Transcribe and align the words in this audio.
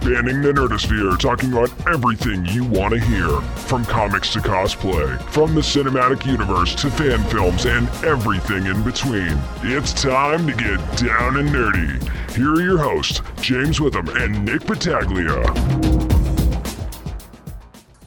spanning 0.00 0.40
the 0.40 0.50
nerdosphere, 0.50 1.18
talking 1.18 1.52
about 1.52 1.70
everything 1.86 2.44
you 2.46 2.64
want 2.64 2.94
to 2.94 3.00
hear. 3.00 3.28
From 3.68 3.84
comics 3.84 4.32
to 4.32 4.38
cosplay, 4.38 5.20
from 5.24 5.54
the 5.54 5.60
cinematic 5.60 6.24
universe 6.24 6.74
to 6.76 6.90
fan 6.90 7.22
films 7.24 7.66
and 7.66 7.86
everything 8.04 8.66
in 8.66 8.82
between. 8.82 9.38
It's 9.62 9.92
time 9.92 10.46
to 10.46 10.52
get 10.54 10.78
down 10.96 11.36
and 11.36 11.50
nerdy. 11.50 12.34
Here 12.34 12.54
are 12.54 12.62
your 12.62 12.78
hosts, 12.78 13.20
James 13.42 13.78
Witham 13.80 14.08
and 14.16 14.44
Nick 14.44 14.62
Battaglia. 14.62 15.99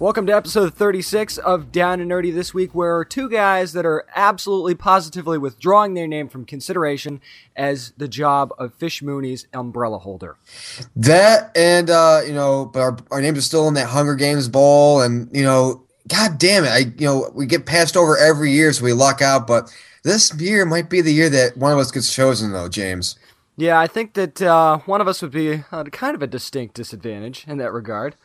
Welcome 0.03 0.25
to 0.25 0.35
episode 0.35 0.73
36 0.73 1.37
of 1.37 1.71
Down 1.71 2.01
and 2.01 2.11
Nerdy 2.11 2.33
this 2.33 2.53
week, 2.53 2.75
where 2.75 3.05
two 3.05 3.29
guys 3.29 3.71
that 3.71 3.85
are 3.85 4.05
absolutely 4.17 4.75
positively 4.75 5.37
withdrawing 5.37 5.93
their 5.93 6.07
name 6.07 6.27
from 6.27 6.43
consideration 6.43 7.21
as 7.55 7.93
the 7.95 8.09
job 8.09 8.51
of 8.57 8.73
Fish 8.73 9.01
Mooney's 9.01 9.47
umbrella 9.53 9.99
holder. 9.99 10.35
That 10.93 11.55
and 11.55 11.89
uh, 11.89 12.19
you 12.27 12.33
know, 12.33 12.65
but 12.65 12.81
our, 12.81 12.97
our 13.11 13.21
names 13.21 13.37
are 13.37 13.43
still 13.43 13.65
in 13.69 13.75
that 13.75 13.87
Hunger 13.87 14.15
Games 14.15 14.49
bowl, 14.49 14.99
and 14.99 15.33
you 15.33 15.43
know, 15.43 15.83
god 16.09 16.37
damn 16.37 16.65
it, 16.65 16.71
I 16.71 16.79
you 16.79 17.07
know 17.07 17.31
we 17.33 17.45
get 17.45 17.65
passed 17.65 17.95
over 17.95 18.17
every 18.17 18.51
year, 18.51 18.73
so 18.73 18.83
we 18.83 18.91
luck 18.91 19.21
out. 19.21 19.47
But 19.47 19.73
this 20.03 20.37
year 20.37 20.65
might 20.65 20.89
be 20.89 20.99
the 20.99 21.13
year 21.13 21.29
that 21.29 21.55
one 21.55 21.71
of 21.71 21.79
us 21.79 21.91
gets 21.91 22.13
chosen, 22.13 22.51
though, 22.51 22.67
James. 22.67 23.17
Yeah, 23.55 23.79
I 23.79 23.87
think 23.87 24.15
that 24.15 24.41
uh, 24.41 24.79
one 24.79 24.99
of 24.99 25.07
us 25.07 25.21
would 25.21 25.31
be 25.31 25.63
kind 25.69 26.13
of 26.13 26.21
a 26.21 26.27
distinct 26.27 26.75
disadvantage 26.75 27.45
in 27.47 27.57
that 27.59 27.71
regard. 27.71 28.17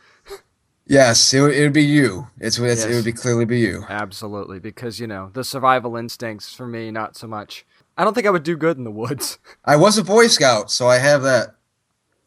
Yes, 0.89 1.35
it 1.35 1.39
would, 1.39 1.53
it 1.53 1.61
would 1.61 1.73
be 1.73 1.83
you. 1.83 2.27
It's, 2.39 2.57
it's 2.57 2.81
yes. 2.81 2.85
it 2.91 2.95
would 2.95 3.05
be 3.05 3.13
clearly 3.13 3.45
be 3.45 3.59
you. 3.59 3.85
Absolutely, 3.87 4.59
because 4.59 4.99
you 4.99 5.05
know 5.05 5.29
the 5.33 5.43
survival 5.43 5.95
instincts 5.95 6.53
for 6.55 6.65
me, 6.65 6.89
not 6.89 7.15
so 7.15 7.27
much. 7.27 7.63
I 7.95 8.03
don't 8.03 8.15
think 8.15 8.25
I 8.25 8.31
would 8.31 8.43
do 8.43 8.57
good 8.57 8.75
in 8.77 8.85
the 8.85 8.91
woods. 8.91 9.37
I 9.65 9.75
was 9.75 9.99
a 9.99 10.03
Boy 10.03 10.27
Scout, 10.27 10.71
so 10.71 10.87
I 10.87 10.97
have 10.97 11.21
that 11.21 11.55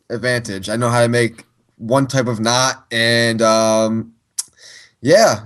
advantage. 0.08 0.68
I 0.68 0.76
know 0.76 0.90
how 0.90 1.00
to 1.00 1.08
make 1.08 1.44
one 1.76 2.06
type 2.06 2.28
of 2.28 2.38
knot, 2.38 2.86
and 2.92 3.42
um, 3.42 4.14
yeah, 5.00 5.41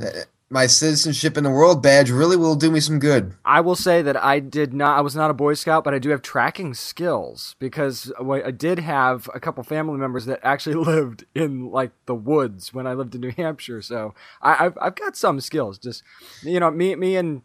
my 0.48 0.66
citizenship 0.66 1.36
in 1.36 1.44
the 1.44 1.50
world 1.50 1.82
badge 1.82 2.10
really 2.10 2.36
will 2.36 2.54
do 2.54 2.70
me 2.70 2.78
some 2.78 2.98
good. 2.98 3.34
I 3.44 3.60
will 3.60 3.74
say 3.74 4.00
that 4.02 4.22
I 4.22 4.38
did 4.38 4.72
not. 4.72 4.96
I 4.96 5.00
was 5.00 5.16
not 5.16 5.30
a 5.30 5.34
Boy 5.34 5.54
Scout, 5.54 5.82
but 5.82 5.92
I 5.92 5.98
do 5.98 6.10
have 6.10 6.22
tracking 6.22 6.72
skills 6.74 7.56
because 7.58 8.12
I 8.18 8.52
did 8.52 8.78
have 8.78 9.28
a 9.34 9.40
couple 9.40 9.62
family 9.64 9.98
members 9.98 10.26
that 10.26 10.40
actually 10.42 10.74
lived 10.84 11.24
in 11.34 11.70
like 11.70 11.90
the 12.06 12.14
woods 12.14 12.72
when 12.72 12.86
I 12.86 12.94
lived 12.94 13.14
in 13.14 13.22
New 13.22 13.32
Hampshire. 13.32 13.82
So 13.82 14.14
I, 14.40 14.54
have 14.54 14.78
I've 14.80 14.94
got 14.94 15.16
some 15.16 15.40
skills. 15.40 15.78
Just 15.78 16.02
you 16.42 16.60
know, 16.60 16.70
me 16.70 16.94
me 16.94 17.16
and 17.16 17.42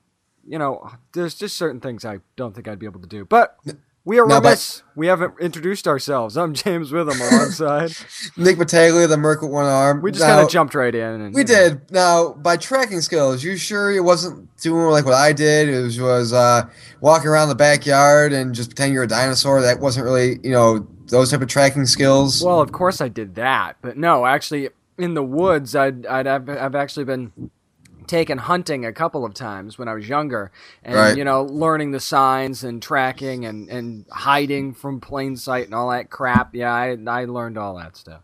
you 0.48 0.60
know, 0.60 0.92
there's 1.14 1.36
just 1.36 1.58
certain 1.58 1.80
things 1.80 2.06
I 2.06 2.20
don't 2.36 2.54
think 2.54 2.68
I'd 2.68 2.80
be 2.80 2.86
able 2.86 3.02
to 3.02 3.08
do, 3.08 3.26
but. 3.26 3.58
We 4.04 4.18
are 4.18 4.26
remiss. 4.26 4.82
we 4.96 5.08
haven't 5.08 5.36
introduced 5.40 5.88
ourselves. 5.88 6.36
I'm 6.36 6.54
James 6.56 6.92
Witham 6.92 7.22
alongside 7.22 7.92
Nick 8.38 8.58
Battaglia, 8.58 9.08
the 9.08 9.18
Merc 9.18 9.42
with 9.42 9.52
one 9.52 9.66
arm. 9.66 10.02
We 10.02 10.12
just 10.12 10.26
kind 10.26 10.42
of 10.42 10.50
jumped 10.50 10.74
right 10.74 10.94
in. 10.94 11.22
And, 11.22 11.36
we 11.36 11.44
did. 11.44 11.92
Now, 11.92 12.34
by 12.34 12.58
tracking 12.58 13.02
skills, 13.02 13.44
you 13.44 13.58
sure 13.58 13.92
it 13.92 14.04
wasn't 14.04 14.56
doing 14.58 14.88
like 14.88 15.06
what 15.06 15.14
I 15.14 15.34
did? 15.34 15.70
It 15.70 15.82
was, 15.84 16.00
was 16.00 16.34
uh, 16.34 16.64
walking 17.00 17.28
around 17.28 17.50
the 17.50 17.56
backyard 17.56 18.34
and 18.34 18.56
just 18.56 18.72
pretending 18.72 18.96
you're 18.96 19.04
a 19.04 19.08
dinosaur. 19.08 19.62
That 19.62 19.80
wasn't 19.80 20.06
really, 20.06 20.40
you 20.44 20.52
know, 20.52 20.88
those 21.08 21.30
type 21.30 21.42
of 21.42 21.48
tracking 21.48 21.86
skills. 21.86 22.44
Well, 22.44 22.60
of 22.60 22.72
course 22.72 23.02
I 23.02 23.08
did 23.08 23.36
that, 23.36 23.78
but 23.82 23.98
no, 23.98 24.26
actually, 24.26 24.70
in 24.98 25.14
the 25.14 25.24
woods, 25.24 25.76
I'd, 25.76 26.06
I'd 26.08 26.26
I've, 26.26 26.50
I've 26.50 26.76
actually 26.76 27.06
been 27.06 27.52
taken 28.12 28.38
hunting 28.38 28.86
a 28.86 28.92
couple 28.92 29.24
of 29.24 29.34
times 29.34 29.80
when 29.80 29.88
I 29.88 29.94
was 29.94 30.08
younger, 30.10 30.52
and 30.84 30.96
right. 30.96 31.18
you 31.18 31.24
know, 31.24 31.44
learning 31.44 31.92
the 31.92 32.00
signs 32.02 32.64
and 32.64 32.84
tracking 32.84 33.46
and 33.46 33.70
and 33.70 34.06
hiding 34.12 34.74
from 34.74 35.00
plain 35.00 35.38
sight 35.38 35.66
and 35.66 35.74
all 35.74 35.90
that 35.92 36.10
crap. 36.10 36.54
Yeah, 36.54 36.74
I 36.74 36.98
I 37.08 37.26
learned 37.26 37.58
all 37.58 37.78
that 37.78 37.96
stuff. 37.96 38.22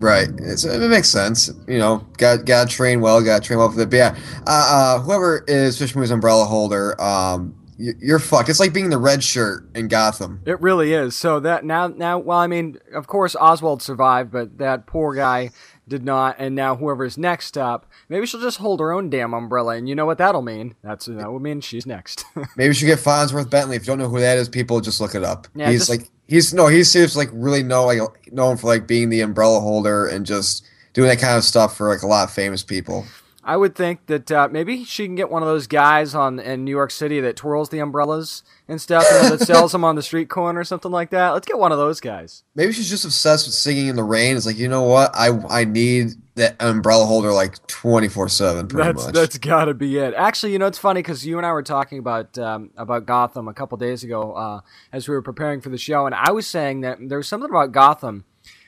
Right, 0.00 0.28
it's, 0.38 0.64
it 0.64 0.88
makes 0.90 1.08
sense. 1.08 1.50
You 1.68 1.78
know, 1.78 2.06
got 2.18 2.44
got 2.44 2.68
train 2.68 3.00
well, 3.00 3.22
got 3.22 3.44
train 3.44 3.60
well 3.60 3.70
for 3.70 3.78
the. 3.78 3.86
But 3.86 3.96
yeah, 3.96 4.16
uh, 4.46 4.96
uh, 4.98 5.00
whoever 5.00 5.44
is 5.46 5.78
Fish 5.78 5.94
umbrella 5.94 6.44
holder, 6.44 7.00
um, 7.00 7.54
you're 7.78 8.18
fucked. 8.18 8.48
It's 8.48 8.58
like 8.58 8.72
being 8.72 8.90
the 8.90 8.98
red 8.98 9.22
shirt 9.22 9.68
in 9.74 9.86
Gotham. 9.86 10.42
It 10.44 10.60
really 10.60 10.92
is. 10.92 11.14
So 11.14 11.38
that 11.40 11.64
now, 11.64 11.86
now, 11.86 12.18
well, 12.18 12.38
I 12.38 12.48
mean, 12.48 12.78
of 12.92 13.06
course, 13.06 13.36
Oswald 13.36 13.82
survived, 13.82 14.32
but 14.32 14.58
that 14.58 14.86
poor 14.86 15.14
guy 15.14 15.50
did 15.88 16.04
not, 16.04 16.36
and 16.38 16.54
now 16.54 16.76
whoever's 16.76 17.18
next 17.18 17.56
up, 17.56 17.86
maybe 18.08 18.26
she'll 18.26 18.40
just 18.40 18.58
hold 18.58 18.80
her 18.80 18.92
own 18.92 19.10
damn 19.10 19.34
umbrella, 19.34 19.76
and 19.76 19.88
you 19.88 19.94
know 19.94 20.06
what 20.06 20.18
that'll 20.18 20.42
mean? 20.42 20.74
That's 20.82 21.06
that 21.06 21.32
will 21.32 21.40
mean 21.40 21.60
she's 21.60 21.86
next. 21.86 22.24
maybe 22.56 22.74
she 22.74 22.86
get 22.86 22.98
Fonzworth 22.98 23.50
Bentley. 23.50 23.76
If 23.76 23.82
you 23.82 23.86
don't 23.86 23.98
know 23.98 24.08
who 24.08 24.20
that 24.20 24.38
is, 24.38 24.48
people 24.48 24.80
just 24.80 25.00
look 25.00 25.14
it 25.14 25.24
up. 25.24 25.48
Yeah, 25.54 25.70
he's 25.70 25.86
just, 25.86 25.90
like 25.90 26.08
he's 26.26 26.54
no, 26.54 26.68
he's 26.68 26.90
seriously 26.90 27.26
like 27.26 27.34
really 27.34 27.62
know 27.62 27.86
like 27.86 28.32
known 28.32 28.56
for 28.56 28.66
like 28.66 28.86
being 28.86 29.08
the 29.08 29.20
umbrella 29.20 29.60
holder 29.60 30.06
and 30.06 30.26
just 30.26 30.66
doing 30.92 31.08
that 31.08 31.18
kind 31.18 31.36
of 31.36 31.44
stuff 31.44 31.76
for 31.76 31.88
like 31.88 32.02
a 32.02 32.06
lot 32.06 32.24
of 32.24 32.32
famous 32.32 32.62
people. 32.62 33.06
I 33.48 33.56
would 33.56 33.74
think 33.74 34.04
that 34.08 34.30
uh, 34.30 34.46
maybe 34.52 34.84
she 34.84 35.06
can 35.06 35.14
get 35.14 35.30
one 35.30 35.40
of 35.40 35.48
those 35.48 35.66
guys 35.66 36.14
on 36.14 36.38
in 36.38 36.66
New 36.66 36.70
York 36.70 36.90
City 36.90 37.18
that 37.20 37.34
twirls 37.34 37.70
the 37.70 37.78
umbrellas 37.78 38.42
and 38.68 38.78
stuff, 38.78 39.06
you 39.10 39.22
know, 39.22 39.36
that 39.36 39.46
sells 39.46 39.72
them 39.72 39.84
on 39.84 39.96
the 39.96 40.02
street 40.02 40.28
corner 40.28 40.60
or 40.60 40.64
something 40.64 40.92
like 40.92 41.08
that. 41.10 41.30
Let's 41.30 41.46
get 41.46 41.58
one 41.58 41.72
of 41.72 41.78
those 41.78 41.98
guys. 41.98 42.44
Maybe 42.54 42.74
she's 42.74 42.90
just 42.90 43.06
obsessed 43.06 43.46
with 43.46 43.54
singing 43.54 43.86
in 43.86 43.96
the 43.96 44.04
rain. 44.04 44.36
It's 44.36 44.44
like, 44.44 44.58
you 44.58 44.68
know 44.68 44.82
what? 44.82 45.12
I 45.14 45.30
I 45.48 45.64
need 45.64 46.08
that 46.34 46.56
umbrella 46.60 47.06
holder 47.06 47.32
like 47.32 47.66
twenty 47.66 48.08
four 48.08 48.28
seven. 48.28 48.68
That's 48.68 49.06
much. 49.06 49.14
that's 49.14 49.38
got 49.38 49.64
to 49.64 49.72
be 49.72 49.96
it. 49.96 50.12
Actually, 50.12 50.52
you 50.52 50.58
know, 50.58 50.66
it's 50.66 50.76
funny 50.76 51.00
because 51.00 51.24
you 51.24 51.38
and 51.38 51.46
I 51.46 51.52
were 51.52 51.62
talking 51.62 51.98
about 51.98 52.36
um, 52.36 52.68
about 52.76 53.06
Gotham 53.06 53.48
a 53.48 53.54
couple 53.54 53.78
days 53.78 54.04
ago 54.04 54.34
uh, 54.34 54.60
as 54.92 55.08
we 55.08 55.14
were 55.14 55.22
preparing 55.22 55.62
for 55.62 55.70
the 55.70 55.78
show, 55.78 56.04
and 56.04 56.14
I 56.14 56.32
was 56.32 56.46
saying 56.46 56.82
that 56.82 56.98
there 57.00 57.16
was 57.16 57.28
something 57.28 57.48
about 57.48 57.72
Gotham 57.72 58.26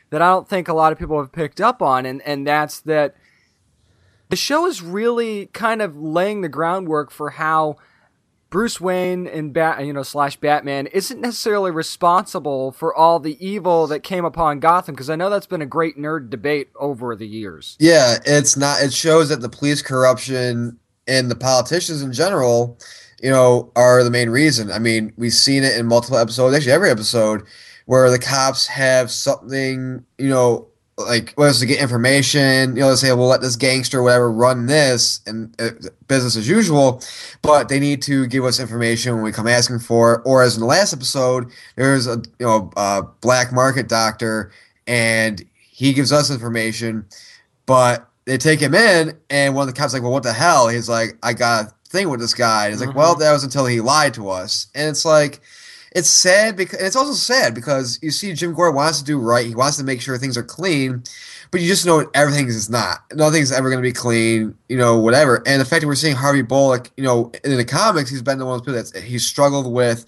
that 0.09 0.23
I 0.23 0.31
don't 0.31 0.49
think 0.49 0.69
a 0.69 0.75
lot 0.75 0.91
of 0.91 0.99
people 0.99 1.19
have 1.19 1.33
picked 1.33 1.61
up 1.61 1.83
on, 1.83 2.07
and 2.07 2.23
and 2.23 2.47
that's 2.47 2.81
that 2.81 3.15
the 4.31 4.37
show 4.37 4.67
is 4.67 4.81
really 4.81 5.47
kind 5.47 5.83
of 5.83 5.97
laying 5.97 6.41
the 6.41 6.49
groundwork 6.49 7.11
for 7.11 7.31
how 7.31 7.77
Bruce 8.49 8.81
Wayne 8.81 9.27
and 9.27 9.53
Bat, 9.53 9.85
you 9.87 9.93
know, 9.93 10.03
slash 10.03 10.37
Batman 10.37 10.87
isn't 10.89 11.21
necessarily 11.21 11.71
responsible 11.71 12.73
for 12.73 12.95
all 12.95 13.19
the 13.19 13.45
evil 13.45 13.89
that 13.89 14.01
came 14.01 14.25
upon 14.25 14.61
Gotham 14.61 14.95
because 14.95 15.11
I 15.11 15.17
know 15.17 15.31
that's 15.31 15.47
been 15.47 15.63
a 15.63 15.67
great 15.67 15.97
nerd 15.97 16.31
debate 16.31 16.71
over 16.79 17.15
the 17.15 17.27
years. 17.27 17.77
Yeah, 17.81 18.19
it's 18.25 18.57
not. 18.57 18.83
It 18.83 18.93
shows 18.93 19.29
that 19.29 19.41
the 19.41 19.49
police 19.49 19.83
corruption 19.83 20.79
and 21.09 21.31
the 21.31 21.37
politicians 21.37 22.03
in 22.03 22.13
general, 22.13 22.79
you 23.21 23.31
know, 23.31 23.73
are 23.75 24.03
the 24.05 24.11
main 24.11 24.31
reason. 24.31 24.71
I 24.71 24.79
mean, 24.79 25.13
we've 25.17 25.33
seen 25.33 25.65
it 25.65 25.77
in 25.77 25.87
multiple 25.87 26.19
episodes, 26.19 26.55
actually 26.57 26.73
every 26.73 26.91
episode, 26.91 27.43
where 27.87 28.11
the 28.11 28.19
cops 28.19 28.69
have 28.69 29.11
something, 29.11 30.05
you 30.19 30.29
know, 30.29 30.70
like 31.07 31.35
was 31.37 31.61
to 31.61 31.67
get 31.67 31.81
information? 31.81 32.77
You 32.77 32.83
know 32.83 32.91
they 32.91 32.97
say 32.97 33.13
we'll 33.13 33.27
let 33.27 33.41
this 33.41 33.57
gangster 33.57 34.03
whatever 34.03 34.31
run 34.31 34.67
this 34.67 35.21
and 35.27 35.55
uh, 35.61 35.71
business 36.09 36.37
as 36.37 36.49
usual 36.49 37.03
but 37.43 37.69
they 37.69 37.81
need 37.81 38.03
to 38.03 38.27
give 38.27 38.45
us 38.45 38.61
information 38.61 39.15
when 39.15 39.23
we 39.23 39.33
come 39.33 39.47
asking 39.47 39.79
for 39.79 40.15
it. 40.15 40.23
Or 40.25 40.43
as 40.43 40.55
in 40.55 40.61
the 40.61 40.67
last 40.67 40.93
episode 40.93 41.51
there's 41.77 42.07
a 42.07 42.23
you 42.39 42.47
know 42.47 42.71
a 42.77 43.03
black 43.21 43.53
market 43.53 43.89
doctor 43.89 44.53
and 44.87 45.45
he 45.53 45.93
gives 45.93 46.13
us 46.13 46.31
information 46.31 47.07
but 47.67 48.09
they 48.25 48.37
take 48.37 48.61
him 48.61 48.75
in 48.75 49.19
and 49.31 49.55
one 49.55 49.69
of 49.69 49.75
the 49.75 49.79
cops 49.79 49.93
like 49.93 50.03
well 50.03 50.13
what 50.13 50.23
the 50.23 50.33
hell? 50.33 50.69
He's 50.69 50.89
like 50.89 51.19
i 51.23 51.33
got 51.33 51.67
a 51.67 51.75
thing 51.89 52.09
with 52.09 52.21
this 52.21 52.35
guy. 52.35 52.67
And 52.67 52.75
he's 52.75 52.85
like 52.85 52.95
well 52.95 53.13
mm-hmm. 53.13 53.23
that 53.23 53.33
was 53.33 53.45
until 53.45 53.67
he 53.67 53.81
lied 53.81 54.15
to 54.15 54.31
us. 54.31 54.69
And 54.75 54.89
it's 54.89 55.05
like 55.05 55.41
it's 55.93 56.09
sad 56.09 56.57
because 56.57 56.81
it's 56.81 56.95
also 56.95 57.13
sad 57.13 57.55
because 57.55 57.99
you 58.01 58.11
see 58.11 58.33
Jim 58.33 58.55
Gore 58.55 58.71
wants 58.71 59.01
to 59.01 59.05
do 59.05 59.19
right. 59.19 59.47
He 59.47 59.55
wants 59.55 59.77
to 59.79 59.85
make 59.85 60.01
sure 60.01 60.17
things 60.17 60.37
are 60.37 60.43
clean, 60.43 61.03
but 61.51 61.61
you 61.61 61.67
just 61.67 61.85
know 61.85 62.09
everything 62.15 62.47
is 62.47 62.71
not. 62.71 63.01
Nothing's 63.13 63.51
ever 63.51 63.71
going 63.71 63.83
to 63.83 63.89
be 63.89 63.93
clean, 63.93 64.57
you 64.69 64.77
know, 64.77 64.99
whatever. 64.99 65.43
And 65.47 65.61
the 65.61 65.65
fact 65.65 65.81
that 65.81 65.89
we're 65.89 65.97
seeing 65.97 66.15
Harvey 66.15 66.43
Bullock, 66.43 66.91
you 66.97 67.03
know, 67.03 67.33
in 67.43 67.57
the 67.57 67.65
comics, 67.65 68.09
he's 68.09 68.23
been 68.23 68.39
the 68.39 68.47
one 68.47 68.61
of 68.61 68.65
those 68.65 68.91
people 68.91 69.01
that 69.01 69.09
he's 69.09 69.27
struggled 69.27 69.73
with. 69.73 70.07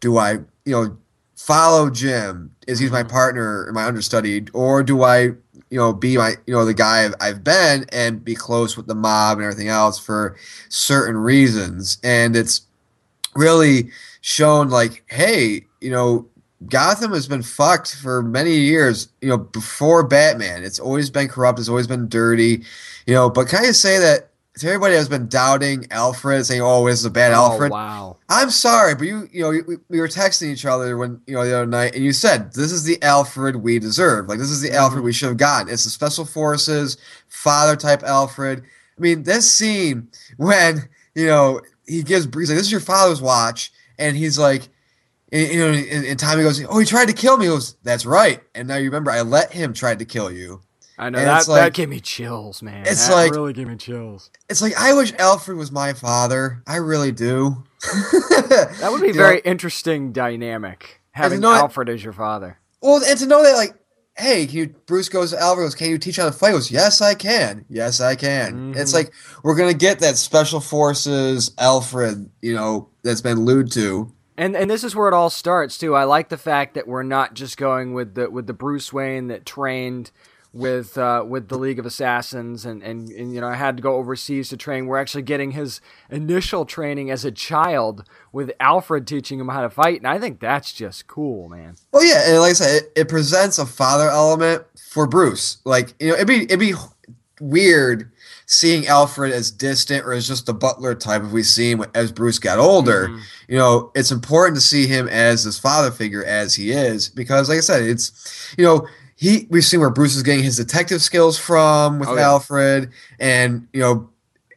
Do 0.00 0.18
I, 0.18 0.32
you 0.32 0.72
know, 0.72 0.98
follow 1.34 1.88
Jim? 1.88 2.54
Is 2.66 2.78
he 2.78 2.90
my 2.90 3.00
mm-hmm. 3.00 3.10
partner, 3.10 3.70
my 3.72 3.84
understudy, 3.84 4.44
or 4.52 4.82
do 4.82 5.02
I, 5.02 5.22
you 5.70 5.78
know, 5.78 5.94
be 5.94 6.18
my, 6.18 6.34
you 6.46 6.52
know, 6.52 6.66
the 6.66 6.74
guy 6.74 7.06
I've, 7.06 7.14
I've 7.20 7.44
been 7.44 7.86
and 7.90 8.22
be 8.22 8.34
close 8.34 8.76
with 8.76 8.86
the 8.86 8.94
mob 8.94 9.38
and 9.38 9.46
everything 9.46 9.68
else 9.68 9.98
for 9.98 10.36
certain 10.68 11.16
reasons? 11.16 11.96
And 12.04 12.36
it's 12.36 12.66
really 13.34 13.90
shown 14.22 14.70
like, 14.70 15.04
hey, 15.08 15.66
you 15.80 15.90
know, 15.90 16.26
Gotham 16.66 17.12
has 17.12 17.28
been 17.28 17.42
fucked 17.42 17.94
for 17.96 18.22
many 18.22 18.54
years. 18.54 19.08
You 19.20 19.28
know, 19.28 19.38
before 19.38 20.02
Batman, 20.02 20.64
it's 20.64 20.78
always 20.78 21.10
been 21.10 21.28
corrupt. 21.28 21.58
It's 21.58 21.68
always 21.68 21.86
been 21.86 22.08
dirty. 22.08 22.64
You 23.06 23.14
know, 23.14 23.28
but 23.28 23.48
can 23.48 23.64
I 23.64 23.72
say 23.72 23.98
that 23.98 24.30
to 24.58 24.66
everybody 24.66 24.94
has 24.94 25.08
been 25.08 25.28
doubting 25.28 25.86
Alfred, 25.90 26.44
saying, 26.46 26.60
"Oh, 26.62 26.86
this 26.86 27.00
is 27.00 27.04
a 27.04 27.10
bad 27.10 27.32
oh, 27.32 27.36
Alfred." 27.36 27.72
Wow. 27.72 28.18
I'm 28.28 28.50
sorry, 28.50 28.94
but 28.94 29.06
you, 29.06 29.28
you 29.32 29.42
know, 29.42 29.50
we, 29.50 29.76
we, 29.88 30.00
were 30.00 30.08
texting 30.08 30.52
each 30.52 30.66
other 30.66 30.96
when 30.96 31.20
you 31.26 31.34
know 31.34 31.44
the 31.44 31.56
other 31.56 31.66
night, 31.66 31.94
and 31.94 32.04
you 32.04 32.12
said, 32.12 32.52
"This 32.52 32.70
is 32.70 32.84
the 32.84 33.02
Alfred 33.02 33.56
we 33.56 33.78
deserve. 33.78 34.28
Like 34.28 34.38
this 34.38 34.50
is 34.50 34.60
the 34.60 34.68
mm-hmm. 34.68 34.78
Alfred 34.78 35.04
we 35.04 35.12
should 35.12 35.28
have 35.28 35.36
gotten. 35.36 35.72
It's 35.72 35.84
the 35.84 35.90
Special 35.90 36.24
Forces 36.24 36.96
father 37.28 37.76
type 37.76 38.02
Alfred." 38.02 38.60
I 38.96 39.00
mean, 39.00 39.22
this 39.22 39.50
scene 39.50 40.08
when 40.36 40.88
you 41.14 41.26
know 41.26 41.60
he 41.86 42.02
gives 42.02 42.26
Bruce 42.26 42.50
like, 42.50 42.58
"This 42.58 42.66
is 42.66 42.72
your 42.72 42.80
father's 42.80 43.22
watch," 43.22 43.72
and 44.02 44.16
he's 44.16 44.38
like, 44.38 44.68
And, 45.32 45.48
you 45.52 45.58
know, 45.60 45.72
and, 45.72 46.04
and 46.06 46.18
Tommy 46.18 46.42
goes, 46.42 46.62
"Oh, 46.68 46.78
he 46.78 46.84
tried 46.86 47.06
to 47.08 47.14
kill 47.14 47.36
me." 47.38 47.46
He 47.46 47.50
goes, 47.50 47.76
"That's 47.82 48.04
right." 48.04 48.40
And 48.54 48.68
now 48.68 48.76
you 48.76 48.84
remember, 48.86 49.10
I 49.10 49.22
let 49.22 49.52
him 49.52 49.72
try 49.72 49.94
to 49.94 50.04
kill 50.04 50.30
you. 50.30 50.60
I 50.98 51.08
know 51.08 51.18
And 51.18 51.26
that 51.26 51.48
like- 51.48 51.62
that 51.62 51.72
gave 51.72 51.88
me 51.88 52.00
chills, 52.00 52.62
man. 52.62 52.84
It's 52.86 53.08
that 53.08 53.14
like- 53.14 53.32
really 53.32 53.54
gave 53.54 53.66
me 53.66 53.76
chills. 53.76 54.30
It's 54.50 54.60
like 54.60 54.74
I 54.78 54.92
wish 54.92 55.12
Alfred 55.18 55.56
was 55.56 55.72
my 55.72 55.94
father. 55.94 56.62
I 56.66 56.76
really 56.76 57.12
do. 57.12 57.64
That 58.52 58.88
would 58.92 59.00
be 59.00 59.10
a 59.10 59.14
very 59.14 59.40
interesting 59.40 60.12
dynamic 60.12 61.00
having 61.12 61.40
know 61.40 61.52
Alfred 61.54 61.88
as 61.88 62.04
your 62.04 62.12
father. 62.12 62.58
Well, 62.82 63.02
and 63.02 63.18
to 63.18 63.26
know 63.26 63.42
that, 63.42 63.54
like, 63.56 63.74
hey, 64.16 64.46
can 64.46 64.56
you, 64.56 64.66
Bruce 64.86 65.08
goes 65.08 65.30
to 65.30 65.40
Alfred 65.40 65.64
goes, 65.64 65.74
can 65.74 65.88
you 65.88 65.96
teach 65.98 66.16
how 66.16 66.26
to 66.26 66.32
fight? 66.32 66.48
He 66.48 66.52
goes, 66.54 66.70
yes, 66.70 67.00
I 67.00 67.14
can. 67.14 67.64
Yes, 67.70 68.00
I 68.00 68.14
can. 68.14 68.74
Mhm. 68.74 68.76
It's 68.76 68.92
like 68.92 69.12
we're 69.42 69.54
gonna 69.56 69.72
get 69.74 70.00
that 70.00 70.16
special 70.18 70.60
forces 70.60 71.52
Alfred, 71.58 72.28
you 72.42 72.54
know, 72.54 72.88
that's 73.02 73.20
been 73.20 73.38
allude 73.38 73.72
to. 73.72 74.12
And 74.36 74.56
and 74.56 74.70
this 74.70 74.82
is 74.82 74.96
where 74.96 75.08
it 75.08 75.14
all 75.14 75.30
starts 75.30 75.76
too. 75.76 75.94
I 75.94 76.04
like 76.04 76.28
the 76.28 76.38
fact 76.38 76.74
that 76.74 76.88
we're 76.88 77.02
not 77.02 77.34
just 77.34 77.56
going 77.56 77.92
with 77.92 78.14
the 78.14 78.30
with 78.30 78.46
the 78.46 78.54
Bruce 78.54 78.92
Wayne 78.92 79.28
that 79.28 79.44
trained 79.44 80.10
with 80.52 80.98
uh, 80.98 81.24
with 81.26 81.48
the 81.48 81.58
League 81.58 81.78
of 81.78 81.86
Assassins 81.86 82.64
and, 82.64 82.82
and, 82.82 83.10
and 83.10 83.34
you 83.34 83.40
know 83.40 83.48
I 83.48 83.54
had 83.54 83.76
to 83.76 83.82
go 83.82 83.96
overseas 83.96 84.48
to 84.50 84.56
train. 84.56 84.86
We're 84.86 84.98
actually 84.98 85.22
getting 85.22 85.52
his 85.52 85.80
initial 86.10 86.64
training 86.64 87.10
as 87.10 87.24
a 87.24 87.30
child 87.30 88.08
with 88.32 88.52
Alfred 88.60 89.06
teaching 89.06 89.40
him 89.40 89.48
how 89.48 89.62
to 89.62 89.70
fight, 89.70 89.98
and 89.98 90.06
I 90.06 90.18
think 90.18 90.40
that's 90.40 90.72
just 90.72 91.06
cool, 91.06 91.48
man. 91.48 91.76
Well, 91.92 92.04
yeah, 92.04 92.30
and 92.30 92.40
like 92.40 92.50
I 92.50 92.54
said, 92.54 92.82
it, 92.82 92.92
it 92.96 93.08
presents 93.08 93.58
a 93.58 93.66
father 93.66 94.08
element 94.08 94.64
for 94.90 95.06
Bruce. 95.06 95.58
Like, 95.64 95.94
you 95.98 96.08
know, 96.08 96.14
it'd 96.14 96.28
be 96.28 96.42
it'd 96.44 96.60
be 96.60 96.74
weird 97.40 98.11
seeing 98.52 98.86
Alfred 98.86 99.32
as 99.32 99.50
distant 99.50 100.04
or 100.04 100.12
as 100.12 100.28
just 100.28 100.44
the 100.44 100.52
butler 100.52 100.94
type 100.94 101.22
if 101.24 101.30
we 101.30 101.42
see 101.42 101.70
him 101.70 101.84
as 101.94 102.12
Bruce 102.12 102.38
got 102.38 102.58
older. 102.58 103.08
Mhm. 103.08 103.20
You 103.48 103.56
know, 103.56 103.90
it's 103.94 104.10
important 104.10 104.56
to 104.56 104.60
see 104.60 104.86
him 104.86 105.08
as 105.08 105.44
this 105.44 105.58
father 105.58 105.90
figure 105.90 106.22
as 106.22 106.54
he 106.54 106.70
is 106.70 107.08
because, 107.08 107.48
like 107.48 107.56
I 107.58 107.62
said, 107.62 107.82
it's 107.82 108.12
you 108.58 108.64
know 108.64 108.86
he 109.16 109.46
we've 109.50 109.64
seen 109.64 109.80
where 109.80 109.88
Bruce 109.88 110.14
is 110.14 110.22
getting 110.22 110.44
his 110.44 110.56
detective 110.58 111.00
skills 111.00 111.38
from 111.38 111.98
with 111.98 112.10
Oh, 112.10 112.16
yeah. 112.16 112.22
Alfred, 112.22 112.90
and 113.18 113.66
you 113.72 113.80
know. 113.80 114.08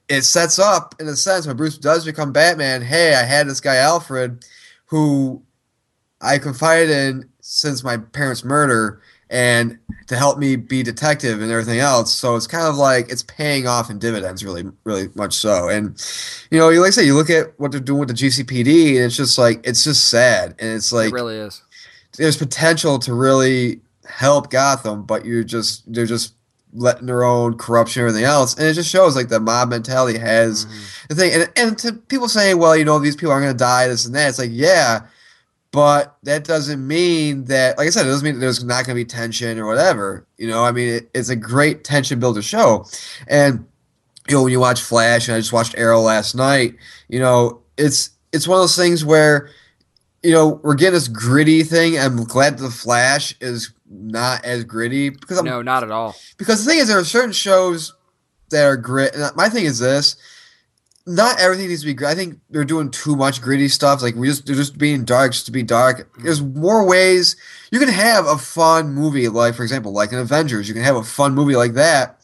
It 0.08 0.22
sets 0.22 0.60
up 0.60 0.94
in 1.00 1.08
a 1.08 1.16
sense 1.16 1.48
when 1.48 1.58
Bruce 1.58 1.80
does 1.80 2.06
become 2.06 2.32
Batman. 2.32 2.84
Hey, 2.84 3.16
I 3.16 3.24
had 3.24 3.48
this 3.50 3.60
guy 3.60 3.78
Alfred, 3.78 4.46
who 4.86 5.42
I 6.22 6.38
confided 6.38 6.92
in 6.92 7.28
since 7.42 7.84
my 7.84 7.98
parents' 7.98 8.44
murder 8.44 9.02
and 9.30 9.78
to 10.08 10.16
help 10.16 10.38
me 10.38 10.56
be 10.56 10.84
detective 10.84 11.42
and 11.42 11.52
everything 11.52 11.80
else. 11.80 12.14
So 12.14 12.36
it's 12.36 12.46
kind 12.48 12.68
of 12.68 12.76
like 12.76 13.10
it's 13.10 13.24
paying 13.24 13.68
off 13.68 13.90
in 13.90 13.98
dividends, 13.98 14.44
really, 14.44 14.64
really 14.84 15.10
much 15.16 15.34
so. 15.34 15.68
And 15.70 16.00
you 16.52 16.60
know, 16.60 16.70
like 16.70 16.88
I 16.88 16.92
say, 16.92 17.06
you 17.06 17.16
look 17.16 17.30
at 17.30 17.60
what 17.60 17.72
they're 17.72 17.80
doing 17.82 18.00
with 18.02 18.10
the 18.10 18.14
GCPD, 18.16 18.96
and 18.98 19.06
it's 19.06 19.16
just 19.18 19.38
like 19.38 19.62
it's 19.66 19.84
just 19.84 20.10
sad, 20.10 20.56
and 20.60 20.70
it's 20.74 20.92
like 20.94 21.10
it 21.10 21.14
really 21.14 21.38
is. 21.38 21.62
there's 22.18 22.38
potential 22.38 23.00
to 23.00 23.14
really 23.14 23.82
help 24.08 24.52
Gotham, 24.52 25.04
but 25.04 25.26
you're 25.26 25.44
just 25.44 25.92
they're 25.92 26.06
just 26.06 26.34
letting 26.78 27.06
their 27.08 27.24
own 27.24 27.58
corruption 27.58 28.02
and 28.04 28.10
everything 28.10 28.26
else, 28.30 28.54
and 28.56 28.68
it 28.68 28.74
just 28.74 28.90
shows 28.90 29.16
like 29.16 29.30
the 29.30 29.40
mob 29.40 29.70
mentality 29.70 30.20
has 30.20 30.66
Mhm. 30.66 31.08
the 31.10 31.16
thing. 31.16 31.32
And 31.34 31.50
and 31.56 31.78
to 31.80 31.94
people 31.94 32.28
saying, 32.30 32.58
well, 32.60 32.76
you 32.76 32.86
know, 32.86 33.00
these 33.00 33.16
people 33.16 33.32
aren't 33.32 33.44
going 33.46 33.56
to 33.56 33.58
die, 33.58 33.88
this 33.88 34.06
and 34.06 34.14
that. 34.14 34.28
It's 34.30 34.38
like, 34.40 34.52
yeah, 34.54 35.02
but 35.76 36.16
that 36.24 36.46
doesn't 36.46 36.86
mean 36.88 37.44
that. 37.46 37.78
Like 37.78 37.88
I 37.88 37.90
said, 37.90 38.06
it 38.06 38.10
doesn't 38.10 38.24
mean 38.24 38.36
that 38.36 38.40
there's 38.40 38.64
not 38.64 38.86
going 38.86 38.96
to 38.98 39.02
be 39.02 39.06
tension 39.06 39.60
or 39.60 39.66
whatever. 39.68 40.26
You 40.38 40.48
know, 40.48 40.64
I 40.64 40.72
mean, 40.72 40.88
it, 40.88 41.10
it's 41.14 41.28
a 41.28 41.36
great 41.36 41.84
tension 41.84 42.18
builder 42.18 42.42
show, 42.42 42.86
and 43.28 43.66
you 44.30 44.36
know, 44.36 44.44
when 44.44 44.54
you 44.54 44.60
watch 44.62 44.82
Flash, 44.82 45.28
and 45.28 45.36
I 45.36 45.40
just 45.40 45.52
watched 45.54 45.76
Arrow 45.78 46.00
last 46.00 46.34
night, 46.34 46.76
you 47.10 47.20
know, 47.20 47.62
it's 47.78 48.12
it's 48.32 48.48
one 48.48 48.58
of 48.58 48.64
those 48.64 48.78
things 48.78 49.04
where 49.04 49.50
you 50.24 50.32
know 50.32 50.62
we're 50.64 50.76
getting 50.76 50.94
this 50.94 51.10
gritty 51.10 51.64
thing. 51.64 52.00
I'm 52.00 52.24
glad 52.24 52.58
the 52.58 52.70
Flash 52.72 53.36
is 53.42 53.74
not 53.90 54.46
as 54.46 54.64
gritty 54.64 55.10
because 55.10 55.38
I'm 55.38 55.46
No, 55.46 55.62
not 55.62 55.84
at 55.84 55.92
all. 55.92 56.16
because 56.38 56.64
the 56.64 56.72
thing 56.72 56.80
is, 56.80 56.88
there 56.88 56.98
are 57.00 57.04
certain 57.04 57.34
shows 57.34 57.94
that 58.50 58.64
are 58.64 58.78
grit. 58.78 59.14
And 59.14 59.36
my 59.36 59.50
thing 59.50 59.66
is 59.66 59.80
this: 59.80 60.16
not 61.08 61.40
everything 61.40 61.68
needs 61.68 61.82
to 61.82 61.88
be 61.88 61.94
grit. 61.94 62.10
I 62.10 62.16
think 62.16 62.40
they're 62.50 62.66
doing 62.66 62.90
too 62.90 63.16
much 63.16 63.42
gritty 63.42 63.68
stuff. 63.68 64.02
Like 64.02 64.16
we 64.16 64.28
just 64.28 64.46
they're 64.46 64.56
just 64.56 64.78
being 64.78 65.06
dark 65.06 65.34
just 65.34 65.46
to 65.46 65.52
be 65.52 65.64
dark. 65.64 66.10
There's 66.24 66.42
more 66.42 66.86
ways 66.86 67.36
you 67.72 67.80
can 67.80 67.90
have 67.90 68.26
a 68.26 68.38
fun 68.38 68.94
movie, 68.94 69.30
like 69.30 69.56
for 69.56 69.64
example, 69.64 69.92
like 69.92 70.12
an 70.12 70.20
Avengers. 70.20 70.68
You 70.68 70.74
can 70.74 70.84
have 70.84 70.96
a 70.96 71.04
fun 71.04 71.36
movie 71.36 71.56
like 71.56 71.74
that, 71.74 72.20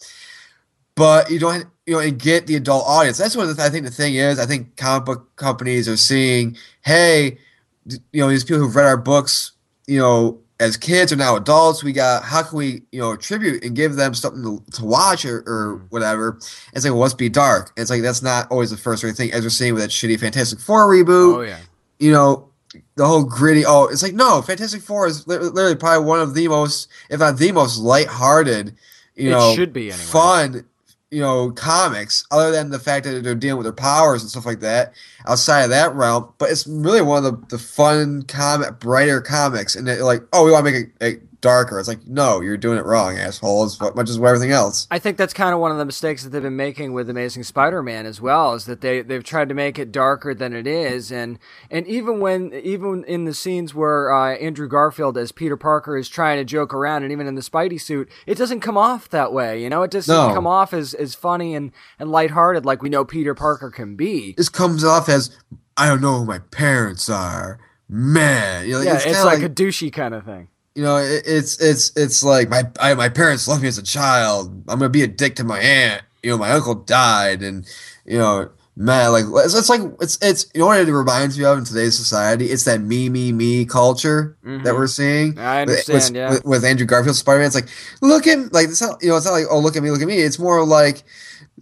but 0.95 1.29
you 1.29 1.39
don't. 1.39 1.65
You 1.87 1.93
know, 1.93 1.99
and 1.99 2.17
get 2.17 2.45
the 2.45 2.55
adult 2.55 2.85
audience. 2.87 3.17
That's 3.17 3.35
what 3.35 3.59
I 3.59 3.69
think 3.69 3.85
the 3.85 3.91
thing 3.91 4.13
is. 4.13 4.39
I 4.39 4.45
think 4.45 4.77
comic 4.77 5.03
book 5.03 5.35
companies 5.35 5.89
are 5.89 5.97
seeing, 5.97 6.55
hey, 6.83 7.39
you 7.85 7.99
know, 8.21 8.29
these 8.29 8.43
people 8.43 8.59
who've 8.59 8.75
read 8.75 8.85
our 8.85 8.95
books, 8.95 9.53
you 9.87 9.99
know, 9.99 10.39
as 10.61 10.77
kids 10.77 11.11
are 11.11 11.17
now 11.17 11.35
adults. 11.35 11.83
We 11.83 11.91
got 11.91 12.23
how 12.23 12.43
can 12.43 12.57
we, 12.57 12.83
you 12.91 13.01
know, 13.01 13.15
tribute 13.17 13.65
and 13.65 13.75
give 13.75 13.95
them 13.95 14.13
something 14.13 14.43
to, 14.43 14.63
to 14.73 14.85
watch 14.85 15.25
or, 15.25 15.39
or 15.39 15.75
mm-hmm. 15.75 15.85
whatever. 15.87 16.37
It's 16.73 16.85
like, 16.85 16.93
well, 16.93 17.01
let's 17.01 17.15
be 17.15 17.29
dark. 17.29 17.73
It's 17.75 17.89
like 17.89 18.03
that's 18.03 18.21
not 18.21 18.49
always 18.51 18.69
the 18.69 18.77
first 18.77 19.03
right 19.03 19.15
thing, 19.15 19.33
as 19.33 19.43
we're 19.43 19.49
seeing 19.49 19.73
with 19.73 19.83
that 19.83 19.89
shitty 19.89 20.19
Fantastic 20.19 20.59
Four 20.59 20.87
reboot. 20.87 21.37
Oh 21.37 21.41
yeah. 21.41 21.59
You 21.99 22.11
know, 22.11 22.49
the 22.95 23.05
whole 23.05 23.23
gritty. 23.23 23.65
Oh, 23.65 23.87
it's 23.87 24.03
like 24.03 24.13
no, 24.13 24.41
Fantastic 24.41 24.81
Four 24.83 25.07
is 25.07 25.27
li- 25.27 25.37
literally 25.37 25.75
probably 25.75 26.05
one 26.05 26.19
of 26.19 26.35
the 26.35 26.47
most, 26.47 26.89
if 27.09 27.19
not 27.19 27.37
the 27.37 27.51
most, 27.51 27.79
lighthearted. 27.79 28.75
You 29.15 29.29
It 29.29 29.31
know, 29.31 29.55
should 29.55 29.73
be 29.73 29.91
anyway. 29.91 29.97
fun. 29.97 30.65
You 31.11 31.21
know, 31.21 31.51
comics. 31.51 32.25
Other 32.31 32.51
than 32.51 32.69
the 32.69 32.79
fact 32.79 33.05
that 33.05 33.23
they're 33.23 33.35
dealing 33.35 33.57
with 33.57 33.65
their 33.65 33.73
powers 33.73 34.21
and 34.21 34.31
stuff 34.31 34.45
like 34.45 34.61
that, 34.61 34.93
outside 35.27 35.63
of 35.63 35.69
that 35.69 35.93
realm, 35.93 36.33
but 36.37 36.49
it's 36.49 36.65
really 36.65 37.01
one 37.01 37.23
of 37.23 37.41
the, 37.49 37.57
the 37.57 37.61
fun 37.61 38.23
comic, 38.23 38.79
brighter 38.79 39.21
comics. 39.21 39.75
And 39.75 39.87
they're 39.87 40.03
like, 40.03 40.23
oh, 40.33 40.45
we 40.45 40.51
want 40.51 40.65
to 40.65 40.71
make 40.71 40.89
a, 41.01 41.05
it 41.07 41.21
darker. 41.41 41.79
It's 41.79 41.87
like, 41.87 42.07
no, 42.07 42.39
you're 42.41 42.55
doing 42.57 42.77
it 42.77 42.85
wrong, 42.85 43.17
asshole. 43.17 43.63
As 43.65 43.79
much 43.79 44.09
as 44.09 44.17
everything 44.17 44.51
else. 44.51 44.87
I 44.91 44.99
think 44.99 45.17
that's 45.17 45.33
kind 45.33 45.53
of 45.53 45.59
one 45.59 45.71
of 45.71 45.77
the 45.77 45.85
mistakes 45.85 46.23
that 46.23 46.29
they've 46.29 46.41
been 46.41 46.55
making 46.55 46.93
with 46.93 47.09
Amazing 47.09 47.43
Spider-Man 47.43 48.05
as 48.05 48.21
well, 48.21 48.53
is 48.53 48.65
that 48.65 48.81
they 48.81 49.01
they've 49.01 49.23
tried 49.23 49.49
to 49.49 49.55
make 49.55 49.77
it 49.79 49.91
darker 49.91 50.33
than 50.33 50.53
it 50.53 50.67
is, 50.67 51.11
and 51.11 51.37
and 51.69 51.85
even 51.87 52.19
when 52.19 52.53
even 52.53 53.03
in 53.05 53.25
the 53.25 53.33
scenes 53.33 53.73
where 53.75 54.13
uh, 54.13 54.35
Andrew 54.35 54.67
Garfield 54.67 55.17
as 55.17 55.31
Peter 55.31 55.57
Parker 55.57 55.97
is 55.97 56.07
trying 56.07 56.37
to 56.37 56.45
joke 56.45 56.73
around, 56.73 57.03
and 57.03 57.11
even 57.11 57.27
in 57.27 57.35
the 57.35 57.41
Spidey 57.41 57.81
suit, 57.81 58.09
it 58.25 58.37
doesn't 58.37 58.61
come 58.61 58.77
off 58.77 59.09
that 59.09 59.33
way. 59.33 59.61
You 59.61 59.69
know, 59.69 59.83
it 59.83 59.91
doesn't 59.91 60.15
No. 60.15 60.33
come 60.33 60.47
off 60.47 60.73
as 60.73 60.93
as 60.93 61.15
funny 61.15 61.55
and 61.55 61.71
and 61.99 62.11
lighthearted 62.11 62.65
like 62.65 62.81
we 62.81 62.89
know 62.89 63.03
Peter 63.03 63.33
Parker 63.33 63.69
can 63.71 63.95
be. 63.95 64.33
This 64.37 64.49
comes 64.49 64.83
off 64.83 65.09
as, 65.09 65.35
I 65.75 65.87
don't 65.87 66.01
know 66.01 66.19
who 66.19 66.25
my 66.25 66.39
parents 66.39 67.09
are. 67.09 67.59
Man, 67.89 68.65
you 68.65 68.73
know, 68.73 68.81
Yeah, 68.81 68.95
it's, 68.95 69.03
kinda 69.03 69.25
like, 69.25 69.41
a 69.41 69.49
douchey 69.49 69.91
kind 69.91 70.13
of 70.13 70.23
thing. 70.23 70.47
You 70.75 70.83
know, 70.83 70.97
it, 70.97 71.23
it's 71.25 71.59
it's 71.61 71.91
it's 71.95 72.23
like 72.23 72.49
my 72.49 72.63
I, 72.79 72.93
my 72.93 73.09
parents 73.09 73.47
loved 73.47 73.61
me 73.61 73.67
as 73.67 73.77
a 73.77 73.83
child. 73.83 74.47
I'm 74.67 74.79
gonna 74.79 74.89
be 74.89 75.03
a 75.03 75.07
dick 75.07 75.35
to 75.35 75.43
my 75.43 75.59
aunt. 75.59 76.03
You 76.23 76.31
know, 76.31 76.37
my 76.37 76.51
uncle 76.51 76.75
died, 76.75 77.41
and 77.41 77.65
you 78.05 78.17
know, 78.17 78.49
man, 78.77 79.11
like 79.11 79.25
it's, 79.45 79.53
it's 79.55 79.69
like 79.69 79.81
it's 79.99 80.17
it's 80.21 80.45
you 80.53 80.59
know 80.61 80.67
what 80.67 80.79
it 80.79 80.91
reminds 80.91 81.37
me 81.37 81.45
of 81.45 81.57
in 81.57 81.65
today's 81.65 81.97
society. 81.97 82.45
It's 82.45 82.63
that 82.65 82.79
me 82.81 83.09
me 83.09 83.31
me 83.31 83.65
culture 83.65 84.37
that 84.43 84.49
Mhm. 84.49 84.75
we're 84.75 84.87
seeing. 84.87 85.37
I 85.37 85.61
understand. 85.63 85.95
with, 85.97 86.15
yeah. 86.15 86.29
with, 86.29 86.45
with 86.45 86.63
Andrew 86.65 86.85
Garfield 86.85 87.15
Spider 87.15 87.39
Man. 87.39 87.47
It's 87.47 87.55
like 87.55 87.69
look 88.01 88.27
at 88.27 88.53
like 88.53 88.69
it's 88.69 88.81
not 88.81 89.01
you 89.03 89.09
know 89.09 89.17
it's 89.17 89.25
not 89.25 89.31
like 89.33 89.45
oh 89.49 89.59
look 89.59 89.75
at 89.75 89.83
me 89.83 89.91
look 89.91 90.01
at 90.01 90.07
me. 90.07 90.19
It's 90.19 90.39
more 90.39 90.63
like 90.65 91.03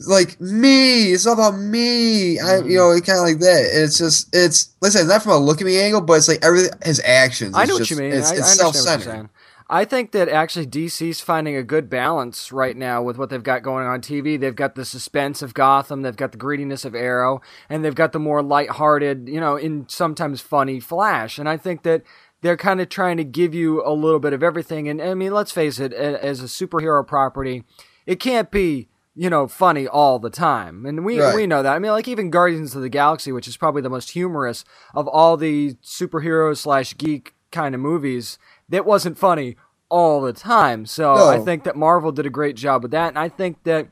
like 0.07 0.39
me. 0.39 1.11
It's 1.11 1.25
all 1.25 1.33
about 1.33 1.59
me. 1.59 2.39
I 2.39 2.59
you 2.59 2.77
know 2.77 2.89
mm. 2.89 3.05
kind 3.05 3.19
of 3.19 3.25
like 3.25 3.39
that. 3.39 3.69
It's 3.71 3.97
just 3.97 4.33
it's 4.33 4.73
listen 4.81 5.07
not 5.07 5.23
from 5.23 5.33
a 5.33 5.37
look 5.37 5.61
at 5.61 5.65
me 5.65 5.79
angle, 5.79 6.01
but 6.01 6.13
it's 6.13 6.27
like 6.27 6.43
everything 6.43 6.71
his 6.83 7.01
actions. 7.03 7.55
I 7.55 7.65
know 7.65 7.77
just- 7.77 7.91
what 7.91 7.91
you 7.91 7.97
mean. 7.97 8.13
It's, 8.13 8.31
I, 8.31 8.35
it's 8.35 8.59
understand 8.59 8.75
self-centered. 8.75 9.29
I 9.71 9.85
think 9.85 10.13
that 10.13 10.29
actually 10.29 10.65
DC's 10.65 11.21
finding 11.21 11.55
a 11.55 11.61
good 11.61 11.91
balance 11.91 12.51
right 12.51 12.75
now 12.75 13.03
with 13.03 13.19
what 13.19 13.29
they've 13.29 13.43
got 13.43 13.61
going 13.61 13.85
on 13.85 14.01
TV. 14.01 14.39
They've 14.39 14.55
got 14.55 14.73
the 14.73 14.83
suspense 14.83 15.43
of 15.43 15.53
Gotham, 15.53 16.01
they've 16.01 16.15
got 16.15 16.31
the 16.31 16.39
greediness 16.39 16.85
of 16.85 16.95
Arrow, 16.95 17.39
and 17.69 17.85
they've 17.85 17.93
got 17.93 18.11
the 18.11 18.19
more 18.19 18.41
lighthearted, 18.41 19.29
you 19.29 19.39
know, 19.39 19.57
in 19.57 19.87
sometimes 19.87 20.41
funny 20.41 20.79
Flash. 20.79 21.37
And 21.37 21.47
I 21.47 21.55
think 21.55 21.83
that 21.83 22.01
they're 22.41 22.57
kind 22.57 22.81
of 22.81 22.89
trying 22.89 23.17
to 23.17 23.23
give 23.23 23.53
you 23.53 23.85
a 23.85 23.93
little 23.93 24.19
bit 24.19 24.33
of 24.33 24.41
everything. 24.41 24.89
And 24.89 24.99
I 24.99 25.13
mean, 25.13 25.33
let's 25.33 25.51
face 25.51 25.79
it, 25.79 25.93
as 25.93 26.41
a 26.41 26.45
superhero 26.45 27.05
property, 27.05 27.63
it 28.07 28.19
can't 28.19 28.49
be 28.49 28.88
you 29.21 29.29
know 29.29 29.47
funny 29.47 29.85
all 29.85 30.17
the 30.17 30.29
time 30.29 30.85
and 30.85 31.03
we 31.03 31.19
Right. 31.19 31.35
we 31.35 31.45
know 31.45 31.61
that 31.61 31.75
i 31.75 31.79
mean 31.79 31.91
like 31.91 32.07
even 32.07 32.29
guardians 32.29 32.73
of 32.73 32.81
the 32.81 32.87
galaxy 32.89 33.31
which 33.33 33.49
is 33.49 33.57
probably 33.57 33.81
the 33.81 33.89
most 33.89 34.11
humorous 34.11 34.63
of 34.93 35.09
all 35.09 35.35
the 35.35 35.73
superhero 35.83 36.55
slash 36.55 36.95
geek 36.97 37.33
kind 37.51 37.75
of 37.75 37.81
movies 37.81 38.37
that 38.69 38.85
wasn't 38.85 39.17
funny 39.17 39.57
all 39.89 40.21
the 40.21 40.31
time 40.31 40.85
so 40.85 41.15
No. 41.15 41.27
i 41.29 41.37
think 41.37 41.65
that 41.65 41.75
marvel 41.75 42.13
did 42.13 42.25
a 42.25 42.29
great 42.29 42.55
job 42.55 42.81
with 42.83 42.91
that 42.91 43.09
and 43.09 43.19
i 43.19 43.27
think 43.27 43.63
that 43.63 43.87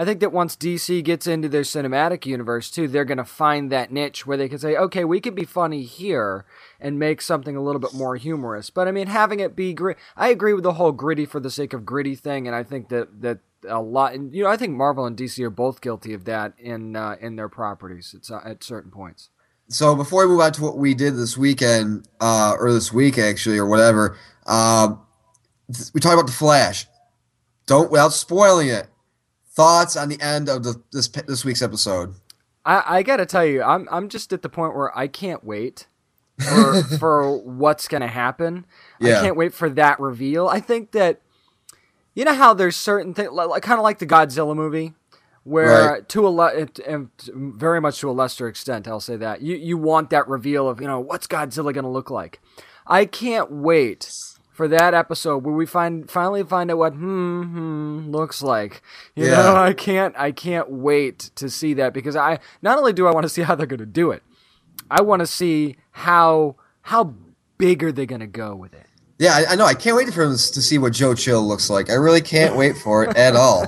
I 0.00 0.04
think 0.04 0.20
that 0.20 0.32
once 0.32 0.54
DC 0.54 1.02
gets 1.02 1.26
into 1.26 1.48
their 1.48 1.62
cinematic 1.62 2.24
universe 2.24 2.70
too, 2.70 2.86
they're 2.86 3.04
going 3.04 3.18
to 3.18 3.24
find 3.24 3.72
that 3.72 3.90
niche 3.90 4.24
where 4.24 4.36
they 4.36 4.48
can 4.48 4.60
say, 4.60 4.76
okay, 4.76 5.04
we 5.04 5.20
could 5.20 5.34
be 5.34 5.42
funny 5.44 5.82
here 5.82 6.44
and 6.78 7.00
make 7.00 7.20
something 7.20 7.56
a 7.56 7.60
little 7.60 7.80
bit 7.80 7.92
more 7.94 8.14
humorous. 8.14 8.70
But 8.70 8.86
I 8.86 8.92
mean, 8.92 9.08
having 9.08 9.40
it 9.40 9.56
be 9.56 9.72
grit, 9.74 9.98
I 10.16 10.28
agree 10.28 10.52
with 10.52 10.62
the 10.62 10.74
whole 10.74 10.92
gritty 10.92 11.26
for 11.26 11.40
the 11.40 11.50
sake 11.50 11.72
of 11.72 11.84
gritty 11.84 12.14
thing, 12.14 12.46
and 12.46 12.54
I 12.54 12.62
think 12.62 12.90
that 12.90 13.22
that 13.22 13.38
a 13.68 13.80
lot, 13.80 14.14
and, 14.14 14.34
you 14.34 14.44
know, 14.44 14.50
I 14.50 14.56
think 14.56 14.76
Marvel 14.76 15.06
and 15.06 15.16
DC 15.16 15.42
are 15.42 15.50
both 15.50 15.80
guilty 15.80 16.14
of 16.14 16.24
that 16.24 16.54
in 16.58 16.96
uh, 16.96 17.16
in 17.20 17.36
their 17.36 17.48
properties 17.48 18.14
at, 18.14 18.46
at 18.46 18.64
certain 18.64 18.90
points. 18.90 19.30
so 19.68 19.94
before 19.94 20.26
we 20.26 20.32
move 20.32 20.40
on 20.40 20.52
to 20.52 20.62
what 20.62 20.78
we 20.78 20.94
did 20.94 21.16
this 21.16 21.36
weekend, 21.36 22.08
uh, 22.20 22.54
or 22.58 22.72
this 22.72 22.92
week 22.92 23.18
actually, 23.18 23.58
or 23.58 23.66
whatever, 23.66 24.16
um, 24.46 25.00
th- 25.72 25.88
we 25.94 26.00
talked 26.00 26.14
about 26.14 26.26
the 26.26 26.32
Flash. 26.32 26.86
Don't 27.66 27.90
without 27.90 28.12
spoiling 28.12 28.68
it. 28.68 28.88
Thoughts 29.54 29.96
on 29.96 30.08
the 30.08 30.20
end 30.20 30.48
of 30.48 30.62
the 30.62 30.82
this 30.92 31.08
this 31.08 31.44
week's 31.44 31.62
episode? 31.62 32.14
I, 32.64 32.98
I 32.98 33.02
gotta 33.02 33.26
tell 33.26 33.44
you, 33.44 33.62
I'm 33.62 33.88
I'm 33.90 34.08
just 34.08 34.32
at 34.32 34.42
the 34.42 34.48
point 34.48 34.76
where 34.76 34.96
I 34.96 35.08
can't 35.08 35.42
wait 35.42 35.86
for 36.38 36.82
for 36.98 37.36
what's 37.38 37.88
gonna 37.88 38.08
happen. 38.08 38.66
Yeah. 39.00 39.18
I 39.18 39.22
can't 39.22 39.36
wait 39.36 39.52
for 39.54 39.68
that 39.70 39.98
reveal. 40.00 40.48
I 40.48 40.60
think 40.60 40.92
that 40.92 41.20
you 42.18 42.24
know 42.24 42.34
how 42.34 42.52
there's 42.52 42.74
certain 42.74 43.14
things, 43.14 43.30
like, 43.30 43.62
kind 43.62 43.78
of 43.78 43.84
like 43.84 44.00
the 44.00 44.06
Godzilla 44.06 44.56
movie, 44.56 44.94
where 45.44 45.92
Right. 45.92 46.08
to 46.08 46.26
a 46.26 46.30
le- 46.30 46.66
and 46.86 47.10
very 47.32 47.80
much 47.80 48.00
to 48.00 48.10
a 48.10 48.12
lesser 48.12 48.48
extent, 48.48 48.88
I'll 48.88 48.98
say 48.98 49.16
that 49.16 49.40
you 49.40 49.54
you 49.54 49.76
want 49.78 50.10
that 50.10 50.26
reveal 50.28 50.68
of 50.68 50.80
you 50.80 50.88
know 50.88 50.98
what's 50.98 51.28
Godzilla 51.28 51.72
gonna 51.72 51.90
look 51.90 52.10
like. 52.10 52.40
I 52.88 53.04
can't 53.04 53.52
wait 53.52 54.10
for 54.50 54.66
that 54.66 54.92
episode 54.94 55.44
where 55.44 55.54
we 55.54 55.64
find 55.64 56.10
finally 56.10 56.42
find 56.42 56.68
out 56.72 56.78
what 56.78 56.94
hmm, 56.94 57.42
hmm 57.42 58.10
looks 58.10 58.42
like. 58.42 58.82
You 59.14 59.26
Yeah. 59.26 59.42
know, 59.42 59.54
I 59.56 59.72
can't 59.72 60.14
I 60.18 60.32
can't 60.32 60.68
wait 60.68 61.30
to 61.36 61.48
see 61.48 61.72
that 61.74 61.94
because 61.94 62.16
I 62.16 62.40
not 62.62 62.78
only 62.78 62.92
do 62.92 63.06
I 63.06 63.12
want 63.12 63.22
to 63.24 63.28
see 63.28 63.42
how 63.42 63.54
they're 63.54 63.66
going 63.68 63.78
to 63.78 63.86
do 63.86 64.10
it, 64.10 64.24
I 64.90 65.02
want 65.02 65.20
to 65.20 65.26
see 65.28 65.76
how 65.92 66.56
how 66.82 67.14
big 67.58 67.84
are 67.84 67.92
they 67.92 68.06
going 68.06 68.20
to 68.22 68.26
go 68.26 68.56
with 68.56 68.74
it. 68.74 68.87
Yeah, 69.18 69.34
I, 69.34 69.52
I 69.52 69.56
know. 69.56 69.64
I 69.64 69.74
can't 69.74 69.96
wait 69.96 70.12
for 70.12 70.22
him 70.22 70.32
to 70.32 70.38
see 70.38 70.78
what 70.78 70.92
Joe 70.92 71.14
Chill 71.14 71.42
looks 71.42 71.68
like. 71.68 71.90
I 71.90 71.94
really 71.94 72.20
can't 72.20 72.56
wait 72.56 72.76
for 72.76 73.04
it 73.04 73.16
at 73.16 73.34
all. 73.34 73.66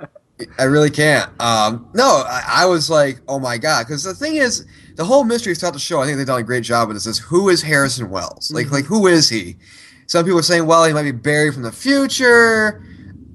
I 0.58 0.64
really 0.64 0.90
can't. 0.90 1.30
Um, 1.40 1.88
no, 1.94 2.24
I, 2.26 2.42
I 2.48 2.66
was 2.66 2.90
like, 2.90 3.20
oh 3.28 3.38
my 3.38 3.58
god, 3.58 3.86
because 3.86 4.02
the 4.02 4.14
thing 4.14 4.36
is, 4.36 4.66
the 4.96 5.04
whole 5.04 5.24
mystery 5.24 5.54
throughout 5.54 5.72
the 5.72 5.78
show. 5.78 6.00
I 6.00 6.06
think 6.06 6.18
they've 6.18 6.26
done 6.26 6.40
a 6.40 6.44
great 6.44 6.64
job 6.64 6.88
with 6.88 6.96
this. 6.96 7.06
Is 7.06 7.18
who 7.18 7.48
is 7.48 7.62
Harrison 7.62 8.10
Wells? 8.10 8.50
Like, 8.52 8.70
like 8.70 8.84
who 8.84 9.06
is 9.06 9.28
he? 9.28 9.56
Some 10.06 10.24
people 10.24 10.40
are 10.40 10.42
saying, 10.42 10.66
well, 10.66 10.84
he 10.84 10.92
might 10.92 11.04
be 11.04 11.12
Barry 11.12 11.52
from 11.52 11.62
the 11.62 11.72
future. 11.72 12.84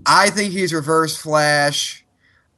I 0.05 0.29
think 0.29 0.53
he's 0.53 0.73
Reverse 0.73 1.17
Flash. 1.17 2.05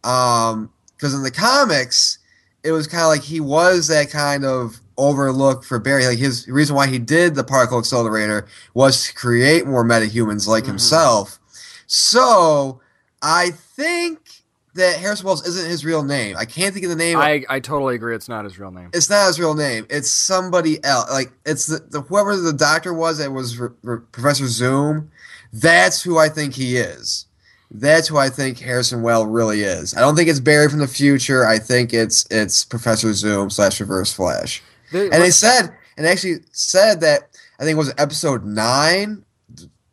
Um, 0.03 0.71
because 0.95 1.13
in 1.13 1.23
the 1.23 1.31
comics, 1.31 2.19
it 2.63 2.71
was 2.71 2.87
kind 2.87 3.03
of 3.03 3.09
like 3.09 3.21
he 3.21 3.39
was 3.39 3.87
that 3.87 4.09
kind 4.09 4.43
of 4.43 4.81
overlook 4.99 5.63
for 5.63 5.79
Barry. 5.79 6.05
Like 6.05 6.19
his 6.19 6.47
reason 6.47 6.75
why 6.75 6.87
he 6.87 6.99
did 6.99 7.35
the 7.35 7.43
particle 7.43 7.79
accelerator 7.79 8.47
was 8.73 9.07
to 9.07 9.13
create 9.15 9.65
more 9.65 9.83
metahumans 9.83 10.47
like 10.47 10.63
mm-hmm. 10.63 10.73
himself. 10.73 11.39
So 11.87 12.81
I 13.21 13.51
think 13.51 14.19
that 14.75 14.99
Harrison 14.99 15.25
Wells 15.25 15.45
isn't 15.47 15.69
his 15.69 15.83
real 15.83 16.03
name. 16.03 16.35
I 16.37 16.45
can't 16.45 16.73
think 16.73 16.85
of 16.85 16.89
the 16.89 16.95
name. 16.95 17.17
I, 17.17 17.43
I 17.49 17.59
totally 17.59 17.95
agree. 17.95 18.15
It's 18.15 18.29
not 18.29 18.45
his 18.45 18.59
real 18.59 18.71
name. 18.71 18.89
it's 18.93 19.09
not 19.09 19.27
his 19.27 19.39
real 19.39 19.55
name. 19.55 19.87
It's 19.89 20.11
somebody 20.11 20.83
else. 20.83 21.09
Like 21.09 21.31
it's 21.45 21.65
the, 21.65 21.79
the 21.79 22.01
whoever 22.01 22.35
the 22.35 22.53
doctor 22.53 22.93
was 22.93 23.19
It 23.19 23.31
was 23.31 23.57
Re- 23.57 23.69
Re- 23.81 23.99
Professor 24.11 24.47
Zoom. 24.47 25.11
That's 25.51 26.01
who 26.01 26.17
I 26.17 26.29
think 26.29 26.53
he 26.53 26.77
is. 26.77 27.25
That's 27.71 28.07
who 28.07 28.17
I 28.17 28.29
think 28.29 28.59
Harrison 28.59 29.01
Well 29.01 29.25
really 29.27 29.61
is. 29.61 29.95
I 29.95 30.01
don't 30.01 30.15
think 30.15 30.29
it's 30.29 30.39
Barry 30.39 30.69
from 30.69 30.79
the 30.79 30.87
future. 30.87 31.45
I 31.45 31.59
think 31.59 31.93
it's 31.93 32.25
it's 32.31 32.65
Professor 32.65 33.13
Zoom 33.13 33.49
slash 33.49 33.79
Reverse 33.79 34.11
Flash. 34.11 34.63
They- 34.91 35.09
And 35.09 35.21
they 35.21 35.31
said, 35.31 35.73
and 35.97 36.05
they 36.05 36.11
actually 36.11 36.39
said 36.51 37.01
that 37.01 37.29
I 37.59 37.63
think 37.63 37.75
it 37.75 37.79
was 37.79 37.93
episode 37.97 38.45
nine. 38.45 39.25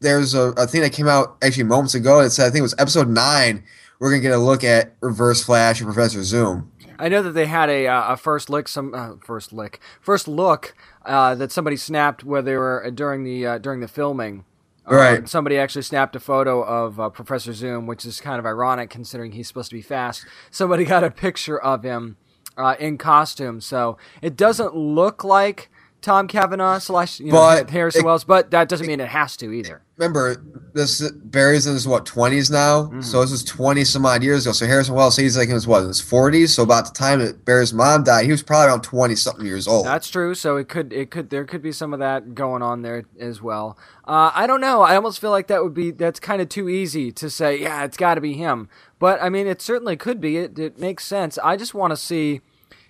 There's 0.00 0.34
a, 0.34 0.52
a 0.52 0.66
thing 0.66 0.82
that 0.82 0.92
came 0.92 1.08
out 1.08 1.36
actually 1.42 1.64
moments 1.64 1.94
ago 1.94 2.22
that 2.22 2.30
said 2.30 2.46
I 2.46 2.50
think 2.50 2.60
it 2.60 2.62
was 2.62 2.74
episode 2.78 3.08
nine. 3.08 3.64
We're 3.98 4.10
gonna 4.10 4.20
get 4.22 4.32
a 4.32 4.38
look 4.38 4.62
at 4.62 4.94
Reverse 5.00 5.42
Flash 5.42 5.80
and 5.80 5.92
Professor 5.92 6.22
Zoom. 6.22 6.70
I 6.98 7.08
know 7.08 7.22
that 7.22 7.32
they 7.32 7.46
had 7.46 7.68
a 7.70 7.86
uh, 7.88 8.12
a 8.12 8.16
first 8.16 8.48
lick, 8.50 8.68
some 8.68 8.94
uh, 8.94 9.12
first 9.24 9.52
lick, 9.52 9.80
first 10.00 10.28
look 10.28 10.74
uh, 11.04 11.34
that 11.36 11.50
somebody 11.50 11.76
snapped 11.76 12.22
where 12.24 12.42
they 12.42 12.56
were 12.56 12.84
uh, 12.86 12.90
during 12.90 13.24
the 13.24 13.46
uh, 13.46 13.58
during 13.58 13.80
the 13.80 13.88
filming. 13.88 14.44
Uh, 14.88 14.94
Right. 14.94 15.28
somebody 15.28 15.58
actually 15.58 15.82
snapped 15.82 16.14
a 16.14 16.20
photo 16.20 16.62
of 16.62 17.00
uh, 17.00 17.08
Professor 17.08 17.52
Zoom, 17.52 17.86
which 17.86 18.04
is 18.04 18.20
kind 18.20 18.38
of 18.38 18.46
ironic 18.46 18.88
considering 18.88 19.32
he's 19.32 19.48
supposed 19.48 19.70
to 19.70 19.74
be 19.76 19.82
fast. 19.82 20.24
Somebody 20.50 20.84
got 20.94 21.02
a 21.02 21.10
picture 21.10 21.58
of 21.58 21.82
him 21.82 22.16
uh, 22.56 22.74
in 22.78 22.98
costume, 22.98 23.60
so 23.60 23.96
it 24.22 24.36
doesn't 24.36 24.74
look 24.76 25.24
like 25.24 25.70
Tom 26.02 26.28
Cavanagh 26.28 26.78
slash 26.80 27.18
you 27.20 27.32
know, 27.32 27.64
Harrison 27.68 28.02
it- 28.02 28.04
Wells, 28.04 28.24
but 28.24 28.50
that 28.52 28.68
doesn't 28.68 28.86
mean 28.86 29.00
it 29.00 29.08
has 29.08 29.36
to 29.38 29.50
either. 29.52 29.82
remember 29.96 30.36
this 30.72 31.10
Barry's 31.10 31.66
in 31.66 31.72
his 31.72 31.88
what 31.88 32.04
twenties 32.06 32.50
now, 32.50 32.82
Mm-hmm. 32.84 33.00
so 33.00 33.22
this 33.22 33.32
is 33.32 33.42
twenty 33.42 33.82
some 33.82 34.04
odd 34.06 34.22
years 34.22 34.44
ago. 34.46 34.52
So 34.52 34.66
Harrison 34.66 34.94
Wells, 34.94 35.16
he's 35.16 35.36
like 35.36 35.48
in 35.48 35.54
his 35.54 35.66
what 35.66 35.82
in 35.82 35.88
his 35.88 36.00
forties. 36.00 36.54
So 36.54 36.62
about 36.62 36.84
the 36.86 36.92
time 36.92 37.18
that 37.20 37.44
Barry's 37.44 37.72
mom 37.72 38.04
died, 38.04 38.26
he 38.26 38.30
was 38.30 38.42
probably 38.42 38.68
around 38.68 38.82
twenty 38.82 39.16
something 39.16 39.46
years 39.46 39.66
old. 39.66 39.86
That's 39.86 40.08
true. 40.10 40.34
So 40.34 40.56
it 40.58 40.68
could 40.68 40.92
it 40.92 41.10
could 41.10 41.30
there 41.30 41.44
could 41.46 41.62
be 41.62 41.72
some 41.72 41.92
of 41.92 41.98
that 42.00 42.34
going 42.34 42.62
on 42.62 42.82
there 42.82 43.04
as 43.18 43.40
well. 43.42 43.76
Uh, 44.06 44.30
I 44.34 44.46
don't 44.46 44.60
know. 44.60 44.82
I 44.82 44.94
almost 44.94 45.18
feel 45.20 45.30
like 45.30 45.48
that 45.48 45.64
would 45.64 45.74
be 45.74 45.90
that's 45.90 46.20
kind 46.20 46.40
of 46.40 46.48
too 46.48 46.68
easy 46.68 47.10
to 47.12 47.28
say. 47.30 47.60
Yeah, 47.60 47.82
it's 47.84 47.96
got 47.96 48.14
to 48.14 48.20
be 48.20 48.34
him. 48.34 48.68
But 48.98 49.22
I 49.22 49.28
mean, 49.28 49.46
it 49.46 49.60
certainly 49.60 49.96
could 49.96 50.20
be. 50.20 50.36
It 50.38 50.58
it 50.58 50.78
makes 50.78 51.04
sense. 51.04 51.38
I 51.42 51.56
just 51.56 51.74
want 51.74 51.92
to 51.92 51.96
see. 51.96 52.40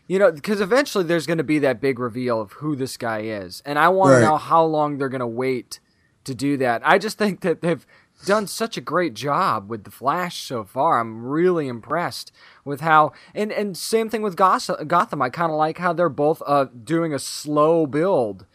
You 0.09 0.21
know, 0.21 0.31
because 0.31 0.61
eventually 0.61 1.03
there's 1.03 1.27
going 1.27 1.39
to 1.39 1.43
be 1.45 1.59
that 1.59 1.81
big 1.81 1.99
reveal 1.99 2.41
of 2.41 2.53
who 2.53 2.77
this 2.77 2.97
guy 2.97 3.23
is, 3.23 3.61
and 3.67 3.77
I 3.77 3.89
want 3.89 4.13
Right. 4.13 4.21
to 4.21 4.27
know 4.27 4.37
how 4.37 4.65
long 4.65 4.99
they're 4.99 5.09
going 5.09 5.19
to 5.19 5.27
wait 5.27 5.81
to 6.23 6.33
do 6.33 6.57
that. 6.59 6.81
I 6.85 6.99
just 6.99 7.19
think 7.19 7.41
that 7.41 7.61
they've 7.61 7.85
done 8.25 8.47
such 8.47 8.77
a 8.77 8.81
great 8.81 9.15
job 9.15 9.69
with 9.69 9.83
the 9.83 9.91
Flash 9.91 10.45
so 10.45 10.63
far. 10.63 11.01
I'm 11.01 11.25
really 11.27 11.67
impressed 11.67 12.31
with 12.65 12.83
how, 12.83 13.13
and 13.35 13.51
and 13.51 13.77
same 13.77 14.09
thing 14.09 14.23
with 14.23 14.37
Gotham. 14.37 15.21
I 15.21 15.29
kind 15.29 15.51
of 15.51 15.59
like 15.59 15.79
how 15.79 15.93
they're 15.93 16.09
both 16.09 16.41
uh, 16.47 16.67
doing 16.85 17.13
a 17.13 17.19
slow 17.19 17.85
build 17.85 18.47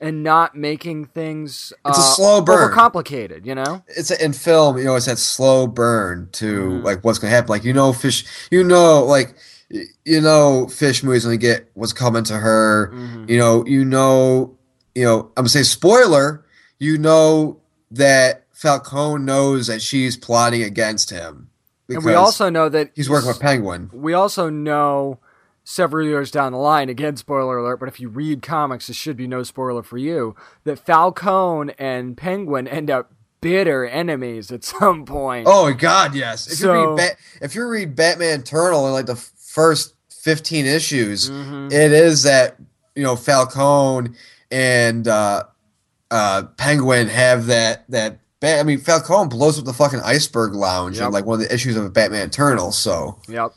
and 0.00 0.22
not 0.22 0.54
making 0.56 1.04
things 1.06 1.72
It's 1.86 1.98
a 1.98 2.00
uh, 2.00 2.04
slow 2.14 2.40
burn. 2.40 2.72
overcomplicated. 2.72 3.44
You 3.44 3.54
know, 3.54 3.82
it's 3.88 4.10
in 4.10 4.32
film, 4.32 4.78
you 4.78 4.84
know, 4.84 4.96
it's 4.96 5.06
that 5.06 5.18
slow 5.18 5.66
burn 5.66 6.28
to 6.32 6.46
Mm-hmm. 6.62 6.84
like 6.84 7.04
what's 7.04 7.18
gonna 7.18 7.32
happen. 7.34 7.48
Like 7.50 7.64
you 7.64 7.72
know, 7.72 7.92
fish, 7.92 8.24
you 8.50 8.64
know, 8.64 9.04
like 9.04 9.34
you 9.68 10.20
know, 10.20 10.66
fish 10.68 11.02
movies 11.02 11.24
you 11.24 11.36
get 11.36 11.70
what's 11.74 11.92
coming 11.92 12.24
to 12.24 12.34
her. 12.38 12.90
Mm-hmm. 12.92 13.24
You 13.28 13.38
know, 13.38 13.64
you 13.66 13.84
know, 13.84 14.56
you 14.94 15.04
know. 15.04 15.20
I'm 15.36 15.42
gonna 15.42 15.48
say 15.50 15.62
spoiler. 15.62 16.44
You 16.78 16.96
know 16.98 17.60
that 17.90 18.46
Falcone 18.52 19.24
knows 19.24 19.66
that 19.66 19.82
she's 19.82 20.16
plotting 20.16 20.62
against 20.62 21.10
him. 21.10 21.50
and 21.88 22.04
we 22.04 22.14
also 22.14 22.48
know 22.48 22.68
that 22.68 22.90
he's 22.94 23.10
working 23.10 23.28
with 23.28 23.40
Penguin. 23.40 23.90
we 23.92 24.12
also 24.14 24.48
know 24.48 25.18
several 25.64 26.06
years 26.06 26.30
down 26.30 26.52
the 26.52 26.58
line, 26.58 26.88
again, 26.88 27.16
spoiler 27.16 27.58
alert, 27.58 27.76
but 27.78 27.88
if 27.88 28.00
you 28.00 28.08
read 28.08 28.42
comics, 28.42 28.86
this 28.88 28.96
should 28.96 29.16
be 29.16 29.26
no 29.26 29.42
spoiler 29.42 29.82
for 29.82 29.98
you, 29.98 30.34
that 30.64 30.78
Falcone 30.84 31.72
and 31.78 32.16
Penguin 32.16 32.66
end 32.66 32.90
up 32.90 33.12
bitter 33.40 33.86
enemies 33.86 34.50
at 34.50 34.64
some 34.64 35.04
point. 35.04 35.46
Oh 35.48 35.72
God, 35.72 36.14
yes. 36.14 36.46
If 36.46 36.58
So- 36.58 36.72
you 36.74 36.88
read 36.90 36.96
Bat- 36.96 37.16
if 37.42 37.54
you 37.54 37.66
read 37.66 37.94
Batman 37.96 38.40
Eternal 38.40 38.86
in 38.86 38.92
like 38.92 39.06
the 39.06 39.16
first 39.16 39.94
fifteen 40.10 40.66
issues, 40.66 41.30
Mhm. 41.30 41.72
it 41.72 41.92
is 41.92 42.22
that 42.24 42.56
you 42.94 43.02
know 43.02 43.16
Falcone 43.16 44.10
and 44.50 45.06
uh, 45.08 45.44
uh, 46.10 46.42
Penguin 46.56 47.08
have 47.08 47.46
that 47.46 47.84
that. 47.90 48.18
I 48.42 48.62
mean, 48.62 48.78
Falcone 48.78 49.28
blows 49.28 49.58
up 49.58 49.66
the 49.66 49.72
fucking 49.74 50.00
iceberg 50.00 50.54
lounge 50.54 50.96
Yep. 50.98 51.06
in 51.08 51.12
like 51.12 51.26
one 51.26 51.40
of 51.42 51.46
the 51.46 51.54
issues 51.54 51.76
of 51.76 51.92
Batman 51.92 52.26
Eternal. 52.28 52.72
So 52.72 53.18
Yep. 53.28 53.52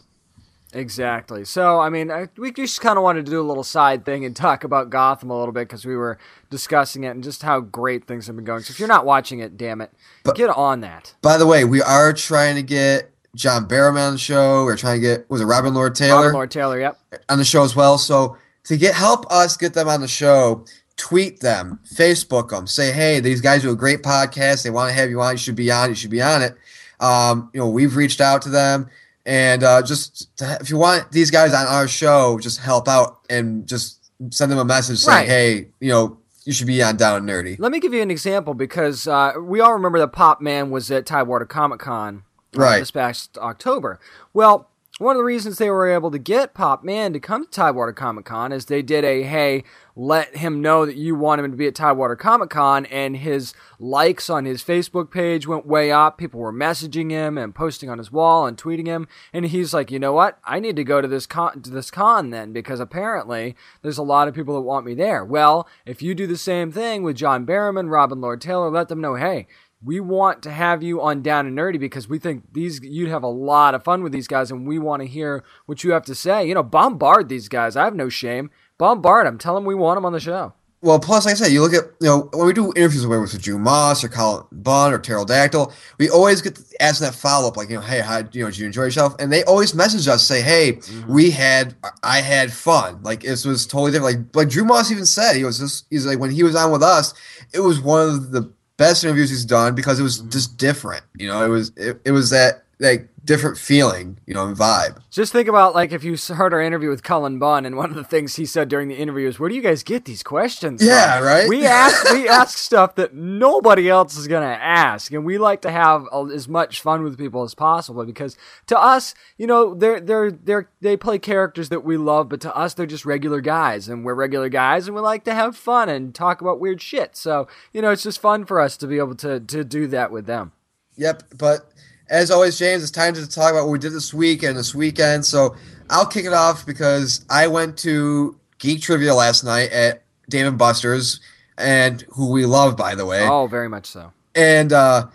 Exactly. 0.74 1.46
So, 1.46 1.80
I 1.80 1.90
mean, 1.90 2.12
I, 2.12 2.30
we 2.38 2.52
just 2.52 2.82
kind 2.82 2.98
of 2.98 3.04
wanted 3.04 3.26
to 3.26 3.32
do 3.32 3.40
a 3.40 3.44
little 3.44 3.64
side 3.64 4.06
thing 4.06 4.26
and 4.26 4.36
talk 4.36 4.64
about 4.64 4.90
Gotham 4.90 5.30
a 5.30 5.38
little 5.38 5.54
bit 5.54 5.68
because 5.68 5.86
we 5.86 5.96
were 5.96 6.18
discussing 6.50 7.04
it 7.04 7.10
and 7.10 7.24
just 7.24 7.44
how 7.44 7.60
great 7.60 8.06
things 8.06 8.28
have 8.28 8.36
been 8.36 8.46
going. 8.46 8.64
So, 8.64 8.72
if 8.72 8.80
you're 8.80 8.88
not 8.88 9.06
watching 9.06 9.40
it, 9.40 9.58
damn 9.58 9.82
it, 9.82 9.92
But- 10.24 10.36
get 10.36 10.50
on 10.50 10.82
that. 10.82 11.16
By 11.22 11.38
the 11.38 11.46
way, 11.48 11.64
we 11.64 11.82
are 11.82 12.12
trying 12.14 12.56
to 12.56 12.64
get 12.64 13.12
John 13.36 13.68
Barrowman 13.68 14.08
on 14.08 14.14
the 14.14 14.20
show. 14.20 14.66
We're 14.66 14.78
trying 14.78 15.02
to 15.02 15.08
get 15.08 15.30
was 15.30 15.42
it 15.42 15.46
Robin 15.46 15.74
Lord 15.74 15.96
Taylor 15.96 16.18
Robin 16.18 16.34
Lord 16.34 16.52
Taylor, 16.52 16.80
yep. 16.80 17.00
on 17.30 17.38
the 17.38 17.46
show 17.46 17.64
as 17.64 17.76
well. 17.76 17.98
So 17.98 18.38
to 18.66 18.78
get 18.78 18.94
help 18.94 19.26
us 19.32 19.58
get 19.58 19.74
them 19.74 19.88
on 19.88 20.02
the 20.02 20.08
show, 20.08 20.66
tweet 20.98 21.40
them, 21.40 21.80
Facebook 21.94 22.50
them, 22.50 22.68
say, 22.68 22.92
hey, 22.92 23.20
these 23.20 23.42
guys 23.42 23.64
do 23.64 23.72
a 23.72 23.76
great 23.76 24.04
podcast. 24.04 24.64
They 24.64 24.70
want 24.70 24.90
to 24.90 24.94
have 24.94 25.10
you 25.10 25.22
on. 25.22 25.34
You 25.34 25.38
should 25.38 25.56
be 25.56 25.72
on. 25.72 25.90
You 25.90 25.96
should 25.96 26.12
be 26.12 26.22
on 26.22 26.42
it. 26.42 26.56
Um, 27.00 27.50
you 27.54 27.60
know, 27.60 27.70
we've 27.70 27.96
reached 27.96 28.22
out 28.22 28.42
to 28.44 28.50
them. 28.50 28.90
And 29.26 29.64
uh, 29.64 29.82
just 29.82 30.36
to, 30.38 30.58
if 30.60 30.70
you 30.70 30.78
want 30.78 31.12
these 31.12 31.32
guys 31.32 31.54
on 31.54 31.66
our 31.68 31.88
show, 31.88 32.38
just 32.40 32.60
help 32.60 32.88
out 32.88 33.20
and 33.30 33.66
just 33.68 34.00
send 34.32 34.52
them 34.52 34.60
a 34.60 34.66
message 34.66 35.00
saying, 35.00 35.18
Right. 35.20 35.28
hey, 35.28 35.68
you 35.80 35.90
know, 35.90 36.18
you 36.46 36.52
should 36.52 36.68
be 36.68 36.84
on 36.84 36.98
Down 36.98 37.18
and 37.18 37.30
Nerdy. 37.30 37.58
Let 37.58 37.72
me 37.72 37.80
give 37.80 37.94
you 37.94 38.02
an 38.02 38.12
example 38.12 38.54
because 38.54 39.08
uh, 39.08 39.34
we 39.40 39.62
all 39.62 39.72
remember 39.74 39.98
that 40.00 40.10
Pop 40.10 40.42
Man 40.42 40.70
was 40.72 40.92
at 40.92 41.06
Tidewater 41.06 41.46
Comic 41.46 41.80
Con 41.80 42.24
uh, 42.58 42.60
Right. 42.60 42.80
this 42.80 42.92
past 42.92 43.38
October. 43.38 43.98
Well, 44.34 44.70
one 45.00 45.16
of 45.16 45.20
the 45.20 45.24
reasons 45.24 45.58
they 45.58 45.72
were 45.72 45.90
able 45.90 46.12
to 46.12 46.20
get 46.20 46.54
Pop 46.54 46.84
Man 46.84 47.14
to 47.14 47.20
come 47.20 47.46
to 47.46 47.50
Tidewater 47.50 47.94
Comic 47.94 48.26
Con 48.26 48.52
is 48.52 48.66
they 48.66 48.84
did 48.84 49.04
a 49.04 49.24
hey, 49.24 49.64
let 49.96 50.38
him 50.38 50.62
know 50.62 50.86
that 50.86 50.98
you 50.98 51.16
want 51.16 51.42
him 51.42 51.50
to 51.50 51.58
be 51.58 51.66
at 51.66 51.74
Tidewater 51.74 52.16
Comic 52.16 52.52
Con, 52.52 52.86
and 52.88 53.18
his 53.18 53.56
likes 53.80 54.30
on 54.30 54.46
his 54.46 54.64
Facebook 54.64 55.10
page 55.10 55.48
went 55.48 55.66
way 55.66 55.92
up. 55.92 56.20
People 56.20 56.40
were 56.40 56.54
messaging 56.54 57.10
him 57.10 57.40
and 57.40 57.56
posting 57.56 57.90
on 57.90 57.98
his 57.98 58.12
wall 58.12 58.46
and 58.46 58.56
tweeting 58.56 58.86
him, 58.86 59.08
and 59.32 59.46
he's 59.48 59.74
like, 59.74 59.90
you 59.90 59.98
know 59.98 60.14
what? 60.14 60.38
I 60.46 60.60
need 60.60 60.76
to 60.76 60.84
go 60.84 61.02
to 61.02 61.08
this 61.08 61.26
con 61.26 61.64
to 61.64 61.72
this 61.72 61.90
con 61.90 62.30
then 62.30 62.54
because 62.54 62.80
apparently 62.80 63.56
there's 63.82 63.98
a 63.98 64.04
lot 64.04 64.28
of 64.28 64.36
people 64.36 64.54
that 64.56 64.62
want 64.62 64.86
me 64.86 64.94
there. 64.94 65.26
Well, 65.26 65.68
if 65.88 66.04
you 66.04 66.14
do 66.14 66.28
the 66.28 66.38
same 66.38 66.72
thing 66.72 67.02
with 67.02 67.18
John 67.18 67.48
Barrowman, 67.48 67.92
Robin 67.92 68.22
Lord 68.22 68.42
Taylor, 68.42 68.70
let 68.70 68.90
them 68.90 69.02
know, 69.02 69.16
hey, 69.16 69.48
we 69.84 70.00
want 70.00 70.44
to 70.44 70.52
have 70.52 70.82
you 70.82 71.02
on 71.02 71.22
Down 71.22 71.46
and 71.46 71.58
Nerdy 71.58 71.80
because 71.80 72.08
we 72.08 72.20
think 72.20 72.54
these 72.54 72.80
you'd 72.82 73.10
have 73.10 73.24
a 73.24 73.28
lot 73.28 73.76
of 73.76 73.84
fun 73.84 74.04
with 74.04 74.12
these 74.12 74.28
guys, 74.28 74.52
and 74.52 74.68
we 74.68 74.80
want 74.80 75.02
to 75.02 75.08
hear 75.08 75.44
what 75.66 75.84
you 75.84 75.92
have 75.92 76.06
to 76.06 76.16
say. 76.16 76.48
You 76.48 76.56
know, 76.56 76.64
bombard 76.64 77.30
these 77.30 77.50
guys. 77.50 77.76
I 77.76 77.86
have 77.86 77.96
no 77.96 78.10
shame. 78.10 78.50
Bombard 78.78 79.28
them. 79.28 79.38
Tell 79.38 79.56
them 79.56 79.66
we 79.66 79.76
want 79.76 79.98
them 79.98 80.06
on 80.06 80.14
the 80.14 80.20
show. 80.20 80.54
Well, 80.84 81.00
plus, 81.00 81.26
like 81.26 81.32
I 81.32 81.36
said, 81.36 81.52
you 81.54 81.62
look 81.62 81.74
at 81.74 81.86
you 82.02 82.08
know 82.08 82.30
when 82.34 82.46
we 82.46 82.52
do 82.52 82.74
interviews 82.76 83.08
with 83.08 83.22
with 83.22 83.42
Drew 83.42 83.58
Moss 83.58 84.04
or 84.04 84.10
Cullen 84.10 84.46
Bunn 84.52 84.92
or 84.92 85.00
Terrell 85.00 85.26
Dactyl, 85.26 85.72
we 85.98 86.10
always 86.10 86.42
get 86.42 86.60
asked 86.60 86.82
ask 86.82 87.00
that 87.00 87.16
follow 87.16 87.48
up, 87.48 87.56
like 87.56 87.70
you 87.70 87.76
know, 87.76 87.82
hey, 87.82 88.02
how 88.02 88.18
you 88.18 88.44
know, 88.44 88.50
did 88.50 88.58
you 88.58 88.66
enjoy 88.66 88.84
yourself? 88.84 89.16
And 89.18 89.32
they 89.32 89.46
always 89.46 89.74
message 89.74 90.10
us, 90.10 90.28
say, 90.28 90.42
hey, 90.42 90.74
mm-hmm. 90.74 91.14
we 91.14 91.32
had, 91.32 91.76
I 92.04 92.20
had 92.20 92.52
fun. 92.52 93.02
Like 93.02 93.22
this 93.22 93.46
was 93.46 93.66
totally 93.66 93.92
different. 93.92 94.18
Like 94.18 94.36
like 94.36 94.50
Drew 94.50 94.66
Moss 94.66 94.92
even 94.92 95.06
said, 95.06 95.38
he 95.38 95.46
was 95.46 95.60
just, 95.60 95.86
he's 95.90 96.06
like 96.06 96.20
when 96.20 96.32
he 96.32 96.44
was 96.44 96.54
on 96.54 96.70
with 96.70 96.84
us, 96.84 97.14
it 97.54 97.62
was 97.62 97.80
one 97.80 98.10
of 98.10 98.32
the 98.32 98.52
best 98.78 99.04
interviews 99.04 99.30
he's 99.30 99.46
done 99.46 99.76
because 99.76 100.00
it 100.00 100.04
was 100.04 100.20
just 100.20 100.58
different. 100.58 101.04
You 101.18 101.28
know, 101.28 101.44
it 101.44 101.50
was 101.50 101.72
it, 101.76 102.00
it 102.06 102.12
was 102.12 102.30
that 102.32 102.64
like 102.80 103.08
different 103.26 103.58
feeling, 103.58 104.18
you 104.26 104.34
know, 104.34 104.46
and 104.48 104.56
vibe. 104.56 105.02
Just 105.10 105.32
think 105.32 105.48
about 105.48 105.74
like 105.74 105.92
if 105.92 106.04
you 106.04 106.18
heard 106.36 106.54
our 106.54 106.62
interview 106.62 106.90
with 106.90 107.04
Cullen 107.04 107.40
Bunn, 107.40 107.66
and 107.66 107.76
one 107.76 107.90
of 107.90 107.96
the 107.96 108.04
things 108.04 108.36
he 108.36 108.46
said 108.46 108.68
during 108.68 108.88
the 108.88 108.96
interview 108.96 109.28
is, 109.28 109.40
"Where 109.40 109.50
do 109.50 109.56
you 109.56 109.62
guys 109.62 109.84
get 109.84 110.06
these 110.06 110.24
questions?" 110.24 110.84
Yeah, 110.84 111.18
from? 111.18 111.26
right. 111.28 111.48
We 111.48 111.66
ask 111.66 112.12
we 112.12 112.28
ask 112.40 112.58
stuff 112.58 112.96
that 112.96 113.14
nobody 113.14 113.90
else 113.90 114.18
is 114.18 114.28
gonna 114.28 114.46
ask, 114.46 115.12
and 115.12 115.26
we 115.26 115.38
like 115.38 115.62
to 115.62 115.72
have 115.72 116.06
as 116.34 116.48
much 116.48 116.82
fun 116.82 117.04
with 117.04 117.18
people 117.18 117.44
as 117.44 117.56
possible 117.56 118.06
because 118.06 118.38
to 118.68 118.80
us, 118.80 119.16
you 119.38 119.48
know, 119.48 119.74
they're 119.74 120.00
they're 120.00 120.32
they're 120.32 120.70
they 120.82 120.98
play 120.98 121.20
characters 121.20 121.70
that 121.70 121.84
we 121.84 121.98
love, 121.98 122.30
but 122.30 122.42
to 122.42 122.56
us, 122.56 122.74
they're 122.74 122.86
just 122.86 123.06
regular 123.06 123.42
guys, 123.42 123.88
and 123.88 124.04
we're 124.04 124.16
regular 124.16 124.50
guys, 124.50 124.88
and 124.88 124.96
we 124.96 125.02
like 125.02 125.24
to 125.26 125.34
have 125.34 125.56
fun 125.56 125.90
and 125.90 126.14
talk 126.14 126.42
about 126.42 126.60
weird 126.60 126.82
shit. 126.82 127.16
So 127.16 127.48
you 127.72 127.82
know, 127.82 127.92
it's 127.92 128.04
just 128.04 128.20
fun 128.20 128.46
for 128.46 128.60
us 128.60 128.76
to 128.78 128.88
be 128.88 128.98
able 128.98 129.16
to 129.16 129.40
to 129.40 129.64
do 129.64 129.88
that 129.88 130.12
with 130.12 130.26
them. 130.26 130.52
Yep, 130.96 131.24
but 131.38 131.73
as 132.10 132.32
always, 132.32 132.58
James, 132.58 132.84
it's 132.84 132.92
time 132.92 133.14
to 133.14 133.28
talk 133.30 133.52
about 133.52 133.66
what 133.66 133.72
we 133.72 133.80
did 133.80 133.94
this 133.94 134.14
week 134.14 134.44
and 134.44 134.58
this 134.58 134.76
weekend. 134.76 135.26
So 135.26 135.56
I'll 135.90 136.06
kick 136.06 136.26
it 136.26 136.34
off 136.34 136.66
because 136.66 137.26
I 137.30 137.48
went 137.48 137.78
to 137.80 138.38
Geek 138.60 138.82
Trivia 138.82 139.14
last 139.14 139.44
night 139.44 139.72
at 139.72 140.04
Dave 140.30 140.58
& 140.58 140.58
Buster's, 140.58 141.20
and 141.58 142.04
who 142.10 142.32
we 142.32 142.46
love, 142.46 142.78
by 142.78 142.96
the 142.96 143.06
way. 143.06 143.28
Oh, 143.28 143.48
very 143.48 143.70
much 143.70 143.86
so. 143.86 144.12
And 144.36 144.74
uh, 144.74 145.08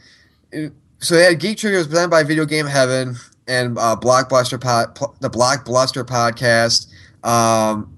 so 0.98 1.14
they 1.14 1.24
had 1.24 1.40
Geek 1.40 1.58
Trivia 1.58 1.78
was 1.78 1.88
presented 1.88 2.10
by 2.10 2.22
Video 2.22 2.44
Game 2.44 2.66
Heaven 2.66 3.16
and 3.46 3.78
uh, 3.78 3.96
Blockbuster 4.00 4.60
pod, 4.60 4.96
the 5.20 5.30
Blockbuster 5.30 6.04
podcast. 6.04 6.86
Um, 7.26 7.96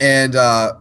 and 0.00 0.34
uh, 0.34 0.74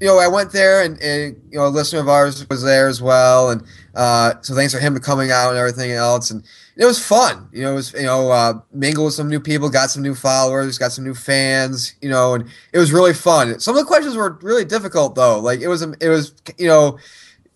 you 0.00 0.06
know, 0.06 0.18
I 0.18 0.28
went 0.28 0.52
there, 0.52 0.82
and, 0.82 1.00
and, 1.00 1.40
you 1.50 1.58
know, 1.58 1.66
a 1.66 1.68
listener 1.68 2.00
of 2.00 2.08
ours 2.08 2.46
was 2.48 2.62
there 2.62 2.86
as 2.88 3.00
well, 3.00 3.50
and 3.50 3.62
uh, 3.94 4.34
so 4.42 4.54
thanks 4.54 4.74
for 4.74 4.78
him 4.78 4.96
coming 4.98 5.30
out 5.30 5.50
and 5.50 5.58
everything 5.58 5.92
else. 5.92 6.30
And 6.30 6.44
it 6.76 6.84
was 6.84 7.04
fun. 7.04 7.48
You 7.52 7.62
know, 7.62 7.72
it 7.72 7.76
was 7.76 7.92
you 7.94 8.02
know 8.02 8.30
uh, 8.30 8.60
mingle 8.72 9.06
with 9.06 9.14
some 9.14 9.28
new 9.28 9.40
people, 9.40 9.70
got 9.70 9.90
some 9.90 10.02
new 10.02 10.14
followers, 10.14 10.78
got 10.78 10.92
some 10.92 11.04
new 11.04 11.14
fans. 11.14 11.94
You 12.00 12.10
know, 12.10 12.34
and 12.34 12.48
it 12.72 12.78
was 12.78 12.92
really 12.92 13.14
fun. 13.14 13.58
Some 13.60 13.76
of 13.76 13.82
the 13.82 13.86
questions 13.86 14.16
were 14.16 14.38
really 14.42 14.64
difficult 14.64 15.14
though. 15.14 15.40
Like 15.40 15.60
it 15.60 15.68
was 15.68 15.82
it 15.82 16.08
was 16.08 16.34
you 16.58 16.68
know. 16.68 16.98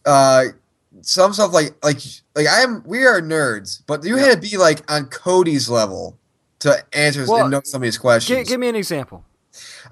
Uh, 0.07 0.45
some 1.03 1.33
stuff 1.33 1.53
like 1.53 1.75
like 1.85 1.99
like 2.35 2.47
I 2.47 2.61
am 2.61 2.83
we 2.87 3.05
are 3.07 3.21
nerds, 3.21 3.83
but 3.87 4.05
you 4.05 4.17
yeah. 4.17 4.27
had 4.27 4.43
to 4.43 4.51
be 4.51 4.57
like 4.57 4.91
on 4.91 5.07
Cody's 5.07 5.69
level 5.69 6.19
to 6.61 6.85
answer 6.93 7.25
well, 7.27 7.43
and 7.43 7.51
know 7.51 7.61
some 7.65 7.81
of 7.81 7.85
these 7.85 7.99
questions. 7.99 8.39
Give, 8.39 8.47
give 8.47 8.61
me 8.61 8.69
an 8.69 8.77
example. 8.77 9.25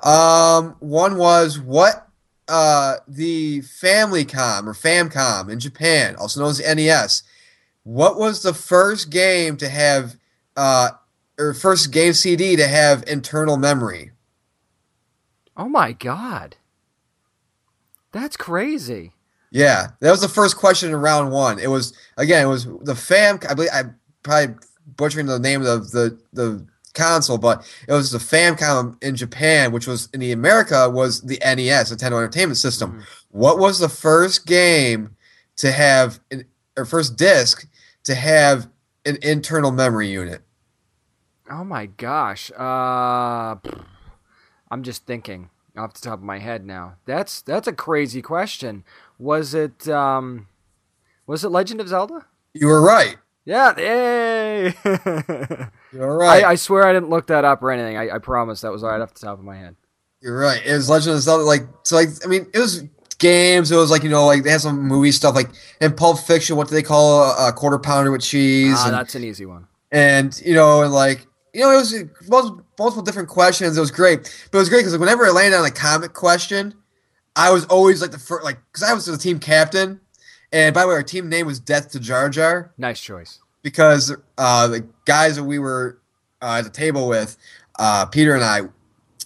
Um, 0.03 0.77
one 0.81 1.17
was 1.17 1.59
what 1.59 2.09
uh 2.49 2.97
the 3.07 3.61
Family 3.63 4.25
Com 4.25 4.69
or 4.69 4.75
Famicom 4.75 5.51
in 5.51 5.61
Japan, 5.61 6.17
also 6.17 6.41
known 6.41 6.51
as 6.51 6.61
NES, 6.61 7.23
what 7.85 8.19
was 8.19 8.43
the 8.43 8.55
first 8.55 9.11
game 9.11 9.57
to 9.59 9.69
have, 9.69 10.17
uh, 10.57 10.91
or 11.39 11.55
first 11.55 11.93
game 11.93 12.13
CD 12.13 12.57
to 12.57 12.67
have 12.67 13.05
internal 13.07 13.57
memory? 13.57 14.13
Oh 15.57 15.69
my 15.69 15.93
god, 15.93 16.57
that's 18.13 18.37
crazy. 18.37 19.13
Yeah, 19.51 19.89
that 20.01 20.11
was 20.11 20.21
the 20.21 20.29
first 20.29 20.57
question 20.57 20.91
in 20.91 20.97
round 20.97 21.33
one. 21.33 21.59
It 21.59 21.69
was 21.69 21.97
again, 22.17 22.45
it 22.45 22.49
was 22.49 22.67
the 22.83 22.95
fam. 22.95 23.41
I 23.49 23.55
believe 23.55 23.71
I 23.73 23.85
probably 24.23 24.57
butchering 24.97 25.27
the 25.27 25.39
name 25.39 25.63
of 25.63 25.91
the 25.91 26.19
the, 26.33 26.45
the 26.45 26.67
console, 26.95 27.39
but 27.39 27.67
it 27.87 27.93
was 27.93 28.11
the 28.11 28.19
Famicom 28.19 29.03
in 29.03 29.17
Japan, 29.17 29.73
which 29.73 29.87
was 29.87 30.09
in 30.13 30.21
the 30.21 30.33
America 30.33 30.91
was 30.91 31.23
the 31.23 31.39
NES, 31.43 31.93
Nintendo 31.93 32.19
Entertainment 32.19 32.59
System. 32.59 32.93
Mm-hmm. 32.93 33.03
What 33.31 33.59
was 33.59 33.79
the 33.79 33.89
first 33.89 34.47
game 34.47 35.17
to 35.57 35.73
have 35.73 36.21
an, 36.31 36.45
or 36.79 36.85
first 36.85 37.17
disc 37.17 37.69
to 38.05 38.15
have 38.15 38.69
an 39.05 39.19
internal 39.23 39.71
memory 39.71 40.09
unit? 40.09 40.43
Oh 41.51 41.65
my 41.65 41.87
gosh. 41.87 42.51
Uh, 42.53 43.57
I'm 44.71 44.83
just 44.83 45.07
thinking 45.07 45.51
off 45.77 45.95
the 45.95 46.01
top 46.01 46.19
of 46.19 46.25
my 46.25 46.39
head 46.39 46.65
now. 46.65 46.97
That's 47.07 47.41
that's 47.43 47.69
a 47.69 47.73
crazy 47.73 48.23
question. 48.23 48.85
Was 49.19 49.55
it 49.55 49.89
um, 49.89 50.49
was 51.27 51.45
it 51.45 51.49
Legend 51.49 51.81
of 51.81 51.89
Zelda? 51.89 52.27
You 52.55 52.67
were 52.67 52.83
right. 52.83 53.17
Yeah, 53.45 53.75
yay! 53.79 54.75
You're 55.93 56.19
right. 56.19 56.45
I, 56.45 56.51
I, 56.51 56.55
swear 56.57 56.87
I 56.87 56.93
didn't 56.93 57.09
look 57.09 57.29
that 57.29 57.47
up 57.47 57.63
or 57.63 57.71
anything. 57.71 57.97
I, 57.97 58.17
I 58.17 58.19
promise 58.19 58.61
that 58.61 58.71
was 58.71 58.83
right 58.83 59.01
off 59.01 59.15
the 59.15 59.21
top 59.21 59.39
of 59.39 59.45
my 59.45 59.57
head. 59.57 59.75
You're 60.21 60.39
right. 60.39 60.61
It 60.67 60.75
was 60.75 60.91
Legend 60.91 61.17
of 61.17 61.23
Zelda. 61.23 61.45
Like 61.45 61.63
so, 61.83 61.97
like 61.97 62.09
I 62.25 62.29
mean, 62.29 62.47
it 62.53 62.59
was 62.59 62.85
games. 63.19 63.71
It 63.71 63.77
was 63.77 63.91
like 63.91 64.03
you 64.03 64.09
know, 64.09 64.27
like 64.27 64.45
they 64.45 64.51
had 64.51 64.61
some 64.61 64.81
movie 64.81 65.13
stuff, 65.13 65.35
like 65.35 65.51
in 65.81 65.93
Pulp 65.93 66.19
Fiction. 66.21 66.57
What 66.57 66.69
do 66.69 66.75
they 66.75 66.83
call 66.83 67.23
a, 67.23 67.49
a 67.49 67.53
quarter 67.53 67.79
pounder 67.79 68.11
with 68.11 68.23
cheese? 68.23 68.75
Ah, 68.77 68.87
and, 68.87 68.95
that's 68.95 69.15
an 69.15 69.25
easy 69.25 69.47
one. 69.47 69.67
And 69.93 70.41
you 70.45 70.55
know, 70.55 70.83
and 70.83 70.93
like 70.93 71.27
you 71.53 71.61
know, 71.61 71.73
it 71.73 71.77
was 71.77 71.95
multiple, 72.29 72.65
multiple 72.79 73.03
different 73.03 73.29
questions. 73.29 73.77
It 73.77 73.81
was 73.81 73.91
great, 73.91 74.23
but 74.51 74.59
it 74.59 74.61
was 74.61 74.69
great 74.69 74.81
because 74.81 74.93
like, 74.93 75.01
whenever 75.01 75.27
I 75.27 75.31
landed 75.31 75.59
on 75.59 75.65
a 75.65 75.71
comic 75.71 76.13
question, 76.15 76.75
I 77.37 77.51
was 77.51 77.65
always 77.67 78.01
like 78.01 78.11
the 78.11 78.19
first, 78.19 78.45
like 78.45 78.59
because 78.73 78.89
I 78.89 78.95
was 78.95 79.07
the 79.07 79.17
team 79.17 79.39
captain. 79.39 80.01
And 80.53 80.75
by 80.75 80.83
the 80.83 80.89
way, 80.89 80.95
our 80.95 81.03
team 81.03 81.29
name 81.29 81.47
was 81.47 81.61
Death 81.61 81.91
to 81.91 82.01
Jar 82.01 82.31
Jar. 82.31 82.73
Nice 82.79 83.01
choice. 83.01 83.41
Because 83.63 84.15
uh, 84.39 84.67
the 84.69 84.87
guys 85.05 85.37
that 85.37 85.45
we 85.45 85.59
were 85.59 86.01
uh, 86.41 86.57
at 86.59 86.65
the 86.65 86.71
table 86.71 87.07
with, 87.07 87.37
uh, 87.79 88.07
Peter 88.07 88.35
and 88.35 88.43
I, 88.43 88.63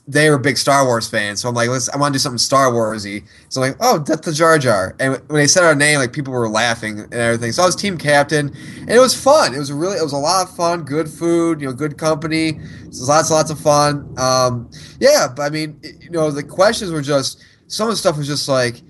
they 0.08 0.30
were 0.30 0.38
big 0.38 0.58
Star 0.58 0.84
Wars 0.84 1.08
fans, 1.08 1.40
so 1.40 1.48
I'm 1.48 1.54
like, 1.54 1.68
let's. 1.68 1.88
I 1.88 1.96
want 1.96 2.12
to 2.12 2.16
do 2.16 2.20
something 2.20 2.38
Star 2.38 2.72
Warsy. 2.72 3.24
So 3.48 3.62
I'm 3.62 3.70
like, 3.70 3.78
oh, 3.80 4.00
Death 4.00 4.22
to 4.22 4.32
Jar 4.32 4.58
Jar. 4.58 4.96
And 4.98 5.12
when 5.28 5.38
they 5.38 5.46
said 5.46 5.62
our 5.62 5.76
name, 5.76 5.98
like 5.98 6.12
people 6.12 6.32
were 6.32 6.48
laughing 6.48 6.98
and 6.98 7.14
everything. 7.14 7.52
So 7.52 7.62
I 7.62 7.66
was 7.66 7.76
team 7.76 7.96
captain, 7.96 8.52
and 8.80 8.90
it 8.90 8.98
was 8.98 9.14
fun. 9.14 9.54
It 9.54 9.58
was 9.58 9.70
really, 9.70 9.96
it 9.96 10.02
was 10.02 10.12
a 10.12 10.18
lot 10.18 10.48
of 10.48 10.56
fun. 10.56 10.82
Good 10.82 11.08
food, 11.08 11.60
you 11.60 11.68
know, 11.68 11.72
good 11.72 11.98
company. 11.98 12.58
So 12.90 13.04
lots, 13.04 13.30
lots 13.30 13.50
of 13.50 13.60
fun. 13.60 14.12
Um, 14.18 14.70
yeah, 14.98 15.28
but 15.34 15.42
I 15.42 15.50
mean, 15.50 15.80
you 16.00 16.10
know, 16.10 16.32
the 16.32 16.42
questions 16.42 16.90
were 16.90 17.02
just 17.02 17.44
some 17.68 17.88
of 17.88 17.92
the 17.92 17.96
stuff 17.96 18.18
was 18.18 18.26
just 18.26 18.48
like, 18.48 18.82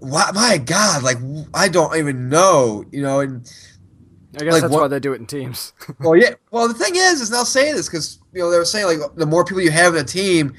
wow, 0.00 0.30
my 0.34 0.58
God, 0.58 1.02
like 1.02 1.18
I 1.54 1.68
don't 1.68 1.96
even 1.96 2.28
know, 2.28 2.84
you 2.92 3.02
know, 3.02 3.20
and 3.20 3.50
I 4.36 4.44
guess 4.44 4.52
like, 4.54 4.62
that's 4.62 4.72
what, 4.72 4.82
why 4.82 4.88
they 4.88 5.00
do 5.00 5.12
it 5.12 5.20
in 5.20 5.26
teams. 5.26 5.74
well, 6.00 6.16
yeah. 6.16 6.34
Well, 6.50 6.66
the 6.66 6.74
thing 6.74 6.96
is, 6.96 7.20
is 7.20 7.28
they'll 7.28 7.44
say 7.44 7.72
this 7.72 7.88
because 7.88 8.18
you 8.32 8.40
know 8.40 8.50
they 8.50 8.58
were 8.58 8.64
saying 8.64 8.86
like 8.86 9.14
the 9.14 9.26
more 9.26 9.44
people 9.44 9.60
you 9.60 9.70
have 9.70 9.94
in 9.94 10.00
a 10.00 10.04
team, 10.04 10.54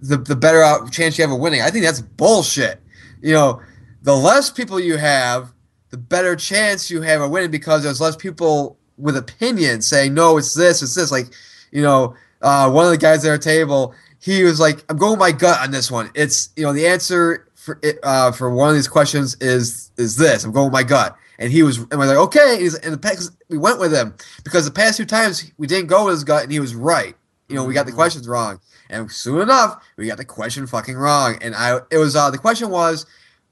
the 0.00 0.16
the 0.16 0.34
better 0.34 0.62
out 0.62 0.90
chance 0.90 1.16
you 1.16 1.24
have 1.24 1.32
of 1.32 1.38
winning. 1.38 1.62
I 1.62 1.70
think 1.70 1.84
that's 1.84 2.00
bullshit. 2.00 2.80
You 3.20 3.34
know, 3.34 3.62
the 4.02 4.16
less 4.16 4.50
people 4.50 4.80
you 4.80 4.96
have, 4.96 5.52
the 5.90 5.98
better 5.98 6.34
chance 6.34 6.90
you 6.90 7.00
have 7.02 7.20
of 7.20 7.30
winning 7.30 7.52
because 7.52 7.84
there's 7.84 8.00
less 8.00 8.16
people 8.16 8.76
with 8.98 9.16
opinions 9.16 9.86
saying 9.86 10.14
no, 10.14 10.36
it's 10.36 10.54
this, 10.54 10.82
it's 10.82 10.96
this. 10.96 11.12
Like, 11.12 11.26
you 11.70 11.82
know, 11.82 12.16
uh, 12.40 12.68
one 12.70 12.84
of 12.84 12.90
the 12.90 12.98
guys 12.98 13.24
at 13.24 13.30
our 13.30 13.38
table, 13.38 13.94
he 14.18 14.42
was 14.42 14.58
like, 14.58 14.84
"I'm 14.88 14.96
going 14.96 15.12
with 15.12 15.20
my 15.20 15.32
gut 15.32 15.60
on 15.60 15.70
this 15.70 15.92
one. 15.92 16.10
It's 16.14 16.50
you 16.56 16.64
know 16.64 16.72
the 16.72 16.88
answer 16.88 17.46
for 17.54 17.78
it, 17.84 18.00
uh, 18.02 18.32
for 18.32 18.52
one 18.52 18.68
of 18.68 18.74
these 18.74 18.88
questions 18.88 19.36
is 19.40 19.92
is 19.96 20.16
this. 20.16 20.42
I'm 20.42 20.50
going 20.50 20.66
with 20.66 20.72
my 20.72 20.82
gut." 20.82 21.16
And 21.42 21.50
he 21.50 21.64
was, 21.64 21.78
and 21.78 21.98
we're 21.98 22.06
like, 22.06 22.16
okay. 22.16 22.58
He's, 22.60 22.76
and 22.76 22.94
the 22.94 22.98
past, 22.98 23.32
we 23.48 23.58
went 23.58 23.80
with 23.80 23.92
him 23.92 24.14
because 24.44 24.64
the 24.64 24.70
past 24.70 24.96
two 24.96 25.04
times 25.04 25.50
we 25.58 25.66
didn't 25.66 25.88
go 25.88 26.04
with 26.04 26.14
his 26.14 26.24
gut, 26.24 26.44
and 26.44 26.52
he 26.52 26.60
was 26.60 26.72
right. 26.72 27.16
You 27.48 27.56
know, 27.56 27.64
we 27.64 27.74
got 27.74 27.84
the 27.84 27.92
mm. 27.92 27.96
questions 27.96 28.28
wrong, 28.28 28.60
and 28.88 29.10
soon 29.10 29.40
enough, 29.40 29.84
we 29.96 30.06
got 30.06 30.18
the 30.18 30.24
question 30.24 30.68
fucking 30.68 30.94
wrong. 30.94 31.36
And 31.42 31.54
I, 31.56 31.80
it 31.90 31.98
was 31.98 32.14
uh, 32.14 32.30
the 32.30 32.38
question 32.38 32.70
was, 32.70 33.06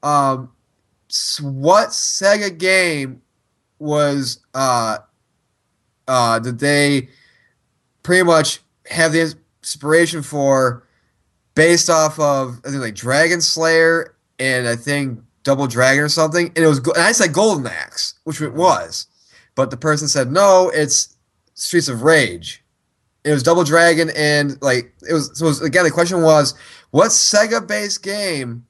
um, 0.04 0.52
what 1.40 1.88
Sega 1.88 2.56
game 2.56 3.22
was 3.80 4.38
uh, 4.54 4.98
uh, 6.06 6.38
did 6.38 6.60
they 6.60 7.08
pretty 8.04 8.22
much 8.22 8.60
have 8.88 9.10
the 9.10 9.34
inspiration 9.62 10.22
for 10.22 10.86
based 11.56 11.90
off 11.90 12.20
of 12.20 12.60
I 12.64 12.70
think 12.70 12.82
like 12.82 12.94
Dragon 12.94 13.40
Slayer 13.40 14.14
and 14.38 14.68
I 14.68 14.76
think 14.76 15.18
Double 15.42 15.66
Dragon 15.66 16.04
or 16.04 16.08
something. 16.08 16.46
And 16.48 16.58
it 16.58 16.66
was 16.66 16.78
and 16.78 16.98
I 16.98 17.12
said 17.12 17.32
Golden 17.32 17.66
Axe, 17.66 18.14
which 18.24 18.40
it 18.40 18.54
was, 18.54 19.06
but 19.54 19.70
the 19.70 19.76
person 19.76 20.08
said 20.08 20.30
no, 20.30 20.70
it's 20.74 21.16
Streets 21.54 21.88
of 21.88 22.02
Rage. 22.02 22.64
It 23.24 23.32
was 23.32 23.42
Double 23.42 23.64
Dragon 23.64 24.10
and 24.16 24.60
like 24.62 24.94
it 25.08 25.12
was. 25.12 25.38
So 25.38 25.46
it 25.46 25.48
was, 25.48 25.62
again, 25.62 25.84
the 25.84 25.90
question 25.90 26.22
was, 26.22 26.54
what 26.90 27.10
Sega 27.10 27.66
based 27.66 28.02
game 28.02 28.66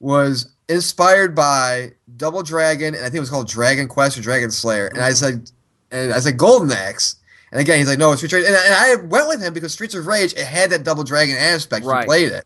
was 0.00 0.52
inspired 0.68 1.34
by 1.34 1.92
Double 2.16 2.42
Dragon 2.42 2.94
and 2.94 3.02
I 3.02 3.06
think 3.06 3.16
it 3.16 3.20
was 3.20 3.30
called 3.30 3.48
Dragon 3.48 3.88
Quest 3.88 4.18
or 4.18 4.22
Dragon 4.22 4.50
Slayer. 4.50 4.88
And 4.88 4.98
I 5.00 5.10
mm-hmm. 5.10 5.14
said, 5.14 5.50
and 5.90 6.12
I 6.12 6.20
said 6.20 6.36
Golden 6.36 6.70
Axe. 6.72 7.16
And 7.52 7.60
again, 7.60 7.78
he's 7.78 7.88
like, 7.88 7.98
no, 7.98 8.12
it's 8.12 8.20
Streets 8.20 8.34
of 8.34 8.40
Rage. 8.40 8.48
And, 8.48 8.56
and 8.56 8.74
I 8.74 8.96
went 9.06 9.28
with 9.28 9.40
him 9.40 9.54
because 9.54 9.72
Streets 9.72 9.94
of 9.94 10.06
Rage 10.06 10.32
it 10.34 10.46
had 10.46 10.70
that 10.70 10.84
Double 10.84 11.04
Dragon 11.04 11.36
aspect. 11.36 11.86
Right. 11.86 12.00
He 12.02 12.06
played 12.06 12.32
it. 12.32 12.44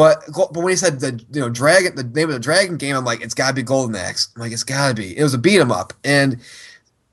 But 0.00 0.24
but 0.34 0.56
when 0.56 0.70
he 0.70 0.76
said 0.76 0.98
the 0.98 1.22
you 1.30 1.42
know 1.42 1.50
dragon 1.50 1.94
the 1.94 2.04
name 2.04 2.28
of 2.28 2.32
the 2.32 2.40
dragon 2.40 2.78
game, 2.78 2.96
I'm 2.96 3.04
like 3.04 3.20
it's 3.20 3.34
gotta 3.34 3.52
be 3.52 3.62
Golden 3.62 3.94
Axe. 3.94 4.28
I'm 4.34 4.40
like 4.40 4.50
it's 4.50 4.64
gotta 4.64 4.94
be. 4.94 5.14
It 5.14 5.22
was 5.22 5.34
a 5.34 5.38
beat 5.38 5.60
'em 5.60 5.70
up, 5.70 5.92
and 6.04 6.38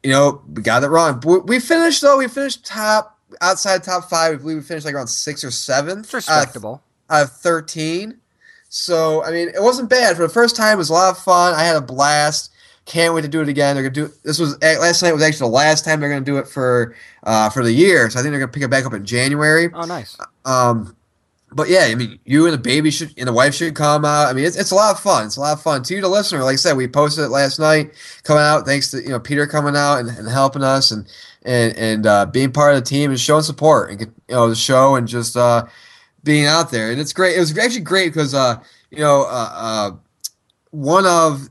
you 0.04 0.12
know 0.12 0.42
we 0.54 0.62
got 0.62 0.86
it 0.86 0.88
wrong. 0.88 1.20
But 1.20 1.48
we 1.48 1.60
finished 1.60 2.02
though. 2.02 2.18
We 2.18 2.30
finished 2.30 2.66
top 2.66 3.20
outside 3.42 3.84
top 3.84 4.10
five. 4.10 4.32
I 4.32 4.36
believe 4.38 4.56
we 4.56 4.64
finished 4.64 4.86
like 4.86 4.96
around 4.96 5.08
six 5.08 5.44
or 5.44 5.52
seventh. 5.52 6.06
It's 6.06 6.14
respectable. 6.14 6.82
Out 7.10 7.24
of 7.24 7.32
thirteen. 7.34 8.20
So 8.70 9.22
I 9.26 9.32
mean, 9.32 9.50
it 9.50 9.62
wasn't 9.62 9.90
bad 9.90 10.16
for 10.16 10.22
the 10.22 10.30
first 10.30 10.56
time. 10.56 10.76
It 10.76 10.78
was 10.78 10.90
a 10.90 10.94
lot 10.94 11.12
of 11.12 11.22
fun. 11.22 11.56
I 11.56 11.64
had 11.64 11.76
a 11.76 11.82
blast. 11.82 12.54
Can't 12.86 13.14
wait 13.14 13.24
to 13.24 13.28
do 13.28 13.42
it 13.42 13.50
again. 13.50 13.76
They're 13.76 13.90
gonna 13.90 14.08
do 14.08 14.14
this 14.24 14.40
was 14.40 14.58
eh, 14.62 14.78
last 14.80 15.04
night 15.04 15.12
was 15.12 15.24
actually 15.24 15.50
the 15.50 15.56
last 15.56 15.84
time 15.84 16.00
they're 16.00 16.10
gonna 16.10 16.24
do 16.24 16.38
it 16.38 16.48
for 16.48 16.96
uh, 17.24 17.50
for 17.50 17.66
the 17.66 17.74
year. 17.74 18.10
So 18.10 18.18
I 18.18 18.22
think 18.22 18.32
they're 18.32 18.40
gonna 18.40 18.52
pick 18.52 18.64
it 18.64 18.70
back 18.70 18.86
up 18.86 18.94
in 18.94 19.06
January. 19.06 19.70
oh, 19.74 19.84
nice. 19.84 20.18
Um, 20.46 20.96
but 21.52 21.70
yeah, 21.70 21.88
I 21.90 21.96
mean, 21.96 22.20
you 22.26 22.46
and 22.46 22.54
the 22.54 22.58
baby 22.58 22.92
should 22.92 23.14
and 23.18 23.28
the 23.28 23.34
wife 23.34 23.56
should 23.56 23.74
come 23.74 24.04
out. 24.04 24.28
I 24.28 24.34
mean, 24.34 24.44
it's, 24.44 24.58
it's 24.58 24.72
a 24.72 24.76
lot 24.76 24.94
of 24.94 25.00
fun. 25.00 25.26
It's 25.26 25.38
a 25.38 25.40
lot 25.40 25.54
of 25.54 25.62
fun 25.62 25.82
to 25.84 25.96
you, 25.96 26.02
the 26.02 26.10
listener. 26.10 26.44
Like 26.44 26.54
I 26.54 26.58
said, 26.58 26.76
we 26.76 26.88
posted 26.88 27.24
it 27.24 27.30
last 27.30 27.58
night, 27.58 27.94
coming 28.24 28.44
out. 28.44 28.66
Thanks 28.66 28.92
to 28.92 29.02
you 29.02 29.10
know 29.10 29.20
Peter 29.20 29.48
coming 29.48 29.76
out 29.76 30.00
and, 30.00 30.10
and 30.10 30.28
helping 30.28 30.64
us 30.64 30.92
and 30.92 31.08
and 31.44 31.76
and 31.78 32.06
uh, 32.06 32.26
being 32.26 32.52
part 32.52 32.76
of 32.76 32.84
the 32.84 32.90
team 32.90 33.12
and 33.12 33.20
showing 33.20 33.44
support 33.44 33.92
and 33.92 34.02
you 34.02 34.08
know 34.30 34.50
the 34.50 34.56
show 34.56 34.96
and 34.96 35.08
just 35.08 35.38
uh, 35.38 35.66
being 36.24 36.46
out 36.46 36.70
there. 36.70 36.92
And 36.92 37.00
it's 37.00 37.14
great. 37.14 37.38
It 37.38 37.40
was 37.40 37.58
actually 37.58 37.82
great 37.82 38.10
because 38.10 38.34
uh, 38.34 38.58
you 38.92 39.00
know 39.00 39.22
uh, 39.22 39.50
uh, 39.54 39.92
one 40.72 41.06
of 41.06 41.48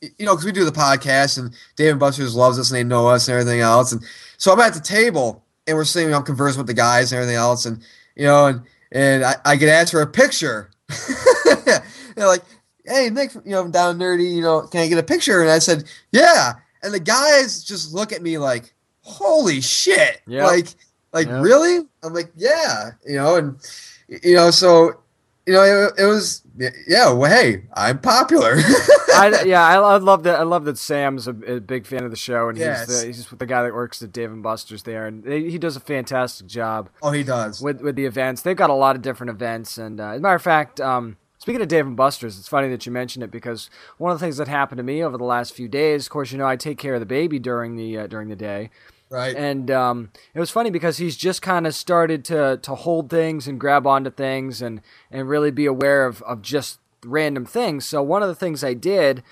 you 0.00 0.24
know 0.24 0.34
because 0.34 0.44
we 0.44 0.52
do 0.52 0.64
the 0.64 0.70
podcast 0.70 1.36
and 1.36 1.52
Dave 1.74 1.90
and 1.90 2.00
Buster's 2.00 2.36
loves 2.36 2.60
us 2.60 2.70
and 2.70 2.78
they 2.78 2.84
know 2.84 3.08
us 3.08 3.26
and 3.26 3.36
everything 3.36 3.60
else. 3.60 3.90
And 3.90 4.04
so 4.38 4.52
I'm 4.52 4.60
at 4.60 4.74
the 4.74 4.80
table 4.80 5.42
and 5.66 5.76
we're 5.76 5.84
sitting, 5.84 6.14
I'm 6.14 6.22
conversing 6.22 6.58
with 6.58 6.68
the 6.68 6.74
guys 6.74 7.10
and 7.10 7.16
everything 7.18 7.36
else, 7.36 7.66
and 7.66 7.82
you 8.14 8.26
know 8.26 8.46
and 8.46 8.62
and 8.92 9.24
I, 9.24 9.36
I 9.44 9.56
get 9.56 9.68
asked 9.68 9.92
for 9.92 10.02
a 10.02 10.06
picture. 10.06 10.70
They're 12.16 12.26
like, 12.26 12.42
"Hey, 12.84 13.10
Nick, 13.10 13.34
you 13.34 13.42
know, 13.52 13.60
I'm 13.62 13.70
down 13.70 13.98
nerdy. 13.98 14.34
You 14.34 14.42
know, 14.42 14.62
can 14.62 14.80
I 14.80 14.88
get 14.88 14.98
a 14.98 15.02
picture?" 15.02 15.42
And 15.42 15.50
I 15.50 15.58
said, 15.58 15.84
"Yeah." 16.12 16.54
And 16.82 16.92
the 16.94 17.00
guys 17.00 17.64
just 17.64 17.92
look 17.92 18.12
at 18.12 18.22
me 18.22 18.38
like, 18.38 18.74
"Holy 19.02 19.60
shit!" 19.60 20.20
Yep. 20.26 20.44
Like, 20.44 20.66
like 21.12 21.26
Yep. 21.26 21.42
really? 21.42 21.86
I'm 22.02 22.14
like, 22.14 22.30
"Yeah," 22.36 22.90
you 23.06 23.16
know, 23.16 23.36
and 23.36 23.56
you 24.08 24.34
know, 24.34 24.50
so 24.50 25.00
you 25.46 25.52
know, 25.52 25.62
it, 25.62 26.02
it 26.02 26.06
was, 26.06 26.42
yeah. 26.58 27.12
Well, 27.12 27.30
hey, 27.30 27.64
I'm 27.74 27.98
popular. 27.98 28.54
I, 29.14 29.42
yeah, 29.46 29.62
I, 29.64 29.76
I 29.76 29.96
love 29.98 30.22
that. 30.24 30.38
I 30.38 30.42
love 30.42 30.64
that 30.66 30.76
Sam's 30.78 31.26
a, 31.26 31.30
a 31.30 31.60
big 31.60 31.86
fan 31.86 32.04
of 32.04 32.10
the 32.10 32.16
show, 32.16 32.48
and 32.48 32.58
Yes. 32.58 32.86
he's 32.86 33.00
the, 33.00 33.06
he's 33.06 33.26
the 33.38 33.46
guy 33.46 33.62
that 33.62 33.74
works 33.74 34.02
at 34.02 34.12
Dave 34.12 34.30
and 34.30 34.42
Buster's 34.42 34.82
there, 34.82 35.06
and 35.06 35.24
they, 35.24 35.48
he 35.50 35.58
does 35.58 35.76
a 35.76 35.80
fantastic 35.80 36.46
job 36.46 36.90
oh, 37.02 37.10
he 37.12 37.22
does. 37.22 37.60
with 37.62 37.80
with 37.80 37.96
the 37.96 38.04
events. 38.04 38.42
They've 38.42 38.56
got 38.56 38.70
a 38.70 38.74
lot 38.74 38.96
of 38.96 39.02
different 39.02 39.30
events, 39.30 39.78
and 39.78 40.00
uh, 40.00 40.10
as 40.10 40.18
a 40.18 40.20
matter 40.20 40.34
of 40.36 40.42
fact, 40.42 40.80
um, 40.80 41.16
speaking 41.38 41.62
of 41.62 41.68
Dave 41.68 41.86
and 41.86 41.96
Buster's, 41.96 42.38
it's 42.38 42.48
funny 42.48 42.68
that 42.68 42.84
you 42.84 42.92
mentioned 42.92 43.22
it 43.22 43.30
because 43.30 43.70
one 43.98 44.12
of 44.12 44.18
the 44.18 44.24
things 44.24 44.36
that 44.36 44.48
happened 44.48 44.78
to 44.78 44.82
me 44.82 45.02
over 45.02 45.16
the 45.16 45.24
last 45.24 45.54
few 45.54 45.68
days, 45.68 46.06
of 46.06 46.10
course, 46.10 46.30
you 46.32 46.38
know, 46.38 46.46
I 46.46 46.56
take 46.56 46.78
care 46.78 46.94
of 46.94 47.00
the 47.00 47.06
baby 47.06 47.38
during 47.38 47.76
the 47.76 47.98
uh, 47.98 48.06
during 48.06 48.28
the 48.28 48.36
day, 48.36 48.70
Right. 49.08 49.36
and 49.36 49.70
um, 49.70 50.10
it 50.34 50.40
was 50.40 50.50
funny 50.50 50.70
because 50.70 50.98
he's 50.98 51.16
just 51.16 51.40
kind 51.40 51.66
of 51.66 51.74
started 51.74 52.24
to 52.26 52.58
to 52.62 52.74
hold 52.74 53.08
things 53.08 53.46
and 53.46 53.60
grab 53.60 53.86
onto 53.86 54.10
things 54.10 54.60
and 54.60 54.80
and 55.10 55.28
really 55.28 55.50
be 55.52 55.66
aware 55.66 56.06
of 56.06 56.22
of 56.22 56.42
just 56.42 56.80
random 57.04 57.44
things. 57.46 57.86
So 57.86 58.02
one 58.02 58.22
of 58.22 58.28
the 58.28 58.34
things 58.34 58.64
I 58.64 58.74
did 58.74 59.22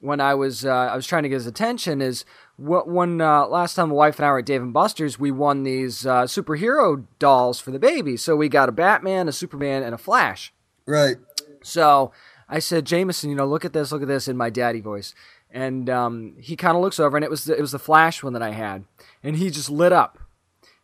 when 0.00 0.20
I 0.20 0.34
was 0.34 0.64
uh, 0.64 0.70
I 0.70 0.96
was 0.96 1.06
trying 1.06 1.22
to 1.22 1.28
get 1.28 1.36
his 1.36 1.46
attention 1.46 2.00
is 2.02 2.24
wh- 2.56 2.86
when 2.86 3.20
uh, 3.20 3.46
last 3.46 3.74
time 3.74 3.90
my 3.90 3.94
wife 3.94 4.18
and 4.18 4.26
I 4.26 4.30
were 4.32 4.38
at 4.40 4.46
Dave 4.46 4.62
and 4.62 4.72
Buster's, 4.72 5.18
we 5.18 5.30
won 5.30 5.62
these 5.62 6.04
uh, 6.06 6.22
superhero 6.24 7.04
dolls 7.20 7.60
for 7.60 7.70
the 7.70 7.78
baby. 7.78 8.16
So 8.16 8.34
we 8.34 8.48
got 8.48 8.68
a 8.68 8.72
Batman, 8.72 9.28
a 9.28 9.32
Superman, 9.32 9.82
and 9.84 9.94
a 9.94 9.98
Flash. 9.98 10.52
right. 10.86 11.16
So 11.62 12.10
I 12.48 12.58
said, 12.58 12.86
Jameson, 12.86 13.28
you 13.30 13.36
know, 13.36 13.46
look 13.46 13.64
at 13.64 13.72
this, 13.74 13.92
look 13.92 14.02
at 14.02 14.08
this 14.08 14.26
in 14.26 14.36
my 14.36 14.48
daddy 14.50 14.80
voice. 14.80 15.14
And 15.52 15.90
um, 15.90 16.34
he 16.38 16.56
kind 16.56 16.76
of 16.76 16.82
looks 16.82 17.00
over, 17.00 17.16
and 17.16 17.24
it 17.24 17.30
was 17.30 17.44
the, 17.44 17.56
it 17.56 17.60
was 17.60 17.72
the 17.72 17.78
Flash 17.78 18.22
one 18.22 18.32
that 18.34 18.42
I 18.42 18.50
had, 18.50 18.84
and 19.22 19.36
he 19.36 19.50
just 19.50 19.70
lit 19.70 19.92
up. 19.92 20.18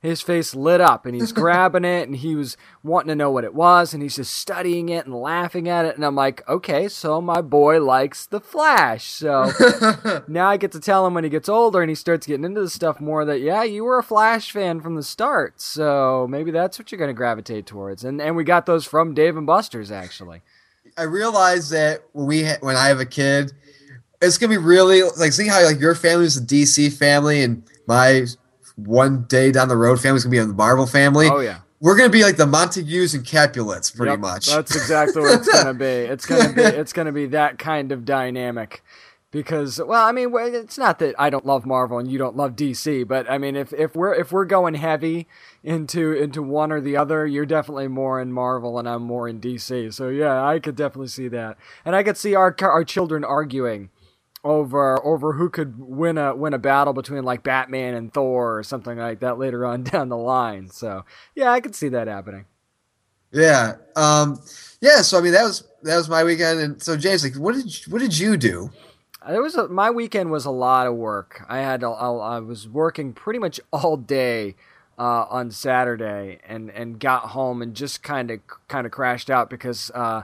His 0.03 0.21
face 0.21 0.55
lit 0.55 0.81
up, 0.81 1.07
and 1.07 1.15
he's 1.15 1.33
grabbing 1.43 1.85
it, 1.85 2.07
and 2.07 2.17
he 2.17 2.35
was 2.35 2.57
wanting 2.83 3.09
to 3.09 3.17
know 3.17 3.31
what 3.31 3.45
it 3.45 3.55
was, 3.55 3.95
and 3.95 4.03
he's 4.03 4.17
just 4.17 4.35
studying 4.35 4.89
it 4.89 5.07
and 5.07 5.15
laughing 5.15 5.69
at 5.69 5.85
it. 5.85 5.97
And 5.97 6.05
I'm 6.05 6.15
like, 6.15 6.47
okay, 6.49 6.89
so 6.89 7.21
my 7.21 7.41
boy 7.41 7.81
likes 7.81 8.27
the 8.27 8.41
Flash. 8.41 9.05
So 9.05 9.51
now 10.29 10.49
I 10.49 10.57
get 10.59 10.73
to 10.73 10.81
tell 10.81 11.07
him 11.07 11.15
when 11.15 11.25
he 11.25 11.31
gets 11.31 11.49
older 11.49 11.81
and 11.81 11.89
he 11.89 11.95
starts 11.95 12.27
getting 12.27 12.45
into 12.45 12.61
the 12.61 12.71
stuff 12.71 13.01
more 13.01 13.25
that 13.25 13.41
yeah, 13.41 13.63
you 13.63 13.85
were 13.85 13.99
a 13.99 14.03
Flash 14.03 14.51
fan 14.51 14.81
from 14.81 14.97
the 14.97 15.03
start, 15.03 15.61
so 15.61 16.27
maybe 16.29 16.51
that's 16.51 16.79
what 16.79 16.93
you're 16.93 16.99
going 16.99 17.09
to 17.09 17.15
gravitate 17.15 17.67
towards. 17.67 18.05
And 18.05 18.21
and 18.21 18.37
we 18.37 18.45
got 18.45 18.67
those 18.67 18.85
from 18.85 19.15
Dave 19.15 19.37
and 19.37 19.47
Buster's 19.47 19.91
actually. 19.91 20.43
I 20.97 21.03
realize 21.03 21.71
that 21.71 22.03
when 22.13 22.27
we 22.27 22.45
ha- 22.45 22.59
when 22.61 22.77
I 22.77 22.89
have 22.89 23.01
a 23.01 23.07
kid, 23.07 23.53
it's 24.21 24.39
gonna 24.39 24.51
be 24.51 24.59
really 24.59 25.03
like 25.19 25.33
see 25.33 25.49
how 25.49 25.63
like 25.65 25.81
your 25.81 25.95
family 25.95 26.27
is 26.27 26.37
a 26.37 26.41
DC 26.41 26.93
family 26.97 27.43
and 27.43 27.63
my 27.87 28.27
one 28.77 29.23
day 29.25 29.53
down 29.53 29.69
the 29.69 29.77
road 29.77 30.01
family's 30.01 30.25
gonna 30.25 30.33
be 30.33 30.39
a 30.39 30.47
Marvel 30.47 30.87
family. 30.87 31.29
Oh 31.31 31.41
yeah. 31.41 31.59
We're 31.81 31.97
gonna 31.97 32.11
be 32.11 32.23
like 32.23 32.37
the 32.37 32.47
Montagues 32.47 33.15
and 33.15 33.25
Capulets, 33.25 33.91
pretty 33.91 34.13
Yep, 34.13 34.21
much. 34.21 34.47
That's 34.47 34.75
exactly 34.75 35.23
what 35.23 35.41
it's 35.41 35.49
gonna 35.49 35.75
be. 35.75 35.85
It's 35.85 36.27
gonna 36.27 36.53
be 36.53 36.63
it's 36.63 36.93
gonna 36.93 37.13
be 37.13 37.27
that 37.27 37.59
kind 37.59 37.93
of 37.93 38.05
dynamic. 38.05 38.83
Because 39.33 39.79
well, 39.85 40.07
I 40.07 40.13
mean, 40.13 40.33
it's 40.35 40.79
not 40.79 40.99
that 41.01 41.15
I 41.19 41.29
don't 41.29 41.45
love 41.45 41.67
Marvel 41.67 41.99
and 41.99 42.11
you 42.11 42.17
don't 42.17 42.37
love 42.37 42.57
DC, 42.57 43.07
but 43.07 43.31
I 43.31 43.37
mean, 43.37 43.55
if, 43.55 43.73
if 43.75 43.95
we're 43.95 44.15
if 44.15 44.33
we're 44.33 44.47
going 44.47 44.75
heavy 44.75 45.27
into 45.63 46.13
into 46.13 46.43
one 46.43 46.73
or 46.73 46.81
the 46.81 46.97
other, 46.97 47.27
you're 47.27 47.45
definitely 47.45 47.89
more 47.89 48.19
in 48.21 48.33
Marvel 48.33 48.79
and 48.79 48.89
I'm 48.89 49.03
more 49.03 49.29
in 49.29 49.39
DC. 49.39 49.93
So 49.93 50.09
yeah, 50.09 50.43
I 50.43 50.59
could 50.59 50.77
definitely 50.77 51.09
see 51.09 51.29
that, 51.29 51.59
and 51.85 51.95
I 51.95 52.03
could 52.03 52.17
see 52.17 52.35
our 52.35 52.55
our 52.63 52.85
children 52.85 53.25
arguing 53.25 53.91
over 54.47 55.05
over 55.05 55.33
who 55.33 55.51
could 55.51 55.79
win 55.79 56.17
a 56.17 56.35
win 56.35 56.55
a 56.55 56.59
battle 56.59 56.93
between 56.93 57.25
like 57.25 57.43
Batman 57.43 57.95
and 57.95 58.13
Thor 58.15 58.59
or 58.59 58.63
something 58.63 58.97
like 58.97 59.21
that 59.21 59.39
later 59.39 59.67
on 59.67 59.83
down 59.85 60.09
the 60.09 60.17
line. 60.17 60.71
So 60.71 61.05
yeah, 61.35 61.51
I 61.51 61.61
could 61.61 61.75
see 61.75 61.89
that 61.89 62.07
happening. 62.09 62.47
yeah. 63.33 63.75
Um. 63.97 64.41
Yeah. 64.81 65.03
So 65.03 65.19
I 65.19 65.21
mean, 65.21 65.33
that 65.33 65.43
was 65.45 65.65
that 65.83 65.97
was 65.97 66.09
my 66.09 66.25
weekend. 66.25 66.61
And 66.61 66.83
so 66.83 66.97
James, 66.97 67.25
like, 67.25 67.37
what 67.37 67.55
did 67.55 67.65
you, 67.67 67.93
what 67.93 68.01
did 68.01 68.17
you 68.19 68.37
do? 68.37 68.71
There 69.29 69.43
was 69.43 69.57
a, 69.57 69.67
my 69.67 69.91
weekend 69.91 70.31
was 70.31 70.45
a 70.45 70.53
lot 70.53 70.87
of 70.87 70.95
work. 70.95 71.45
I 71.49 71.59
had 71.59 71.83
a, 71.83 71.89
I 71.89 72.39
was 72.39 72.69
working 72.69 73.13
pretty 73.13 73.41
much 73.41 73.61
all 73.73 73.97
day 73.97 74.55
uh, 74.99 75.27
on 75.29 75.51
Saturday 75.51 76.39
and, 76.47 76.71
and 76.71 76.99
got 76.99 77.23
home 77.31 77.61
and 77.61 77.75
just 77.75 78.03
kind 78.03 78.31
of 78.31 78.41
kind 78.69 78.87
of 78.87 78.93
crashed 78.93 79.31
out 79.31 79.51
because 79.51 79.91
uh, 79.95 80.23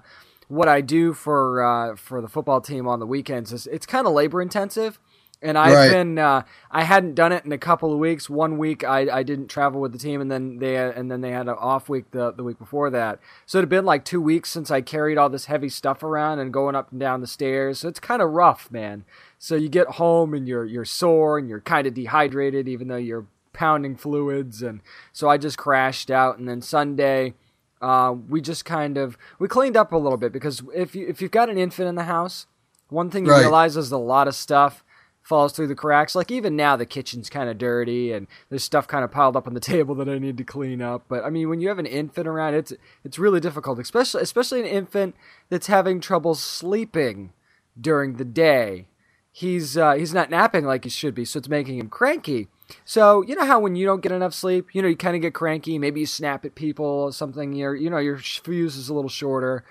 what 0.53 0.69
I 0.69 0.83
do 0.83 1.15
for 1.15 1.63
uh, 1.63 1.97
for 1.97 2.21
the 2.21 2.29
football 2.29 2.61
team 2.61 2.87
on 2.87 3.01
the 3.01 3.07
weekends 3.07 3.53
is 3.53 3.67
it's 3.67 3.87
kind 3.87 4.07
of 4.07 4.13
labor 4.13 4.43
intensive. 4.43 4.99
And 5.45 5.59
I've 5.59 5.73
Right. 5.75 5.91
been 5.91 6.19
uh, 6.19 6.43
I 6.71 6.85
hadn't 6.85 7.15
done 7.17 7.33
it 7.33 7.45
in 7.45 7.51
a 7.53 7.59
couple 7.59 7.93
of 7.93 7.99
weeks. 7.99 8.31
One 8.31 8.59
week 8.59 8.85
I, 8.85 9.09
I 9.11 9.23
didn't 9.25 9.49
travel 9.49 9.81
with 9.81 9.91
the 9.91 9.99
team, 9.99 10.21
and 10.21 10.31
then 10.31 10.59
they 10.59 10.77
and 10.77 11.11
then 11.11 11.21
they 11.23 11.31
had 11.33 11.49
an 11.49 11.57
off 11.59 11.89
week 11.89 12.11
the, 12.13 12.31
the 12.33 12.45
week 12.45 12.59
before 12.59 12.91
that. 12.91 13.19
So 13.47 13.59
it 13.59 13.63
had 13.63 13.69
been 13.69 13.85
like 13.87 14.05
two 14.05 14.21
weeks 14.21 14.51
since 14.51 14.71
I 14.71 14.83
carried 14.83 15.19
all 15.19 15.31
this 15.31 15.47
heavy 15.47 15.69
stuff 15.71 16.03
around 16.05 16.39
and 16.39 16.53
going 16.53 16.77
up 16.77 16.93
and 16.93 17.01
down 17.01 17.23
the 17.23 17.27
stairs. 17.27 17.81
So 17.81 17.89
it's 17.89 17.99
kind 17.99 18.23
of 18.23 18.31
rough, 18.31 18.71
man. 18.71 19.05
So 19.39 19.57
you 19.57 19.69
get 19.69 19.89
home 19.93 20.33
and 20.35 20.47
you're 20.47 20.67
you're 20.67 20.85
sore 20.85 21.39
and 21.39 21.49
you're 21.49 21.61
kind 21.61 21.87
of 21.89 21.95
dehydrated, 21.95 22.69
even 22.69 22.87
though 22.89 22.97
you're 22.97 23.27
pounding 23.53 23.97
fluids. 23.97 24.63
And 24.63 24.81
so 25.13 25.29
I 25.29 25.39
just 25.39 25.59
crashed 25.59 26.11
out. 26.11 26.39
And 26.39 26.49
then 26.49 26.61
Sunday, 26.63 27.35
uh, 27.83 28.15
we 28.29 28.41
just 28.41 28.65
kind 28.65 28.97
of 28.97 29.19
we 29.39 29.49
cleaned 29.49 29.77
up 29.77 29.93
a 29.93 29.97
little 29.99 30.17
bit 30.19 30.33
because 30.33 30.63
if 30.75 30.95
you 30.95 31.07
if 31.09 31.21
you've 31.21 31.31
got 31.31 31.51
an 31.51 31.59
infant 31.59 31.89
in 31.89 31.97
the 31.97 32.05
house, 32.05 32.47
one 32.89 33.11
thing 33.11 33.27
you 33.27 33.33
Right. 33.33 33.41
realize 33.41 33.77
is 33.77 33.93
a 33.93 33.99
lot 33.99 34.29
of 34.29 34.35
stuff 34.35 34.85
falls 35.23 35.53
through 35.53 35.69
the 35.69 35.75
cracks. 35.77 36.15
Like 36.17 36.31
even 36.33 36.57
now, 36.57 36.75
the 36.77 36.85
kitchen's 36.87 37.31
kind 37.31 37.49
of 37.49 37.57
dirty 37.59 38.13
and 38.13 38.27
there's 38.49 38.65
stuff 38.65 38.89
kind 38.89 39.05
of 39.05 39.11
piled 39.13 39.37
up 39.37 39.47
on 39.47 39.55
the 39.55 39.61
table 39.75 39.95
that 39.97 40.09
I 40.09 40.19
need 40.19 40.37
to 40.39 40.45
clean 40.45 40.81
up. 40.83 41.05
But 41.09 41.25
I 41.25 41.31
mean, 41.31 41.49
when 41.49 41.61
you 41.61 41.69
have 41.69 41.79
an 41.79 41.87
infant 41.87 42.27
around, 42.27 42.55
it's 42.55 42.73
it's 43.05 43.19
really 43.19 43.41
difficult, 43.41 43.79
especially 43.79 44.23
especially 44.23 44.61
an 44.61 44.67
infant 44.67 45.15
that's 45.49 45.67
having 45.67 46.01
trouble 46.01 46.35
sleeping 46.35 47.33
during 47.81 48.15
the 48.17 48.25
day. 48.25 48.87
He's 49.35 49.77
uh, 49.79 49.95
he's 49.95 50.13
not 50.13 50.29
napping 50.31 50.65
like 50.67 50.85
he 50.85 50.91
should 50.91 51.15
be, 51.15 51.25
so 51.25 51.39
it's 51.39 51.49
making 51.49 51.79
him 51.79 51.89
cranky. 51.89 52.49
So 52.85 53.23
you 53.23 53.35
know 53.35 53.45
how 53.45 53.61
when 53.61 53.77
you 53.77 53.87
don't 53.87 54.03
get 54.03 54.13
enough 54.13 54.35
sleep, 54.35 54.75
you 54.75 54.83
know 54.83 54.89
you 54.89 54.97
kind 54.97 55.17
of 55.17 55.23
get 55.23 55.35
cranky. 55.35 55.79
Maybe 55.79 56.01
you 56.01 56.07
snap 56.07 56.45
at 56.45 56.55
people 56.55 56.85
or 56.85 57.13
something. 57.13 57.53
Your 57.53 57.75
you 57.75 57.91
know 57.91 57.99
your 57.99 58.19
fuse 58.19 58.77
is 58.77 58.89
a 58.89 58.95
little 58.95 59.11
shorter. 59.11 59.65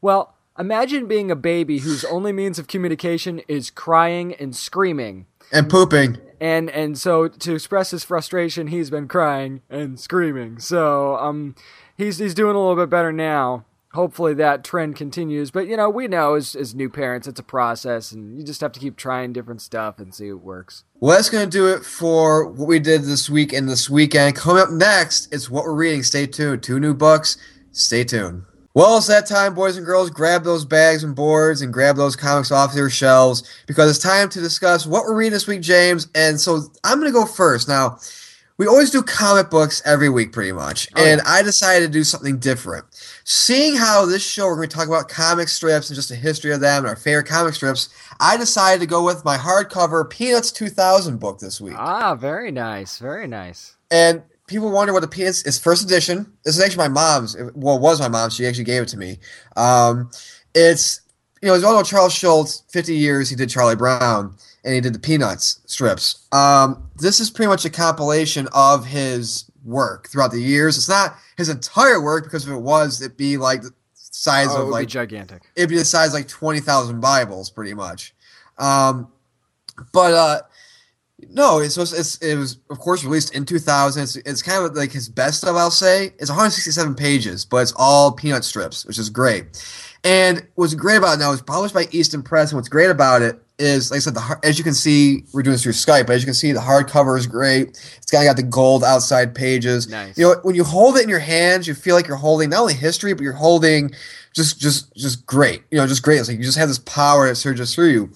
Well, 0.00 0.34
imagine 0.58 1.06
being 1.06 1.30
a 1.30 1.36
baby 1.36 1.78
whose 1.78 2.04
only 2.04 2.32
means 2.32 2.58
of 2.58 2.66
communication 2.66 3.40
is 3.48 3.70
crying 3.70 4.34
and 4.34 4.54
screaming 4.54 5.26
and 5.52 5.68
pooping. 5.68 6.18
And 6.40 6.70
and 6.70 6.98
so 6.98 7.28
to 7.28 7.54
express 7.54 7.90
his 7.90 8.04
frustration, 8.04 8.68
he's 8.68 8.90
been 8.90 9.08
crying 9.08 9.62
and 9.68 9.98
screaming. 9.98 10.58
So 10.58 11.16
um, 11.16 11.54
he's 11.96 12.18
he's 12.18 12.34
doing 12.34 12.56
a 12.56 12.58
little 12.58 12.76
bit 12.76 12.90
better 12.90 13.12
now 13.12 13.64
hopefully 13.92 14.34
that 14.34 14.64
trend 14.64 14.96
continues. 14.96 15.50
But 15.50 15.66
you 15.66 15.76
know, 15.76 15.88
we 15.90 16.08
know 16.08 16.34
as, 16.34 16.54
as 16.54 16.74
new 16.74 16.88
parents, 16.88 17.26
it's 17.26 17.40
a 17.40 17.44
process, 17.44 18.12
and 18.12 18.38
you 18.38 18.44
just 18.44 18.60
have 18.60 18.72
to 18.72 18.80
keep 18.80 18.96
trying 18.96 19.32
different 19.32 19.62
stuff 19.62 19.98
and 19.98 20.14
see 20.14 20.32
what 20.32 20.42
works. 20.42 20.84
Well, 21.00 21.16
that's 21.16 21.30
going 21.30 21.44
to 21.44 21.50
do 21.50 21.68
it 21.68 21.84
for 21.84 22.46
what 22.46 22.68
we 22.68 22.78
did 22.78 23.02
this 23.02 23.30
week 23.30 23.52
and 23.52 23.68
this 23.68 23.88
weekend. 23.88 24.36
Coming 24.36 24.62
up 24.62 24.70
next, 24.70 25.32
it's 25.32 25.50
what 25.50 25.64
we're 25.64 25.74
reading. 25.74 26.02
Stay 26.02 26.26
tuned. 26.26 26.62
Two 26.62 26.80
new 26.80 26.94
books. 26.94 27.36
Stay 27.72 28.04
tuned. 28.04 28.44
Well, 28.74 28.98
it's 28.98 29.08
that 29.08 29.26
time, 29.26 29.54
boys 29.54 29.76
and 29.76 29.84
girls. 29.84 30.10
Grab 30.10 30.44
those 30.44 30.64
bags 30.64 31.02
and 31.02 31.16
boards 31.16 31.62
and 31.62 31.72
grab 31.72 31.96
those 31.96 32.14
comics 32.14 32.52
off 32.52 32.74
your 32.74 32.90
shelves 32.90 33.42
because 33.66 33.90
it's 33.90 33.98
time 33.98 34.28
to 34.28 34.40
discuss 34.40 34.86
what 34.86 35.04
we're 35.04 35.16
reading 35.16 35.32
this 35.32 35.48
week, 35.48 35.62
James. 35.62 36.06
And 36.14 36.38
so 36.38 36.60
I'm 36.84 37.00
going 37.00 37.10
to 37.10 37.18
go 37.18 37.26
first. 37.26 37.66
Now, 37.66 37.98
we 38.58 38.66
always 38.66 38.90
do 38.90 39.02
comic 39.02 39.50
books 39.50 39.80
every 39.84 40.08
week, 40.08 40.32
pretty 40.32 40.50
much. 40.50 40.88
Oh, 40.96 41.04
and 41.04 41.22
yeah. 41.24 41.30
I 41.30 41.42
decided 41.42 41.86
to 41.86 41.92
do 41.92 42.02
something 42.02 42.38
different. 42.38 42.84
Seeing 43.22 43.76
how 43.76 44.04
this 44.04 44.22
show, 44.22 44.46
we're 44.46 44.56
going 44.56 44.68
to 44.68 44.76
talk 44.76 44.88
about 44.88 45.08
comic 45.08 45.48
strips 45.48 45.88
and 45.88 45.94
just 45.94 46.10
a 46.10 46.16
history 46.16 46.52
of 46.52 46.60
them 46.60 46.78
and 46.78 46.88
our 46.88 46.96
favorite 46.96 47.26
comic 47.26 47.54
strips, 47.54 47.88
I 48.18 48.36
decided 48.36 48.80
to 48.80 48.86
go 48.86 49.04
with 49.04 49.24
my 49.24 49.36
hardcover 49.36 50.08
Peanuts 50.10 50.50
2000 50.50 51.18
book 51.18 51.38
this 51.38 51.60
week. 51.60 51.76
Ah, 51.78 52.16
very 52.16 52.50
nice. 52.50 52.98
Very 52.98 53.28
nice. 53.28 53.76
And 53.92 54.22
people 54.48 54.72
wonder 54.72 54.92
what 54.92 55.02
the 55.02 55.08
Peanuts 55.08 55.44
is 55.46 55.56
first 55.56 55.84
edition. 55.84 56.32
This 56.44 56.56
is 56.56 56.62
actually 56.62 56.78
my 56.78 56.88
mom's. 56.88 57.36
Well, 57.54 57.76
it 57.76 57.80
was 57.80 58.00
my 58.00 58.08
mom's. 58.08 58.34
She 58.34 58.44
actually 58.44 58.64
gave 58.64 58.82
it 58.82 58.88
to 58.88 58.98
me. 58.98 59.20
Um, 59.56 60.10
it's, 60.52 61.02
you 61.40 61.46
know, 61.46 61.54
it's 61.54 61.62
all 61.62 61.74
about 61.74 61.86
Charles 61.86 62.12
Schulz, 62.12 62.64
50 62.70 62.96
years 62.96 63.30
he 63.30 63.36
did 63.36 63.50
Charlie 63.50 63.76
Brown 63.76 64.34
and 64.68 64.74
he 64.74 64.82
did 64.82 64.92
the 64.92 64.98
Peanuts 64.98 65.60
strips. 65.64 66.26
Um, 66.30 66.90
this 66.96 67.20
is 67.20 67.30
pretty 67.30 67.48
much 67.48 67.64
a 67.64 67.70
compilation 67.70 68.48
of 68.52 68.84
his 68.84 69.50
work 69.64 70.08
throughout 70.08 70.30
the 70.30 70.42
years. 70.42 70.76
It's 70.76 70.90
not 70.90 71.16
his 71.38 71.48
entire 71.48 72.02
work 72.02 72.24
because 72.24 72.46
if 72.46 72.52
it 72.52 72.58
was, 72.58 73.00
it'd 73.00 73.16
be 73.16 73.38
like 73.38 73.62
the 73.62 73.70
size 73.94 74.48
oh, 74.50 74.64
of 74.64 74.68
like 74.68 74.86
gigantic. 74.86 75.44
It'd 75.56 75.70
be 75.70 75.78
the 75.78 75.86
size 75.86 76.12
like 76.12 76.28
twenty 76.28 76.60
thousand 76.60 77.00
Bibles, 77.00 77.48
pretty 77.48 77.72
much. 77.72 78.14
Um, 78.58 79.08
but 79.94 80.12
uh, 80.12 80.40
no, 81.30 81.60
it's, 81.60 81.78
it's 81.78 82.18
it 82.18 82.36
was 82.36 82.58
of 82.68 82.78
course 82.78 83.02
released 83.04 83.34
in 83.34 83.46
two 83.46 83.58
thousand. 83.58 84.02
It's, 84.02 84.16
it's 84.16 84.42
kind 84.42 84.66
of 84.66 84.76
like 84.76 84.92
his 84.92 85.08
best 85.08 85.44
of, 85.44 85.56
I'll 85.56 85.70
say. 85.70 86.12
It's 86.18 86.28
one 86.28 86.40
hundred 86.40 86.50
sixty 86.50 86.72
seven 86.72 86.94
pages, 86.94 87.46
but 87.46 87.62
it's 87.62 87.72
all 87.74 88.12
peanut 88.12 88.44
strips, 88.44 88.84
which 88.84 88.98
is 88.98 89.08
great. 89.08 89.64
And 90.04 90.46
what's 90.56 90.74
great 90.74 90.96
about 90.96 91.14
it 91.14 91.20
now 91.20 91.32
is 91.32 91.40
published 91.40 91.72
by 91.72 91.88
Easton 91.90 92.22
Press. 92.22 92.52
And 92.52 92.58
what's 92.58 92.68
great 92.68 92.90
about 92.90 93.22
it 93.22 93.42
is, 93.58 93.90
like 93.90 93.98
I 93.98 94.00
said, 94.00 94.14
the, 94.14 94.38
as 94.42 94.58
you 94.58 94.64
can 94.64 94.74
see, 94.74 95.24
we're 95.32 95.42
doing 95.42 95.54
this 95.54 95.62
through 95.62 95.72
Skype, 95.72 96.06
but 96.06 96.14
as 96.14 96.22
you 96.22 96.26
can 96.26 96.34
see, 96.34 96.52
the 96.52 96.60
hardcover 96.60 97.18
is 97.18 97.26
great. 97.26 97.68
It's 97.68 98.10
kind 98.10 98.24
of 98.24 98.28
got 98.28 98.36
the 98.36 98.48
gold 98.48 98.84
outside 98.84 99.34
pages. 99.34 99.88
Nice. 99.88 100.16
You 100.16 100.24
know, 100.24 100.36
when 100.42 100.54
you 100.54 100.64
hold 100.64 100.96
it 100.96 101.02
in 101.02 101.08
your 101.08 101.18
hands, 101.18 101.66
you 101.66 101.74
feel 101.74 101.94
like 101.94 102.06
you're 102.06 102.16
holding 102.16 102.50
not 102.50 102.60
only 102.60 102.74
history, 102.74 103.12
but 103.12 103.22
you're 103.22 103.32
holding 103.32 103.90
just, 104.34 104.60
just, 104.60 104.94
just 104.94 105.26
great. 105.26 105.62
You 105.70 105.78
know, 105.78 105.86
just 105.86 106.02
great. 106.02 106.18
It's 106.18 106.28
like 106.28 106.38
you 106.38 106.44
just 106.44 106.58
have 106.58 106.68
this 106.68 106.78
power 106.80 107.28
that 107.28 107.34
surges 107.36 107.74
through 107.74 107.90
you. 107.90 108.10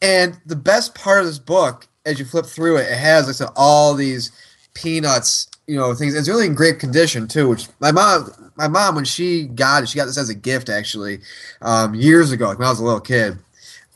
And 0.00 0.38
the 0.46 0.56
best 0.56 0.94
part 0.94 1.20
of 1.20 1.26
this 1.26 1.38
book, 1.38 1.88
as 2.06 2.18
you 2.18 2.24
flip 2.24 2.46
through 2.46 2.76
it, 2.76 2.90
it 2.90 2.98
has, 2.98 3.26
like 3.26 3.34
I 3.34 3.36
said, 3.36 3.48
all 3.56 3.94
these 3.94 4.30
peanuts 4.74 5.48
you 5.66 5.76
know 5.76 5.94
things. 5.94 6.14
It's 6.14 6.28
really 6.28 6.46
in 6.46 6.54
great 6.54 6.78
condition 6.78 7.26
too. 7.26 7.48
Which 7.48 7.68
my 7.80 7.92
mom, 7.92 8.30
my 8.56 8.68
mom, 8.68 8.94
when 8.94 9.04
she 9.04 9.46
got 9.46 9.82
it, 9.82 9.88
she 9.88 9.96
got 9.96 10.06
this 10.06 10.18
as 10.18 10.28
a 10.28 10.34
gift 10.34 10.68
actually 10.68 11.20
um, 11.62 11.94
years 11.94 12.32
ago, 12.32 12.48
like 12.48 12.58
when 12.58 12.66
I 12.66 12.70
was 12.70 12.80
a 12.80 12.84
little 12.84 13.00
kid, 13.00 13.38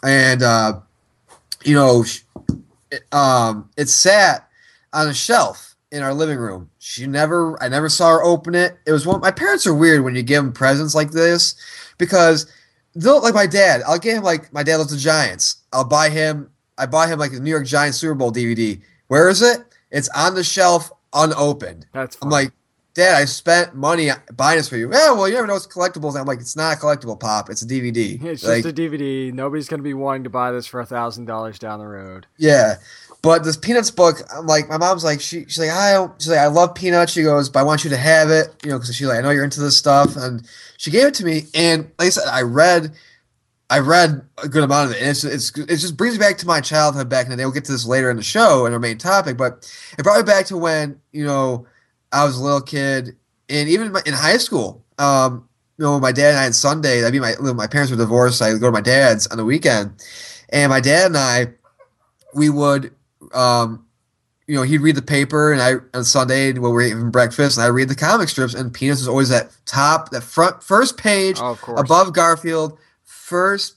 and 0.02 0.42
uh, 0.42 0.80
you 1.64 1.74
know, 1.74 2.04
it, 2.90 3.02
um, 3.12 3.70
it 3.76 3.88
sat 3.88 4.48
on 4.92 5.08
a 5.08 5.14
shelf 5.14 5.76
in 5.90 6.02
our 6.02 6.14
living 6.14 6.38
room. 6.38 6.70
She 6.78 7.06
never, 7.06 7.60
I 7.62 7.68
never 7.68 7.88
saw 7.88 8.10
her 8.10 8.22
open 8.22 8.54
it. 8.54 8.78
It 8.86 8.92
was 8.92 9.06
one. 9.06 9.20
My 9.20 9.30
parents 9.30 9.66
are 9.66 9.74
weird 9.74 10.02
when 10.02 10.14
you 10.14 10.22
give 10.22 10.42
them 10.42 10.52
presents 10.52 10.94
like 10.94 11.10
this 11.10 11.54
because 11.98 12.50
they'll 12.94 13.22
like 13.22 13.34
my 13.34 13.46
dad. 13.46 13.82
I'll 13.86 13.98
get 13.98 14.16
him 14.16 14.22
like 14.22 14.52
my 14.52 14.62
dad 14.62 14.76
loves 14.76 14.90
the 14.90 14.98
Giants. 14.98 15.56
I'll 15.72 15.84
buy 15.84 16.10
him. 16.10 16.50
I 16.76 16.86
buy 16.86 17.08
him 17.08 17.18
like 17.18 17.32
a 17.32 17.40
New 17.40 17.50
York 17.50 17.66
Giants 17.66 17.98
Super 17.98 18.14
Bowl 18.14 18.32
DVD. 18.32 18.80
Where 19.08 19.28
is 19.28 19.42
it? 19.42 19.58
It's 19.90 20.08
on 20.10 20.34
the 20.34 20.44
shelf 20.44 20.90
unopened. 21.12 21.86
That's 21.92 22.16
I'm 22.22 22.30
like, 22.30 22.52
Dad, 22.94 23.14
I 23.14 23.26
spent 23.26 23.74
money 23.74 24.10
buying 24.34 24.58
this 24.58 24.68
for 24.68 24.76
you. 24.76 24.90
Yeah, 24.90 25.12
well, 25.12 25.28
you 25.28 25.34
never 25.34 25.46
know 25.46 25.54
it's 25.54 25.66
collectibles. 25.66 26.18
I'm 26.18 26.26
like, 26.26 26.40
it's 26.40 26.56
not 26.56 26.76
a 26.76 26.80
collectible, 26.80 27.18
Pop. 27.18 27.48
It's 27.48 27.62
a 27.62 27.66
DVD. 27.66 28.20
It's 28.24 28.42
like, 28.42 28.64
just 28.64 28.78
a 28.78 28.82
DVD. 28.82 29.32
Nobody's 29.32 29.68
going 29.68 29.78
to 29.78 29.84
be 29.84 29.94
wanting 29.94 30.24
to 30.24 30.30
buy 30.30 30.50
this 30.50 30.66
for 30.66 30.80
a 30.80 30.86
thousand 30.86 31.26
dollars 31.26 31.58
down 31.58 31.78
the 31.78 31.86
road. 31.86 32.26
Yeah, 32.38 32.76
but 33.22 33.44
this 33.44 33.56
Peanuts 33.56 33.90
book, 33.90 34.16
I'm 34.34 34.46
like, 34.46 34.68
my 34.68 34.78
mom's 34.78 35.04
like, 35.04 35.20
she, 35.20 35.44
she's 35.44 35.58
like, 35.58 35.70
I 35.70 35.92
don't, 35.92 36.20
she's 36.20 36.30
like, 36.30 36.38
I 36.38 36.46
love 36.46 36.74
Peanuts. 36.74 37.12
She 37.12 37.22
goes, 37.22 37.48
but 37.48 37.60
I 37.60 37.62
want 37.62 37.84
you 37.84 37.90
to 37.90 37.96
have 37.96 38.30
it, 38.30 38.48
you 38.64 38.70
know, 38.70 38.78
because 38.78 38.94
she's 38.96 39.06
like, 39.06 39.18
I 39.18 39.20
know 39.20 39.30
you're 39.30 39.44
into 39.44 39.60
this 39.60 39.76
stuff, 39.76 40.16
and 40.16 40.48
she 40.76 40.90
gave 40.90 41.06
it 41.06 41.14
to 41.14 41.24
me, 41.24 41.42
and 41.54 41.90
like 41.98 42.06
I 42.06 42.10
said, 42.10 42.28
I 42.28 42.42
read. 42.42 42.94
I 43.70 43.80
read 43.80 44.22
a 44.42 44.48
good 44.48 44.64
amount 44.64 44.88
of 44.88 44.96
it, 44.96 45.02
and 45.02 45.10
it's, 45.10 45.24
it's 45.24 45.50
it 45.58 45.76
just 45.76 45.94
brings 45.94 46.14
me 46.14 46.20
back 46.20 46.38
to 46.38 46.46
my 46.46 46.62
childhood 46.62 47.10
back 47.10 47.26
in 47.26 47.30
the 47.30 47.36
day. 47.36 47.44
We'll 47.44 47.52
get 47.52 47.66
to 47.66 47.72
this 47.72 47.84
later 47.84 48.10
in 48.10 48.16
the 48.16 48.22
show 48.22 48.64
in 48.64 48.72
our 48.72 48.78
main 48.78 48.96
topic, 48.96 49.36
but 49.36 49.70
it 49.98 50.04
brought 50.04 50.16
me 50.16 50.22
back 50.22 50.46
to 50.46 50.56
when 50.56 50.98
you 51.12 51.26
know 51.26 51.66
I 52.12 52.24
was 52.24 52.38
a 52.38 52.42
little 52.42 52.60
kid, 52.60 53.16
and 53.48 53.68
even 53.68 53.94
in 54.06 54.14
high 54.14 54.38
school. 54.38 54.84
Um, 54.98 55.48
you 55.78 55.84
know, 55.84 56.00
my 56.00 56.10
dad 56.10 56.30
and 56.30 56.38
I 56.38 56.46
on 56.46 56.52
Sunday, 56.52 57.06
I 57.06 57.10
mean, 57.10 57.20
my 57.20 57.34
my 57.52 57.68
parents 57.68 57.90
were 57.90 57.96
divorced. 57.96 58.38
So 58.38 58.46
I 58.46 58.52
go 58.58 58.66
to 58.66 58.72
my 58.72 58.80
dad's 58.80 59.26
on 59.28 59.36
the 59.36 59.44
weekend, 59.44 59.92
and 60.50 60.70
my 60.70 60.80
dad 60.80 61.06
and 61.06 61.16
I, 61.16 61.46
we 62.34 62.50
would, 62.50 62.92
um, 63.32 63.86
you 64.48 64.56
know, 64.56 64.62
he'd 64.62 64.80
read 64.80 64.96
the 64.96 65.02
paper, 65.02 65.52
and 65.52 65.62
I 65.62 65.74
on 65.96 66.04
Sunday 66.04 66.52
when 66.52 66.62
we 66.62 66.70
were 66.70 66.82
eating 66.82 67.10
breakfast, 67.10 67.58
and 67.58 67.64
I 67.64 67.68
read 67.68 67.88
the 67.88 67.94
comic 67.94 68.28
strips, 68.28 68.54
and 68.54 68.74
Peanuts 68.74 69.02
was 69.02 69.08
always 69.08 69.28
that 69.28 69.56
top, 69.66 70.10
that 70.10 70.24
front, 70.24 70.64
first 70.64 70.96
page 70.96 71.38
oh, 71.40 71.56
above 71.76 72.12
Garfield, 72.12 72.76
first 73.04 73.76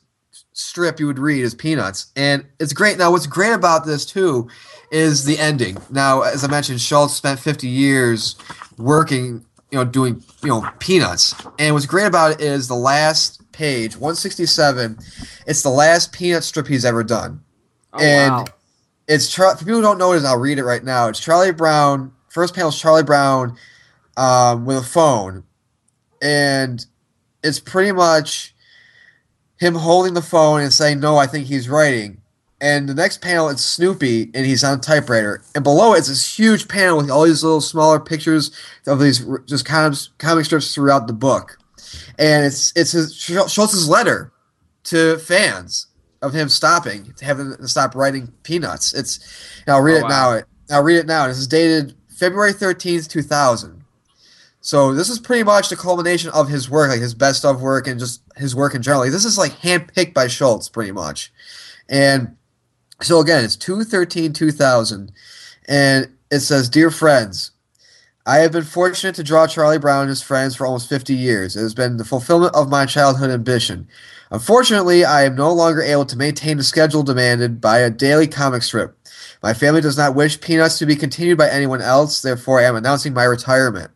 strip 0.53 0.99
you 0.99 1.05
would 1.05 1.19
read 1.19 1.43
is 1.43 1.53
Peanuts, 1.53 2.11
and 2.15 2.45
it's 2.59 2.73
great. 2.73 2.97
Now, 2.97 3.11
what's 3.11 3.27
great 3.27 3.53
about 3.53 3.85
this 3.85 4.05
too 4.05 4.49
is 4.91 5.23
the 5.23 5.39
ending. 5.39 5.77
Now, 5.89 6.21
as 6.21 6.43
I 6.43 6.47
mentioned, 6.47 6.81
Schulz 6.81 7.15
spent 7.15 7.39
50 7.39 7.67
years 7.67 8.35
working, 8.77 9.45
you 9.71 9.77
know, 9.77 9.85
doing, 9.85 10.21
you 10.43 10.49
know, 10.49 10.69
Peanuts. 10.79 11.33
And 11.57 11.73
what's 11.73 11.85
great 11.85 12.07
about 12.07 12.33
it 12.33 12.41
is 12.41 12.67
the 12.67 12.75
last 12.75 13.41
page, 13.53 13.95
167, 13.95 14.97
it's 15.47 15.63
the 15.63 15.69
last 15.69 16.11
Peanut 16.11 16.43
strip 16.43 16.67
he's 16.67 16.85
ever 16.85 17.03
done. 17.03 17.41
Oh, 17.93 17.99
and 17.99 18.31
wow. 18.31 18.45
it's, 19.07 19.33
for 19.33 19.55
people 19.55 19.75
who 19.75 19.81
don't 19.81 19.97
know 19.97 20.11
it, 20.11 20.23
I'll 20.25 20.37
read 20.37 20.59
it 20.59 20.65
right 20.65 20.83
now. 20.83 21.07
It's 21.07 21.19
Charlie 21.19 21.51
Brown, 21.51 22.11
first 22.27 22.53
panel 22.53 22.69
is 22.69 22.79
Charlie 22.79 23.03
Brown 23.03 23.57
um, 24.17 24.65
with 24.65 24.77
a 24.77 24.83
phone. 24.83 25.43
And 26.21 26.85
it's 27.43 27.59
pretty 27.59 27.93
much 27.93 28.53
him 29.57 29.73
holding 29.73 30.13
the 30.13 30.21
phone 30.21 30.61
and 30.61 30.73
saying, 30.73 30.99
no, 30.99 31.17
I 31.17 31.27
think 31.27 31.47
he's 31.47 31.69
writing 31.69 32.20
and 32.61 32.87
the 32.87 32.93
next 32.93 33.21
panel 33.21 33.49
it's 33.49 33.63
Snoopy 33.63 34.31
and 34.33 34.45
he's 34.45 34.63
on 34.63 34.77
a 34.77 34.81
typewriter, 34.81 35.43
and 35.53 35.63
below 35.63 35.93
it's 35.93 36.07
this 36.07 36.39
huge 36.39 36.69
panel 36.69 36.97
with 36.97 37.11
all 37.11 37.23
these 37.23 37.43
little 37.43 37.59
smaller 37.59 37.99
pictures 37.99 38.51
of 38.87 38.99
these 38.99 39.25
just 39.45 39.65
kind 39.65 39.93
of 39.93 39.99
comic 40.19 40.45
strips 40.45 40.73
throughout 40.73 41.07
the 41.07 41.13
book, 41.13 41.57
and 42.17 42.45
it's 42.45 42.71
it's 42.77 42.93
his 42.93 43.13
Schulz's 43.13 43.89
letter 43.89 44.31
to 44.83 45.17
fans 45.17 45.87
of 46.21 46.33
him 46.33 46.49
stopping, 46.49 47.11
to 47.17 47.25
have 47.25 47.37
to 47.37 47.67
stop 47.67 47.95
writing 47.95 48.31
Peanuts. 48.43 48.93
It's 48.93 49.19
I'll 49.67 49.81
read 49.81 49.95
oh, 49.95 49.97
it 49.97 50.03
wow. 50.03 50.35
now. 50.69 50.77
I'll 50.77 50.83
read 50.83 50.97
it 50.97 51.07
now. 51.07 51.27
This 51.27 51.39
is 51.39 51.47
dated 51.47 51.95
February 52.15 52.53
thirteenth, 52.53 53.09
two 53.09 53.23
thousand. 53.23 53.83
So 54.61 54.93
this 54.93 55.09
is 55.09 55.17
pretty 55.17 55.41
much 55.41 55.69
the 55.69 55.75
culmination 55.75 56.29
of 56.29 56.47
his 56.47 56.69
work, 56.69 56.89
like 56.91 57.01
his 57.01 57.15
best 57.15 57.43
of 57.43 57.63
work 57.63 57.87
and 57.87 57.99
just 57.99 58.21
his 58.37 58.55
work 58.55 58.75
in 58.75 58.83
general. 58.83 59.01
Like, 59.01 59.11
this 59.11 59.25
is 59.25 59.35
like 59.35 59.53
handpicked 59.53 60.13
by 60.13 60.27
Schulz, 60.27 60.69
pretty 60.69 60.91
much, 60.91 61.33
and 61.89 62.37
so 63.03 63.19
again, 63.19 63.43
it's 63.43 63.55
213 63.55 64.33
2000. 64.33 65.11
And 65.67 66.11
it 66.29 66.39
says, 66.39 66.69
Dear 66.69 66.91
friends, 66.91 67.51
I 68.25 68.37
have 68.37 68.51
been 68.51 68.63
fortunate 68.63 69.15
to 69.15 69.23
draw 69.23 69.47
Charlie 69.47 69.79
Brown 69.79 70.01
and 70.01 70.09
his 70.09 70.21
friends 70.21 70.55
for 70.55 70.65
almost 70.65 70.89
50 70.89 71.15
years. 71.15 71.55
It 71.55 71.61
has 71.61 71.73
been 71.73 71.97
the 71.97 72.05
fulfillment 72.05 72.55
of 72.55 72.69
my 72.69 72.85
childhood 72.85 73.31
ambition. 73.31 73.87
Unfortunately, 74.29 75.03
I 75.03 75.23
am 75.23 75.35
no 75.35 75.51
longer 75.51 75.81
able 75.81 76.05
to 76.05 76.17
maintain 76.17 76.57
the 76.57 76.63
schedule 76.63 77.03
demanded 77.03 77.59
by 77.59 77.79
a 77.79 77.89
daily 77.89 78.27
comic 78.27 78.63
strip. 78.63 78.95
My 79.41 79.53
family 79.53 79.81
does 79.81 79.97
not 79.97 80.15
wish 80.15 80.39
Peanuts 80.39 80.77
to 80.79 80.85
be 80.85 80.95
continued 80.95 81.37
by 81.37 81.49
anyone 81.49 81.81
else, 81.81 82.21
therefore, 82.21 82.59
I 82.59 82.65
am 82.65 82.75
announcing 82.75 83.13
my 83.13 83.23
retirement. 83.23 83.91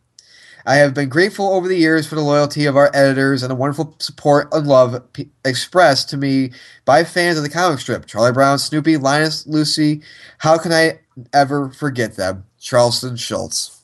I 0.65 0.75
have 0.75 0.93
been 0.93 1.09
grateful 1.09 1.53
over 1.53 1.67
the 1.67 1.77
years 1.77 2.07
for 2.07 2.15
the 2.15 2.21
loyalty 2.21 2.65
of 2.65 2.75
our 2.75 2.89
editors 2.93 3.43
and 3.43 3.51
the 3.51 3.55
wonderful 3.55 3.95
support 3.99 4.47
and 4.51 4.65
love 4.65 5.01
p- 5.13 5.29
expressed 5.43 6.09
to 6.09 6.17
me 6.17 6.51
by 6.85 7.03
fans 7.03 7.37
of 7.37 7.43
the 7.43 7.49
comic 7.49 7.79
strip. 7.79 8.07
Charlie 8.07 8.31
Brown, 8.31 8.57
Snoopy, 8.57 8.97
Linus, 8.97 9.45
Lucy. 9.45 10.01
How 10.39 10.57
can 10.57 10.73
I 10.73 10.99
ever 11.33 11.69
forget 11.69 12.15
them? 12.15 12.45
Charles 12.59 13.03
M. 13.03 13.15
Schulz. 13.15 13.79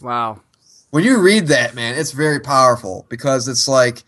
Wow. 0.00 0.40
When 0.90 1.04
you 1.04 1.20
read 1.20 1.48
that, 1.48 1.74
man, 1.74 1.98
it's 1.98 2.12
very 2.12 2.40
powerful 2.40 3.04
because 3.10 3.46
it's 3.46 3.68
like 3.68 4.02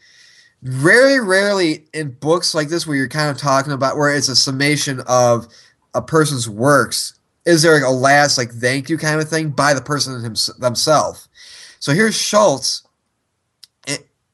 very 0.63 1.21
rarely 1.21 1.85
in 1.93 2.13
books 2.13 2.55
like 2.55 2.69
this 2.69 2.87
where 2.87 2.97
you're 2.97 3.09
kind 3.09 3.31
of 3.31 3.37
talking 3.37 3.73
about 3.73 3.97
where 3.97 4.15
it's 4.15 4.29
a 4.29 4.37
summation 4.37 5.01
of 5.07 5.47
a 5.95 6.01
person's 6.01 6.49
works 6.49 7.15
is 7.47 7.63
there 7.63 7.75
like 7.75 7.85
a 7.85 7.91
last 7.91 8.37
like 8.37 8.51
thank 8.51 8.91
you 8.91 8.99
kind 8.99 9.21
of 9.21 9.29
thing 9.29 9.49
by 9.51 9.73
the 9.73 9.81
person 9.81 10.23
himself 10.23 10.59
themselves 10.59 11.29
so 11.79 11.93
here's 11.93 12.17
Schulz, 12.17 12.87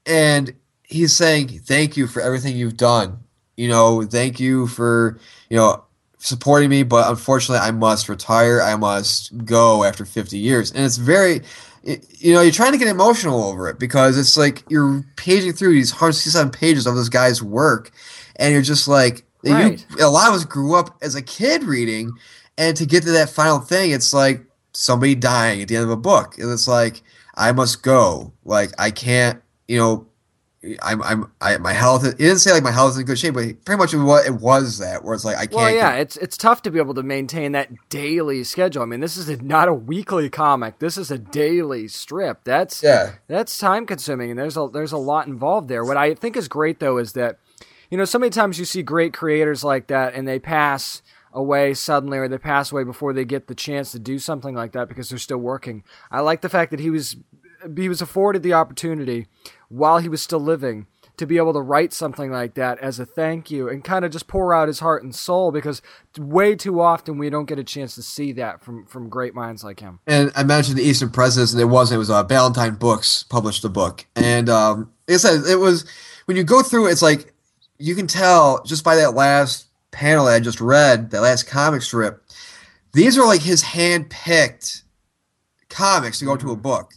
and 0.06 0.54
he's 0.82 1.14
saying 1.14 1.48
thank 1.60 1.96
you 1.96 2.06
for 2.06 2.20
everything 2.22 2.56
you've 2.56 2.76
done. 2.76 3.18
You 3.56 3.68
know 3.68 4.02
thank 4.02 4.40
you 4.40 4.66
for 4.66 5.18
you 5.50 5.56
know 5.56 5.84
supporting 6.18 6.70
me 6.70 6.84
but 6.84 7.10
unfortunately 7.10 7.58
i 7.66 7.70
must 7.70 8.08
retire. 8.08 8.62
I 8.62 8.76
must 8.76 9.44
go 9.44 9.84
after 9.84 10.04
50 10.04 10.38
years. 10.38 10.70
And 10.70 10.84
it's 10.84 10.96
very 10.96 11.42
you 11.84 12.32
know, 12.32 12.42
you're 12.42 12.52
trying 12.52 12.72
to 12.72 12.78
get 12.78 12.88
emotional 12.88 13.42
over 13.42 13.68
it 13.68 13.78
because 13.78 14.16
it's 14.16 14.36
like 14.36 14.62
you're 14.68 15.04
paging 15.16 15.52
through 15.52 15.74
these 15.74 15.92
167 15.92 16.52
pages 16.52 16.86
of 16.86 16.94
this 16.94 17.08
guy's 17.08 17.42
work, 17.42 17.90
and 18.36 18.52
you're 18.52 18.62
just 18.62 18.86
like, 18.86 19.24
right. 19.44 19.84
you, 19.90 20.06
a 20.06 20.08
lot 20.08 20.28
of 20.28 20.34
us 20.34 20.44
grew 20.44 20.74
up 20.74 20.96
as 21.02 21.14
a 21.14 21.22
kid 21.22 21.64
reading, 21.64 22.12
and 22.56 22.76
to 22.76 22.86
get 22.86 23.02
to 23.02 23.10
that 23.10 23.30
final 23.30 23.58
thing, 23.58 23.90
it's 23.90 24.14
like 24.14 24.44
somebody 24.72 25.14
dying 25.14 25.60
at 25.60 25.68
the 25.68 25.76
end 25.76 25.84
of 25.84 25.90
a 25.90 25.96
book, 25.96 26.38
and 26.38 26.50
it's 26.50 26.68
like 26.68 27.02
I 27.34 27.52
must 27.52 27.82
go, 27.82 28.32
like 28.44 28.70
I 28.78 28.90
can't, 28.90 29.42
you 29.66 29.78
know, 29.78 30.06
I'm 30.80 31.02
I'm 31.02 31.32
I, 31.40 31.58
my 31.58 31.72
health. 31.72 32.04
It 32.04 32.18
didn't 32.18 32.38
say 32.38 32.52
like 32.52 32.62
my 32.62 32.70
health 32.70 32.92
is 32.92 32.98
in 32.98 33.04
good 33.04 33.18
shape, 33.18 33.34
but 33.34 33.64
pretty 33.64 33.78
much 33.78 33.94
what 33.94 34.26
it 34.26 34.34
was 34.34 34.78
that 34.78 35.02
where 35.02 35.14
it's 35.14 35.24
like 35.24 35.36
I 35.36 35.46
can't. 35.46 35.54
Well, 35.54 35.74
yeah, 35.74 35.94
it's 35.94 36.16
it's 36.18 36.36
tough 36.36 36.62
to 36.62 36.70
be 36.70 36.78
able 36.78 36.94
to 36.94 37.02
maintain 37.02 37.52
that 37.52 37.70
daily 37.88 38.44
schedule. 38.44 38.82
I 38.82 38.86
mean, 38.86 39.00
this 39.00 39.16
is 39.16 39.28
a, 39.28 39.38
not 39.38 39.66
a 39.66 39.74
weekly 39.74 40.30
comic. 40.30 40.78
This 40.78 40.96
is 40.96 41.10
a 41.10 41.18
daily 41.18 41.88
strip. 41.88 42.44
That's 42.44 42.80
yeah, 42.80 43.14
that's 43.26 43.58
time 43.58 43.86
consuming, 43.86 44.30
and 44.30 44.38
there's 44.38 44.56
a 44.56 44.68
there's 44.72 44.92
a 44.92 44.98
lot 44.98 45.26
involved 45.26 45.68
there. 45.68 45.84
What 45.84 45.96
I 45.96 46.14
think 46.14 46.36
is 46.36 46.46
great 46.46 46.78
though 46.78 46.98
is 46.98 47.14
that 47.14 47.38
you 47.90 47.98
know 47.98 48.04
so 48.04 48.20
many 48.20 48.30
times 48.30 48.60
you 48.60 48.64
see 48.64 48.84
great 48.84 49.12
creators 49.12 49.64
like 49.64 49.88
that, 49.88 50.14
and 50.14 50.28
they 50.28 50.38
pass 50.38 51.02
away 51.32 51.74
suddenly 51.74 52.18
or 52.18 52.28
they 52.28 52.38
pass 52.38 52.72
away 52.72 52.84
before 52.84 53.12
they 53.12 53.24
get 53.24 53.46
the 53.46 53.54
chance 53.54 53.92
to 53.92 53.98
do 53.98 54.18
something 54.18 54.54
like 54.54 54.72
that 54.72 54.88
because 54.88 55.08
they're 55.08 55.18
still 55.18 55.38
working. 55.38 55.84
I 56.10 56.20
like 56.20 56.40
the 56.40 56.48
fact 56.48 56.70
that 56.70 56.80
he 56.80 56.90
was 56.90 57.16
he 57.76 57.88
was 57.88 58.02
afforded 58.02 58.42
the 58.42 58.52
opportunity 58.52 59.26
while 59.68 59.98
he 59.98 60.08
was 60.08 60.20
still 60.20 60.40
living 60.40 60.86
to 61.16 61.26
be 61.26 61.36
able 61.36 61.52
to 61.52 61.60
write 61.60 61.92
something 61.92 62.30
like 62.32 62.54
that 62.54 62.78
as 62.78 62.98
a 62.98 63.06
thank 63.06 63.50
you 63.50 63.68
and 63.68 63.84
kind 63.84 64.04
of 64.04 64.10
just 64.10 64.26
pour 64.26 64.54
out 64.54 64.66
his 64.66 64.80
heart 64.80 65.02
and 65.02 65.14
soul 65.14 65.52
because 65.52 65.82
way 66.18 66.54
too 66.54 66.80
often 66.80 67.18
we 67.18 67.30
don't 67.30 67.44
get 67.44 67.58
a 67.58 67.64
chance 67.64 67.94
to 67.94 68.02
see 68.02 68.32
that 68.32 68.62
from 68.62 68.86
from 68.86 69.08
great 69.08 69.34
minds 69.34 69.62
like 69.62 69.80
him. 69.80 70.00
And 70.06 70.32
I 70.34 70.42
mentioned 70.42 70.78
the 70.78 70.82
Eastern 70.82 71.10
Presidents, 71.10 71.52
and 71.52 71.60
it 71.60 71.66
wasn't. 71.66 71.96
It 71.96 71.98
was 71.98 72.10
uh, 72.10 72.24
Ballantine 72.24 72.74
Books 72.74 73.22
published 73.24 73.62
the 73.62 73.68
book, 73.68 74.06
and 74.16 74.48
um, 74.48 74.92
I 75.08 75.16
said, 75.16 75.44
it 75.46 75.58
was 75.58 75.84
when 76.24 76.36
you 76.36 76.44
go 76.44 76.62
through, 76.62 76.88
it, 76.88 76.92
it's 76.92 77.02
like 77.02 77.32
you 77.78 77.94
can 77.94 78.06
tell 78.06 78.62
just 78.64 78.84
by 78.84 78.96
that 78.96 79.14
last 79.14 79.66
panel 79.92 80.24
that 80.24 80.34
I 80.34 80.40
just 80.40 80.60
read, 80.60 81.10
that 81.12 81.22
last 81.22 81.46
comic 81.46 81.82
strip. 81.82 82.24
These 82.92 83.16
are 83.16 83.26
like 83.26 83.42
his 83.42 83.62
hand 83.62 84.10
picked 84.10 84.82
comics 85.68 86.18
to 86.18 86.24
go 86.24 86.36
to 86.36 86.50
a 86.50 86.56
book 86.56 86.92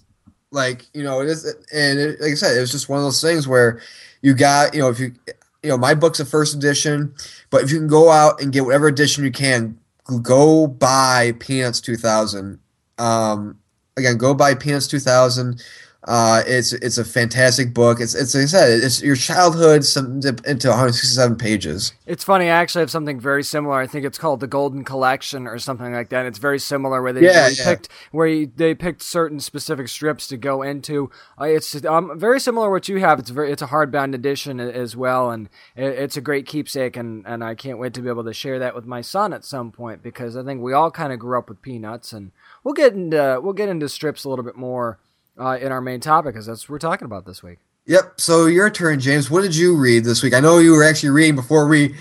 like 0.56 0.88
you 0.94 1.04
know, 1.04 1.22
it 1.22 1.28
is, 1.28 1.46
and 1.72 2.00
it, 2.00 2.22
like 2.22 2.32
I 2.32 2.36
said, 2.36 2.58
it 2.58 2.62
was 2.62 2.72
just 2.72 2.90
one 2.90 2.98
of 2.98 3.04
those 3.06 3.22
things 3.22 3.48
where 3.48 3.82
you 4.22 4.34
got 4.34 4.74
you 4.74 4.80
know 4.80 4.90
if 4.90 5.00
you 5.00 5.14
you 5.62 5.70
know 5.70 5.78
my 5.78 5.94
book's 5.94 6.20
a 6.20 6.26
first 6.26 6.56
edition, 6.56 7.14
but 7.52 7.62
if 7.62 7.72
you 7.72 7.78
can 7.78 7.88
go 7.88 8.10
out 8.10 8.42
and 8.42 8.52
get 8.54 8.66
whatever 8.66 8.88
edition 8.88 9.24
you 9.24 9.32
can, 9.32 9.78
go 10.22 10.66
buy 10.66 11.34
Peanuts 11.40 11.82
2000. 11.82 12.58
Um, 12.98 13.60
again, 13.98 14.18
go 14.18 14.34
buy 14.34 14.56
Peanuts 14.56 14.88
2000. 14.88 15.62
Uh, 16.08 16.44
it's 16.46 16.72
it's 16.72 17.00
a 17.00 17.06
fantastic 17.06 17.74
book. 17.74 18.00
It's 18.00 18.14
it's 18.14 18.36
like 18.36 18.44
I 18.44 18.48
said, 18.48 18.84
it's 18.84 19.02
your 19.02 19.16
childhood 19.16 19.84
some, 19.84 20.18
into 20.46 20.70
167 20.70 21.36
pages. 21.38 21.94
It's 22.06 22.24
funny. 22.24 22.46
I 22.46 22.50
actually 22.50 22.82
have 22.82 22.92
something 22.92 23.20
very 23.20 23.44
similar. 23.44 23.80
I 23.80 23.88
think 23.88 24.06
it's 24.06 24.20
called 24.20 24.40
the 24.40 24.48
Golden 24.48 24.84
Collection 24.84 25.48
or 25.48 25.58
something 25.58 25.92
like 25.94 26.10
that. 26.10 26.28
It's 26.28 26.38
very 26.38 26.60
similar 26.60 27.02
where 27.02 27.12
they, 27.12 27.22
yeah, 27.22 27.48
yeah. 27.48 27.64
picked 27.64 27.90
where 28.12 28.46
they 28.46 28.76
picked 28.76 29.02
certain 29.02 29.40
specific 29.40 29.88
strips 29.88 30.28
to 30.28 30.38
go 30.38 30.62
into. 30.62 31.10
Uh, 31.42 31.46
it's 31.46 31.84
um, 31.86 32.20
very 32.20 32.40
similar 32.40 32.68
to 32.68 32.72
what 32.72 32.88
you 32.88 33.00
have. 33.00 33.18
It's 33.18 33.32
very 33.32 33.52
it's 33.52 33.64
a 33.64 33.68
hardbound 33.68 34.14
edition 34.14 34.60
as 34.60 34.96
well, 34.96 35.32
and 35.32 35.50
it, 35.76 35.86
it's 35.86 36.18
a 36.18 36.22
great 36.22 36.46
keepsake. 36.46 36.96
And 36.96 37.26
and 37.26 37.44
I 37.44 37.56
can't 37.56 37.80
wait 37.80 37.96
to 37.96 38.02
be 38.02 38.10
able 38.10 38.26
to 38.26 38.34
share 38.34 38.60
that 38.60 38.76
with 38.76 38.86
my 38.86 39.02
son 39.02 39.34
at 39.34 39.44
some 39.44 39.72
point 39.72 40.04
because 40.04 40.38
I 40.38 40.44
think 40.44 40.62
we 40.62 40.72
all 40.72 40.92
kind 40.92 41.12
of 41.12 41.18
grew 41.18 41.40
up 41.40 41.50
with 41.50 41.64
Peanuts, 41.64 42.14
and 42.14 42.32
we'll 42.64 42.76
get 42.76 42.94
into 42.94 43.40
we'll 43.42 43.54
get 43.54 43.70
into 43.70 43.90
strips 43.90 44.24
a 44.24 44.30
little 44.30 44.46
bit 44.46 44.56
more 44.56 45.00
uh, 45.38 45.58
in 45.62 45.72
our 45.72 45.82
main 45.82 46.00
topic, 46.00 46.34
because 46.34 46.46
that's 46.46 46.68
what 46.68 46.74
we're 46.74 46.80
talking 46.80 47.06
about 47.06 47.26
this 47.26 47.44
week. 47.44 47.60
Yep. 47.88 48.20
So 48.20 48.48
your 48.48 48.72
turn, 48.72 49.00
James. 49.00 49.30
What 49.30 49.42
did 49.42 49.56
you 49.56 49.78
read 49.78 50.06
this 50.06 50.24
week? 50.24 50.34
I 50.34 50.40
know 50.40 50.58
you 50.58 50.72
were 50.72 50.84
actually 50.84 51.12
reading 51.12 51.36
before 51.36 51.68
we, 51.68 51.94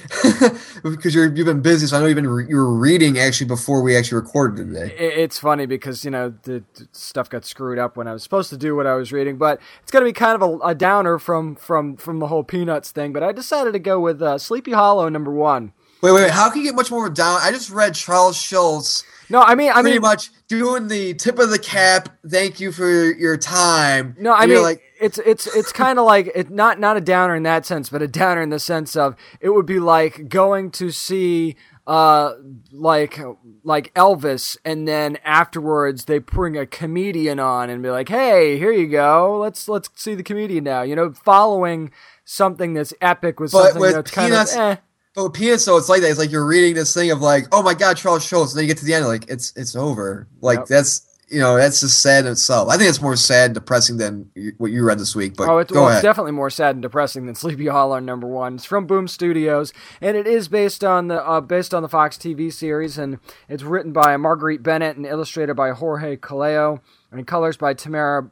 because 0.83 1.15
you're 1.15 1.31
you've 1.35 1.45
been 1.45 1.61
busy. 1.61 1.87
So 1.87 1.99
I 1.99 2.01
know 2.01 2.07
you've 2.07 2.17
been 2.17 2.27
re- 2.27 2.47
you 2.49 2.57
were 2.57 2.73
reading 2.73 3.19
actually 3.19 3.49
before 3.49 3.83
we 3.83 3.95
actually 3.95 4.17
recorded 4.23 4.73
today. 4.73 4.95
It's 4.97 5.39
funny 5.39 5.67
because 5.67 6.03
you 6.03 6.11
know 6.11 6.33
the, 6.45 6.65
the, 6.73 6.89
stuff 6.93 7.29
got 7.29 7.45
screwed 7.45 7.79
up 7.79 7.99
when 7.99 8.09
I 8.09 8.15
was 8.15 8.23
supposed 8.23 8.49
to 8.49 8.57
do 8.57 8.75
what 8.75 8.87
I 8.87 8.95
was 8.95 9.13
reading, 9.13 9.37
but 9.37 9.61
it's 9.83 9.91
gonna 9.91 10.07
be 10.07 10.15
kind 10.15 10.41
of 10.41 10.63
a, 10.63 10.69
a 10.69 10.75
downer 10.75 11.19
from 11.19 11.55
from 11.55 11.99
from 11.99 12.19
the 12.19 12.29
whole 12.29 12.45
peanuts 12.45 12.91
thing. 12.91 13.13
But 13.13 13.23
I 13.23 13.33
decided 13.33 13.75
to 13.75 13.79
go 13.79 14.01
with 14.01 14.23
uh, 14.23 14.39
Sleepy 14.39 14.73
Hollow 14.73 15.11
number 15.11 15.33
one. 15.33 15.75
Wait, 16.05 16.13
wait, 16.13 16.23
wait. 16.23 16.31
How 16.31 16.51
can 16.51 16.61
you 16.61 16.67
get 16.67 16.77
much 16.77 16.91
more 16.91 17.09
down? 17.09 17.41
I 17.43 17.51
just 17.51 17.71
read 17.71 17.95
Charles 17.95 18.37
Schulz 18.37 19.05
no, 19.29 19.41
I 19.41 19.55
mean, 19.55 19.71
I 19.71 19.81
pretty 19.81 19.93
mean, 19.93 20.03
much 20.03 20.31
doing 20.49 20.89
the 20.89 21.15
tip 21.15 21.39
of 21.39 21.51
the 21.51 21.59
cap. 21.59 22.09
Thank 22.29 22.61
you 22.61 22.73
for 22.73 22.89
your 22.89 23.37
time. 23.37 24.17
No, 24.19 24.33
I 24.33 24.47
mean, 24.47 24.63
like 24.63 24.83
it's 25.01 25.19
it's 25.19 25.47
it's 25.47 25.73
kind 25.73 25.99
of 25.99 26.05
like 26.07 26.31
it 26.35 26.51
not 26.51 26.79
not 26.79 26.97
a 26.97 27.01
downer 27.01 27.35
in 27.35 27.43
that 27.45 27.67
sense, 27.67 27.89
but 27.89 28.03
a 28.03 28.09
downer 28.09 28.43
in 28.43 28.51
the 28.51 28.59
sense 28.59 28.97
of 28.97 29.17
it 29.41 29.51
would 29.51 29.67
be 29.67 29.79
like 29.79 30.29
going 30.29 30.71
to 30.73 30.91
see 30.91 31.57
uh 31.87 32.33
like 32.73 33.21
like 33.63 33.93
Elvis 33.95 34.57
and 34.65 34.89
then 34.89 35.19
afterwards 35.23 36.07
they 36.07 36.19
bring 36.19 36.57
a 36.57 36.67
comedian 36.67 37.39
on 37.39 37.71
and 37.71 37.83
be 37.83 37.91
like, 37.91 38.09
"Hey, 38.09 38.59
here 38.59 38.73
you 38.73 38.89
go. 38.89 39.39
Let's 39.39 39.69
let's 39.69 39.91
see 39.95 40.15
the 40.15 40.23
comedian 40.23 40.65
now." 40.65 40.83
You 40.83 40.97
know, 40.97 41.13
following 41.13 41.91
something 42.25 42.75
that's 42.75 42.95
epic 43.01 43.41
with 43.41 43.53
but 43.53 43.65
something 43.65 43.81
with 43.81 43.93
that's 43.95 44.11
peanuts, 44.11 44.55
kind 44.55 44.73
of 44.73 44.79
eh. 44.79 44.81
But 45.15 45.31
with 45.31 45.61
so 45.61 45.77
it's 45.77 45.89
like 45.89 46.01
that. 46.01 46.11
It's 46.11 46.19
like 46.19 46.33
you're 46.33 46.47
reading 46.47 46.75
this 46.75 46.93
thing 46.93 47.13
of 47.13 47.21
like, 47.21 47.47
oh 47.53 47.63
my 47.63 47.75
god, 47.75 47.97
Charles 47.97 48.25
Schulz, 48.25 48.53
and 48.53 48.59
then 48.59 48.65
you 48.65 48.69
get 48.69 48.79
to 48.79 48.85
the 48.85 48.95
end, 48.95 49.07
like 49.07 49.29
it's 49.29 49.53
it's 49.57 49.77
over. 49.77 50.27
Like 50.41 50.59
yep. 50.59 50.67
that's 50.67 51.07
you 51.29 51.39
know 51.39 51.57
that's 51.57 51.81
just 51.81 52.03
sad 52.03 52.27
in 52.27 52.33
itself. 52.33 52.69
I 52.69 52.77
think 52.77 52.89
it's 52.89 53.01
more 53.01 53.15
sad 53.15 53.47
and 53.47 53.55
depressing 53.55 53.97
than 53.97 54.29
what 54.59 54.73
you 54.73 54.85
read 54.85 54.99
this 54.99 55.15
week. 55.15 55.37
But 55.37 55.49
oh, 55.49 55.59
it's, 55.59 55.73
well, 55.73 55.89
it's 55.89 56.03
definitely 56.03 56.33
more 56.33 56.51
sad 56.51 56.75
and 56.75 56.83
depressing 56.83 57.27
than 57.27 57.35
Sleepy 57.37 57.69
Hollow 57.69 58.01
number 58.01 58.27
one. 58.27 58.57
It's 58.57 58.65
from 58.65 58.89
Boom 58.89 59.07
Studios, 59.07 59.73
and 60.01 60.17
it 60.17 60.27
is 60.27 60.49
based 60.49 60.83
on 60.83 61.07
the 61.07 61.25
uh, 61.25 61.41
based 61.41 61.73
on 61.73 61.85
the 61.85 61.89
Fox 61.89 62.17
TV 62.17 62.53
series, 62.53 62.99
and 62.99 63.21
it's 63.49 63.63
written 63.63 63.93
by 63.93 64.17
Marguerite 64.17 64.65
Bennett 64.65 64.97
and 64.97 65.07
illustrated 65.07 65.55
by 65.55 65.71
Jorge 65.71 66.17
Coelho, 66.17 66.83
and 67.13 67.25
colors 67.25 67.57
by 67.57 67.73
Tamara 67.73 68.31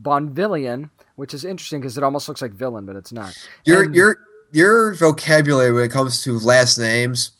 Bonvillain, 0.00 0.90
which 1.16 1.34
is 1.34 1.44
interesting 1.44 1.80
because 1.80 1.98
it 1.98 2.04
almost 2.04 2.28
looks 2.28 2.40
like 2.40 2.52
villain, 2.52 2.86
but 2.86 2.94
it's 2.94 3.12
not. 3.12 3.36
You're 3.64 3.82
and, 3.82 3.94
you're 3.96 4.18
your 4.52 4.94
vocabulary 4.94 5.72
when 5.72 5.84
it 5.84 5.90
comes 5.90 6.22
to 6.24 6.38
last 6.38 6.78
names, 6.78 7.32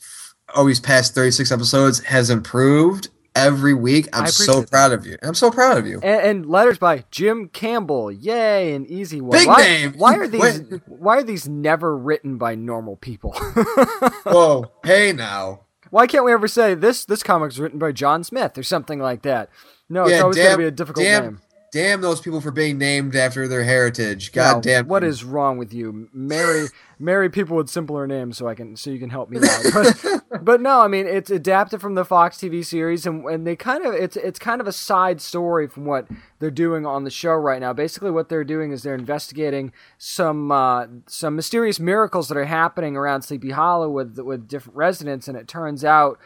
always 0.55 0.81
past 0.81 1.15
36 1.15 1.51
episodes, 1.53 2.01
has 2.05 2.31
improved 2.31 3.09
every 3.35 3.75
week. 3.75 4.09
I'm 4.13 4.27
so 4.27 4.63
proud 4.65 4.93
of 4.93 5.07
you. 5.07 5.17
I'm 5.23 5.35
so 5.35 5.51
proud 5.51 5.79
of 5.79 5.87
you. 5.87 6.01
And, 6.03 6.21
and, 6.23 6.47
letters 6.47 6.79
by 6.79 7.05
Jim 7.11 7.49
Campbell. 7.49 8.11
Yay, 8.11 8.75
an 8.75 8.87
easy 8.87 9.21
one. 9.21 9.39
Big 9.39 9.49
why, 9.49 9.63
name. 9.63 9.95
Why 9.97 10.17
are 10.17 10.29
these 10.29 10.63
why 10.87 11.19
are 11.19 11.23
these 11.23 11.49
never 11.49 11.97
written 11.97 12.39
by 12.39 12.55
normal 12.55 12.97
people? 12.97 13.33
Whoa, 14.25 14.71
hey 14.85 15.13
now. 15.13 15.61
Why 15.91 16.07
can't 16.07 16.25
we 16.25 16.33
ever 16.33 16.49
say 16.49 16.75
this 16.75 17.05
this 17.05 17.23
comic's 17.23 17.59
written 17.59 17.79
by 17.79 17.93
John 17.93 18.23
Smith 18.25 18.57
or 18.57 18.63
something 18.63 19.01
like 19.01 19.23
that? 19.23 19.51
No, 19.89 20.07
yeah, 20.07 20.15
it's 20.15 20.23
always 20.23 20.37
going 20.37 20.53
to 20.53 20.59
be 20.59 20.65
a 20.65 20.71
difficult 20.71 21.05
damn, 21.05 21.25
name. 21.25 21.41
Damn 21.73 22.01
those 22.01 22.21
people 22.21 22.41
for 22.41 22.51
being 22.51 22.79
named 22.79 23.15
after 23.15 23.47
their 23.47 23.63
heritage. 23.63 24.33
God 24.33 24.63
damn. 24.63 24.89
What 24.89 25.05
is 25.05 25.23
wrong 25.23 25.57
with 25.57 25.73
you? 25.73 26.09
Marry 26.13 26.67
marry 26.99 27.31
people 27.31 27.57
with 27.57 27.69
simpler 27.69 28.07
names 28.07 28.37
so 28.37 28.49
I 28.49 28.55
can 28.55 28.77
so 28.77 28.91
you 28.91 28.99
can 28.99 29.11
help 29.11 29.31
me 29.31 29.39
out. 29.39 29.65
But, 29.73 30.23
but 30.45 30.61
no, 30.61 30.81
I 30.81 30.89
mean 30.89 31.07
it's 31.07 31.31
adapted 31.31 31.81
from 31.81 31.95
the 31.95 32.05
Fox 32.05 32.39
TV 32.39 32.65
series 32.65 33.07
and, 33.07 33.25
and 33.25 33.47
they 33.47 33.55
kind 33.55 33.87
of 33.87 33.95
it's 33.95 34.17
it's 34.17 34.39
kind 34.39 34.61
of 34.61 34.67
a 34.67 34.73
side 34.73 35.21
story 35.21 35.69
from 35.69 35.85
what 35.85 36.09
they're 36.41 36.51
doing 36.51 36.87
on 36.87 37.05
the 37.05 37.11
show 37.11 37.35
right 37.35 37.61
now. 37.61 37.73
Basically 37.73 38.11
what 38.11 38.29
they're 38.29 38.45
doing 38.45 38.73
is 38.73 38.83
they're 38.83 38.95
investigating 38.95 39.73
some 39.97 40.51
uh, 40.51 40.87
some 41.07 41.37
mysterious 41.37 41.79
miracles 41.79 42.29
that 42.29 42.37
are 42.37 42.47
happening 42.47 42.97
around 42.97 43.23
Sleepy 43.23 43.51
Hollow 43.51 43.89
with 43.89 44.19
with 44.19 44.49
different 44.49 44.77
residents 44.77 45.29
and 45.29 45.37
it 45.37 45.47
turns 45.47 45.85
out 45.85 46.19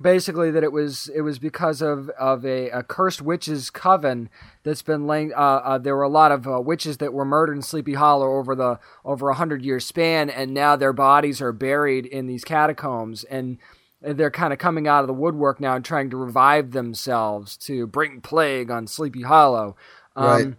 basically 0.00 0.50
that 0.50 0.64
it 0.64 0.72
was 0.72 1.08
it 1.14 1.20
was 1.20 1.38
because 1.38 1.82
of 1.82 2.08
of 2.10 2.44
a, 2.44 2.70
a 2.70 2.82
cursed 2.82 3.20
witches 3.20 3.70
coven 3.70 4.28
that's 4.62 4.82
been 4.82 5.06
laying. 5.06 5.32
Uh, 5.32 5.60
uh, 5.64 5.78
there 5.78 5.96
were 5.96 6.02
a 6.02 6.08
lot 6.08 6.32
of 6.32 6.48
uh, 6.48 6.60
witches 6.60 6.96
that 6.98 7.12
were 7.12 7.24
murdered 7.24 7.56
in 7.56 7.62
Sleepy 7.62 7.94
Hollow 7.94 8.36
over 8.36 8.54
the 8.54 8.78
over 9.04 9.28
a 9.28 9.34
hundred 9.34 9.62
year 9.62 9.80
span, 9.80 10.30
and 10.30 10.54
now 10.54 10.76
their 10.76 10.92
bodies 10.92 11.40
are 11.40 11.52
buried 11.52 12.06
in 12.06 12.26
these 12.26 12.44
catacombs 12.44 13.24
and. 13.24 13.58
They're 14.02 14.30
kind 14.30 14.50
of 14.50 14.58
coming 14.58 14.88
out 14.88 15.02
of 15.02 15.08
the 15.08 15.12
woodwork 15.12 15.60
now 15.60 15.76
and 15.76 15.84
trying 15.84 16.08
to 16.08 16.16
revive 16.16 16.70
themselves 16.70 17.54
to 17.58 17.86
bring 17.86 18.22
plague 18.22 18.70
on 18.70 18.86
Sleepy 18.86 19.20
Hollow. 19.20 19.76
Um, 20.16 20.26
Right. 20.26 20.54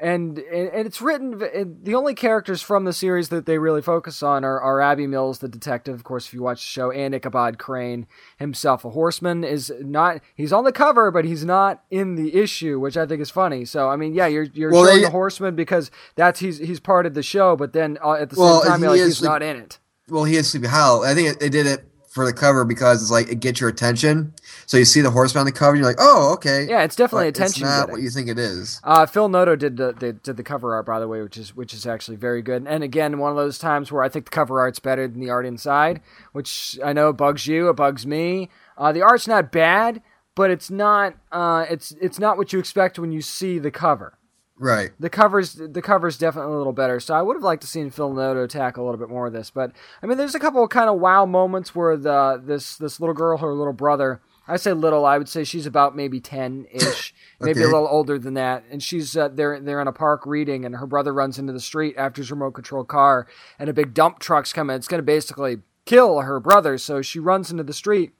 And 0.00 0.38
and 0.38 0.86
it's 0.86 1.00
written. 1.02 1.38
The 1.82 1.94
only 1.94 2.14
characters 2.14 2.62
from 2.62 2.84
the 2.84 2.92
series 2.92 3.28
that 3.30 3.46
they 3.46 3.58
really 3.58 3.82
focus 3.82 4.22
on 4.22 4.44
are, 4.44 4.60
are 4.60 4.80
Abby 4.80 5.06
Mills, 5.06 5.38
the 5.40 5.48
detective, 5.48 5.94
of 5.94 6.04
course, 6.04 6.26
if 6.26 6.34
you 6.34 6.42
watch 6.42 6.60
the 6.60 6.66
show, 6.68 6.90
and 6.90 7.14
Ichabod 7.14 7.58
Crane 7.58 8.06
himself. 8.38 8.84
A 8.84 8.90
horseman 8.90 9.44
is 9.44 9.72
not. 9.80 10.20
He's 10.34 10.52
on 10.52 10.64
the 10.64 10.72
cover, 10.72 11.10
but 11.10 11.24
he's 11.24 11.44
not 11.44 11.82
in 11.90 12.14
the 12.14 12.34
issue, 12.34 12.78
which 12.78 12.96
I 12.96 13.06
think 13.06 13.20
is 13.20 13.30
funny. 13.30 13.64
So 13.64 13.88
I 13.88 13.96
mean, 13.96 14.14
yeah, 14.14 14.26
you're 14.26 14.44
you're 14.44 14.70
Well, 14.70 14.84
showing 14.84 14.98
they- 14.98 15.04
the 15.04 15.10
horseman 15.10 15.54
because 15.56 15.90
that's 16.14 16.40
he's 16.40 16.58
he's 16.58 16.80
part 16.80 17.06
of 17.06 17.14
the 17.14 17.22
show, 17.22 17.56
but 17.56 17.72
then 17.72 17.98
uh, 18.04 18.12
at 18.14 18.30
the 18.30 18.36
same 18.36 18.62
time, 18.62 18.80
he 18.82 18.88
like, 18.88 19.00
he's 19.00 19.22
not 19.22 19.42
in 19.42 19.56
it. 19.56 19.78
Well, 20.08 20.24
he 20.24 20.36
is 20.36 20.48
Sleepy 20.50 20.68
Hollow. 20.68 21.02
I 21.04 21.14
think 21.14 21.38
they 21.38 21.48
did 21.50 21.66
it 21.66 21.84
for 22.08 22.24
the 22.24 22.32
cover 22.32 22.64
because 22.64 23.02
it's 23.02 23.10
like 23.10 23.28
it 23.28 23.40
gets 23.40 23.60
your 23.60 23.68
attention. 23.68 24.34
So 24.66 24.76
you 24.76 24.84
see 24.84 25.00
the 25.00 25.10
horseman 25.10 25.40
on 25.40 25.46
the 25.46 25.52
cover, 25.52 25.76
you're 25.76 25.84
like, 25.84 25.98
oh, 25.98 26.32
okay. 26.34 26.66
Yeah, 26.68 26.82
it's 26.82 26.96
definitely 26.96 27.26
But 27.26 27.36
attention. 27.36 27.62
It's 27.62 27.70
not 27.70 27.80
getting. 27.80 27.92
what 27.92 28.02
you 28.02 28.10
think 28.10 28.28
it 28.28 28.38
is. 28.38 28.80
Uh, 28.82 29.06
Phil 29.06 29.28
Noto 29.28 29.56
did 29.56 29.76
the, 29.76 29.92
the 29.92 30.12
did 30.14 30.36
the 30.36 30.42
cover 30.42 30.74
art 30.74 30.86
by 30.86 30.98
the 30.98 31.06
way, 31.06 31.22
which 31.22 31.36
is 31.36 31.54
which 31.54 31.72
is 31.72 31.86
actually 31.86 32.16
very 32.16 32.42
good. 32.42 32.66
And 32.66 32.82
again, 32.82 33.18
one 33.18 33.30
of 33.30 33.36
those 33.36 33.58
times 33.58 33.92
where 33.92 34.02
I 34.02 34.08
think 34.08 34.24
the 34.24 34.30
cover 34.30 34.60
art's 34.60 34.78
better 34.78 35.06
than 35.06 35.20
the 35.20 35.30
art 35.30 35.46
inside, 35.46 36.00
which 36.32 36.78
I 36.84 36.92
know 36.92 37.12
bugs 37.12 37.46
you, 37.46 37.68
it 37.68 37.76
bugs 37.76 38.06
me. 38.06 38.48
Uh, 38.76 38.92
the 38.92 39.02
art's 39.02 39.28
not 39.28 39.52
bad, 39.52 40.02
but 40.34 40.50
it's 40.50 40.70
not 40.70 41.14
uh, 41.30 41.66
it's 41.70 41.92
it's 42.00 42.18
not 42.18 42.36
what 42.36 42.52
you 42.52 42.58
expect 42.58 42.98
when 42.98 43.12
you 43.12 43.22
see 43.22 43.58
the 43.58 43.70
cover. 43.70 44.17
Right. 44.58 44.90
The 44.98 45.10
covers 45.10 45.54
the 45.54 45.82
cover's 45.82 46.18
definitely 46.18 46.54
a 46.54 46.58
little 46.58 46.72
better. 46.72 46.98
So 47.00 47.14
I 47.14 47.22
would 47.22 47.36
have 47.36 47.42
liked 47.42 47.62
to 47.62 47.68
seen 47.68 47.90
Phil 47.90 48.12
Noto 48.12 48.46
tackle 48.46 48.84
a 48.84 48.86
little 48.86 48.98
bit 48.98 49.08
more 49.08 49.26
of 49.28 49.32
this. 49.32 49.50
But 49.50 49.72
I 50.02 50.06
mean, 50.06 50.18
there's 50.18 50.34
a 50.34 50.40
couple 50.40 50.62
of 50.62 50.70
kind 50.70 50.90
of 50.90 50.98
wow 50.98 51.26
moments 51.26 51.74
where 51.74 51.96
the 51.96 52.40
this 52.44 52.76
this 52.76 53.00
little 53.00 53.14
girl, 53.14 53.38
her 53.38 53.52
little 53.54 53.72
brother. 53.72 54.20
I 54.50 54.56
say 54.56 54.72
little. 54.72 55.04
I 55.04 55.18
would 55.18 55.28
say 55.28 55.44
she's 55.44 55.66
about 55.66 55.94
maybe 55.94 56.20
ten 56.20 56.66
ish, 56.72 57.14
maybe 57.40 57.60
a 57.60 57.66
little 57.66 57.86
older 57.86 58.18
than 58.18 58.34
that. 58.34 58.64
And 58.70 58.82
she's 58.82 59.16
uh, 59.16 59.28
they're 59.28 59.60
they're 59.60 59.80
in 59.80 59.88
a 59.88 59.92
park 59.92 60.26
reading, 60.26 60.64
and 60.64 60.76
her 60.76 60.86
brother 60.86 61.12
runs 61.12 61.38
into 61.38 61.52
the 61.52 61.60
street 61.60 61.94
after 61.96 62.22
his 62.22 62.30
remote 62.30 62.52
control 62.52 62.84
car, 62.84 63.28
and 63.58 63.68
a 63.68 63.74
big 63.74 63.94
dump 63.94 64.18
truck's 64.18 64.52
coming. 64.52 64.74
It's 64.74 64.88
going 64.88 65.00
to 65.00 65.04
basically 65.04 65.58
kill 65.84 66.20
her 66.20 66.40
brother. 66.40 66.78
So 66.78 67.02
she 67.02 67.18
runs 67.18 67.50
into 67.50 67.62
the 67.62 67.72
street 67.74 68.12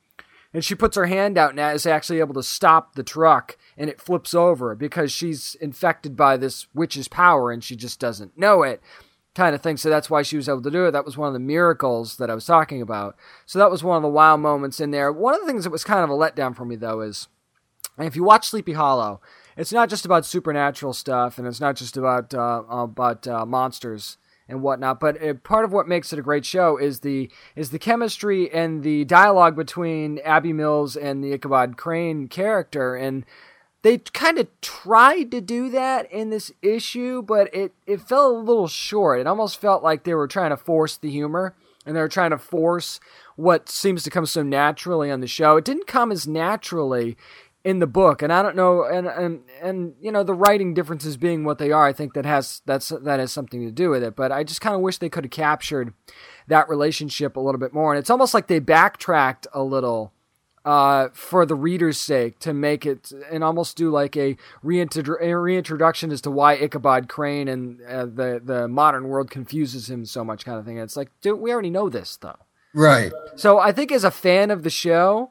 and 0.53 0.65
she 0.65 0.75
puts 0.75 0.97
her 0.97 1.07
hand 1.07 1.37
out 1.37 1.51
and 1.51 1.61
is 1.75 1.87
actually 1.87 2.21
able 2.21 2.35
to 2.35 2.43
stop 2.43 2.95
the 2.95 3.03
truck 3.03 3.59
and 3.77 3.91
it 3.91 4.01
flips 4.01 4.35
over 4.35 4.75
because 4.75 5.13
she's 5.13 5.55
infected 5.57 6.17
by 6.17 6.37
this 6.37 6.67
witch's 6.75 7.09
power 7.09 7.51
and 7.51 7.63
she 7.63 7.77
just 7.77 8.01
doesn't 8.01 8.37
know 8.39 8.63
it 8.63 8.83
kind 9.35 9.55
of 9.55 9.63
thing. 9.63 9.77
So 9.77 9.89
that's 9.89 10.11
why 10.11 10.23
she 10.23 10.37
was 10.37 10.49
able 10.49 10.63
to 10.63 10.71
do 10.71 10.87
it. 10.87 10.91
That 10.91 11.05
was 11.05 11.17
one 11.17 11.29
of 11.29 11.33
the 11.33 11.39
miracles 11.39 12.17
that 12.17 12.31
i 12.31 12.35
was 12.35 12.47
talking 12.47 12.83
about. 12.83 13.17
So 13.47 13.59
that 13.59 13.71
was 13.71 13.85
one 13.85 13.97
of 13.97 14.03
the 14.03 14.09
wow 14.09 14.37
moments 14.37 14.81
in 14.81 14.91
there. 14.91 15.13
One 15.13 15.35
of 15.35 15.41
the 15.41 15.47
things 15.47 15.65
that 15.65 15.71
was 15.71 15.85
kind 15.85 16.03
of 16.03 16.11
a 16.11 16.15
letdown 16.15 16.57
for 16.57 16.65
me 16.65 16.77
though 16.77 17.01
is 17.03 17.29
if 17.99 18.17
you 18.17 18.25
watch 18.25 18.49
Sleepy 18.49 18.73
Hollow, 18.73 19.21
it's 19.57 19.73
not 19.73 19.89
just 19.89 20.05
about 20.05 20.25
supernatural 20.25 20.93
stuff, 20.93 21.37
and 21.37 21.47
it's 21.47 21.61
not 21.61 21.75
just 21.75 21.97
about 21.97 22.33
uh, 22.33 22.63
about 22.69 23.27
uh, 23.27 23.45
monsters 23.45 24.17
and 24.49 24.63
whatnot. 24.63 25.01
But 25.01 25.23
uh, 25.23 25.35
part 25.35 25.65
of 25.65 25.73
what 25.73 25.87
makes 25.87 26.13
it 26.13 26.19
a 26.19 26.23
great 26.23 26.45
show 26.45 26.77
is 26.77 27.01
the 27.01 27.31
is 27.55 27.71
the 27.71 27.79
chemistry 27.79 28.53
and 28.53 28.83
the 28.83 29.05
dialogue 29.05 29.57
between 29.57 30.19
Abby 30.21 30.53
Mills 30.53 30.97
and 30.97 31.23
the 31.23 31.33
Ichabod 31.33 31.77
Crane 31.77 32.29
character, 32.29 32.95
and 32.95 33.25
they 33.83 33.99
kind 33.99 34.39
of 34.39 34.49
tried 34.61 35.31
to 35.31 35.41
do 35.41 35.71
that 35.71 36.11
in 36.11 36.31
this 36.31 36.51
issue, 36.63 37.23
but 37.23 37.53
it 37.55 37.73
it 37.87 38.01
fell 38.01 38.31
a 38.31 38.39
little 38.39 38.69
short. 38.69 39.21
It 39.21 39.27
almost 39.27 39.61
felt 39.61 39.83
like 39.83 40.05
they 40.05 40.15
were 40.15 40.29
trying 40.29 40.51
to 40.51 40.57
force 40.57 40.97
the 40.97 41.11
humor 41.11 41.55
and 41.89 41.97
they 41.97 42.01
were 42.01 42.09
trying 42.09 42.31
to 42.31 42.39
force 42.39 43.01
what 43.37 43.69
seems 43.69 44.03
to 44.03 44.11
come 44.11 44.27
so 44.27 44.43
naturally 44.43 45.11
on 45.11 45.21
the 45.21 45.27
show. 45.27 45.57
It 45.57 45.65
didn't 45.65 45.87
come 45.87 46.13
as 46.13 46.27
naturally 46.27 47.17
in 47.65 47.81
the 47.81 47.87
book, 47.87 48.23
and 48.23 48.33
I 48.33 48.43
don't 48.43 48.57
know, 48.57 48.85
and 48.85 49.07
and 49.07 49.43
and 49.61 49.95
you 50.01 50.13
know 50.13 50.23
the 50.23 50.35
writing 50.35 50.75
differences 50.75 51.17
being 51.17 51.45
what 51.45 51.59
they 51.59 51.73
are, 51.73 51.87
I 51.87 51.93
think 51.93 52.15
that 52.15 52.25
has 52.25 52.63
that's 52.67 52.89
that 52.89 53.21
has 53.21 53.33
something 53.33 53.61
to 53.61 53.71
do 53.71 53.91
with 53.91 54.03
it. 54.03 54.17
But 54.17 54.33
I 54.33 54.45
just 54.45 54.61
kind 54.61 54.75
of 54.75 54.81
wish 54.81 54.99
they 54.99 55.09
could 55.09 55.25
have 55.25 55.31
captured 55.31 55.93
that 56.47 56.69
relationship 56.69 57.37
a 57.37 57.41
little 57.41 57.59
bit 57.59 57.73
more, 57.75 57.93
and 57.93 57.99
it's 57.99 58.11
almost 58.11 58.33
like 58.33 58.47
they 58.47 58.59
backtracked 58.59 59.47
a 59.53 59.63
little 59.63 60.13
uh, 60.65 61.09
for 61.15 61.47
the 61.47 61.55
reader's 61.55 61.99
sake 61.99 62.39
to 62.41 62.53
make 62.53 62.85
it 62.85 63.11
and 63.31 63.43
almost 63.43 63.77
do 63.77 63.91
like 63.91 64.17
a, 64.17 64.37
reintro- 64.63 65.21
a 65.21 65.35
reintroduction 65.35 66.13
as 66.13 66.21
to 66.21 66.31
why 66.31 66.55
Ichabod 66.55 67.09
Crane 67.09 67.49
and 67.49 67.81
uh, 67.83 68.05
the 68.05 68.41
the 68.45 68.69
modern 68.69 69.09
world 69.09 69.31
confuses 69.31 69.89
him 69.89 70.05
so 70.05 70.23
much, 70.23 70.45
kind 70.45 70.59
of 70.59 70.65
thing. 70.65 70.79
And 70.79 70.85
It's 70.85 70.97
like, 70.97 71.11
dude, 71.21 71.41
we 71.41 71.53
already 71.53 71.71
know 71.71 71.89
this 71.89 72.17
though. 72.17 72.39
Right. 72.75 73.13
So 73.35 73.59
I 73.59 73.73
think 73.73 73.91
as 73.91 74.05
a 74.05 74.11
fan 74.11 74.51
of 74.51 74.63
the 74.63 74.71
show, 74.71 75.31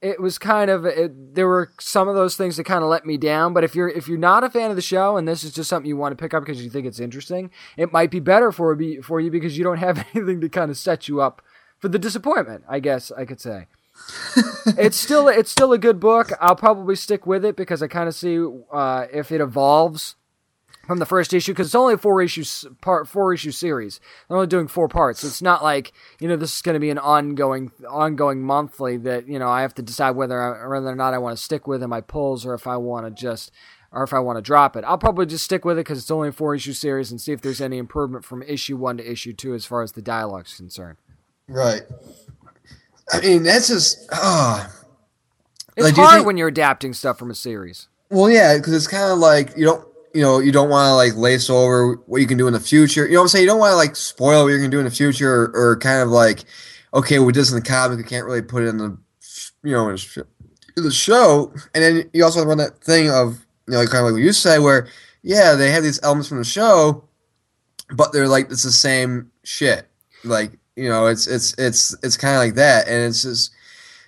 it 0.00 0.20
was 0.20 0.38
kind 0.38 0.70
of 0.70 0.84
it, 0.84 1.34
there 1.34 1.48
were 1.48 1.72
some 1.80 2.08
of 2.08 2.14
those 2.14 2.36
things 2.36 2.56
that 2.56 2.64
kind 2.64 2.82
of 2.82 2.90
let 2.90 3.04
me 3.04 3.16
down. 3.16 3.52
But 3.52 3.64
if 3.64 3.74
you're 3.74 3.88
if 3.88 4.08
you're 4.08 4.18
not 4.18 4.44
a 4.44 4.50
fan 4.50 4.70
of 4.70 4.76
the 4.76 4.82
show 4.82 5.16
and 5.16 5.26
this 5.26 5.42
is 5.42 5.52
just 5.52 5.68
something 5.68 5.88
you 5.88 5.96
want 5.96 6.16
to 6.16 6.22
pick 6.22 6.34
up 6.34 6.44
because 6.44 6.62
you 6.62 6.70
think 6.70 6.86
it's 6.86 7.00
interesting, 7.00 7.50
it 7.76 7.92
might 7.92 8.10
be 8.10 8.20
better 8.20 8.52
for 8.52 8.74
be 8.74 9.00
for 9.00 9.20
you 9.20 9.30
because 9.30 9.58
you 9.58 9.64
don't 9.64 9.78
have 9.78 10.06
anything 10.14 10.40
to 10.40 10.48
kind 10.48 10.70
of 10.70 10.76
set 10.76 11.08
you 11.08 11.20
up 11.20 11.42
for 11.78 11.88
the 11.88 11.98
disappointment. 11.98 12.64
I 12.68 12.80
guess 12.80 13.10
I 13.10 13.24
could 13.24 13.40
say. 13.40 13.66
it's 14.78 14.96
still 14.96 15.26
it's 15.26 15.50
still 15.50 15.72
a 15.72 15.78
good 15.78 15.98
book. 15.98 16.30
I'll 16.40 16.56
probably 16.56 16.94
stick 16.94 17.26
with 17.26 17.44
it 17.44 17.56
because 17.56 17.82
I 17.82 17.88
kind 17.88 18.08
of 18.08 18.14
see 18.14 18.38
uh, 18.72 19.06
if 19.12 19.32
it 19.32 19.40
evolves 19.40 20.14
from 20.88 20.98
the 20.98 21.06
first 21.06 21.34
issue 21.34 21.52
because 21.52 21.66
it's 21.68 21.74
only 21.74 21.94
a 21.94 21.98
four 21.98 22.22
issue 22.22 22.42
part 22.80 23.06
four 23.06 23.34
issue 23.34 23.50
series. 23.52 24.00
They're 24.26 24.38
only 24.38 24.46
doing 24.48 24.66
four 24.66 24.88
parts. 24.88 25.20
So 25.20 25.26
it's 25.28 25.42
not 25.42 25.62
like 25.62 25.92
you 26.18 26.26
know 26.26 26.34
this 26.36 26.56
is 26.56 26.62
going 26.62 26.74
to 26.74 26.80
be 26.80 26.88
an 26.90 26.98
ongoing 26.98 27.70
ongoing 27.88 28.42
monthly 28.42 28.96
that 28.96 29.28
you 29.28 29.38
know 29.38 29.48
I 29.48 29.60
have 29.60 29.74
to 29.74 29.82
decide 29.82 30.12
whether 30.12 30.40
I, 30.42 30.66
whether 30.66 30.88
or 30.88 30.96
not 30.96 31.12
I 31.14 31.18
want 31.18 31.36
to 31.36 31.42
stick 31.44 31.66
with 31.68 31.82
in 31.82 31.90
my 31.90 32.00
pulls 32.00 32.46
or 32.46 32.54
if 32.54 32.66
I 32.66 32.78
want 32.78 33.04
to 33.06 33.10
just 33.22 33.52
or 33.92 34.02
if 34.02 34.12
I 34.14 34.18
want 34.18 34.38
to 34.38 34.42
drop 34.42 34.76
it. 34.76 34.84
I'll 34.84 34.98
probably 34.98 35.26
just 35.26 35.44
stick 35.44 35.64
with 35.64 35.76
it 35.78 35.84
because 35.84 35.98
it's 35.98 36.10
only 36.10 36.28
a 36.30 36.32
four 36.32 36.54
issue 36.54 36.72
series 36.72 37.10
and 37.10 37.20
see 37.20 37.32
if 37.32 37.42
there's 37.42 37.60
any 37.60 37.76
improvement 37.78 38.24
from 38.24 38.42
issue 38.42 38.76
one 38.78 38.96
to 38.96 39.08
issue 39.12 39.34
two 39.34 39.54
as 39.54 39.66
far 39.66 39.82
as 39.82 39.92
the 39.92 40.02
dialogue's 40.02 40.56
concerned. 40.56 40.96
Right. 41.46 41.82
I 43.12 43.20
mean, 43.20 43.42
that's 43.42 43.68
just 43.68 44.08
ah. 44.12 44.72
It's 45.76 45.84
Like, 45.84 45.94
hard 45.96 46.14
think- 46.14 46.26
when 46.26 46.36
you're 46.38 46.48
adapting 46.48 46.92
stuff 46.94 47.18
from 47.18 47.30
a 47.30 47.34
series. 47.34 47.88
Well, 48.10 48.30
yeah, 48.30 48.56
because 48.56 48.72
it's 48.72 48.86
kind 48.86 49.12
of 49.12 49.18
like 49.18 49.54
you 49.56 49.66
don't, 49.66 49.86
you 50.14 50.22
know, 50.22 50.38
you 50.38 50.52
don't 50.52 50.70
want 50.70 50.88
to 50.88 50.94
like 50.94 51.16
lace 51.16 51.50
over 51.50 51.94
what 52.06 52.20
you 52.20 52.26
can 52.26 52.38
do 52.38 52.46
in 52.46 52.52
the 52.52 52.60
future. 52.60 53.06
You 53.06 53.14
know 53.14 53.20
what 53.20 53.24
I'm 53.24 53.28
saying? 53.28 53.42
You 53.42 53.48
don't 53.48 53.58
want 53.58 53.72
to 53.72 53.76
like 53.76 53.96
spoil 53.96 54.42
what 54.42 54.48
you're 54.48 54.58
gonna 54.58 54.70
do 54.70 54.78
in 54.78 54.84
the 54.84 54.90
future, 54.90 55.44
or, 55.44 55.70
or 55.72 55.76
kind 55.78 56.02
of 56.02 56.08
like, 56.08 56.44
okay, 56.94 57.18
we 57.18 57.32
did 57.32 57.40
this 57.40 57.50
in 57.50 57.56
the 57.56 57.62
comic, 57.62 57.98
we 57.98 58.04
can't 58.04 58.26
really 58.26 58.42
put 58.42 58.62
it 58.62 58.68
in 58.68 58.78
the, 58.78 58.96
you 59.62 59.72
know, 59.72 59.90
the 59.90 60.90
show. 60.90 61.52
And 61.74 61.84
then 61.84 62.10
you 62.12 62.24
also 62.24 62.44
run 62.44 62.58
that 62.58 62.82
thing 62.82 63.10
of, 63.10 63.44
you 63.66 63.74
know, 63.74 63.84
kind 63.86 63.98
of 63.98 64.04
like 64.04 64.12
what 64.14 64.22
you 64.22 64.32
say, 64.32 64.58
where 64.58 64.88
yeah, 65.22 65.54
they 65.54 65.70
have 65.70 65.82
these 65.82 66.02
elements 66.02 66.28
from 66.28 66.38
the 66.38 66.44
show, 66.44 67.04
but 67.90 68.12
they're 68.12 68.28
like 68.28 68.50
it's 68.50 68.62
the 68.62 68.72
same 68.72 69.30
shit. 69.44 69.88
Like 70.24 70.52
you 70.76 70.88
know, 70.88 71.06
it's 71.06 71.26
it's 71.26 71.54
it's 71.58 71.94
it's 72.02 72.16
kind 72.16 72.34
of 72.34 72.40
like 72.40 72.54
that, 72.54 72.88
and 72.88 73.04
it's 73.04 73.22
just. 73.22 73.52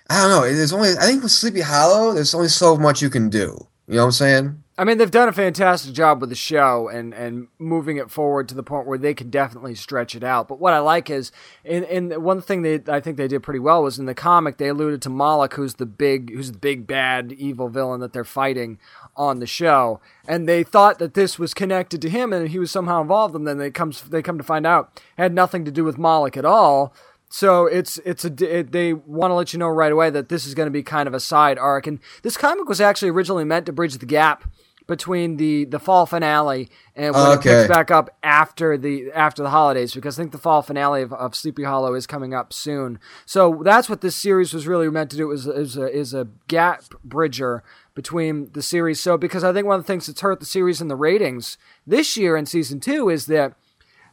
I 0.09 0.23
don't 0.23 0.29
know. 0.29 0.41
There's 0.53 0.73
only 0.73 0.89
I 0.89 1.05
think 1.05 1.23
with 1.23 1.31
Sleepy 1.31 1.61
Hollow, 1.61 2.13
there's 2.13 2.35
only 2.35 2.49
so 2.49 2.75
much 2.75 3.01
you 3.01 3.09
can 3.09 3.29
do. 3.29 3.65
You 3.87 3.95
know 3.95 4.01
what 4.01 4.05
I'm 4.07 4.11
saying? 4.11 4.60
I 4.81 4.83
mean, 4.83 4.97
they've 4.97 5.11
done 5.11 5.29
a 5.29 5.31
fantastic 5.31 5.93
job 5.93 6.21
with 6.21 6.31
the 6.31 6.35
show 6.35 6.87
and, 6.87 7.13
and 7.13 7.49
moving 7.59 7.97
it 7.97 8.09
forward 8.09 8.49
to 8.49 8.55
the 8.55 8.63
point 8.63 8.87
where 8.87 8.97
they 8.97 9.13
can 9.13 9.29
definitely 9.29 9.75
stretch 9.75 10.15
it 10.15 10.23
out. 10.23 10.47
But 10.47 10.59
what 10.59 10.73
I 10.73 10.79
like 10.79 11.07
is, 11.07 11.31
in, 11.63 11.83
in 11.83 12.23
one 12.23 12.41
thing 12.41 12.63
they 12.63 12.81
I 12.87 12.99
think 12.99 13.15
they 13.15 13.27
did 13.27 13.43
pretty 13.43 13.59
well 13.59 13.83
was 13.83 13.99
in 13.99 14.07
the 14.07 14.15
comic 14.15 14.57
they 14.57 14.69
alluded 14.69 14.99
to 15.03 15.09
Moloch, 15.11 15.53
who's 15.53 15.75
the 15.75 15.85
big 15.85 16.33
who's 16.33 16.51
the 16.51 16.57
big 16.57 16.87
bad 16.87 17.31
evil 17.33 17.69
villain 17.69 17.99
that 17.99 18.11
they're 18.11 18.23
fighting 18.23 18.79
on 19.15 19.37
the 19.37 19.45
show, 19.45 20.01
and 20.27 20.49
they 20.49 20.63
thought 20.63 20.97
that 20.97 21.13
this 21.13 21.37
was 21.37 21.53
connected 21.53 22.01
to 22.01 22.09
him 22.09 22.33
and 22.33 22.49
he 22.49 22.57
was 22.57 22.71
somehow 22.71 23.03
involved. 23.03 23.35
And 23.35 23.45
then 23.45 23.59
they 23.59 23.69
comes 23.69 24.01
they 24.01 24.23
come 24.23 24.39
to 24.39 24.43
find 24.43 24.65
out 24.65 24.99
had 25.15 25.31
nothing 25.31 25.63
to 25.65 25.71
do 25.71 25.83
with 25.83 25.99
Moloch 25.99 26.37
at 26.37 26.45
all. 26.45 26.91
So 27.29 27.67
it's 27.67 27.99
it's 27.99 28.25
a 28.25 28.57
it, 28.59 28.71
they 28.71 28.93
want 28.93 29.29
to 29.29 29.35
let 29.35 29.53
you 29.53 29.59
know 29.59 29.69
right 29.69 29.91
away 29.91 30.09
that 30.09 30.29
this 30.29 30.47
is 30.47 30.55
going 30.55 30.65
to 30.65 30.71
be 30.71 30.81
kind 30.81 31.07
of 31.07 31.13
a 31.13 31.19
side 31.19 31.59
arc, 31.59 31.85
and 31.85 31.99
this 32.23 32.35
comic 32.35 32.67
was 32.67 32.81
actually 32.81 33.09
originally 33.09 33.45
meant 33.45 33.67
to 33.67 33.71
bridge 33.71 33.99
the 33.99 34.07
gap 34.07 34.43
between 34.91 35.37
the 35.37 35.63
the 35.63 35.79
fall 35.79 36.05
finale 36.05 36.69
and 36.97 37.15
when 37.15 37.31
it 37.31 37.41
picks 37.41 37.69
back 37.69 37.89
up 37.89 38.09
after 38.21 38.77
the 38.77 39.09
after 39.13 39.41
the 39.41 39.49
holidays, 39.49 39.93
because 39.93 40.19
I 40.19 40.21
think 40.21 40.33
the 40.33 40.37
fall 40.37 40.61
finale 40.61 41.01
of, 41.01 41.13
of 41.13 41.33
Sleepy 41.33 41.63
Hollow 41.63 41.93
is 41.93 42.05
coming 42.05 42.33
up 42.33 42.51
soon. 42.51 42.99
So 43.25 43.61
that's 43.63 43.89
what 43.89 44.01
this 44.01 44.17
series 44.17 44.53
was 44.53 44.67
really 44.67 44.89
meant 44.89 45.09
to 45.11 45.17
do 45.17 45.31
is 45.31 45.47
is 45.47 45.77
a, 45.77 45.89
is 45.89 46.13
a 46.13 46.27
gap 46.49 46.83
bridger 47.05 47.63
between 47.95 48.51
the 48.51 48.61
series. 48.61 48.99
So 48.99 49.17
because 49.17 49.45
I 49.45 49.53
think 49.53 49.65
one 49.65 49.79
of 49.79 49.83
the 49.83 49.87
things 49.87 50.07
that's 50.07 50.19
hurt 50.19 50.41
the 50.41 50.45
series 50.45 50.81
in 50.81 50.89
the 50.89 50.97
ratings 50.97 51.57
this 51.87 52.17
year 52.17 52.35
in 52.35 52.45
season 52.45 52.81
two 52.81 53.09
is 53.09 53.27
that 53.27 53.53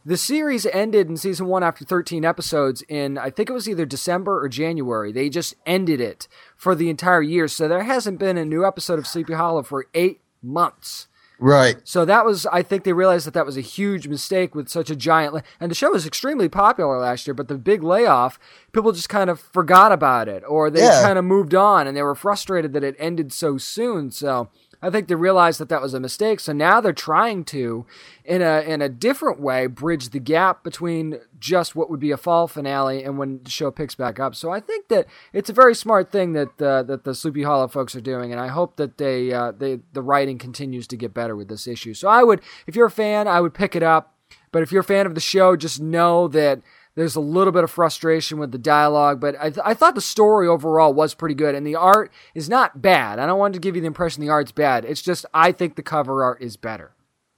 the 0.05 0.15
series 0.15 0.65
ended 0.67 1.09
in 1.09 1.17
season 1.17 1.47
one 1.47 1.61
after 1.61 1.83
13 1.83 2.23
episodes 2.23 2.81
in, 2.87 3.17
I 3.17 3.29
think 3.29 3.49
it 3.49 3.53
was 3.53 3.67
either 3.67 3.85
December 3.85 4.41
or 4.41 4.47
January. 4.47 5.11
They 5.11 5.27
just 5.27 5.55
ended 5.65 5.99
it 5.99 6.29
for 6.55 6.73
the 6.73 6.89
entire 6.89 7.21
year. 7.21 7.49
So 7.49 7.67
there 7.67 7.83
hasn't 7.83 8.17
been 8.17 8.37
a 8.37 8.45
new 8.45 8.65
episode 8.65 8.97
of 8.97 9.05
Sleepy 9.05 9.33
Hollow 9.33 9.61
for 9.61 9.87
eight 9.93 10.21
months. 10.41 11.07
Right. 11.41 11.77
So 11.85 12.03
that 12.03 12.25
was, 12.25 12.45
I 12.47 12.61
think 12.63 12.83
they 12.83 12.91
realized 12.91 13.25
that 13.25 13.33
that 13.33 13.45
was 13.45 13.55
a 13.55 13.61
huge 13.61 14.09
mistake 14.09 14.53
with 14.53 14.67
such 14.67 14.89
a 14.89 14.95
giant, 14.95 15.41
and 15.61 15.71
the 15.71 15.75
show 15.75 15.91
was 15.91 16.05
extremely 16.05 16.49
popular 16.49 16.99
last 16.99 17.25
year, 17.27 17.33
but 17.33 17.47
the 17.47 17.57
big 17.57 17.81
layoff, 17.81 18.37
people 18.73 18.91
just 18.91 19.07
kind 19.07 19.29
of 19.29 19.39
forgot 19.39 19.93
about 19.93 20.27
it, 20.27 20.43
or 20.45 20.69
they 20.69 20.81
Yeah. 20.81 21.01
kind 21.01 21.17
of 21.17 21.23
moved 21.23 21.55
on, 21.55 21.87
and 21.87 21.95
they 21.95 22.03
were 22.03 22.13
frustrated 22.15 22.73
that 22.73 22.83
it 22.83 22.95
ended 22.99 23.31
so 23.31 23.57
soon. 23.57 24.11
So 24.11 24.49
I 24.81 24.89
think 24.89 25.07
they 25.07 25.15
realized 25.15 25.59
that 25.59 25.69
that 25.69 25.81
was 25.81 25.93
a 25.93 25.99
mistake. 25.99 26.39
So 26.39 26.53
now 26.53 26.79
they're 26.79 26.93
trying 26.93 27.43
to, 27.45 27.85
in 28.23 28.41
a 28.41 28.61
in 28.61 28.81
a 28.81 28.89
different 28.89 29.39
way, 29.39 29.67
bridge 29.67 30.09
the 30.09 30.19
gap 30.19 30.63
between 30.63 31.19
just 31.39 31.75
what 31.75 31.89
would 31.89 31.99
be 31.99 32.11
a 32.11 32.17
fall 32.17 32.47
finale 32.47 33.03
and 33.03 33.17
when 33.17 33.41
the 33.43 33.49
show 33.49 33.71
picks 33.71 33.95
back 33.95 34.19
up. 34.19 34.35
So 34.35 34.51
I 34.51 34.59
think 34.59 34.87
that 34.87 35.05
it's 35.33 35.49
a 35.49 35.53
very 35.53 35.75
smart 35.75 36.11
thing 36.11 36.33
that 36.33 36.61
uh, 36.61 36.83
that 36.83 37.03
the 37.03 37.13
Sleepy 37.13 37.43
Hollow 37.43 37.67
folks 37.67 37.95
are 37.95 38.01
doing, 38.01 38.31
and 38.31 38.39
I 38.39 38.47
hope 38.47 38.77
that 38.77 38.97
they 38.97 39.33
uh, 39.33 39.51
they 39.51 39.79
the 39.93 40.01
writing 40.01 40.37
continues 40.37 40.87
to 40.87 40.97
get 40.97 41.13
better 41.13 41.35
with 41.35 41.49
this 41.49 41.67
issue. 41.67 41.93
So 41.93 42.07
I 42.07 42.23
would, 42.23 42.41
if 42.65 42.75
you're 42.75 42.87
a 42.87 42.91
fan, 42.91 43.27
I 43.27 43.41
would 43.41 43.53
pick 43.53 43.75
it 43.75 43.83
up. 43.83 44.15
But 44.51 44.63
if 44.63 44.71
you're 44.71 44.81
a 44.81 44.85
fan 44.85 45.05
of 45.05 45.13
the 45.13 45.21
show, 45.21 45.55
just 45.55 45.79
know 45.79 46.27
that 46.29 46.61
there's 46.99 47.15
a 47.15 47.21
little 47.21 47.53
bit 47.53 47.63
of 47.63 47.71
frustration 47.71 48.39
with 48.39 48.51
the 48.51 48.57
dialogue, 48.57 49.21
but 49.21 49.35
I, 49.39 49.49
th- 49.49 49.61
I 49.63 49.73
thought 49.73 49.95
the 49.95 50.01
story 50.01 50.47
overall 50.47 50.93
was 50.93 51.13
pretty 51.13 51.35
good, 51.35 51.55
and 51.55 51.65
the 51.65 51.75
art 51.75 52.11
is 52.35 52.49
not 52.49 52.81
bad. 52.81 53.19
I 53.19 53.25
don't 53.25 53.39
want 53.39 53.53
to 53.53 53.59
give 53.59 53.75
you 53.75 53.81
the 53.81 53.87
impression 53.87 54.21
the 54.21 54.29
art's 54.29 54.51
bad. 54.51 54.83
It's 54.83 55.01
just 55.01 55.25
I 55.33 55.53
think 55.53 55.75
the 55.75 55.81
cover 55.81 56.23
art 56.23 56.41
is 56.41 56.57
better. 56.57 56.91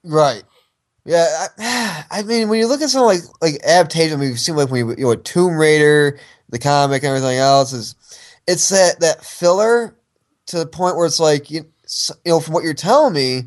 Right. 0.03 0.43
Yeah, 1.05 1.47
I, 1.59 2.05
I 2.11 2.23
mean, 2.23 2.49
when 2.49 2.59
you 2.59 2.67
look 2.67 2.81
at 2.81 2.89
something 2.89 3.05
like 3.05 3.21
like 3.41 3.61
adaptation, 3.63 4.19
we've 4.19 4.39
seen 4.39 4.55
like 4.55 4.71
when 4.71 4.87
you, 4.87 4.95
you 4.97 5.03
know 5.03 5.15
Tomb 5.15 5.57
Raider, 5.57 6.19
the 6.49 6.59
comic, 6.59 7.03
and 7.03 7.09
everything 7.09 7.37
else 7.37 7.71
is, 7.73 7.95
it's 8.47 8.69
that 8.69 8.99
that 8.99 9.23
filler 9.23 9.95
to 10.47 10.57
the 10.57 10.65
point 10.65 10.95
where 10.95 11.05
it's 11.05 11.19
like 11.19 11.51
you, 11.51 11.65
you 12.25 12.31
know 12.31 12.39
from 12.39 12.53
what 12.53 12.63
you're 12.63 12.73
telling 12.73 13.13
me, 13.13 13.43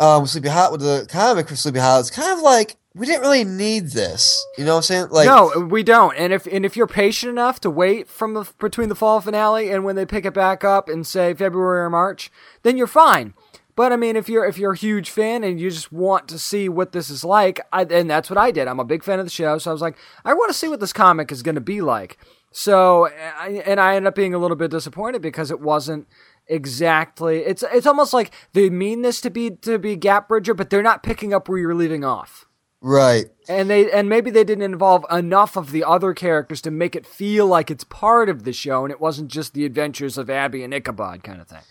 um, 0.00 0.26
Sleepy 0.26 0.48
Hot 0.48 0.72
with 0.72 0.80
the 0.80 1.06
comic 1.10 1.48
for 1.48 1.56
Sleepy 1.56 1.78
Hot, 1.78 2.00
it's 2.00 2.10
kind 2.10 2.32
of 2.32 2.42
like 2.42 2.76
we 2.96 3.04
didn't 3.04 3.20
really 3.20 3.44
need 3.44 3.90
this. 3.90 4.44
You 4.56 4.64
know 4.64 4.72
what 4.72 4.76
I'm 4.78 4.82
saying? 4.82 5.08
Like, 5.10 5.26
no, 5.26 5.68
we 5.68 5.82
don't. 5.82 6.16
And 6.16 6.32
if 6.32 6.46
and 6.46 6.64
if 6.64 6.76
you're 6.76 6.86
patient 6.86 7.30
enough 7.30 7.60
to 7.60 7.70
wait 7.70 8.08
from 8.08 8.32
the 8.32 8.50
between 8.58 8.88
the 8.88 8.94
fall 8.94 9.20
finale 9.20 9.70
and 9.70 9.84
when 9.84 9.96
they 9.96 10.06
pick 10.06 10.24
it 10.24 10.32
back 10.32 10.64
up 10.64 10.88
in 10.88 11.04
say 11.04 11.34
February 11.34 11.80
or 11.80 11.90
March, 11.90 12.30
then 12.62 12.78
you're 12.78 12.86
fine. 12.86 13.34
But 13.74 13.92
I 13.92 13.96
mean, 13.96 14.16
if 14.16 14.30
you're 14.30 14.46
if 14.46 14.56
you're 14.56 14.72
a 14.72 14.76
huge 14.76 15.10
fan 15.10 15.44
and 15.44 15.60
you 15.60 15.70
just 15.70 15.92
want 15.92 16.26
to 16.28 16.38
see 16.38 16.70
what 16.70 16.92
this 16.92 17.10
is 17.10 17.22
like, 17.22 17.60
I, 17.70 17.82
and 17.82 18.08
that's 18.08 18.30
what 18.30 18.38
I 18.38 18.50
did. 18.50 18.66
I'm 18.66 18.80
a 18.80 18.84
big 18.84 19.04
fan 19.04 19.18
of 19.18 19.26
the 19.26 19.30
show, 19.30 19.58
so 19.58 19.70
I 19.70 19.74
was 19.74 19.82
like, 19.82 19.98
I 20.24 20.32
want 20.32 20.50
to 20.50 20.58
see 20.58 20.68
what 20.68 20.80
this 20.80 20.94
comic 20.94 21.30
is 21.30 21.42
going 21.42 21.56
to 21.56 21.60
be 21.60 21.82
like. 21.82 22.16
So, 22.50 23.06
and 23.06 23.78
I 23.78 23.96
ended 23.96 24.08
up 24.08 24.14
being 24.14 24.32
a 24.32 24.38
little 24.38 24.56
bit 24.56 24.70
disappointed 24.70 25.20
because 25.20 25.50
it 25.50 25.60
wasn't 25.60 26.08
exactly. 26.46 27.40
It's 27.40 27.62
it's 27.62 27.86
almost 27.86 28.14
like 28.14 28.30
they 28.54 28.70
mean 28.70 29.02
this 29.02 29.20
to 29.20 29.28
be 29.28 29.50
to 29.50 29.78
be 29.78 29.96
gap 29.96 30.28
bridger, 30.28 30.54
but 30.54 30.70
they're 30.70 30.82
not 30.82 31.02
picking 31.02 31.34
up 31.34 31.46
where 31.46 31.58
you're 31.58 31.74
leaving 31.74 32.02
off 32.02 32.45
right. 32.86 33.26
and 33.48 33.68
they 33.68 33.90
and 33.90 34.08
maybe 34.08 34.30
they 34.30 34.44
didn't 34.44 34.64
involve 34.64 35.04
enough 35.10 35.56
of 35.56 35.72
the 35.72 35.84
other 35.84 36.14
characters 36.14 36.60
to 36.62 36.70
make 36.70 36.94
it 36.94 37.06
feel 37.06 37.46
like 37.46 37.70
it's 37.70 37.84
part 37.84 38.28
of 38.28 38.44
the 38.44 38.52
show 38.52 38.84
and 38.84 38.92
it 38.92 39.00
wasn't 39.00 39.30
just 39.30 39.54
the 39.54 39.64
adventures 39.64 40.16
of 40.16 40.30
Abby 40.30 40.62
and 40.62 40.72
Ichabod 40.72 41.22
kind 41.22 41.40
of 41.40 41.48
thing. 41.48 41.62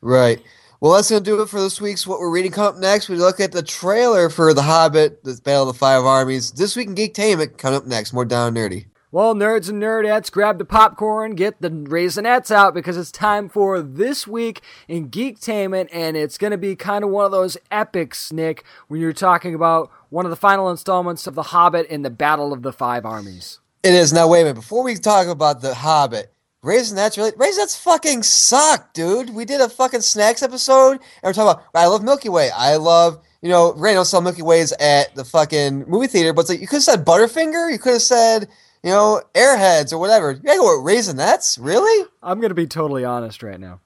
Right. 0.00 0.42
Well, 0.80 0.92
that's 0.92 1.08
going 1.08 1.24
to 1.24 1.30
do 1.30 1.40
it 1.40 1.48
for 1.48 1.60
this 1.60 1.80
week's 1.80 2.06
What 2.06 2.18
We're 2.18 2.30
Reading. 2.30 2.50
Coming 2.50 2.74
up 2.74 2.76
next, 2.76 3.08
we 3.08 3.16
look 3.16 3.40
at 3.40 3.52
the 3.52 3.62
trailer 3.62 4.28
for 4.28 4.52
The 4.52 4.60
Hobbit, 4.60 5.24
The 5.24 5.40
Battle 5.42 5.62
of 5.62 5.68
the 5.68 5.78
Five 5.78 6.04
Armies. 6.04 6.50
This 6.50 6.76
week 6.76 6.88
in 6.88 6.94
Geektainment, 6.94 7.56
coming 7.56 7.78
up 7.78 7.86
next. 7.86 8.12
More 8.12 8.26
Down 8.26 8.54
Nerdy. 8.54 8.86
Well, 9.14 9.36
nerds 9.36 9.70
and 9.70 9.80
nerdettes, 9.80 10.28
grab 10.28 10.58
the 10.58 10.64
popcorn, 10.64 11.36
get 11.36 11.62
the 11.62 11.70
raisinets 11.70 12.50
out 12.50 12.74
because 12.74 12.96
it's 12.96 13.12
time 13.12 13.48
for 13.48 13.80
this 13.80 14.26
week 14.26 14.60
in 14.88 15.08
Geektainment, 15.08 15.88
and 15.92 16.16
it's 16.16 16.36
going 16.36 16.50
to 16.50 16.58
be 16.58 16.74
kind 16.74 17.04
of 17.04 17.10
one 17.10 17.24
of 17.24 17.30
those 17.30 17.56
epics, 17.70 18.32
Nick, 18.32 18.64
when 18.88 19.00
you're 19.00 19.12
talking 19.12 19.54
about 19.54 19.88
one 20.14 20.24
of 20.24 20.30
the 20.30 20.36
final 20.36 20.70
installments 20.70 21.26
of 21.26 21.34
The 21.34 21.42
Hobbit 21.42 21.88
in 21.88 22.02
the 22.02 22.10
Battle 22.10 22.52
of 22.52 22.62
the 22.62 22.72
Five 22.72 23.04
Armies. 23.04 23.58
It 23.82 23.94
is. 23.94 24.12
Now, 24.12 24.28
wait 24.28 24.42
a 24.42 24.44
minute. 24.44 24.54
Before 24.54 24.84
we 24.84 24.94
talk 24.94 25.26
about 25.26 25.60
The 25.60 25.74
Hobbit, 25.74 26.32
Raisinets 26.62 27.16
really. 27.16 27.32
Raisinets 27.32 27.76
fucking 27.82 28.22
suck, 28.22 28.94
dude. 28.94 29.30
We 29.30 29.44
did 29.44 29.60
a 29.60 29.68
fucking 29.68 30.02
snacks 30.02 30.44
episode, 30.44 30.92
and 30.92 31.00
we're 31.24 31.32
talking 31.32 31.50
about. 31.50 31.64
I 31.74 31.88
love 31.88 32.04
Milky 32.04 32.28
Way. 32.28 32.50
I 32.56 32.76
love. 32.76 33.18
You 33.42 33.48
know, 33.48 33.74
Ray 33.74 33.92
don't 33.92 34.04
sell 34.04 34.20
Milky 34.22 34.42
Ways 34.42 34.72
at 34.78 35.12
the 35.16 35.24
fucking 35.24 35.86
movie 35.88 36.06
theater, 36.06 36.32
but 36.32 36.42
it's 36.42 36.50
like 36.50 36.60
you 36.60 36.68
could 36.68 36.76
have 36.76 36.84
said 36.84 37.04
Butterfinger. 37.04 37.70
You 37.72 37.78
could 37.80 37.94
have 37.94 38.02
said, 38.02 38.48
you 38.84 38.90
know, 38.90 39.20
Airheads 39.34 39.92
or 39.92 39.98
whatever. 39.98 40.30
You 40.30 40.38
gotta 40.38 40.60
go 40.60 40.80
with 40.80 40.94
Raisinets? 40.94 41.58
Really? 41.60 42.08
I'm 42.22 42.38
going 42.38 42.50
to 42.50 42.54
be 42.54 42.68
totally 42.68 43.04
honest 43.04 43.42
right 43.42 43.58
now. 43.58 43.80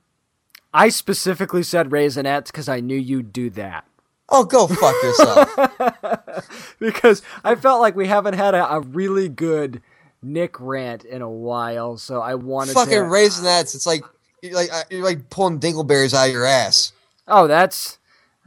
I 0.75 0.91
specifically 0.91 1.63
said 1.63 1.89
raisinets 1.89 2.47
because 2.47 2.69
I 2.69 2.81
knew 2.81 2.99
you'd 2.99 3.33
do 3.33 3.49
that. 3.51 3.88
Oh, 4.29 4.45
go 4.45 4.67
fuck 4.67 4.95
yourself. 5.03 6.77
because 6.79 7.23
I 7.45 7.55
felt 7.55 7.81
like 7.81 7.97
we 7.97 8.07
haven't 8.07 8.35
had 8.35 8.55
a, 8.55 8.75
a 8.75 8.81
really 8.81 9.29
good 9.29 9.83
Nick 10.23 10.61
rant 10.61 11.05
in 11.05 11.23
a 11.23 11.31
while, 11.31 11.97
so 11.97 12.21
I 12.21 12.35
wanted 12.35 12.69
to 12.69 12.75
fucking 12.75 12.93
to. 12.93 13.01
Raisinets. 13.01 13.75
It's 13.75 13.87
like 13.87 14.03
you're 14.43 14.55
like 14.55 14.73
uh, 14.73 14.83
you're 14.91 15.05
like 15.05 15.31
pulling 15.31 15.61
dingleberries 15.61 16.13
out 16.15 16.27
of 16.27 16.33
your 16.33 16.45
ass. 16.45 16.93
oh, 17.27 17.47
that's 17.47 17.99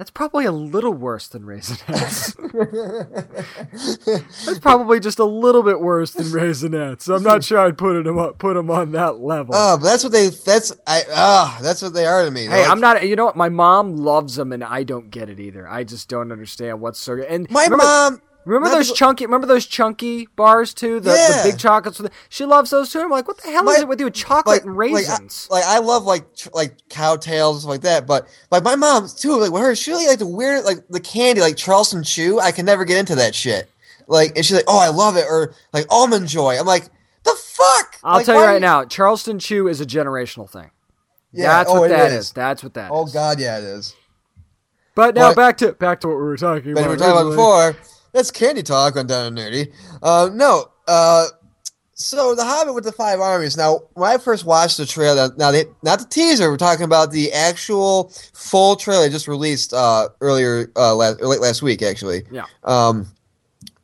that's 0.02 0.10
probably 0.10 0.46
a 0.46 0.52
little 0.52 0.96
worse 0.96 1.28
than 1.28 1.44
raisinets. 1.44 2.34
that's 4.48 4.58
probably 4.58 5.00
just 5.00 5.20
a 5.20 5.24
little 5.26 5.62
bit 5.62 5.80
worse 5.80 6.14
than 6.14 6.26
raisinets. 6.26 7.08
I'm 7.16 7.22
not 7.22 7.44
sure 7.44 7.60
I'd 7.60 7.78
put 7.78 8.02
them 8.04 8.18
up, 8.18 8.40
put 8.40 8.58
'em 8.58 8.72
on 8.72 8.94
that 8.94 9.20
level. 9.20 9.54
Oh, 9.56 9.78
but 9.78 9.84
that's 9.84 10.04
what 10.04 10.12
they. 10.12 10.30
That's 10.30 10.72
I. 10.88 11.04
Ah, 11.14 11.60
that's 11.62 11.84
what 11.84 11.94
they 11.94 12.08
are 12.08 12.26
to 12.26 12.32
me. 12.32 12.46
Hey, 12.46 12.62
like- 12.64 12.70
I'm 12.72 12.80
not. 12.82 13.08
You 13.08 13.16
know 13.16 13.26
what? 13.26 13.36
My 13.36 13.50
mom 13.50 13.96
loves 13.96 14.38
them, 14.38 14.52
and 14.52 14.64
I 14.64 14.82
don't 14.82 15.12
get 15.12 15.30
it 15.30 15.40
either. 15.40 15.68
I 15.70 15.84
just 15.84 16.10
don't 16.10 16.32
understand 16.32 16.82
what's 16.82 17.00
so. 17.00 17.22
And 17.22 17.48
My 17.52 17.66
remember- 17.66 17.84
mom. 17.84 18.22
Remember 18.46 18.70
not 18.70 18.76
those 18.76 18.90
the- 18.90 18.96
chunky? 18.96 19.26
Remember 19.26 19.46
those 19.48 19.66
chunky 19.68 20.28
bars 20.36 20.74
too? 20.74 21.00
The, 21.00 21.12
Yeah. 21.14 21.44
the 21.44 21.52
big 21.52 21.60
chocolates. 21.60 22.00
With 22.00 22.12
the, 22.12 22.18
she 22.30 22.44
loves 22.46 22.72
those 22.72 22.92
too. 22.92 23.00
I'm 23.02 23.10
like, 23.12 23.28
what 23.28 23.38
the 23.42 23.50
hell 23.52 23.64
My- 23.64 23.74
is 23.74 23.82
it 23.82 23.88
with 23.88 24.00
you 24.00 24.06
with 24.06 24.16
chocolate 24.16 24.64
and 24.64 24.72
like, 24.76 24.80
raisins? 24.94 25.48
I, 25.52 25.54
like 25.56 25.64
I 25.66 25.78
love 25.80 26.06
like 26.06 26.36
tr- 26.36 26.50
like 26.54 26.78
cow 26.90 27.16
tails 27.18 27.58
and 27.58 27.62
stuff 27.62 27.70
like 27.70 27.82
that, 27.82 28.08
but 28.08 28.28
like 28.50 28.64
my 28.64 28.76
mom 28.76 29.08
too. 29.16 29.38
Like 29.38 29.52
with 29.52 29.62
her, 29.62 29.76
she 29.76 29.92
really 29.92 30.08
like 30.08 30.20
the 30.20 30.26
weird 30.28 30.64
like 30.66 30.80
the 30.90 31.00
candy 31.00 31.42
like 31.42 31.56
Charleston 31.56 32.04
Chew. 32.04 32.40
I 32.40 32.52
can 32.52 32.66
never 32.66 32.84
get 32.86 32.98
into 32.98 33.16
that 33.16 33.36
shit. 33.36 33.70
Like 34.08 34.36
and 34.36 34.44
she's 34.46 34.56
like, 34.56 34.66
oh, 34.68 34.80
I 34.80 34.90
love 34.90 35.18
it, 35.18 35.26
or 35.30 35.54
like 35.72 35.86
almond 35.90 36.28
joy. 36.28 36.58
I'm 36.60 36.66
like, 36.66 36.86
the 37.24 37.36
fuck. 37.40 37.98
I'll 38.04 38.18
Like, 38.18 38.26
tell 38.26 38.36
you 38.40 38.42
right 38.46 38.54
do 38.56 38.60
now, 38.62 38.86
Charleston 38.86 39.38
Chew 39.38 39.68
is 39.68 39.80
a 39.80 39.86
generational 39.86 40.50
thing. 40.50 40.72
Yeah, 41.32 41.48
That's 41.60 41.70
oh, 41.70 41.80
what 41.82 41.90
that 41.92 42.12
is. 42.12 42.26
is. 42.26 42.32
That's 42.34 42.64
what 42.64 42.74
that. 42.74 42.90
Oh 42.92 43.06
God, 43.06 43.40
yeah, 43.40 43.60
it 43.60 43.64
is. 43.64 43.96
But 44.96 45.16
now 45.16 45.30
But- 45.30 45.36
back 45.38 45.58
to 45.60 45.74
back 45.74 46.02
to 46.02 46.08
what 46.08 46.18
we 46.18 46.24
were 46.24 46.36
talking 46.38 46.72
about. 46.72 46.82
we 46.82 46.88
were 46.90 46.98
talking 46.98 47.12
about 47.22 47.30
before. 47.30 47.76
That's 48.14 48.32
candy 48.32 48.64
talk 48.64 48.96
on 48.98 49.08
Down 49.08 49.28
and 49.28 49.38
Nerdy. 49.38 49.72
Uh, 50.02 50.30
no. 50.34 50.72
Uh, 50.88 51.28
so 51.94 52.36
the 52.36 52.44
Hobbit 52.44 52.74
with 52.74 52.84
the 52.84 52.92
five 52.92 53.20
armies. 53.20 53.56
Now, 53.56 53.82
when 53.94 54.10
I 54.10 54.18
first 54.18 54.44
watched 54.44 54.78
the 54.78 54.86
trailer, 54.86 55.30
now 55.38 55.52
they 55.52 55.66
not 55.84 56.00
the 56.00 56.06
teaser. 56.06 56.50
We're 56.50 56.58
talking 56.58 56.84
about 56.84 57.12
the 57.12 57.32
actual 57.32 58.12
full 58.34 58.76
trailer 58.76 59.10
just 59.10 59.28
released 59.28 59.74
uh, 59.74 60.10
earlier 60.20 60.72
uh, 60.76 60.96
last 60.96 61.22
late 61.22 61.42
last 61.42 61.62
week, 61.62 61.82
actually. 61.82 62.24
Yeah. 62.32 62.46
Um, 62.64 63.08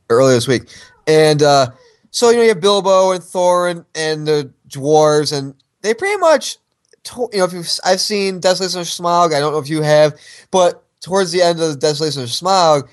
earlier 0.09 0.36
this 0.36 0.47
week, 0.47 0.63
and 1.05 1.43
uh, 1.43 1.69
so 2.09 2.30
you 2.30 2.38
know 2.38 2.41
you 2.43 2.49
have 2.49 2.61
Bilbo 2.61 3.11
and 3.11 3.21
Thorin 3.23 3.86
and 3.93 4.28
the 4.28 4.51
dwarves, 4.69 5.38
and 5.38 5.53
they 5.82 5.93
pretty 5.93 6.17
much, 6.17 6.57
to, 7.03 7.30
you 7.32 7.39
know, 7.39 7.45
if 7.45 7.53
you've, 7.53 7.69
I've 7.86 8.01
seen 8.01 8.39
Desolation 8.39 8.82
of 8.82 8.88
Smaug. 8.88 9.34
I 9.34 9.39
don't 9.39 9.53
know 9.53 9.59
if 9.59 9.69
you 9.69 9.82
have, 9.82 10.15
but 10.51 10.84
towards 11.01 11.32
the 11.32 11.41
end 11.41 11.61
of 11.61 11.69
the 11.69 11.78
Desolation 11.78 12.23
of 12.23 12.30
Smaug, 12.30 12.89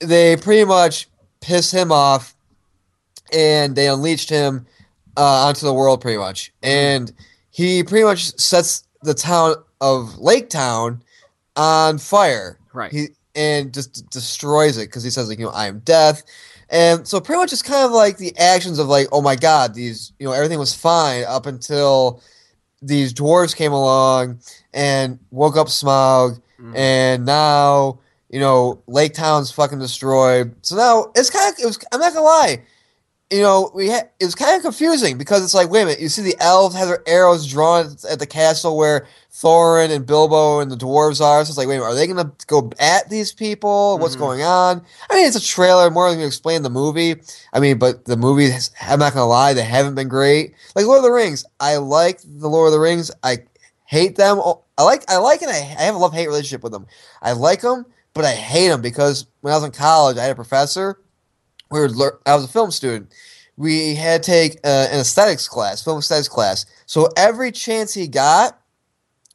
they 0.00 0.36
pretty 0.36 0.64
much 0.64 1.08
pissed 1.40 1.72
him 1.72 1.90
off 1.92 2.34
and 3.32 3.74
they 3.76 3.88
unleashed 3.88 4.30
him 4.30 4.66
uh, 5.16 5.46
onto 5.46 5.66
the 5.66 5.72
world 5.74 6.00
pretty 6.00 6.18
much. 6.18 6.52
And 6.62 7.12
he 7.50 7.82
pretty 7.84 8.04
much 8.04 8.36
sets 8.38 8.84
the 9.02 9.14
town 9.14 9.54
of 9.80 10.18
Lake 10.18 10.48
Town 10.50 11.02
on 11.56 11.98
fire. 11.98 12.58
Right. 12.72 12.90
He 12.92 13.08
and 13.36 13.72
just 13.74 13.92
d- 13.94 14.02
destroys 14.10 14.78
it 14.78 14.86
because 14.88 15.02
he 15.02 15.10
says 15.10 15.28
like 15.28 15.38
you 15.38 15.44
know 15.46 15.50
I 15.52 15.66
am 15.66 15.80
death. 15.80 16.22
And 16.70 17.06
so 17.06 17.20
pretty 17.20 17.40
much 17.40 17.52
it's 17.52 17.62
kind 17.62 17.84
of 17.84 17.92
like 17.92 18.16
the 18.16 18.36
actions 18.38 18.78
of 18.78 18.86
like 18.88 19.08
oh 19.12 19.20
my 19.22 19.36
god 19.36 19.74
these 19.74 20.12
you 20.18 20.26
know 20.26 20.32
everything 20.32 20.58
was 20.58 20.74
fine 20.74 21.24
up 21.24 21.46
until 21.46 22.22
these 22.82 23.12
dwarves 23.12 23.54
came 23.54 23.72
along 23.72 24.38
and 24.72 25.18
woke 25.30 25.56
up 25.56 25.66
Smaug 25.68 26.40
Mhm. 26.60 26.76
and 26.76 27.26
now 27.26 27.98
you 28.34 28.40
know 28.40 28.82
Lake 28.88 29.14
Town's 29.14 29.50
fucking 29.52 29.78
destroyed. 29.78 30.54
So 30.62 30.74
now 30.76 31.12
it's 31.14 31.30
kind 31.30 31.52
of 31.52 31.58
it 31.62 31.66
was. 31.66 31.78
I'm 31.92 32.00
not 32.00 32.12
gonna 32.12 32.26
lie, 32.26 32.62
you 33.30 33.40
know, 33.42 33.70
we 33.74 33.90
ha- 33.90 34.08
it 34.20 34.24
was 34.24 34.34
kind 34.34 34.56
of 34.56 34.62
confusing 34.62 35.16
because 35.18 35.42
it's 35.42 35.54
like, 35.54 35.70
wait 35.70 35.82
a 35.82 35.86
minute, 35.86 36.00
you 36.00 36.08
see 36.08 36.22
the 36.22 36.36
elves 36.40 36.76
have 36.76 36.88
their 36.88 37.02
arrows 37.06 37.46
drawn 37.46 37.96
at 38.10 38.18
the 38.18 38.26
castle 38.26 38.76
where 38.76 39.06
Thorin 39.32 39.90
and 39.90 40.06
Bilbo 40.06 40.60
and 40.60 40.70
the 40.70 40.76
dwarves 40.76 41.20
are. 41.20 41.44
So 41.44 41.50
it's 41.50 41.58
like, 41.58 41.66
wait 41.66 41.76
a 41.76 41.78
minute, 41.78 41.90
are 41.90 41.94
they 41.94 42.06
going 42.06 42.24
to 42.24 42.46
go 42.46 42.70
at 42.78 43.10
these 43.10 43.32
people? 43.32 43.98
What's 43.98 44.14
Mhm. 44.14 44.20
going 44.20 44.42
on? 44.42 44.82
I 45.10 45.14
mean, 45.16 45.26
it's 45.26 45.36
a 45.36 45.40
trailer 45.44 45.90
more 45.90 46.10
than 46.10 46.20
you 46.20 46.26
explain 46.26 46.62
the 46.62 46.70
movie. 46.70 47.16
I 47.52 47.58
mean, 47.60 47.78
but 47.78 48.04
the 48.04 48.16
movies, 48.16 48.70
I'm 48.80 49.00
not 49.00 49.14
going 49.14 49.22
to 49.22 49.26
lie, 49.26 49.52
they 49.54 49.62
haven't 49.64 49.96
been 49.96 50.08
great. 50.08 50.54
Like 50.76 50.86
Lord 50.86 50.98
of 50.98 51.04
the 51.04 51.10
Rings, 51.10 51.44
I 51.58 51.76
like 51.76 52.20
the 52.24 52.48
Lord 52.48 52.68
of 52.68 52.72
the 52.72 52.80
Rings. 52.80 53.10
I 53.22 53.38
hate 53.86 54.16
them. 54.16 54.40
I 54.78 54.82
like, 54.82 55.10
I 55.10 55.16
like, 55.16 55.42
and 55.42 55.50
I, 55.50 55.56
I 55.56 55.82
have 55.84 55.94
a 55.94 55.98
love 55.98 56.12
hate 56.12 56.26
relationship 56.28 56.62
with 56.62 56.72
them. 56.72 56.86
I 57.22 57.32
like 57.32 57.62
them, 57.62 57.86
but 58.14 58.24
I 58.24 58.32
hate 58.32 58.68
them 58.68 58.80
because 58.80 59.26
when 59.40 59.52
I 59.52 59.56
was 59.56 59.64
in 59.64 59.70
college, 59.72 60.16
I 60.16 60.22
had 60.22 60.32
a 60.32 60.34
professor. 60.36 60.98
We 61.70 61.80
were, 61.80 61.88
lear- 61.88 62.18
I 62.26 62.34
was 62.34 62.44
a 62.44 62.48
film 62.48 62.70
student. 62.70 63.12
We 63.56 63.94
had 63.94 64.22
to 64.22 64.30
take 64.30 64.54
uh, 64.64 64.88
an 64.90 65.00
aesthetics 65.00 65.46
class, 65.48 65.82
film 65.82 65.98
aesthetics 65.98 66.28
class. 66.28 66.66
So 66.86 67.08
every 67.16 67.52
chance 67.52 67.94
he 67.94 68.08
got, 68.08 68.58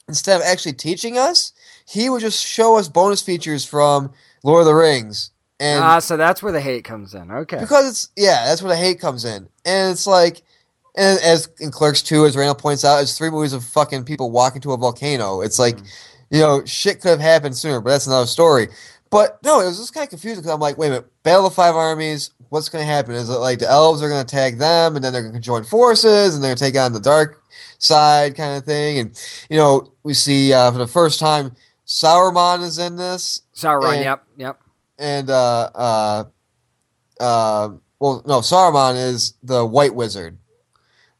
instead 0.08 0.36
of 0.40 0.46
actually 0.46 0.74
teaching 0.74 1.16
us, 1.18 1.52
he 1.88 2.08
would 2.10 2.20
just 2.20 2.44
show 2.44 2.76
us 2.76 2.88
bonus 2.88 3.22
features 3.22 3.64
from 3.64 4.12
Lord 4.44 4.60
of 4.60 4.66
the 4.66 4.74
Rings. 4.74 5.30
And 5.58 5.82
Ah, 5.84 5.98
so 5.98 6.16
that's 6.16 6.42
where 6.42 6.52
the 6.52 6.60
hate 6.60 6.84
comes 6.84 7.14
in. 7.14 7.30
Okay. 7.30 7.58
because 7.60 7.88
it's 7.88 8.08
yeah, 8.16 8.46
that's 8.46 8.62
where 8.62 8.70
the 8.70 8.78
hate 8.82 8.98
comes 8.98 9.26
in, 9.26 9.46
and 9.66 9.92
it's 9.92 10.06
like, 10.06 10.40
and 10.96 11.20
as 11.20 11.50
in 11.60 11.70
Clerks 11.70 12.00
two, 12.00 12.24
as 12.24 12.34
Randall 12.34 12.54
points 12.54 12.82
out, 12.84 13.02
it's 13.02 13.18
three 13.18 13.28
movies 13.28 13.52
of 13.52 13.62
fucking 13.64 14.04
people 14.04 14.30
walking 14.30 14.62
to 14.62 14.72
a 14.72 14.76
volcano. 14.78 15.42
It's 15.42 15.58
like, 15.58 15.78
you 16.30 16.40
know, 16.40 16.64
shit 16.64 17.00
could 17.00 17.10
have 17.10 17.20
happened 17.20 17.56
sooner, 17.56 17.80
but 17.80 17.90
that's 17.90 18.06
another 18.06 18.26
story. 18.26 18.68
But 19.10 19.42
no, 19.44 19.60
it 19.60 19.66
was 19.66 19.78
just 19.78 19.92
kind 19.92 20.04
of 20.04 20.10
confusing 20.10 20.40
because 20.40 20.52
I'm 20.54 20.60
like, 20.60 20.78
wait 20.78 20.86
a 20.86 20.90
minute, 20.90 21.22
Battle 21.24 21.46
of 21.46 21.54
Five 21.54 21.74
Armies. 21.74 22.30
What's 22.50 22.68
going 22.68 22.82
to 22.84 22.90
happen? 22.92 23.14
Is 23.14 23.28
it 23.28 23.34
like 23.38 23.58
the 23.60 23.68
elves 23.68 24.02
are 24.02 24.08
going 24.08 24.24
to 24.24 24.26
attack 24.26 24.56
them, 24.58 24.96
and 24.96 25.04
then 25.04 25.12
they're 25.12 25.22
going 25.22 25.34
to 25.34 25.40
join 25.40 25.64
forces, 25.64 26.34
and 26.34 26.42
they're 26.42 26.50
going 26.50 26.56
to 26.58 26.64
take 26.64 26.76
on 26.76 26.92
the 26.92 27.00
dark 27.00 27.42
side, 27.78 28.36
kind 28.36 28.56
of 28.56 28.64
thing? 28.64 28.98
And 28.98 29.20
you 29.50 29.56
know, 29.56 29.92
we 30.04 30.14
see 30.14 30.52
uh, 30.52 30.70
for 30.72 30.78
the 30.78 30.86
first 30.86 31.18
time, 31.20 31.54
Sauron 31.86 32.62
is 32.62 32.78
in 32.78 32.96
this, 32.96 33.42
Sauron. 33.54 33.94
and- 33.96 34.04
Yep. 34.04 34.24
Yep. 34.36 34.60
and 34.98 35.30
uh, 35.30 35.70
uh, 35.74 36.24
uh, 37.20 37.70
well, 37.98 38.22
no, 38.26 38.40
Sauron 38.40 38.94
is 38.96 39.34
the 39.42 39.64
White 39.64 39.94
Wizard 39.94 40.38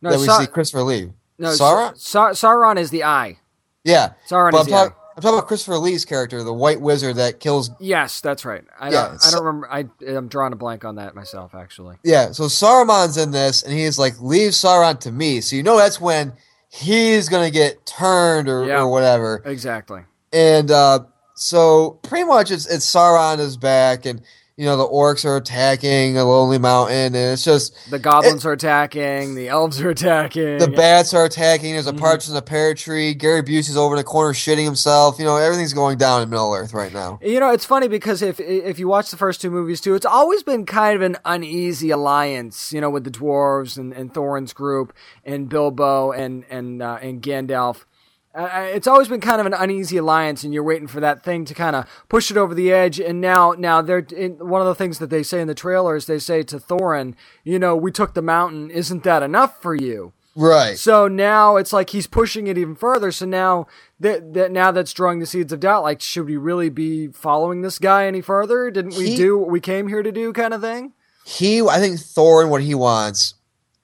No, 0.00 0.10
that 0.10 0.20
we 0.20 0.26
Sau- 0.26 0.40
see 0.40 0.46
Christopher 0.46 0.82
Lee. 0.84 1.10
no. 1.38 1.48
Sauron? 1.50 1.96
Sa- 1.98 2.30
Sauron 2.30 2.76
is 2.78 2.90
the 2.90 3.04
eye. 3.04 3.38
Yeah, 3.84 4.12
Sauron 4.28 4.52
but 4.52 4.60
is 4.62 4.66
I'm, 4.66 4.70
the 4.70 4.76
talk- 4.90 4.92
eye. 4.92 4.96
I'm 5.20 5.22
talking 5.22 5.38
about 5.38 5.48
Christopher 5.48 5.76
Lee's 5.76 6.06
character, 6.06 6.42
the 6.42 6.52
White 6.52 6.80
Wizard 6.80 7.16
that 7.16 7.40
kills. 7.40 7.70
Yes, 7.78 8.22
that's 8.22 8.46
right. 8.46 8.64
I 8.78 8.86
Yeah, 8.90 9.08
don't. 9.08 9.26
I 9.26 9.30
don't 9.30 9.44
remember. 9.44 9.70
I 9.70 9.84
I'm 10.16 10.28
drawing 10.28 10.54
a 10.54 10.56
blank 10.56 10.84
on 10.86 10.94
that 10.96 11.14
myself. 11.14 11.54
Actually. 11.54 11.96
Yeah, 12.02 12.32
so 12.32 12.44
Saruman's 12.44 13.16
in 13.18 13.30
this, 13.30 13.62
and 13.62 13.72
he's 13.74 13.98
like, 13.98 14.18
"Leave 14.20 14.52
Sauron 14.52 14.98
to 15.00 15.12
me." 15.12 15.42
So 15.42 15.56
you 15.56 15.62
know 15.62 15.76
that's 15.76 16.00
when 16.00 16.32
he's 16.70 17.28
gonna 17.28 17.50
get 17.50 17.84
turned 17.84 18.48
or, 18.48 18.64
Yeah. 18.64 18.80
or 18.80 18.88
whatever. 18.90 19.42
Exactly. 19.44 20.02
And 20.32 20.70
uh, 20.70 21.00
so 21.34 21.98
pretty 22.02 22.24
much 22.24 22.50
it's 22.50 22.66
it's 22.66 22.86
Sauron 22.90 23.38
is 23.40 23.56
back, 23.58 24.06
and 24.06 24.22
you 24.60 24.66
know 24.66 24.76
the 24.76 24.86
orcs 24.86 25.24
are 25.24 25.36
attacking 25.36 26.18
a 26.18 26.24
lonely 26.24 26.58
mountain, 26.58 27.14
and 27.14 27.32
it's 27.32 27.42
just 27.42 27.74
The 27.90 27.98
goblins 27.98 28.44
are 28.44 28.52
attacking. 28.52 29.34
The 29.34 29.48
elves 29.48 29.80
are 29.80 29.88
attacking. 29.88 30.58
The 30.58 30.68
bats 30.68 31.14
are 31.14 31.24
attacking. 31.24 31.72
There's 31.72 31.86
a 31.86 31.94
Mhm. 31.94 31.98
partridge 31.98 32.28
in 32.28 32.34
the 32.34 32.42
pear 32.42 32.74
tree. 32.74 33.14
Gary 33.14 33.42
Busey's 33.42 33.76
over 33.78 33.94
in 33.94 33.98
the 33.98 34.04
corner 34.04 34.34
shitting 34.34 34.66
himself. 34.66 35.18
You 35.18 35.24
know, 35.24 35.36
everything's 35.38 35.72
going 35.72 35.96
down 35.96 36.20
in 36.20 36.28
Middle 36.28 36.52
Earth 36.52 36.74
right 36.74 36.92
now. 36.92 37.18
You 37.22 37.40
know, 37.40 37.50
it's 37.50 37.64
funny 37.64 37.88
because 37.88 38.20
if 38.20 38.38
if 38.38 38.78
you 38.78 38.86
watch 38.86 39.10
the 39.10 39.16
first 39.16 39.40
two 39.40 39.50
movies 39.50 39.80
too, 39.80 39.94
it's 39.94 40.04
always 40.04 40.42
been 40.42 40.66
kind 40.66 40.94
of 40.94 41.00
an 41.00 41.16
uneasy 41.24 41.90
alliance. 41.90 42.70
You 42.70 42.82
know, 42.82 42.90
with 42.90 43.04
the 43.04 43.10
dwarves 43.10 43.78
and, 43.78 43.94
and 43.94 44.12
Thorin's 44.12 44.52
group 44.52 44.92
and 45.24 45.48
Bilbo 45.48 46.12
and 46.12 46.44
and 46.50 46.82
uh, 46.82 46.98
and 47.00 47.22
Gandalf. 47.22 47.84
Uh, 48.32 48.68
it's 48.72 48.86
always 48.86 49.08
been 49.08 49.20
kind 49.20 49.40
of 49.40 49.46
an 49.46 49.54
uneasy 49.54 49.96
alliance, 49.96 50.44
and 50.44 50.54
you're 50.54 50.62
waiting 50.62 50.86
for 50.86 51.00
that 51.00 51.24
thing 51.24 51.44
to 51.44 51.54
kind 51.54 51.74
of 51.74 51.84
push 52.08 52.30
it 52.30 52.36
over 52.36 52.54
the 52.54 52.72
edge. 52.72 53.00
And 53.00 53.20
now, 53.20 53.54
now 53.58 53.82
they're 53.82 54.06
in, 54.16 54.34
one 54.38 54.60
of 54.60 54.68
the 54.68 54.74
things 54.76 55.00
that 55.00 55.10
they 55.10 55.24
say 55.24 55.40
in 55.40 55.48
the 55.48 55.54
trailers. 55.54 56.06
They 56.06 56.20
say 56.20 56.44
to 56.44 56.58
Thorin, 56.58 57.14
"You 57.42 57.58
know, 57.58 57.74
we 57.74 57.90
took 57.90 58.14
the 58.14 58.22
mountain. 58.22 58.70
Isn't 58.70 59.02
that 59.02 59.24
enough 59.24 59.60
for 59.60 59.74
you?" 59.74 60.12
Right. 60.36 60.78
So 60.78 61.08
now 61.08 61.56
it's 61.56 61.72
like 61.72 61.90
he's 61.90 62.06
pushing 62.06 62.46
it 62.46 62.56
even 62.56 62.76
further. 62.76 63.10
So 63.10 63.26
now 63.26 63.66
that, 63.98 64.32
that 64.34 64.52
now 64.52 64.70
that's 64.70 64.92
drawing 64.92 65.18
the 65.18 65.26
seeds 65.26 65.52
of 65.52 65.58
doubt. 65.58 65.82
Like, 65.82 66.00
should 66.00 66.26
we 66.26 66.36
really 66.36 66.68
be 66.68 67.08
following 67.08 67.62
this 67.62 67.80
guy 67.80 68.06
any 68.06 68.20
further? 68.20 68.70
Didn't 68.70 68.96
we 68.96 69.10
He- 69.10 69.16
do 69.16 69.36
what 69.38 69.50
we 69.50 69.58
came 69.60 69.88
here 69.88 70.04
to 70.04 70.12
do, 70.12 70.32
kind 70.32 70.54
of 70.54 70.60
thing? 70.60 70.92
He, 71.24 71.60
I 71.62 71.78
think 71.80 71.96
Thorin, 71.98 72.48
what 72.48 72.62
he 72.62 72.74
wants 72.76 73.34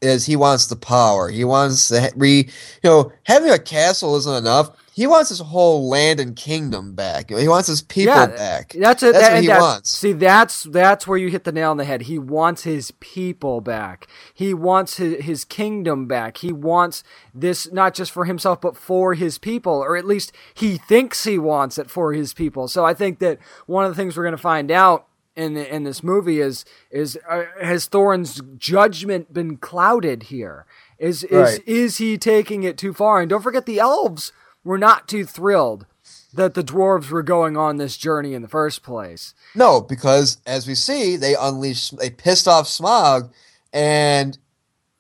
is 0.02 0.26
he 0.26 0.36
wants 0.36 0.66
the 0.66 0.76
power. 0.76 1.28
He 1.30 1.44
wants 1.44 1.88
to 1.88 2.00
ha- 2.00 2.08
re, 2.16 2.38
you 2.38 2.90
know, 2.90 3.12
having 3.24 3.50
a 3.50 3.58
castle 3.58 4.16
isn't 4.16 4.34
enough. 4.36 4.70
He 4.92 5.06
wants 5.06 5.28
his 5.28 5.40
whole 5.40 5.88
land 5.90 6.20
and 6.20 6.34
kingdom 6.34 6.94
back. 6.94 7.28
He 7.28 7.48
wants 7.48 7.68
his 7.68 7.82
people 7.82 8.14
Yeah, 8.14 8.26
back. 8.28 8.72
That's 8.78 9.02
it. 9.02 9.12
That's 9.12 9.26
that- 9.26 9.32
what 9.34 9.40
he 9.42 9.46
that's- 9.48 9.62
wants. 9.62 9.90
See, 9.90 10.12
that's 10.12 10.62
that's 10.64 11.06
where 11.06 11.18
you 11.18 11.28
hit 11.28 11.44
the 11.44 11.52
nail 11.52 11.70
on 11.70 11.76
the 11.76 11.84
head. 11.84 12.02
He 12.02 12.18
wants 12.18 12.62
his 12.62 12.92
people 12.92 13.60
back. 13.60 14.06
He 14.32 14.54
wants 14.54 14.96
his, 14.96 15.22
his 15.24 15.44
kingdom 15.44 16.06
back. 16.06 16.38
He 16.38 16.50
wants 16.52 17.02
this 17.34 17.70
not 17.72 17.92
just 17.94 18.10
for 18.10 18.24
himself, 18.24 18.60
but 18.62 18.74
for 18.76 19.12
his 19.14 19.36
people, 19.36 19.74
or 19.74 19.96
at 19.98 20.06
least 20.06 20.32
he 20.54 20.78
thinks 20.78 21.24
he 21.24 21.38
wants 21.38 21.76
it 21.76 21.90
for 21.90 22.14
his 22.14 22.32
people. 22.32 22.66
So 22.68 22.84
I 22.84 22.94
think 22.94 23.18
that 23.18 23.38
one 23.66 23.84
of 23.84 23.90
the 23.90 23.96
things 23.96 24.16
we're 24.16 24.24
going 24.24 24.32
to 24.36 24.38
find 24.42 24.70
out 24.70 25.05
in 25.36 25.56
in 25.56 25.84
this 25.84 26.02
movie 26.02 26.40
is 26.40 26.64
is 26.90 27.18
uh, 27.28 27.44
has 27.60 27.86
Thorin's 27.86 28.40
judgment 28.56 29.32
been 29.32 29.58
clouded 29.58 30.24
here? 30.24 30.66
Is 30.98 31.22
is 31.24 31.30
Right. 31.58 31.68
is 31.68 31.98
he 31.98 32.16
taking 32.18 32.62
it 32.62 32.78
too 32.78 32.92
far? 32.92 33.20
And 33.20 33.28
don't 33.30 33.42
forget 33.42 33.66
the 33.66 33.78
elves 33.78 34.32
were 34.64 34.78
not 34.78 35.06
too 35.06 35.24
thrilled 35.24 35.86
that 36.32 36.54
the 36.54 36.64
dwarves 36.64 37.10
were 37.10 37.22
going 37.22 37.56
on 37.56 37.76
this 37.76 37.96
journey 37.96 38.34
in 38.34 38.42
the 38.42 38.48
first 38.48 38.82
place. 38.82 39.34
No, 39.54 39.80
because 39.80 40.38
as 40.46 40.66
we 40.66 40.74
see, 40.74 41.16
they 41.16 41.34
unleashed, 41.34 41.96
they 41.98 42.10
pissed 42.10 42.46
off 42.46 42.66
Smaug, 42.66 43.30
and 43.72 44.38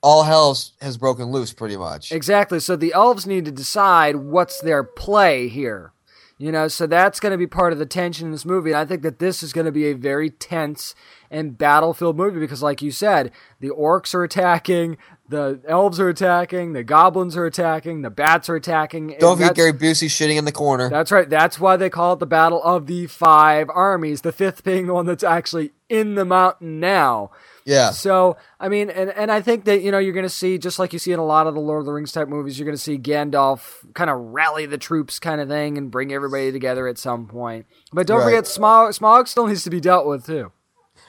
all 0.02 0.22
hell 0.22 0.56
has 0.80 0.96
broken 0.96 1.26
loose 1.26 1.52
pretty 1.52 1.76
much. 1.76 2.12
Exactly. 2.12 2.60
So 2.60 2.76
the 2.76 2.92
elves 2.92 3.26
need 3.26 3.44
to 3.44 3.50
decide 3.50 4.16
what's 4.16 4.60
their 4.60 4.82
play 4.84 5.48
here. 5.48 5.92
You 6.38 6.52
know, 6.52 6.68
so 6.68 6.86
that's 6.86 7.18
going 7.18 7.32
to 7.32 7.38
be 7.38 7.46
part 7.46 7.72
of 7.72 7.78
the 7.78 7.86
tension 7.86 8.26
in 8.26 8.32
this 8.32 8.44
movie. 8.44 8.70
And 8.70 8.78
I 8.78 8.84
think 8.84 9.00
that 9.02 9.20
this 9.20 9.42
is 9.42 9.54
going 9.54 9.64
to 9.64 9.72
be 9.72 9.86
a 9.86 9.94
very 9.94 10.28
tense 10.28 10.94
and 11.30 11.56
battlefield 11.56 12.18
movie 12.18 12.38
because, 12.38 12.62
like 12.62 12.82
you 12.82 12.90
said, 12.90 13.32
the 13.58 13.70
orcs 13.70 14.14
are 14.14 14.22
attacking, 14.22 14.98
the 15.26 15.60
elves 15.66 15.98
are 15.98 16.10
attacking, 16.10 16.74
the 16.74 16.84
goblins 16.84 17.38
are 17.38 17.46
attacking, 17.46 18.02
the 18.02 18.10
bats 18.10 18.50
are 18.50 18.56
attacking. 18.56 19.16
Don't 19.18 19.38
forget 19.38 19.56
Gary 19.56 19.72
Busey 19.72 20.08
shitting 20.08 20.36
in 20.36 20.44
the 20.44 20.52
corner. 20.52 20.90
That's 20.90 21.10
right. 21.10 21.28
That's 21.28 21.58
why 21.58 21.78
they 21.78 21.88
call 21.88 22.12
it 22.12 22.18
the 22.18 22.26
Battle 22.26 22.62
of 22.62 22.86
the 22.86 23.06
Five 23.06 23.70
Armies. 23.70 24.20
The 24.20 24.30
fifth 24.32 24.62
being 24.62 24.86
the 24.86 24.94
one 24.94 25.06
that's 25.06 25.24
actually 25.24 25.72
in 25.88 26.16
the 26.16 26.26
mountain 26.26 26.80
now. 26.80 27.30
Yeah. 27.66 27.90
So 27.90 28.36
I 28.60 28.68
mean, 28.70 28.88
and 28.90 29.10
and 29.10 29.30
I 29.30 29.42
think 29.42 29.64
that 29.64 29.82
you 29.82 29.90
know 29.90 29.98
you're 29.98 30.12
going 30.14 30.22
to 30.24 30.30
see 30.30 30.56
just 30.56 30.78
like 30.78 30.92
you 30.92 30.98
see 31.00 31.12
in 31.12 31.18
a 31.18 31.24
lot 31.26 31.46
of 31.48 31.54
the 31.54 31.60
Lord 31.60 31.80
of 31.80 31.86
the 31.86 31.92
Rings 31.92 32.12
type 32.12 32.28
movies, 32.28 32.58
you're 32.58 32.64
going 32.64 32.76
to 32.76 32.82
see 32.82 32.96
Gandalf 32.96 33.60
kind 33.94 34.08
of 34.08 34.16
rally 34.18 34.66
the 34.66 34.78
troops, 34.78 35.18
kind 35.18 35.40
of 35.40 35.48
thing, 35.48 35.76
and 35.76 35.90
bring 35.90 36.12
everybody 36.12 36.52
together 36.52 36.86
at 36.86 36.96
some 36.96 37.26
point. 37.26 37.66
But 37.92 38.06
don't 38.06 38.18
Right. 38.20 38.26
forget, 38.26 38.44
Smaug 38.44 38.96
Smaug 38.98 39.26
still 39.28 39.46
needs 39.48 39.64
to 39.64 39.70
be 39.70 39.80
dealt 39.80 40.06
with 40.06 40.24
too. 40.24 40.52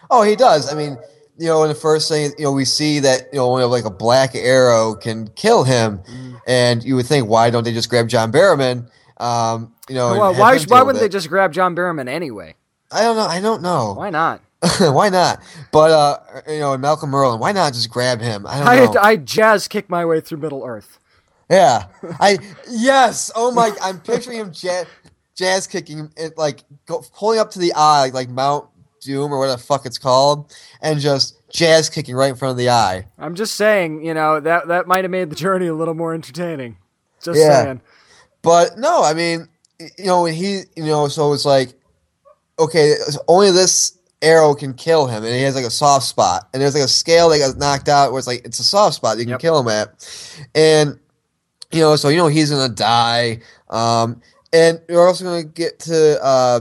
Oh, 0.10 0.24
he 0.24 0.36
does. 0.36 0.72
I 0.72 0.76
mean, 0.76 0.97
you 1.38 1.45
know, 1.47 1.62
in 1.62 1.70
the 1.70 1.76
first 1.76 2.10
thing, 2.10 2.32
you 2.39 2.45
know, 2.45 2.51
we 2.51 2.66
see 2.66 2.99
that 3.01 3.28
you 3.32 3.38
know, 3.38 3.45
only 3.51 3.64
like 3.66 3.86
a 3.86 3.91
black 3.91 4.34
arrow 4.34 4.95
can 4.95 5.28
kill 5.36 5.64
him, 5.64 5.99
Mm. 6.10 6.41
and 6.47 6.84
you 6.84 6.95
would 6.95 7.05
think, 7.05 7.30
why 7.30 7.51
don't 7.51 7.64
they 7.66 7.74
just 7.74 7.89
grab 7.89 8.08
John 8.08 8.32
Barrowman? 8.32 8.89
Um, 9.20 9.74
you 9.89 9.93
know, 9.95 10.12
well, 10.18 10.34
why 10.34 10.58
why 10.68 10.82
wouldn't 10.82 10.95
with 10.95 11.01
they 11.01 11.10
just 11.10 11.30
grab 11.30 11.53
John 11.53 11.76
Barrowman 11.76 12.08
anyway? 12.10 12.55
I 12.91 13.01
don't 13.01 13.16
know. 13.16 13.26
I 13.28 13.41
don't 13.41 13.62
know. 13.62 13.93
Why 13.95 14.10
not? 14.10 14.41
why 14.80 15.10
not? 15.10 15.41
But 15.72 15.91
uh, 15.91 16.18
you 16.47 16.60
know, 16.60 16.78
Malcolm 16.78 17.12
Merlin. 17.12 17.39
Why 17.39 17.51
not 17.51 17.74
just 17.74 17.89
grab 17.89 18.22
him? 18.22 18.45
I 18.47 18.60
don't 18.60 18.68
I 18.68 18.76
know. 18.86 18.95
I 19.01 19.16
jazz 19.18 19.68
kick 19.68 19.89
my 19.89 20.03
way 20.05 20.20
through 20.20 20.39
Middle 20.39 20.64
Earth. 20.66 20.99
Yeah, 21.49 21.86
I 22.20 22.39
yes. 22.70 23.32
Oh 23.36 23.51
my! 23.51 23.72
I'm 23.82 23.99
picturing 23.99 24.39
him 24.39 24.51
jazz, 24.51 24.88
jazz 25.36 25.68
kicking 25.68 26.12
it, 26.18 26.38
like 26.38 26.64
go, 26.88 27.03
pulling 27.16 27.39
up 27.39 27.51
to 27.51 27.60
the 27.60 27.74
eye, 27.74 28.10
like 28.14 28.30
Mount 28.30 28.68
Doom 29.01 29.32
or 29.32 29.39
whatever 29.39 29.58
the 29.58 29.64
fuck 29.64 29.86
it's 29.86 29.99
called, 29.99 30.51
and 30.82 30.99
just 30.99 31.36
jazz 31.49 31.89
kicking 31.89 32.16
right 32.16 32.32
in 32.32 32.36
front 32.36 32.51
of 32.51 32.58
the 32.58 32.70
eye. 32.70 33.08
I'm 33.20 33.36
just 33.36 33.55
saying, 33.55 34.03
you 34.03 34.14
know 34.14 34.39
that 34.39 34.68
that 34.70 34.88
might 34.88 35.03
have 35.03 35.12
made 35.12 35.30
the 35.30 35.36
journey 35.36 35.68
a 35.68 35.74
little 35.74 35.93
more 35.93 36.14
entertaining. 36.14 36.78
Just 37.22 37.39
Yeah. 37.39 37.64
saying. 37.64 37.82
But 38.41 38.78
no, 38.78 39.03
I 39.03 39.14
mean, 39.14 39.47
you 39.80 40.05
know, 40.05 40.24
when 40.24 40.34
he, 40.34 40.62
you 40.76 40.86
know, 40.86 41.08
so 41.08 41.34
it's 41.34 41.45
like, 41.45 41.74
okay, 42.60 42.95
only 43.28 43.51
this 43.51 43.97
arrow 44.22 44.53
can 44.55 44.74
kill 44.74 45.07
him, 45.07 45.24
and 45.24 45.34
he 45.34 45.41
has 45.43 45.55
like 45.55 45.65
a 45.65 45.70
soft 45.70 46.05
spot, 46.05 46.47
and 46.53 46.61
there's 46.61 46.74
like 46.74 46.84
a 46.84 46.88
scale 46.88 47.30
that 47.30 47.39
got 47.39 47.57
knocked 47.57 47.89
out 47.89 48.11
where 48.11 48.20
it's 48.20 48.28
like 48.28 48.43
it's 48.45 48.59
a 48.59 48.63
soft 48.63 48.95
spot 48.95 49.18
you 49.18 49.24
can 49.26 49.32
Yep. 49.32 49.39
kill 49.39 49.59
him 49.59 49.68
at, 49.68 50.39
and 50.55 50.99
you 51.72 51.82
know, 51.82 51.95
so 51.95 52.09
you 52.09 52.18
know 52.18 52.28
he's 52.28 52.49
gonna 52.49 52.70
die, 52.74 53.39
um, 53.70 54.22
and 54.53 54.82
you're 54.89 55.05
also 55.05 55.24
gonna 55.24 55.43
get 55.43 55.80
to 55.80 56.24
uh, 56.24 56.59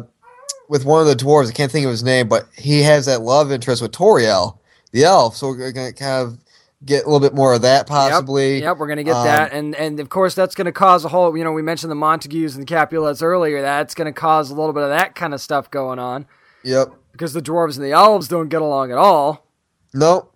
with 0.69 0.85
one 0.85 1.01
of 1.01 1.07
the 1.07 1.15
dwarves. 1.15 1.49
I 1.49 1.53
can't 1.53 1.71
think 1.71 1.85
of 1.85 1.91
his 1.91 2.03
name, 2.05 2.29
but 2.29 2.47
he 2.57 2.83
has 2.83 3.07
that 3.07 3.23
love 3.23 3.51
interest 3.53 3.81
with 3.83 3.93
Tauriel. 3.93 4.59
the 4.93 5.05
elf. 5.05 5.37
So 5.37 5.49
we're 5.49 5.73
gonna 5.73 5.93
kind 5.93 6.27
of 6.27 6.39
get 6.85 7.05
a 7.05 7.07
little 7.07 7.21
bit 7.21 7.35
more 7.35 7.55
of 7.55 7.63
that 7.63 7.87
possibly. 7.87 8.55
Yep, 8.57 8.63
yep 8.63 8.79
we're 8.79 8.87
gonna 8.87 9.05
get 9.05 9.15
Um, 9.15 9.25
that, 9.27 9.53
and 9.53 9.75
and 9.77 9.99
of 10.01 10.09
course 10.09 10.35
that's 10.35 10.55
gonna 10.55 10.73
cause 10.73 11.05
a 11.05 11.09
whole. 11.09 11.37
You 11.37 11.45
know, 11.45 11.53
we 11.53 11.63
mentioned 11.63 11.91
the 11.91 11.95
Montagues 11.97 12.55
and 12.55 12.63
the 12.63 12.67
Capulets 12.67 13.23
earlier. 13.23 13.63
That's 13.63 13.95
gonna 13.95 14.13
cause 14.13 14.51
a 14.51 14.55
little 14.55 14.73
bit 14.73 14.83
of 14.83 14.91
that 14.91 15.15
kind 15.15 15.33
of 15.35 15.41
stuff 15.41 15.71
going 15.71 15.99
on 15.99 16.27
Yep. 16.65 16.95
Because 17.17 17.33
the 17.33 17.43
dwarves 17.43 17.77
and 17.77 17.85
the 17.85 17.93
elves 17.93 18.29
don't 18.29 18.49
get 18.49 18.63
along 18.63 18.93
at 18.93 18.99
all. 18.99 19.47
No. 19.95 20.29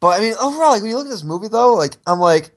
But 0.00 0.20
I 0.20 0.20
mean, 0.20 0.34
overall, 0.40 0.72
like 0.72 0.82
when 0.82 0.90
you 0.90 0.96
look 0.96 1.06
at 1.06 1.10
this 1.10 1.24
movie 1.24 1.48
though, 1.48 1.74
like 1.74 1.96
I'm 2.06 2.18
like, 2.18 2.50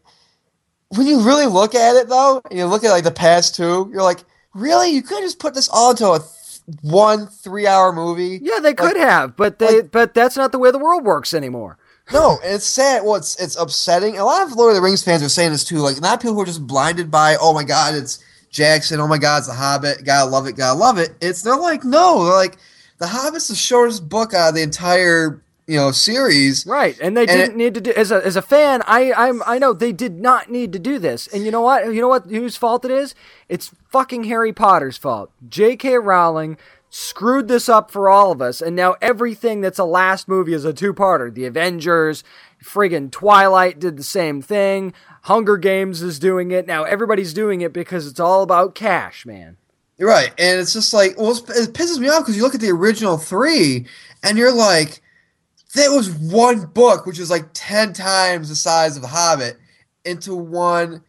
when 0.90 1.08
you 1.08 1.22
really 1.22 1.46
look 1.46 1.76
at 1.76 1.96
it 1.96 2.10
though, 2.10 2.42
and 2.50 2.58
you 2.58 2.66
look 2.66 2.84
at 2.84 2.92
like 2.92 3.04
the 3.04 3.12
past 3.12 3.56
two, 3.56 3.90
you're 3.92 4.04
like, 4.04 4.24
really? 4.54 4.90
You 4.90 5.02
could 5.02 5.22
just 5.22 5.40
put 5.40 5.54
this 5.54 5.70
all 5.70 5.92
into 5.92 6.10
a 6.12 6.20
th- 6.20 6.60
one 6.82 7.28
three-hour 7.28 7.94
movie? 7.94 8.40
Yeah, 8.42 8.60
they 8.60 8.74
could 8.74 8.98
have, 8.98 9.38
but 9.38 9.60
they 9.60 9.82
but 9.82 10.14
that's 10.14 10.36
not 10.36 10.52
the 10.52 10.60
way 10.60 10.72
the 10.72 10.80
world 10.80 11.06
works 11.06 11.34
anymore. 11.34 11.78
No, 12.12 12.40
and 12.44 12.56
it's 12.56 12.66
sad. 12.66 13.04
Well, 13.04 13.16
it's 13.16 13.40
it's 13.42 13.56
upsetting. 13.56 14.18
A 14.18 14.26
lot 14.26 14.44
of 14.44 14.54
Lord 14.54 14.72
of 14.72 14.76
the 14.76 14.82
Rings 14.82 15.04
fans 15.04 15.24
are 15.24 15.30
saying 15.30 15.52
this 15.52 15.64
too. 15.64 15.78
Like, 15.78 16.02
not 16.02 16.22
people 16.22 16.36
who 16.36 16.42
are 16.42 16.46
just 16.46 16.66
blinded 16.66 17.12
by, 17.12 17.38
oh 17.40 17.54
my 17.54 17.64
god, 17.64 17.96
it's 17.96 18.24
Jackson. 18.50 19.00
Oh 19.00 19.08
my 19.08 19.18
god, 19.18 19.40
it's 19.40 19.48
The 19.48 19.54
Hobbit. 19.54 20.06
Gotta 20.06 20.30
love 20.30 20.48
it. 20.48 20.56
Gotta 20.56 20.78
love 20.80 20.98
it. 20.98 21.12
It's 21.22 21.42
they're 21.42 21.58
like, 21.58 21.84
no, 21.84 22.26
they're 22.26 22.34
like, 22.34 22.58
The 23.00 23.08
Hobbit's 23.08 23.48
the 23.48 23.56
shortest 23.56 24.10
book 24.10 24.34
out 24.34 24.50
of 24.50 24.56
the 24.56 24.62
entire 24.64 25.42
you 25.68 25.76
know 25.76 25.92
series. 25.92 26.66
Right, 26.66 26.98
and 27.02 27.16
they 27.16 27.22
And 27.22 27.30
didn't 27.30 27.52
it- 27.52 27.58
need 27.58 27.74
to 27.76 27.82
do 27.82 27.92
as 27.96 28.12
a 28.12 28.26
as 28.26 28.36
a 28.36 28.42
fan. 28.42 28.82
I 28.88 29.14
I'm 29.14 29.44
I 29.46 29.60
know 29.60 29.74
they 29.74 29.92
did 29.92 30.20
not 30.20 30.50
need 30.50 30.74
to 30.74 30.80
do 30.80 30.98
this. 30.98 31.28
And 31.28 31.44
you 31.46 31.52
know 31.52 31.62
what? 31.62 31.86
You 31.94 32.02
know 32.02 32.08
what? 32.08 32.26
Whose 32.28 32.56
fault 32.58 32.86
it 32.86 32.92
is? 32.92 33.14
It's 33.50 33.72
fucking 33.90 34.24
Harry 34.26 34.54
Potter's 34.54 34.98
fault. 34.98 35.30
J.K. 35.48 35.98
Rowling 35.98 36.58
screwed 36.90 37.50
this 37.50 37.68
up 37.68 37.92
for 37.92 38.10
all 38.10 38.32
of 38.32 38.42
us, 38.42 38.62
and 38.62 38.74
now 38.76 38.96
everything 39.02 39.60
that's 39.62 39.78
a 39.78 39.84
last 39.84 40.28
movie 40.30 40.54
is 40.54 40.64
a 40.66 40.72
two 40.74 40.94
parter. 40.94 41.32
The 41.32 41.46
Avengers, 41.46 42.24
friggin' 42.64 43.12
Twilight 43.12 43.78
did 43.78 43.98
the 43.98 44.04
same 44.04 44.42
thing. 44.42 44.94
Hunger 45.24 45.58
Games 45.58 46.02
is 46.02 46.18
doing 46.18 46.52
it 46.52 46.66
now. 46.66 46.84
Everybody's 46.86 47.34
doing 47.34 47.60
it 47.60 47.74
because 47.74 48.08
it's 48.08 48.22
all 48.22 48.42
about 48.42 48.74
cash, 48.74 49.26
man. 49.26 49.58
Right, 50.00 50.32
and 50.38 50.60
it's 50.60 50.74
just 50.74 50.94
like, 50.94 51.18
well, 51.18 51.32
it 51.32 51.74
pisses 51.74 51.98
me 51.98 52.08
off 52.08 52.22
because 52.24 52.38
you 52.38 52.44
look 52.44 52.54
at 52.54 52.62
the 52.62 52.70
original 52.70 53.18
three, 53.18 53.88
and 54.24 54.38
you're 54.38 54.54
like, 54.54 55.02
that 55.74 55.90
was 55.90 56.12
one 56.12 56.66
book, 56.68 57.06
which 57.06 57.18
is 57.20 57.32
like 57.32 57.46
ten 57.54 57.94
times 57.94 58.50
the 58.50 58.56
size 58.56 58.96
of 58.96 59.02
The 59.02 59.08
Hobbit, 59.08 59.58
into 60.06 60.36
one, 60.36 61.04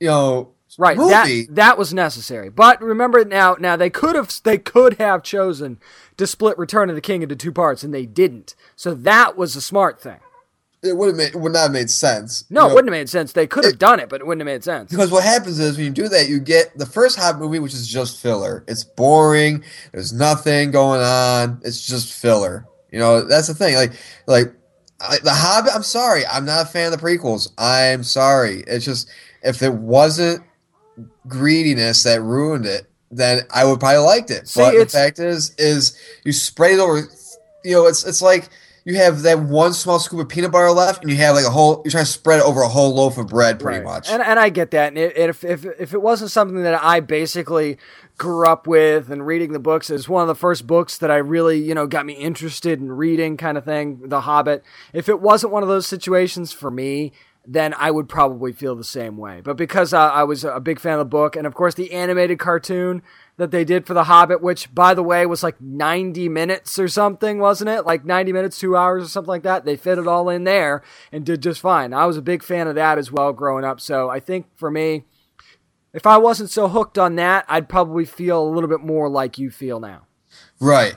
you 0.00 0.08
know, 0.08 0.52
Right, 0.78 0.98
movie. 0.98 1.46
that 1.46 1.54
that 1.54 1.78
was 1.78 1.94
necessary. 1.94 2.50
But 2.50 2.82
remember 2.82 3.24
now, 3.24 3.56
now 3.58 3.76
they 3.76 3.88
could 3.88 4.14
have 4.14 4.30
they 4.44 4.58
could 4.58 4.94
have 4.98 5.22
chosen 5.22 5.78
to 6.18 6.26
split 6.26 6.58
Return 6.58 6.90
of 6.90 6.96
the 6.96 7.00
King 7.00 7.22
into 7.22 7.36
two 7.36 7.52
parts, 7.52 7.82
and 7.82 7.94
they 7.94 8.04
didn't. 8.04 8.54
So 8.74 8.92
that 8.94 9.38
was 9.38 9.56
a 9.56 9.62
smart 9.62 10.00
thing. 10.00 10.18
It 10.86 10.96
would 10.96 11.08
have 11.08 11.16
made, 11.16 11.34
it 11.34 11.36
would 11.36 11.52
not 11.52 11.62
have 11.64 11.72
made 11.72 11.90
sense. 11.90 12.44
No, 12.50 12.64
you 12.64 12.70
it 12.70 12.74
wouldn't 12.74 12.92
have 12.92 13.00
made 13.00 13.08
sense. 13.08 13.32
They 13.32 13.46
could 13.46 13.64
have 13.64 13.78
done 13.78 14.00
it, 14.00 14.08
but 14.08 14.20
it 14.20 14.26
wouldn't 14.26 14.46
have 14.46 14.54
made 14.54 14.64
sense. 14.64 14.90
Because 14.90 15.10
what 15.10 15.24
happens 15.24 15.58
is 15.58 15.76
when 15.76 15.86
you 15.86 15.92
do 15.92 16.08
that, 16.08 16.28
you 16.28 16.40
get 16.40 16.76
the 16.78 16.86
first 16.86 17.18
Hobbit 17.18 17.40
movie, 17.40 17.58
which 17.58 17.74
is 17.74 17.86
just 17.86 18.20
filler. 18.20 18.64
It's 18.68 18.84
boring. 18.84 19.64
There's 19.92 20.12
nothing 20.12 20.70
going 20.70 21.00
on. 21.00 21.60
It's 21.64 21.86
just 21.86 22.12
filler. 22.12 22.66
You 22.90 22.98
know, 22.98 23.22
that's 23.22 23.48
the 23.48 23.54
thing. 23.54 23.74
Like, 23.74 23.92
like 24.26 24.54
I, 25.00 25.18
the 25.18 25.32
Hobbit. 25.32 25.72
I'm 25.74 25.82
sorry, 25.82 26.26
I'm 26.26 26.44
not 26.44 26.66
a 26.66 26.68
fan 26.68 26.92
of 26.92 26.98
the 26.98 27.04
prequels. 27.04 27.50
I'm 27.58 28.02
sorry. 28.02 28.64
It's 28.66 28.84
just 28.84 29.10
if 29.42 29.62
it 29.62 29.72
wasn't 29.72 30.42
greediness 31.28 32.04
that 32.04 32.22
ruined 32.22 32.66
it, 32.66 32.86
then 33.10 33.42
I 33.54 33.64
would 33.64 33.80
probably 33.80 33.98
liked 33.98 34.30
it. 34.30 34.48
See, 34.48 34.60
but 34.60 34.72
the 34.72 34.86
fact 34.86 35.18
is, 35.18 35.54
is 35.58 35.98
you 36.24 36.32
spread 36.32 36.72
it 36.72 36.78
over. 36.80 37.08
You 37.64 37.72
know, 37.72 37.86
it's 37.86 38.04
it's 38.04 38.22
like 38.22 38.48
you 38.86 38.94
have 38.96 39.22
that 39.22 39.40
one 39.40 39.72
small 39.74 39.98
scoop 39.98 40.20
of 40.20 40.28
peanut 40.28 40.52
butter 40.52 40.70
left, 40.70 41.02
and 41.02 41.10
you 41.10 41.16
have 41.18 41.34
like 41.34 41.44
a 41.44 41.50
whole. 41.50 41.82
You're 41.84 41.90
trying 41.90 42.04
to 42.04 42.10
spread 42.10 42.38
it 42.38 42.44
over 42.44 42.62
a 42.62 42.68
whole 42.68 42.94
loaf 42.94 43.18
of 43.18 43.26
bread, 43.26 43.58
pretty 43.58 43.80
Right. 43.80 43.84
much. 43.84 44.08
And 44.08 44.22
and 44.22 44.38
I 44.38 44.48
get 44.48 44.70
that. 44.70 44.88
And 44.88 44.98
it, 44.98 45.16
if 45.16 45.44
if 45.44 45.64
if 45.78 45.92
it 45.92 46.00
wasn't 46.00 46.30
something 46.30 46.62
that 46.62 46.80
I 46.82 47.00
basically 47.00 47.78
grew 48.16 48.46
up 48.46 48.66
with 48.66 49.10
and 49.10 49.26
reading 49.26 49.52
the 49.52 49.58
books 49.58 49.90
is 49.90 50.08
one 50.08 50.22
of 50.22 50.28
the 50.28 50.34
first 50.36 50.66
books 50.66 50.96
that 50.98 51.10
I 51.10 51.16
really 51.16 51.58
you 51.58 51.74
know 51.74 51.86
got 51.86 52.06
me 52.06 52.12
interested 52.14 52.80
in 52.80 52.92
reading, 52.92 53.36
kind 53.36 53.58
of 53.58 53.64
thing. 53.64 54.08
The 54.08 54.20
Hobbit. 54.22 54.62
If 54.92 55.08
it 55.08 55.20
wasn't 55.20 55.52
one 55.52 55.64
of 55.64 55.68
those 55.68 55.86
situations 55.86 56.52
for 56.52 56.70
me. 56.70 57.12
Then 57.48 57.74
I 57.78 57.92
would 57.92 58.08
probably 58.08 58.50
feel 58.52 58.74
the 58.74 58.82
same 58.82 59.16
way. 59.16 59.40
But 59.40 59.56
because 59.56 59.94
uh, 59.94 60.00
I 60.00 60.24
was 60.24 60.42
a 60.42 60.58
big 60.58 60.80
fan 60.80 60.94
of 60.94 60.98
the 60.98 61.04
book, 61.04 61.36
and 61.36 61.46
of 61.46 61.54
course 61.54 61.74
the 61.76 61.92
animated 61.92 62.40
cartoon 62.40 63.02
that 63.36 63.50
they 63.50 63.64
did 63.64 63.86
for 63.86 63.94
The 63.94 64.04
Hobbit, 64.04 64.40
which 64.42 64.74
by 64.74 64.94
the 64.94 65.02
way 65.02 65.26
was 65.26 65.42
like 65.42 65.60
90 65.60 66.28
minutes 66.28 66.78
or 66.78 66.88
something, 66.88 67.38
wasn't 67.38 67.70
it? 67.70 67.84
Like 67.84 68.04
90 68.04 68.32
minutes, 68.32 68.58
two 68.58 68.76
hours 68.76 69.04
or 69.04 69.08
something 69.08 69.28
like 69.28 69.42
that. 69.42 69.64
They 69.64 69.76
fit 69.76 69.98
it 69.98 70.06
all 70.08 70.28
in 70.28 70.44
there 70.44 70.82
and 71.12 71.24
did 71.24 71.42
just 71.42 71.60
fine. 71.60 71.92
I 71.92 72.06
was 72.06 72.16
a 72.16 72.22
big 72.22 72.42
fan 72.42 72.66
of 72.66 72.74
that 72.76 72.98
as 72.98 73.12
well 73.12 73.32
growing 73.32 73.64
up. 73.64 73.80
So 73.80 74.08
I 74.08 74.20
think 74.20 74.46
for 74.56 74.70
me, 74.70 75.04
if 75.92 76.06
I 76.06 76.16
wasn't 76.16 76.50
so 76.50 76.68
hooked 76.68 76.98
on 76.98 77.16
that, 77.16 77.44
I'd 77.48 77.68
probably 77.68 78.04
feel 78.04 78.42
a 78.42 78.48
little 78.48 78.68
bit 78.68 78.80
more 78.80 79.08
like 79.08 79.38
you 79.38 79.50
feel 79.50 79.80
now. 79.80 80.06
Right. 80.60 80.96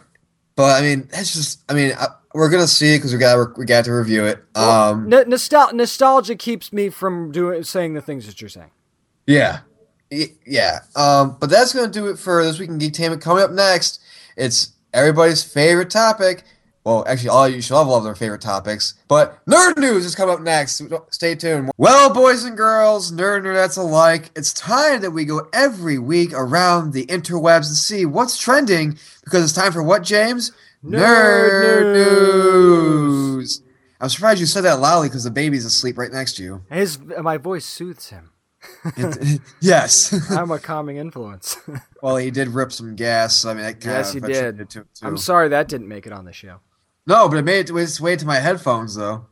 But 0.56 0.78
I 0.78 0.82
mean, 0.82 1.08
that's 1.10 1.34
just. 1.34 1.64
I 1.70 1.74
mean, 1.74 1.94
I, 1.98 2.08
we're 2.34 2.50
gonna 2.50 2.68
see 2.68 2.98
because 2.98 3.14
we 3.14 3.20
got 3.20 3.58
we 3.58 3.66
got 3.66 3.86
to 3.86 3.94
review 3.94 4.26
it. 4.26 4.44
Um. 4.56 5.12
N- 5.12 5.30
nostalgia 5.30 6.36
keeps 6.36 6.74
me 6.74 6.90
from 6.90 7.32
doing 7.32 7.64
saying 7.64 7.94
the 7.94 8.02
things 8.02 8.28
that 8.28 8.42
you're 8.42 8.50
saying. 8.50 8.72
Yeah. 9.26 9.60
Yeah. 10.12 10.80
Um. 10.95 11.38
But 11.39 11.49
that's 11.49 11.74
gonna 11.74 11.91
do 11.91 12.07
it 12.07 12.18
for 12.18 12.43
this 12.43 12.60
week 12.60 12.70
in 12.70 12.80
Geektainment. 12.80 13.22
Coming 13.22 13.43
up 13.43 13.51
next, 13.51 14.01
it's 14.36 14.74
everybody's 14.93 15.43
favorite 15.43 15.89
topic. 15.89 16.43
Well, 16.86 17.03
actually, 17.07 17.30
all 17.30 17.47
you 17.47 17.62
should 17.62 17.76
all 17.76 17.86
love 17.86 18.03
their 18.03 18.16
favorite 18.16 18.41
topics. 18.41 18.95
But 19.07 19.45
nerd 19.45 19.78
news 19.78 20.05
is 20.05 20.16
coming 20.16 20.34
up 20.34 20.41
next. 20.41 20.82
Stay 21.12 21.36
tuned. 21.36 21.72
Well, 21.78 22.12
boys 22.14 22.45
and 22.45 22.57
girls, 22.57 23.12
nerd 23.12 23.43
nerds 23.43 23.78
alike, 23.78 24.32
it's 24.36 24.53
time 24.53 25.01
that 25.01 25.12
we 25.12 25.26
go 25.26 25.47
every 25.53 25.99
week 25.99 26.32
around 26.34 26.93
the 26.93 27.05
interwebs 27.07 27.68
and 27.68 27.76
see 27.76 28.05
what's 28.05 28.38
trending 28.39 28.97
because 29.24 29.43
it's 29.43 29.53
time 29.53 29.72
for 29.74 29.84
what, 29.84 30.03
James? 30.03 30.51
Nerd 30.84 31.93
news. 31.93 33.62
I'm 34.01 34.10
surprised 34.10 34.39
you 34.39 34.45
said 34.45 34.62
that 34.62 34.80
loudly 34.80 35.10
because 35.10 35.26
the 35.26 35.32
baby's 35.32 35.66
asleep 35.66 35.97
right 35.97 36.12
next 36.12 36.38
to 36.38 36.43
you. 36.43 36.64
His 36.72 36.97
my 36.99 37.38
voice 37.38 37.66
soothes 37.66 38.10
him. 38.10 38.32
It- 38.97 39.41
yes. 39.62 40.30
I'm 40.32 40.51
a 40.51 40.60
calming 40.60 40.97
influence. 40.97 41.57
well, 42.01 42.18
he 42.18 42.32
did 42.32 42.49
rip 42.49 42.72
some 42.72 42.95
gas. 42.95 43.45
I 43.45 43.53
mean, 43.53 43.64
that 43.64 43.80
kind 43.82 43.97
Yes, 43.97 44.14
he 44.14 44.20
did. 44.20 44.30
attributed 44.32 44.70
To, 44.72 44.80
it. 44.82 44.88
I'm 45.01 45.18
sorry 45.18 45.49
that 45.49 45.68
didn't 45.68 45.88
make 45.88 46.05
it 46.05 46.14
on 46.14 46.26
the 46.26 46.34
show. 46.34 46.60
No, 47.07 47.28
but 47.30 47.38
it 47.38 47.45
made 47.45 47.70
its 47.70 48.01
way 48.01 48.16
to 48.16 48.26
my 48.26 48.36
headphones 48.39 48.95
though. 48.95 49.26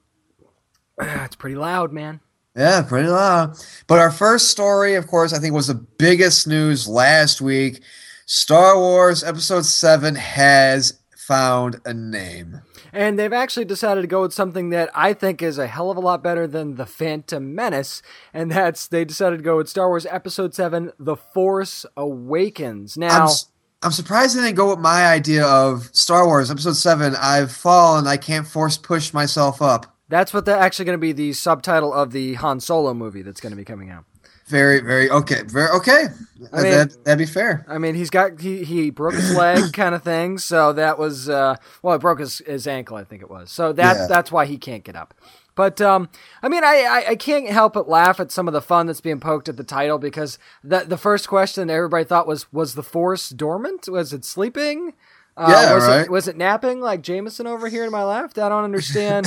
it's 1.01 1.35
pretty 1.35 1.55
loud, 1.55 1.91
man. 1.91 2.21
Yeah, 2.55 2.81
pretty 2.81 3.07
loud. 3.09 3.55
But 3.85 3.99
our 3.99 4.11
first 4.11 4.49
story, 4.49 4.95
of 4.95 5.05
course, 5.07 5.31
I 5.31 5.37
think 5.39 5.53
was 5.53 5.67
the 5.67 5.75
biggest 5.75 6.47
news 6.47 6.87
last 6.87 7.39
week. 7.39 7.81
Star 8.25 8.77
Wars 8.77 9.23
Episode 9.23 9.63
7 9.65 10.15
has 10.15 10.99
found 11.15 11.79
a 11.85 11.93
name. 11.93 12.61
And 12.93 13.17
they've 13.19 13.33
actually 13.33 13.65
decided 13.65 14.01
to 14.01 14.07
go 14.07 14.21
with 14.21 14.33
something 14.33 14.69
that 14.69 14.89
I 14.95 15.13
think 15.13 15.41
is 15.41 15.57
a 15.57 15.67
hell 15.67 15.91
of 15.91 15.97
a 15.97 16.01
lot 16.01 16.23
better 16.23 16.47
than 16.47 16.75
The 16.75 16.85
Phantom 16.85 17.53
Menace. 17.53 18.01
And 18.33 18.51
that's 18.51 18.87
they 18.87 19.05
decided 19.05 19.37
to 19.37 19.43
go 19.43 19.57
with 19.57 19.69
Star 19.69 19.87
Wars 19.89 20.05
Episode 20.05 20.53
7 20.55 20.91
The 20.99 21.15
Force 21.15 21.85
Awakens. 21.95 22.97
I'm, 22.97 23.01
Now, 23.01 23.25
s- 23.25 23.47
I'm 23.83 23.91
surprised 23.91 24.35
they 24.37 24.41
didn't 24.41 24.55
go 24.55 24.69
with 24.69 24.79
my 24.79 25.05
idea 25.07 25.45
of 25.45 25.89
Star 25.95 26.25
Wars 26.25 26.49
Episode 26.49 26.73
7. 26.77 27.15
I've 27.19 27.51
fallen, 27.51 28.07
I 28.07 28.17
can't 28.17 28.47
force 28.47 28.77
push 28.77 29.13
myself 29.13 29.61
up. 29.61 29.95
that's 30.09 30.33
what 30.33 30.45
they're 30.45 30.57
actually 30.57 30.85
going 30.85 30.97
to 30.97 31.01
be 31.01 31.11
the 31.11 31.33
subtitle 31.33 31.93
of 31.93 32.11
the 32.11 32.35
Han 32.35 32.59
Solo 32.59 32.93
movie 32.93 33.21
that's 33.21 33.41
going 33.41 33.51
to 33.51 33.57
be 33.57 33.65
coming 33.65 33.89
out. 33.89 34.05
Very, 34.47 34.79
very 34.79 35.09
okay. 35.09 35.41
Very 35.45 35.69
okay. 35.69 36.07
I 36.53 36.61
mean- 36.61 36.71
that, 36.71 37.03
that'd 37.03 37.17
be 37.17 37.25
fair. 37.25 37.65
I 37.67 37.77
mean, 37.77 37.95
he's 37.95 38.09
got 38.09 38.39
he, 38.39 38.63
he 38.63 38.89
broke 38.89 39.13
his 39.15 39.35
leg, 39.35 39.73
kind 39.73 39.93
of 39.95 40.03
thing. 40.03 40.37
So 40.37 40.71
that 40.73 40.97
was 40.97 41.27
uh, 41.29 41.57
well, 41.81 41.95
it 41.95 41.99
broke 41.99 42.19
his, 42.19 42.39
his 42.39 42.67
ankle, 42.67 42.95
I 42.97 43.03
think 43.03 43.21
it 43.21 43.29
was. 43.29 43.51
So 43.51 43.73
that 43.73 43.95
Yeah. 43.97 44.07
that's 44.07 44.31
why 44.31 44.45
he 44.45 44.57
can't 44.57 44.83
get 44.83 44.95
up. 44.95 45.13
But 45.55 45.81
um, 45.81 46.09
I 46.43 46.49
mean, 46.49 46.63
I, 46.63 46.83
I 46.83 47.09
I 47.11 47.15
can't 47.15 47.49
help 47.49 47.73
but 47.73 47.89
laugh 47.89 48.19
at 48.19 48.31
some 48.31 48.47
of 48.47 48.53
the 48.53 48.61
fun 48.61 48.85
that's 48.87 49.01
being 49.01 49.19
poked 49.19 49.49
at 49.49 49.57
the 49.57 49.63
title 49.63 49.97
because 49.97 50.37
the 50.63 50.79
the 50.79 50.97
first 50.97 51.27
question 51.27 51.69
everybody 51.69 52.03
thought 52.05 52.27
was 52.27 52.51
was 52.53 52.75
the 52.75 52.83
Force 52.83 53.29
dormant? 53.29 53.89
Was 53.89 54.13
it 54.13 54.23
sleeping? 54.23 54.93
Uh, 55.35 55.47
Yeah, 55.49 55.73
was 55.75 55.87
right. 55.87 56.01
It, 56.01 56.11
was 56.11 56.27
it 56.27 56.37
napping 56.37 56.79
like 56.79 57.01
Jameson 57.01 57.47
over 57.47 57.67
here 57.69 57.85
to 57.85 57.91
my 57.91 58.03
left? 58.03 58.37
I 58.37 58.49
don't 58.49 58.63
understand 58.63 59.25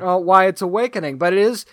uh, 0.00 0.16
why 0.18 0.46
it's 0.46 0.62
awakening, 0.62 1.16
but 1.18 1.32
it 1.32 1.38
is. 1.38 1.64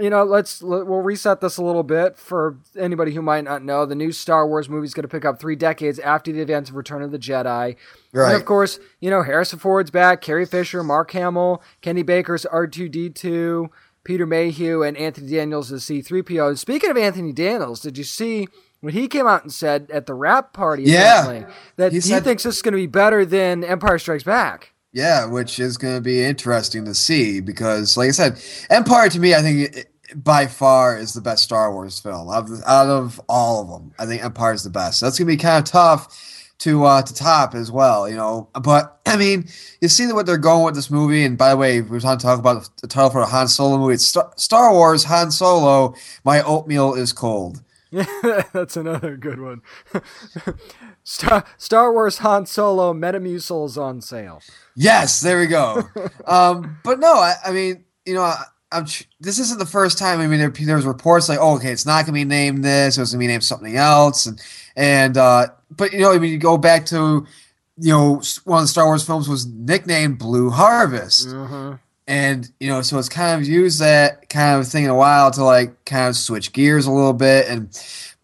You 0.00 0.10
know, 0.10 0.22
let's 0.24 0.62
let, 0.62 0.86
we'll 0.86 1.00
reset 1.00 1.40
this 1.40 1.56
a 1.56 1.62
little 1.62 1.82
bit 1.82 2.16
for 2.18 2.58
anybody 2.78 3.14
who 3.14 3.22
might 3.22 3.44
not 3.44 3.64
know. 3.64 3.86
The 3.86 3.94
new 3.94 4.12
Star 4.12 4.46
Wars 4.46 4.68
movie 4.68 4.84
is 4.86 4.94
going 4.94 5.02
to 5.02 5.08
pick 5.08 5.24
up 5.24 5.40
three 5.40 5.56
decades 5.56 5.98
after 5.98 6.30
the 6.30 6.40
events 6.40 6.70
of 6.70 6.76
Return 6.76 7.02
of 7.02 7.10
the 7.10 7.18
Jedi. 7.18 7.76
Right. 8.12 8.26
And 8.32 8.36
of 8.36 8.44
course, 8.44 8.78
you 9.00 9.10
know 9.10 9.22
Harrison 9.22 9.58
Ford's 9.58 9.90
back, 9.90 10.20
Carrie 10.20 10.46
Fisher, 10.46 10.82
Mark 10.84 11.10
Hamill, 11.12 11.62
Kenny 11.80 12.02
Baker's 12.02 12.44
R 12.46 12.66
two 12.66 12.88
D 12.88 13.08
two, 13.10 13.70
Peter 14.04 14.26
Mayhew, 14.26 14.82
and 14.82 14.96
Anthony 14.96 15.28
Daniels 15.30 15.72
as 15.72 15.84
C 15.84 16.02
three 16.02 16.22
PO. 16.22 16.54
Speaking 16.54 16.90
of 16.90 16.96
Anthony 16.96 17.32
Daniels, 17.32 17.80
did 17.80 17.96
you 17.98 18.04
see 18.04 18.46
when 18.80 18.92
he 18.94 19.08
came 19.08 19.26
out 19.26 19.42
and 19.42 19.52
said 19.52 19.90
at 19.90 20.06
the 20.06 20.14
wrap 20.14 20.52
party 20.52 20.84
Yeah. 20.84 21.46
that 21.76 21.92
He 21.92 21.96
he, 21.98 22.00
said- 22.02 22.24
thinks 22.24 22.42
this 22.44 22.56
is 22.56 22.62
going 22.62 22.72
to 22.72 22.76
be 22.78 22.86
better 22.86 23.24
than 23.24 23.64
Empire 23.64 23.98
Strikes 23.98 24.22
Back? 24.22 24.72
Yeah, 24.92 25.26
which 25.26 25.58
is 25.58 25.76
going 25.76 25.96
to 25.96 26.00
be 26.00 26.22
interesting 26.22 26.84
to 26.86 26.94
see 26.94 27.40
because, 27.40 27.96
like 27.96 28.08
I 28.08 28.12
said, 28.12 28.42
Empire 28.70 29.08
to 29.10 29.20
me, 29.20 29.34
I 29.34 29.42
think 29.42 29.76
it, 29.76 29.92
by 30.24 30.46
far 30.46 30.96
is 30.96 31.12
the 31.12 31.20
best 31.20 31.42
Star 31.44 31.72
Wars 31.72 31.98
film 32.00 32.30
out 32.30 32.50
of, 32.50 32.62
out 32.66 32.88
of 32.88 33.20
all 33.28 33.62
of 33.62 33.68
them. 33.68 33.92
I 33.98 34.06
think 34.06 34.24
Empire 34.24 34.54
is 34.54 34.64
the 34.64 34.70
best. 34.70 34.98
So 35.00 35.06
that's 35.06 35.18
going 35.18 35.26
to 35.26 35.32
be 35.32 35.36
kind 35.36 35.62
of 35.62 35.70
tough 35.70 36.48
to 36.60 36.84
uh, 36.84 37.02
to 37.02 37.14
top 37.14 37.54
as 37.54 37.70
well, 37.70 38.08
you 38.08 38.16
know. 38.16 38.48
But 38.60 39.00
I 39.06 39.16
mean, 39.16 39.48
you 39.80 39.88
see 39.88 40.10
what 40.12 40.26
they're 40.26 40.38
going 40.38 40.64
with 40.64 40.74
this 40.74 40.90
movie. 40.90 41.24
And 41.24 41.36
by 41.38 41.50
the 41.50 41.56
way, 41.56 41.80
we 41.80 41.98
are 41.98 42.00
going 42.00 42.18
to 42.18 42.22
talk 42.24 42.38
about 42.38 42.68
the 42.80 42.88
title 42.88 43.10
for 43.10 43.20
the 43.20 43.26
Han 43.26 43.48
Solo 43.48 43.78
movie. 43.78 43.94
It's 43.94 44.06
Star, 44.06 44.32
Star 44.36 44.72
Wars 44.72 45.04
Han 45.04 45.30
Solo. 45.30 45.94
My 46.24 46.42
oatmeal 46.42 46.94
is 46.94 47.12
cold. 47.12 47.62
Yeah, 47.90 48.04
that's 48.52 48.76
another 48.76 49.16
good 49.16 49.40
one. 49.40 49.62
Star, 51.08 51.42
Star 51.56 51.90
Wars 51.90 52.18
Han 52.18 52.44
Solo 52.44 52.92
Metamucil's 52.92 53.78
on 53.78 54.02
sale. 54.02 54.42
Yes, 54.76 55.20
there 55.22 55.38
we 55.38 55.46
go. 55.46 55.88
um, 56.26 56.78
but 56.84 57.00
no, 57.00 57.14
I, 57.14 57.34
I, 57.46 57.50
mean, 57.50 57.86
you 58.04 58.12
know, 58.12 58.20
I, 58.20 58.44
am 58.72 58.84
this 59.18 59.38
isn't 59.38 59.58
the 59.58 59.64
first 59.64 59.96
time. 59.96 60.20
I 60.20 60.26
mean, 60.26 60.38
there, 60.38 60.50
there 60.50 60.76
was 60.76 60.84
reports 60.84 61.30
like, 61.30 61.38
oh, 61.40 61.56
okay, 61.56 61.72
it's 61.72 61.86
not 61.86 62.04
going 62.04 62.12
to 62.12 62.12
be 62.12 62.24
named 62.24 62.62
this. 62.62 62.98
It 62.98 63.00
was 63.00 63.12
going 63.12 63.20
to 63.20 63.22
be 63.22 63.26
named 63.26 63.42
something 63.42 63.76
else, 63.76 64.26
and 64.26 64.38
and 64.76 65.16
uh, 65.16 65.46
but 65.70 65.94
you 65.94 66.00
know, 66.00 66.12
I 66.12 66.18
mean, 66.18 66.30
you 66.30 66.36
go 66.36 66.58
back 66.58 66.84
to 66.86 67.26
you 67.78 67.90
know 67.90 68.20
one 68.44 68.58
of 68.58 68.64
the 68.64 68.68
Star 68.68 68.84
Wars 68.84 69.02
films 69.02 69.30
was 69.30 69.46
nicknamed 69.46 70.18
Blue 70.18 70.50
Harvest. 70.50 71.28
Mm-hmm. 71.28 71.76
And 72.06 72.52
you 72.60 72.68
know, 72.68 72.82
so 72.82 72.98
it's 72.98 73.08
kind 73.08 73.40
of 73.40 73.48
used 73.48 73.80
that 73.80 74.28
kind 74.28 74.60
of 74.60 74.68
thing 74.68 74.84
in 74.84 74.90
a 74.90 74.94
while 74.94 75.30
to 75.30 75.42
like 75.42 75.86
kind 75.86 76.08
of 76.08 76.16
switch 76.16 76.52
gears 76.52 76.84
a 76.84 76.92
little 76.92 77.14
bit 77.14 77.48
and 77.48 77.70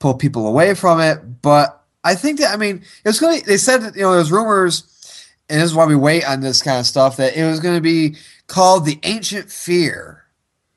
pull 0.00 0.12
people 0.12 0.46
away 0.46 0.74
from 0.74 1.00
it. 1.00 1.40
But 1.40 1.80
I 2.04 2.14
think 2.14 2.38
that 2.40 2.52
I 2.52 2.56
mean 2.56 2.82
it 3.04 3.08
was 3.08 3.18
going. 3.18 3.40
to 3.40 3.46
They 3.46 3.56
said 3.56 3.78
that 3.78 3.96
you 3.96 4.02
know 4.02 4.12
there's 4.14 4.30
rumors, 4.30 5.26
and 5.48 5.60
this 5.60 5.70
is 5.70 5.74
why 5.74 5.86
we 5.86 5.96
wait 5.96 6.28
on 6.28 6.40
this 6.40 6.62
kind 6.62 6.78
of 6.78 6.86
stuff 6.86 7.16
that 7.16 7.36
it 7.36 7.44
was 7.44 7.60
going 7.60 7.74
to 7.74 7.80
be 7.80 8.16
called 8.46 8.84
the 8.84 9.00
Ancient 9.02 9.50
Fear. 9.50 10.24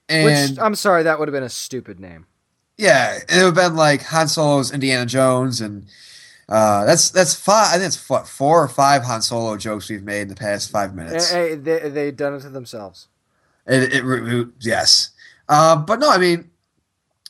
And 0.09 0.51
Which 0.51 0.59
I'm 0.59 0.75
sorry, 0.75 1.03
that 1.03 1.19
would 1.19 1.27
have 1.27 1.33
been 1.33 1.43
a 1.43 1.49
stupid 1.49 1.99
name. 1.99 2.25
Yeah, 2.77 3.17
it 3.17 3.43
would 3.43 3.43
have 3.45 3.55
been 3.55 3.75
like 3.75 4.03
Han 4.03 4.27
Solo's 4.27 4.71
Indiana 4.71 5.05
Jones 5.05 5.61
and 5.61 5.87
uh, 6.49 6.85
that's 6.85 7.09
that's 7.09 7.35
five. 7.35 7.67
I 7.69 7.73
think 7.73 7.87
it's 7.87 8.09
what, 8.09 8.27
four 8.27 8.63
or 8.63 8.67
five 8.69 9.03
Han 9.03 9.21
Solo 9.21 9.57
jokes 9.57 9.89
we've 9.89 10.03
made 10.03 10.21
in 10.21 10.27
the 10.29 10.35
past 10.35 10.71
five 10.71 10.95
minutes. 10.95 11.31
Hey, 11.31 11.55
they 11.55 11.89
they 11.89 12.11
done 12.11 12.35
it 12.35 12.41
to 12.41 12.49
themselves. 12.49 13.07
It, 13.65 13.93
it, 13.93 14.05
it 14.05 14.47
yes, 14.61 15.09
uh, 15.49 15.75
but 15.75 15.99
no, 15.99 16.09
I 16.09 16.17
mean, 16.17 16.49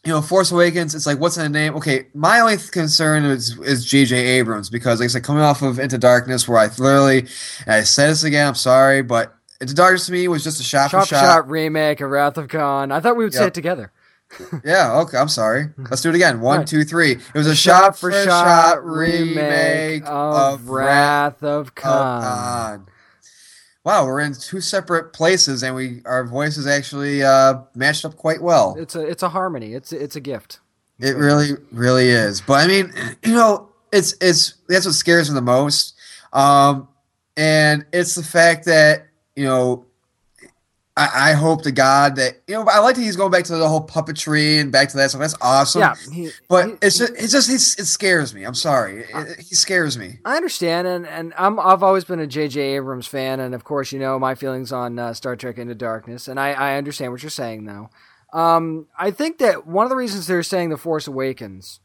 you 0.07 0.13
know, 0.13 0.21
Force 0.21 0.51
Awakens. 0.51 0.95
It's 0.95 1.05
like 1.05 1.19
what's 1.19 1.35
in 1.35 1.43
the 1.43 1.49
name? 1.49 1.75
Okay, 1.75 2.07
my 2.13 2.39
only 2.39 2.57
concern 2.57 3.25
is 3.25 3.59
is 3.59 3.85
J.J. 3.85 4.15
Abrams 4.15 4.69
because, 4.69 5.01
like 5.01 5.05
I 5.05 5.09
said, 5.09 5.23
coming 5.23 5.43
off 5.43 5.61
of 5.61 5.79
Into 5.79 5.97
Darkness, 5.97 6.47
where 6.47 6.59
I 6.59 6.67
literally, 6.77 7.27
I 7.67 7.83
said 7.83 8.11
this 8.11 8.23
again. 8.23 8.47
I'm 8.47 8.55
sorry, 8.55 9.01
but 9.03 9.35
Into 9.59 9.73
Darkness 9.73 10.05
to 10.05 10.13
me 10.13 10.27
was 10.29 10.45
just 10.45 10.61
a 10.61 10.63
shot, 10.63 10.91
shot 10.91 11.01
for 11.01 11.07
shot. 11.07 11.21
shot 11.21 11.49
remake 11.49 11.99
of 11.99 12.09
Wrath 12.09 12.37
of 12.37 12.47
Khan. 12.47 12.91
I 12.93 13.01
thought 13.01 13.17
we 13.17 13.25
would 13.25 13.33
yep. 13.33 13.41
say 13.41 13.47
it 13.47 13.53
together 13.53 13.91
yeah, 14.63 14.99
okay. 14.99 15.17
I'm 15.17 15.29
sorry. 15.29 15.67
Let's 15.77 16.01
do 16.01 16.09
it 16.09 16.15
again. 16.15 16.39
One, 16.41 16.59
right. 16.59 16.67
two, 16.67 16.83
three. 16.83 17.11
It 17.11 17.33
was 17.33 17.47
a 17.47 17.55
shot, 17.55 17.97
for 17.97 18.11
shot, 18.11 18.25
shot 18.25 18.85
remake 18.85 20.03
of, 20.03 20.09
of 20.63 20.69
Wrath 20.69 21.43
of 21.43 21.75
Khan. 21.75 22.23
of 22.23 22.23
Khan. 22.23 22.87
Wow, 23.87 24.05
we're 24.05 24.19
in 24.19 24.33
two 24.33 24.59
separate 24.59 25.13
places, 25.13 25.63
and 25.63 25.73
we 25.73 26.01
our 26.03 26.25
voices 26.25 26.67
actually 26.67 27.23
uh, 27.23 27.61
matched 27.73 28.03
up 28.03 28.17
quite 28.17 28.41
well. 28.41 28.75
It's 28.77 28.97
a 28.97 29.01
it's 29.01 29.23
a 29.23 29.29
harmony. 29.29 29.75
It's 29.75 29.93
it's 29.93 30.17
a 30.17 30.19
gift. 30.19 30.59
It 30.99 31.15
really 31.15 31.51
really 31.71 32.09
is. 32.09 32.41
But 32.41 32.55
I 32.55 32.67
mean, 32.67 32.91
you 33.23 33.33
know, 33.33 33.69
it's 33.93 34.13
it's 34.19 34.55
that's 34.67 34.85
what 34.85 34.93
scares 34.93 35.29
me 35.29 35.35
the 35.35 35.41
most, 35.41 35.95
um, 36.33 36.89
and 37.37 37.85
it's 37.93 38.15
the 38.15 38.23
fact 38.23 38.65
that 38.65 39.07
you 39.37 39.45
know 39.45 39.85
I, 40.97 41.29
I, 41.29 41.33
hope 41.33 41.61
to 41.61 41.71
God 41.71 42.15
that 42.15 42.41
you 42.47 42.55
know. 42.55 42.65
I 42.67 42.79
like 42.79 42.95
that 42.95 43.01
he's 43.01 43.15
going 43.15 43.31
back 43.31 43.43
to 43.45 43.55
the 43.55 43.69
whole 43.69 43.85
puppetry 43.85 44.59
and 44.59 44.71
back 44.71 44.89
to 44.89 44.97
that 44.97 45.11
stuff. 45.11 45.21
That's 45.21 45.35
awesome. 45.41 45.81
Yeah, 45.81 45.95
he, 46.11 46.29
but 46.49 46.65
he, 46.65 46.73
it's 46.81 46.97
just 46.97 47.13
it's 47.13 47.31
just 47.31 47.79
it 47.79 47.85
scares 47.85 48.33
me. 48.33 48.43
I'm 48.43 48.55
sorry, 48.55 49.05
it, 49.13 49.39
he 49.39 49.53
scares 49.55 49.97
me. 49.97 50.19
I 50.25 50.35
understand, 50.35 50.87
and 50.87 51.05
and 51.05 51.33
I'm 51.37 51.59
I've 51.59 51.83
always 51.83 52.03
been 52.03 52.19
a 52.19 52.25
J.J. 52.25 52.59
Abrams 52.59 53.05
fan, 53.05 53.39
and 53.39 53.53
of 53.53 53.63
course 53.63 53.91
you 53.91 53.99
know 53.99 54.17
my 54.17 54.33
feelings 54.33 54.71
on 54.71 54.97
uh, 54.97 55.13
Star 55.13 55.35
Trek 55.35 55.59
Into 55.59 55.75
Darkness, 55.75 56.27
and 56.27 56.39
I 56.39 56.53
I 56.53 56.77
understand 56.77 57.11
what 57.11 57.21
you're 57.21 57.29
saying 57.29 57.65
though. 57.65 57.89
Um, 58.33 58.87
I 58.97 59.11
think 59.11 59.37
that 59.37 59.67
one 59.67 59.85
of 59.85 59.91
the 59.91 59.95
reasons 59.95 60.25
they're 60.25 60.43
saying 60.43 60.69
the 60.69 60.77
Force 60.77 61.07
Awakens. 61.07 61.79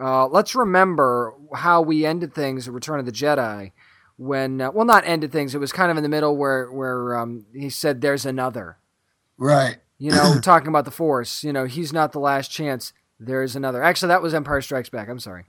Uh, 0.00 0.28
let's 0.28 0.54
remember 0.54 1.34
how 1.56 1.80
we 1.82 2.06
ended 2.06 2.32
things 2.32 2.68
at 2.68 2.74
Return 2.74 3.00
of 3.00 3.06
the 3.06 3.10
Jedi 3.10 3.72
when 4.18 4.60
uh, 4.60 4.70
well 4.70 4.84
not 4.84 5.06
ended 5.06 5.32
things. 5.32 5.54
It 5.54 5.58
was 5.58 5.72
kind 5.72 5.90
of 5.90 5.96
in 5.96 6.02
the 6.02 6.08
middle 6.08 6.36
where 6.36 6.70
where 6.70 7.16
um, 7.16 7.46
he 7.54 7.70
said 7.70 8.00
there's 8.00 8.26
another. 8.26 8.76
Right. 9.38 9.78
You 9.96 10.10
know 10.10 10.38
talking 10.42 10.68
about 10.68 10.84
the 10.84 10.90
force 10.90 11.42
you 11.42 11.52
know 11.52 11.64
he's 11.64 11.92
not 11.92 12.12
the 12.12 12.20
last 12.20 12.50
chance. 12.50 12.92
There's 13.18 13.56
another. 13.56 13.82
Actually 13.82 14.08
that 14.08 14.22
was 14.22 14.34
empire 14.34 14.60
strikes 14.60 14.90
back. 14.90 15.08
I'm 15.08 15.20
sorry. 15.20 15.44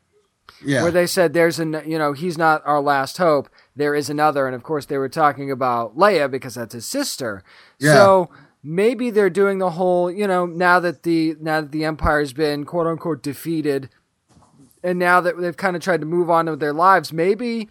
Yeah. 0.63 0.83
Where 0.83 0.91
they 0.91 1.07
said 1.07 1.33
there's 1.33 1.59
an 1.59 1.81
you 1.85 1.97
know 1.97 2.13
he's 2.13 2.37
not 2.37 2.61
our 2.65 2.79
last 2.79 3.17
hope. 3.17 3.49
There 3.75 3.95
is 3.95 4.09
another. 4.09 4.45
And 4.45 4.55
of 4.55 4.63
course 4.63 4.85
they 4.85 4.97
were 4.97 5.09
talking 5.09 5.51
about 5.51 5.97
leia 5.97 6.29
because 6.29 6.55
that's 6.55 6.73
his 6.73 6.85
sister. 6.85 7.43
Yeah. 7.79 7.93
so 7.93 8.29
maybe 8.63 9.09
they're 9.09 9.29
doing 9.29 9.57
the 9.57 9.71
whole 9.71 10.11
you 10.11 10.27
know 10.27 10.45
now 10.45 10.79
that 10.79 11.03
the 11.03 11.35
now 11.39 11.61
that 11.61 11.71
the 11.71 11.85
empire's 11.85 12.33
been 12.33 12.65
quote 12.65 12.87
unquote 12.87 13.23
defeated 13.23 13.89
and 14.83 14.99
now 14.99 15.21
that 15.21 15.39
they've 15.39 15.57
kind 15.57 15.75
of 15.75 15.81
tried 15.81 16.01
to 16.01 16.05
move 16.05 16.29
on 16.29 16.45
with 16.49 16.59
their 16.59 16.73
lives 16.73 17.13
maybe 17.13 17.69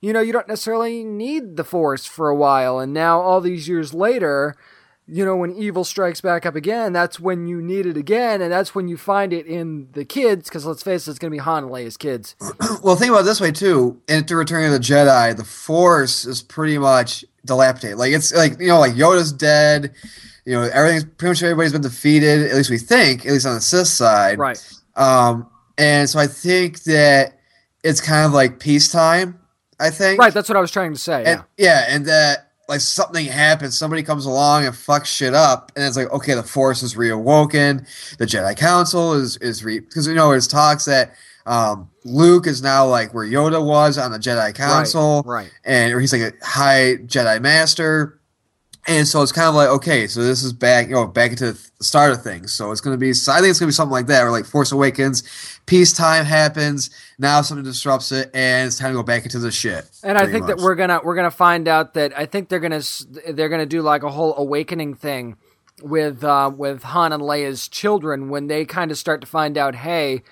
you 0.00 0.12
know, 0.12 0.20
you 0.20 0.32
don't 0.32 0.48
necessarily 0.48 1.04
need 1.04 1.56
the 1.56 1.64
Force 1.64 2.06
for 2.06 2.28
a 2.28 2.34
while. 2.34 2.78
And 2.78 2.92
now, 2.92 3.20
all 3.20 3.40
these 3.40 3.68
years 3.68 3.92
later, 3.92 4.56
you 5.06 5.24
know, 5.24 5.36
when 5.36 5.54
evil 5.56 5.84
strikes 5.84 6.20
back 6.20 6.46
up 6.46 6.54
again, 6.54 6.92
that's 6.92 7.18
when 7.18 7.48
you 7.48 7.60
need 7.60 7.84
it 7.84 7.96
again, 7.96 8.40
and 8.40 8.52
that's 8.52 8.74
when 8.74 8.86
you 8.86 8.96
find 8.96 9.32
it 9.32 9.44
in 9.44 9.88
the 9.92 10.04
kids. 10.04 10.48
Because 10.48 10.64
let's 10.64 10.82
face 10.82 11.06
it, 11.06 11.10
it's 11.10 11.18
going 11.18 11.30
to 11.32 11.34
be 11.34 11.40
Han 11.40 11.64
and 11.64 11.72
Leia's 11.72 11.96
kids. 11.96 12.36
well, 12.82 12.94
think 12.94 13.10
about 13.10 13.22
it 13.22 13.24
this 13.24 13.40
way 13.40 13.50
too. 13.50 14.00
In 14.08 14.24
Return 14.24 14.64
of 14.64 14.72
the 14.72 14.78
Jedi, 14.78 15.36
the 15.36 15.44
Force 15.44 16.24
is 16.24 16.42
pretty 16.42 16.78
much 16.78 17.24
dilapidated. 17.44 17.98
Like 17.98 18.12
it's 18.12 18.32
like 18.32 18.60
you 18.60 18.68
know, 18.68 18.78
like 18.78 18.92
Yoda's 18.92 19.32
dead. 19.32 19.92
You 20.46 20.52
know, 20.52 20.62
everything's 20.62 21.04
pretty 21.04 21.30
much 21.30 21.42
everybody's 21.42 21.72
been 21.72 21.82
defeated. 21.82 22.48
At 22.48 22.54
least 22.54 22.70
we 22.70 22.78
think. 22.78 23.26
At 23.26 23.32
least 23.32 23.46
on 23.46 23.54
the 23.54 23.60
Sith 23.60 23.88
side, 23.88 24.38
right? 24.38 24.80
Um, 24.94 25.50
and 25.76 26.08
so 26.08 26.20
I 26.20 26.28
think 26.28 26.84
that 26.84 27.38
it's 27.82 28.00
kind 28.00 28.26
of 28.26 28.32
like 28.32 28.60
peacetime 28.60 29.39
I 29.80 29.90
think. 29.90 30.20
Right, 30.20 30.32
that's 30.32 30.48
what 30.48 30.56
I 30.56 30.60
was 30.60 30.70
trying 30.70 30.92
to 30.92 30.98
say. 30.98 31.24
And, 31.24 31.44
yeah. 31.56 31.66
yeah, 31.66 31.86
and 31.88 32.06
that 32.06 32.50
like 32.68 32.80
something 32.80 33.26
happens, 33.26 33.76
somebody 33.76 34.02
comes 34.02 34.26
along 34.26 34.64
and 34.64 34.74
fucks 34.74 35.06
shit 35.06 35.34
up, 35.34 35.72
and 35.74 35.84
it's 35.84 35.96
like, 35.96 36.10
okay, 36.12 36.34
the 36.34 36.42
Force 36.42 36.82
is 36.82 36.94
reawoken, 36.94 37.86
the 38.18 38.26
Jedi 38.26 38.56
Council 38.56 39.14
is 39.14 39.36
is 39.38 39.64
re 39.64 39.80
because 39.80 40.06
you 40.06 40.14
know 40.14 40.30
there's 40.30 40.46
talks 40.46 40.84
that 40.84 41.14
um, 41.46 41.90
Luke 42.04 42.46
is 42.46 42.62
now 42.62 42.86
like 42.86 43.12
where 43.12 43.26
Yoda 43.26 43.64
was 43.64 43.98
on 43.98 44.12
the 44.12 44.18
Jedi 44.18 44.54
Council, 44.54 45.22
right? 45.26 45.44
right. 45.44 45.52
And 45.64 45.92
or 45.92 46.00
he's 46.00 46.12
like 46.12 46.22
a 46.22 46.46
high 46.46 46.96
Jedi 47.06 47.40
Master. 47.40 48.19
And 48.86 49.06
so 49.06 49.22
it's 49.22 49.32
kind 49.32 49.48
of 49.48 49.54
like 49.54 49.68
okay, 49.68 50.06
so 50.06 50.22
this 50.22 50.42
is 50.42 50.52
back, 50.52 50.88
you 50.88 50.94
know, 50.94 51.06
back 51.06 51.32
into 51.32 51.52
the 51.52 51.84
start 51.84 52.12
of 52.12 52.22
things. 52.22 52.52
So 52.52 52.72
it's 52.72 52.80
going 52.80 52.94
to 52.94 52.98
be, 52.98 53.10
I 53.10 53.12
think 53.12 53.50
it's 53.50 53.58
going 53.58 53.66
to 53.66 53.66
be 53.66 53.72
something 53.72 53.92
like 53.92 54.06
that, 54.06 54.24
or 54.24 54.30
like 54.30 54.46
Force 54.46 54.72
Awakens, 54.72 55.22
peacetime 55.66 56.24
happens, 56.24 56.90
now 57.18 57.42
something 57.42 57.64
disrupts 57.64 58.10
it, 58.10 58.30
and 58.34 58.66
it's 58.66 58.78
time 58.78 58.90
to 58.90 58.96
go 58.96 59.02
back 59.02 59.24
into 59.24 59.38
the 59.38 59.52
shit. 59.52 59.88
And 60.02 60.16
I 60.16 60.26
think 60.26 60.46
much. 60.46 60.56
that 60.56 60.64
we're 60.64 60.74
gonna 60.74 61.00
we're 61.04 61.14
gonna 61.14 61.30
find 61.30 61.68
out 61.68 61.94
that 61.94 62.16
I 62.18 62.26
think 62.26 62.48
they're 62.48 62.60
gonna 62.60 62.82
they're 63.28 63.48
gonna 63.48 63.66
do 63.66 63.82
like 63.82 64.02
a 64.02 64.10
whole 64.10 64.34
awakening 64.36 64.94
thing 64.94 65.36
with 65.82 66.24
uh, 66.24 66.50
with 66.54 66.82
Han 66.84 67.12
and 67.12 67.22
Leia's 67.22 67.68
children 67.68 68.28
when 68.30 68.46
they 68.46 68.64
kind 68.64 68.90
of 68.90 68.98
start 68.98 69.20
to 69.20 69.26
find 69.26 69.56
out, 69.56 69.76
hey, 69.76 70.22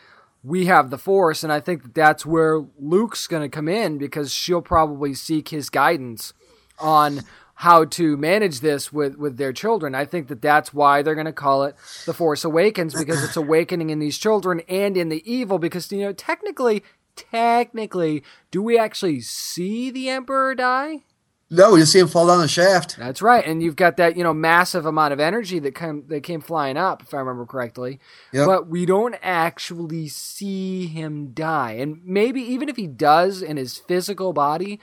we 0.43 0.67
have 0.67 0.91
the 0.91 0.99
Force, 0.99 1.45
and 1.45 1.53
I 1.53 1.61
think 1.61 1.83
that 1.83 1.95
that's 1.95 2.27
where 2.27 2.65
Luke's 2.79 3.27
gonna 3.27 3.49
come 3.49 3.69
in 3.69 3.99
because 3.99 4.33
she'll 4.33 4.63
probably 4.63 5.15
seek 5.15 5.51
his 5.51 5.71
guidance 5.71 6.33
on 6.79 7.23
how 7.59 7.85
to 7.85 8.17
manage 8.17 8.61
this 8.61 8.93
with 8.93 9.17
with 9.17 9.37
their 9.37 9.53
children. 9.53 9.93
I 9.93 10.05
think 10.05 10.29
that 10.29 10.41
that's 10.41 10.73
why 10.73 11.03
they're 11.03 11.17
going 11.17 11.27
to 11.27 11.33
call 11.33 11.65
it 11.65 11.75
the 12.07 12.15
Force 12.15 12.45
Awakens 12.45 12.95
because 12.95 13.25
it's 13.25 13.37
awakening 13.37 13.91
in 13.91 13.99
these 13.99 14.17
children 14.17 14.61
and 14.69 14.97
in 14.97 15.09
the 15.09 15.29
evil. 15.31 15.59
Because 15.59 15.91
you 15.91 16.03
know, 16.03 16.13
technically, 16.13 16.85
technically, 17.17 18.23
do 18.53 18.63
we 18.63 18.79
actually 18.79 19.21
see 19.23 19.91
the 19.91 20.09
Emperor 20.09 20.55
die? 20.55 21.03
No, 21.51 21.75
you 21.75 21.85
see 21.85 21.99
him 21.99 22.07
fall 22.07 22.29
down 22.29 22.41
the 22.41 22.47
shaft. 22.47 22.97
That's 22.97 23.23
right, 23.23 23.45
and 23.45 23.61
you've 23.61 23.75
got 23.75 23.97
that 23.97 24.17
you 24.17 24.23
know 24.23 24.35
massive 24.35 24.87
amount 24.87 25.13
of 25.13 25.19
energy 25.19 25.59
that 25.59 25.75
came 25.75 26.07
that 26.09 26.23
came 26.23 26.41
flying 26.41 26.77
up, 26.77 27.03
if 27.03 27.13
I 27.13 27.19
remember 27.19 27.45
correctly. 27.45 27.99
Yep. 28.33 28.47
But 28.47 28.69
we 28.69 28.87
don't 28.87 29.17
actually 29.21 30.07
see 30.07 30.87
him 30.87 31.33
die, 31.33 31.73
and 31.73 32.05
maybe 32.05 32.41
even 32.41 32.69
if 32.69 32.77
he 32.77 32.87
does 32.87 33.43
in 33.43 33.57
his 33.57 33.79
physical 33.79 34.33
body, 34.33 34.79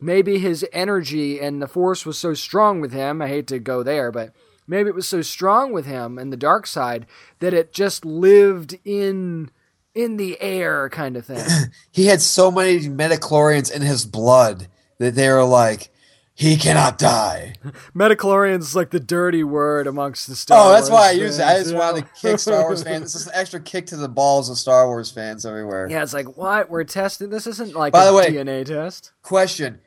maybe 0.00 0.38
his 0.38 0.66
energy 0.72 1.40
and 1.40 1.60
the 1.60 1.66
force 1.66 2.06
was 2.06 2.18
so 2.18 2.34
strong 2.34 2.80
with 2.80 2.92
him. 2.92 3.20
I 3.22 3.28
hate 3.28 3.46
to 3.48 3.58
go 3.58 3.82
there, 3.82 4.10
but 4.10 4.32
maybe 4.66 4.88
it 4.88 4.94
was 4.94 5.08
so 5.08 5.22
strong 5.22 5.72
with 5.72 5.86
him 5.86 6.18
and 6.18 6.32
the 6.32 6.36
dark 6.36 6.66
side 6.66 7.06
that 7.40 7.54
it 7.54 7.72
just 7.72 8.04
lived 8.04 8.78
in 8.84 9.50
in 9.94 10.16
the 10.16 10.40
air 10.40 10.88
kind 10.90 11.16
of 11.16 11.26
thing. 11.26 11.44
he 11.90 12.06
had 12.06 12.20
so 12.20 12.50
many 12.50 12.88
midi-chlorians 12.88 13.72
in 13.72 13.82
his 13.82 14.06
blood 14.06 14.68
that 14.98 15.14
they 15.14 15.28
were 15.28 15.44
like 15.44 15.90
he 16.38 16.56
cannot 16.56 16.98
die. 16.98 17.54
Midi-chlorian's 17.94 18.68
is 18.68 18.76
like 18.76 18.90
the 18.90 19.00
dirty 19.00 19.42
word 19.42 19.88
amongst 19.88 20.28
the 20.28 20.36
Star 20.36 20.56
Wars. 20.56 20.68
Oh, 20.68 20.72
that's 20.72 20.88
Wars 20.88 21.00
why 21.00 21.08
I 21.08 21.10
use 21.10 21.36
it. 21.40 21.44
I 21.44 21.58
just 21.58 21.72
yeah. 21.72 21.78
wanted 21.80 22.04
to 22.04 22.10
kick 22.20 22.38
Star 22.38 22.62
Wars 22.62 22.84
fans. 22.84 23.02
It's 23.02 23.12
just 23.14 23.26
an 23.26 23.32
extra 23.34 23.58
kick 23.58 23.86
to 23.86 23.96
the 23.96 24.08
balls 24.08 24.48
of 24.48 24.56
Star 24.56 24.86
Wars 24.86 25.10
fans 25.10 25.44
everywhere. 25.44 25.88
Yeah, 25.90 26.04
it's 26.04 26.14
like 26.14 26.36
what 26.36 26.70
we're 26.70 26.84
testing. 26.84 27.30
This 27.30 27.48
isn't 27.48 27.74
like 27.74 27.92
By 27.92 28.04
a 28.04 28.06
the 28.06 28.14
way- 28.14 28.30
DNA 28.30 28.64
test. 28.64 29.10
Question: 29.22 29.80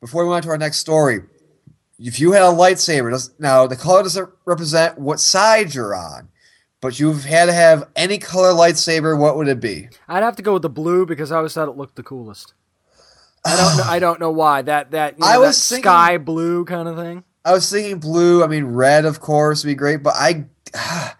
Before 0.00 0.24
we 0.24 0.30
went 0.30 0.44
to 0.44 0.50
our 0.50 0.58
next 0.58 0.78
story, 0.78 1.22
if 1.98 2.20
you 2.20 2.32
had 2.32 2.42
a 2.42 2.46
lightsaber, 2.46 3.30
now 3.38 3.66
the 3.66 3.76
color 3.76 4.02
doesn't 4.02 4.28
represent 4.44 4.98
what 4.98 5.18
side 5.18 5.74
you're 5.74 5.94
on, 5.94 6.28
but 6.80 7.00
you've 7.00 7.24
had 7.24 7.46
to 7.46 7.52
have 7.52 7.88
any 7.96 8.18
color 8.18 8.52
lightsaber. 8.52 9.18
What 9.18 9.36
would 9.36 9.48
it 9.48 9.60
be? 9.60 9.88
I'd 10.06 10.22
have 10.22 10.36
to 10.36 10.42
go 10.42 10.52
with 10.54 10.62
the 10.62 10.68
blue 10.70 11.04
because 11.04 11.32
I 11.32 11.38
always 11.38 11.52
thought 11.52 11.68
it 11.68 11.76
looked 11.76 11.96
the 11.96 12.04
coolest. 12.04 12.54
I 13.44 13.56
don't 13.56 13.76
know. 13.76 13.84
I 13.92 13.98
don't 14.04 14.20
know 14.20 14.30
why 14.30 14.62
that 14.62 14.92
that 14.92 15.14
you 15.18 15.20
know, 15.22 15.26
I 15.26 15.32
that 15.32 15.40
was 15.40 15.68
thinking- 15.68 15.82
sky 15.82 16.18
blue 16.18 16.64
kind 16.64 16.88
of 16.88 16.96
thing. 16.96 17.24
I 17.44 17.52
was 17.52 17.70
thinking 17.70 17.98
blue. 17.98 18.44
I 18.44 18.46
mean, 18.46 18.66
red, 18.66 19.04
of 19.04 19.20
course, 19.20 19.64
would 19.64 19.70
be 19.70 19.74
great, 19.74 20.02
but 20.02 20.14
I, 20.16 20.44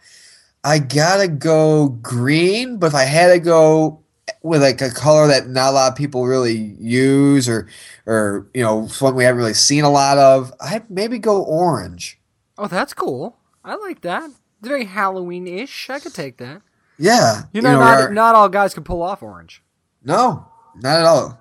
I 0.63 0.79
gotta 0.79 1.27
go 1.27 1.89
green. 1.89 2.77
But 2.79 2.89
if 2.89 2.95
I 2.95 3.05
had 3.05 3.33
to 3.33 3.39
go 3.41 4.03
with 4.43 4.63
like 4.63 4.81
a 4.81 4.91
color 4.91 5.27
that 5.29 5.49
not 5.49 5.71
a 5.71 5.73
lot 5.73 5.93
of 5.93 5.97
people 5.97 6.27
really 6.27 6.55
use, 6.79 7.49
or, 7.49 7.69
or 8.07 8.49
you 8.55 8.63
know, 8.63 8.87
one 9.01 9.15
we 9.15 9.25
haven't 9.25 9.39
really 9.39 9.55
seen 9.55 9.85
a 9.85 9.91
lot 9.91 10.19
of, 10.19 10.53
I'd 10.61 10.89
maybe 10.91 11.19
go 11.19 11.43
orange. 11.43 12.19
Oh, 12.57 12.67
that's 12.69 12.93
cool. 12.95 13.37
I 13.65 13.77
like 13.77 14.01
that. 14.03 14.25
It's 14.31 14.41
very 14.69 14.85
Halloween-ish. 14.87 15.91
I 15.91 15.99
could 16.01 16.15
take 16.15 16.39
that. 16.39 16.63
Yeah, 16.99 17.43
You 17.53 17.63
know, 17.63 17.79
not 17.79 18.01
our- 18.01 18.11
not 18.13 18.35
all 18.35 18.49
guys 18.49 18.75
can 18.75 18.83
pull 18.85 19.03
off 19.03 19.23
orange. 19.23 19.63
no, 20.03 20.47
not 20.77 20.99
at 20.99 21.05
all, 21.05 21.41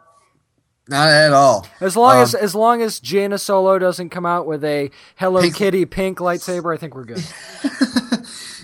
not 0.87 1.07
at 1.09 1.33
all. 1.33 1.65
As 1.81 1.95
long 1.97 2.17
Um, 2.17 2.21
as 2.23 2.35
as 2.35 2.53
long 2.53 2.81
as 2.83 2.99
Jaina 2.99 3.37
Solo 3.39 3.79
doesn't 3.79 4.09
come 4.09 4.25
out 4.25 4.45
with 4.45 4.63
a 4.63 4.91
Hello 5.15 5.41
Pink- 5.41 5.55
Kitty 5.55 5.85
pink 5.85 6.19
lightsaber, 6.19 6.73
I 6.73 6.77
think 6.77 6.93
we're 6.93 7.05
good. 7.05 7.23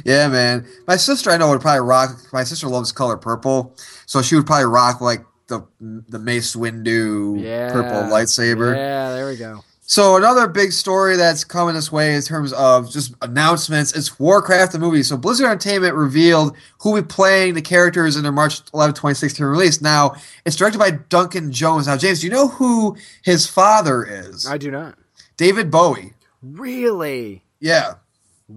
Yeah, 0.04 0.28
man. 0.28 0.68
My 0.88 0.96
sister, 0.98 1.30
I 1.30 1.38
know, 1.38 1.50
would 1.50 1.62
probably 1.62 1.88
rock. 1.88 2.18
My 2.34 2.44
sister 2.44 2.68
loves 2.68 2.92
color 2.92 3.18
purple, 3.18 3.76
so 4.06 4.22
she 4.22 4.36
would 4.36 4.46
probably 4.46 4.66
rock 4.66 5.02
like 5.02 5.26
the 5.48 5.66
the 5.80 6.20
Mace 6.20 6.56
Windu 6.56 7.42
Yeah, 7.42 7.72
purple 7.72 8.04
lightsaber. 8.04 8.76
Yeah, 8.76 9.14
there 9.14 9.28
we 9.28 9.38
go. 9.38 9.64
So 9.86 10.16
another 10.16 10.48
big 10.48 10.72
story 10.72 11.18
that's 11.18 11.44
coming 11.44 11.76
this 11.76 11.92
way 11.92 12.16
in 12.16 12.22
terms 12.22 12.54
of 12.54 12.90
just 12.90 13.14
announcements. 13.22 13.94
It's 13.94 14.18
Warcraft 14.18 14.72
the 14.72 14.80
movie. 14.80 15.04
So 15.04 15.18
Blizzard 15.18 15.46
Entertainment 15.48 15.94
revealed 15.94 16.56
who 16.80 16.94
will 16.94 17.02
be 17.02 17.08
playing 17.08 17.54
the 17.54 17.62
characters 17.62 18.16
in 18.16 18.24
their 18.24 18.32
March 18.32 18.62
11, 18.74 18.96
2016 18.96 19.46
release. 19.46 19.82
Now 19.82 20.16
it's 20.46 20.56
directed 20.56 20.80
by 20.80 20.92
Duncan 20.92 21.52
Jones. 21.52 21.88
Now 21.88 21.98
James, 21.98 22.22
do 22.22 22.28
you 22.28 22.32
know 22.34 22.48
who 22.48 22.96
his 23.24 23.46
father 23.46 24.04
is? 24.04 24.48
I 24.48 24.58
do 24.58 24.72
not. 24.72 24.98
David 25.36 25.70
Bowie. 25.70 26.14
Really? 26.42 27.44
Yeah. 27.60 27.96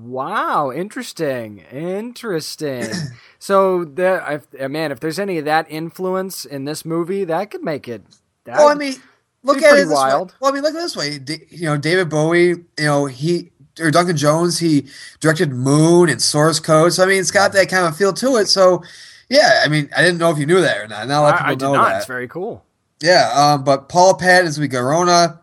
Wow, 0.03 0.70
interesting, 0.72 1.59
interesting. 1.72 2.84
so 3.38 3.84
that, 3.84 4.32
if, 4.32 4.61
uh, 4.62 4.68
man, 4.68 4.92
if 4.92 5.01
there's 5.01 5.18
any 5.18 5.38
of 5.38 5.44
that 5.47 5.66
influence 5.70 6.44
in 6.44 6.64
this 6.64 6.84
movie, 6.84 7.24
that 7.24 7.51
could 7.51 7.62
make 7.64 7.88
it. 7.88 8.03
That, 8.44 8.57
Well, 8.59 8.68
I 8.68 8.74
mean, 8.74 8.94
look 9.42 9.62
at 9.62 9.72
it 9.74 9.84
this 9.86 9.92
wild. 9.92 10.32
way. 10.32 10.36
Well, 10.40 10.51
I 10.53 10.55
mean, 10.55 10.62
look 10.62 10.74
at 10.74 10.80
this 10.80 10.97
way. 10.97 11.18
D- 11.18 11.47
you 11.51 11.64
know, 11.64 11.76
David 11.76 12.09
Bowie. 12.11 12.49
You 12.49 12.64
know, 12.78 13.07
he 13.07 13.51
or 13.80 13.90
Duncan 13.90 14.16
Jones. 14.16 14.59
He 14.59 14.86
directed 15.20 15.51
Moon 15.53 16.09
and 16.11 16.20
Source 16.20 16.61
Code. 16.61 16.92
So 16.92 17.03
I 17.03 17.07
mean, 17.07 17.20
it's 17.20 17.30
got 17.30 17.53
that 17.55 17.68
kind 17.68 17.86
of 17.86 17.97
feel 17.97 18.12
to 18.14 18.36
it. 18.36 18.47
So 18.47 18.82
yeah, 19.28 19.62
I 19.64 19.68
mean, 19.68 19.88
I 19.97 20.03
didn't 20.03 20.18
know 20.18 20.30
if 20.30 20.38
you 20.38 20.47
knew 20.47 20.61
that 20.61 20.78
or 20.78 20.86
not. 20.88 21.09
Not 21.09 21.18
a 21.18 21.22
lot 21.22 21.34
of 21.34 21.40
I, 21.40 21.44
I 21.44 21.49
people 21.55 21.57
did 21.57 21.64
know 21.76 21.82
not. 21.82 21.88
that. 21.88 21.97
It's 21.99 22.07
very 22.07 22.28
cool. 22.28 22.64
Yeah, 23.03 23.30
um, 23.34 23.64
but 23.64 23.88
Paula 23.88 24.16
Patton 24.16 24.47
is 24.49 24.59
with 24.59 24.72
Garona, 24.72 25.38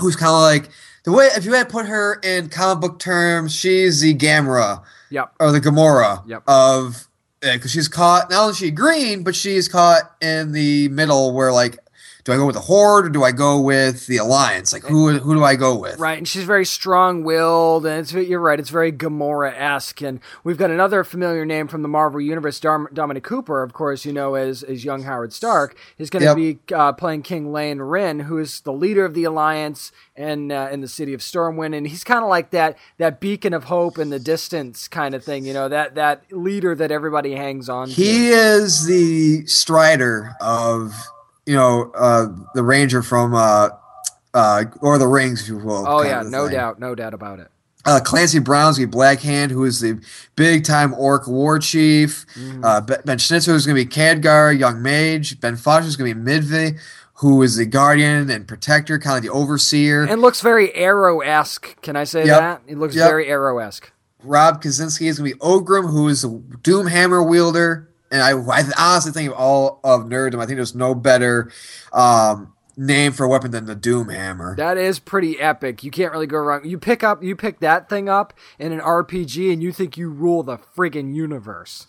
who's 0.00 0.16
kind 0.16 0.30
of 0.30 0.40
like 0.40 0.70
the 1.04 1.12
way 1.12 1.26
if 1.36 1.44
you 1.44 1.52
had 1.52 1.68
put 1.68 1.86
her 1.86 2.14
in 2.22 2.48
comic 2.48 2.80
book 2.80 2.98
terms, 2.98 3.54
she's 3.54 4.00
the 4.00 4.14
Gamora 4.14 4.82
Yep. 5.10 5.34
or 5.40 5.52
the 5.52 5.60
Gamora 5.60 6.22
Yep. 6.26 6.42
of 6.46 7.08
because 7.40 7.70
she's 7.70 7.88
caught. 7.88 8.30
Not 8.30 8.40
only 8.40 8.50
is 8.52 8.56
she 8.56 8.70
green, 8.70 9.22
but 9.22 9.36
she's 9.36 9.68
caught 9.68 10.14
in 10.22 10.52
the 10.52 10.88
middle 10.88 11.34
where 11.34 11.52
like, 11.52 11.78
do 12.24 12.32
I 12.32 12.36
go 12.36 12.46
with 12.46 12.54
the 12.54 12.60
Horde 12.62 13.06
or 13.06 13.08
do 13.10 13.22
I 13.22 13.32
go 13.32 13.60
with 13.60 14.06
the 14.06 14.16
Alliance? 14.16 14.72
Like, 14.72 14.82
who 14.84 15.18
who 15.18 15.34
do 15.34 15.44
I 15.44 15.56
go 15.56 15.76
with? 15.76 15.98
Right, 15.98 16.16
and 16.18 16.26
she's 16.26 16.44
very 16.44 16.64
strong-willed, 16.64 17.84
and 17.86 18.00
it's 18.00 18.12
you're 18.12 18.40
right. 18.40 18.58
It's 18.58 18.70
very 18.70 18.90
Gamora-esque, 18.92 20.00
and 20.02 20.20
we've 20.42 20.56
got 20.56 20.70
another 20.70 21.04
familiar 21.04 21.44
name 21.44 21.68
from 21.68 21.82
the 21.82 21.88
Marvel 21.88 22.20
universe. 22.20 22.58
Dom- 22.60 22.88
Dominic 22.92 23.24
Cooper, 23.24 23.62
of 23.62 23.72
course, 23.72 24.04
you 24.04 24.12
know 24.12 24.34
as 24.34 24.62
as 24.62 24.84
young 24.84 25.02
Howard 25.02 25.32
Stark, 25.32 25.76
is 25.98 26.10
going 26.10 26.20
to 26.22 26.24
Yep. 26.24 26.36
be 26.36 26.74
uh, 26.74 26.92
playing 26.92 27.22
King 27.22 27.52
Llane 27.52 27.78
Wrynn, 27.78 28.22
who 28.22 28.38
is 28.38 28.60
the 28.62 28.72
leader 28.72 29.04
of 29.04 29.12
the 29.14 29.24
Alliance 29.24 29.92
and 30.16 30.50
uh, 30.50 30.68
in 30.72 30.80
the 30.80 30.88
city 30.88 31.12
of 31.12 31.20
Stormwind, 31.20 31.76
and 31.76 31.86
he's 31.86 32.04
kind 32.04 32.22
of 32.22 32.30
like 32.30 32.50
that 32.50 32.78
that 32.98 33.20
beacon 33.20 33.52
of 33.52 33.64
hope 33.64 33.98
in 33.98 34.08
the 34.10 34.18
distance 34.18 34.88
kind 34.88 35.14
of 35.14 35.22
thing. 35.22 35.44
You 35.44 35.52
know 35.52 35.68
that 35.68 35.94
that 35.96 36.22
leader 36.30 36.74
that 36.74 36.90
everybody 36.90 37.34
hangs 37.34 37.68
on. 37.68 37.88
to. 37.88 37.92
He 37.94 38.28
is 38.30 38.86
the 38.86 39.44
Strider 39.46 40.32
of 40.40 40.94
you 41.46 41.54
know 41.54 41.90
uh, 41.94 42.26
the 42.54 42.62
Ranger 42.62 43.02
from 43.02 43.34
uh, 43.34 43.70
uh, 44.32 44.64
or 44.80 44.98
the 44.98 45.08
Rings, 45.08 45.42
if 45.42 45.48
you 45.48 45.58
will. 45.58 45.84
Oh 45.86 46.02
yeah, 46.02 46.22
no 46.22 46.44
thing. 46.46 46.56
doubt, 46.56 46.78
no 46.80 46.94
doubt 46.94 47.14
about 47.14 47.38
it. 47.40 47.48
Uh, 47.86 48.00
Clancy 48.02 48.38
Brown's 48.38 48.78
gonna 48.78 48.88
be 48.88 48.96
Blackhand, 48.96 49.50
who 49.50 49.64
is 49.64 49.80
the 49.80 50.00
big 50.36 50.64
time 50.64 50.94
Orc 50.94 51.26
war 51.28 51.58
chief. 51.58 52.24
Mm-hmm. 52.34 52.64
Uh, 52.64 52.80
Ben 52.80 53.18
Schnetzer 53.18 53.54
is 53.54 53.66
gonna 53.66 53.74
be 53.74 53.84
Khadgar, 53.86 54.58
young 54.58 54.80
mage. 54.82 55.38
Ben 55.40 55.56
Foster 55.56 55.86
is 55.88 55.96
gonna 55.96 56.14
be 56.14 56.20
Medivh, 56.20 56.78
who 57.16 57.42
is 57.42 57.56
the 57.56 57.66
guardian 57.66 58.30
and 58.30 58.48
protector, 58.48 58.98
kind 58.98 59.18
of 59.18 59.22
the 59.22 59.28
overseer. 59.28 60.04
And 60.04 60.22
looks 60.22 60.40
very 60.40 60.74
Arrow-esque. 60.74 61.80
Can 61.82 61.94
I 61.94 62.04
say 62.04 62.24
Yep. 62.26 62.40
that? 62.40 62.62
It 62.66 62.78
looks 62.78 62.96
Yep. 62.96 63.06
very 63.08 63.26
Arrow-esque. 63.28 63.92
Rob 64.22 64.62
Kazinsky 64.62 65.06
is 65.06 65.18
gonna 65.18 65.30
be 65.30 65.36
Orgrim, 65.38 65.90
who 65.90 66.08
is 66.08 66.22
the 66.22 66.30
Doomhammer 66.30 67.28
wielder. 67.28 67.90
And 68.14 68.22
I, 68.22 68.30
I 68.30 68.62
honestly 68.78 69.10
think 69.10 69.32
of 69.32 69.36
all 69.36 69.80
of 69.82 70.02
nerddom, 70.02 70.36
I 70.40 70.46
think 70.46 70.56
there's 70.56 70.72
no 70.76 70.94
better 70.94 71.50
um, 71.92 72.54
name 72.76 73.10
for 73.10 73.24
a 73.24 73.28
weapon 73.28 73.50
than 73.50 73.66
the 73.66 73.74
Doomhammer. 73.74 74.56
That 74.56 74.78
is 74.78 75.00
pretty 75.00 75.40
epic. 75.40 75.82
You 75.82 75.90
can't 75.90 76.12
really 76.12 76.28
go 76.28 76.38
wrong. 76.38 76.64
You 76.64 76.78
pick 76.78 77.02
up, 77.02 77.24
you 77.24 77.34
pick 77.34 77.58
that 77.58 77.88
thing 77.88 78.08
up 78.08 78.32
in 78.56 78.70
an 78.70 78.78
RPG, 78.78 79.52
and 79.52 79.60
you 79.60 79.72
think 79.72 79.96
you 79.96 80.10
rule 80.10 80.44
the 80.44 80.58
friggin' 80.58 81.12
universe. 81.12 81.88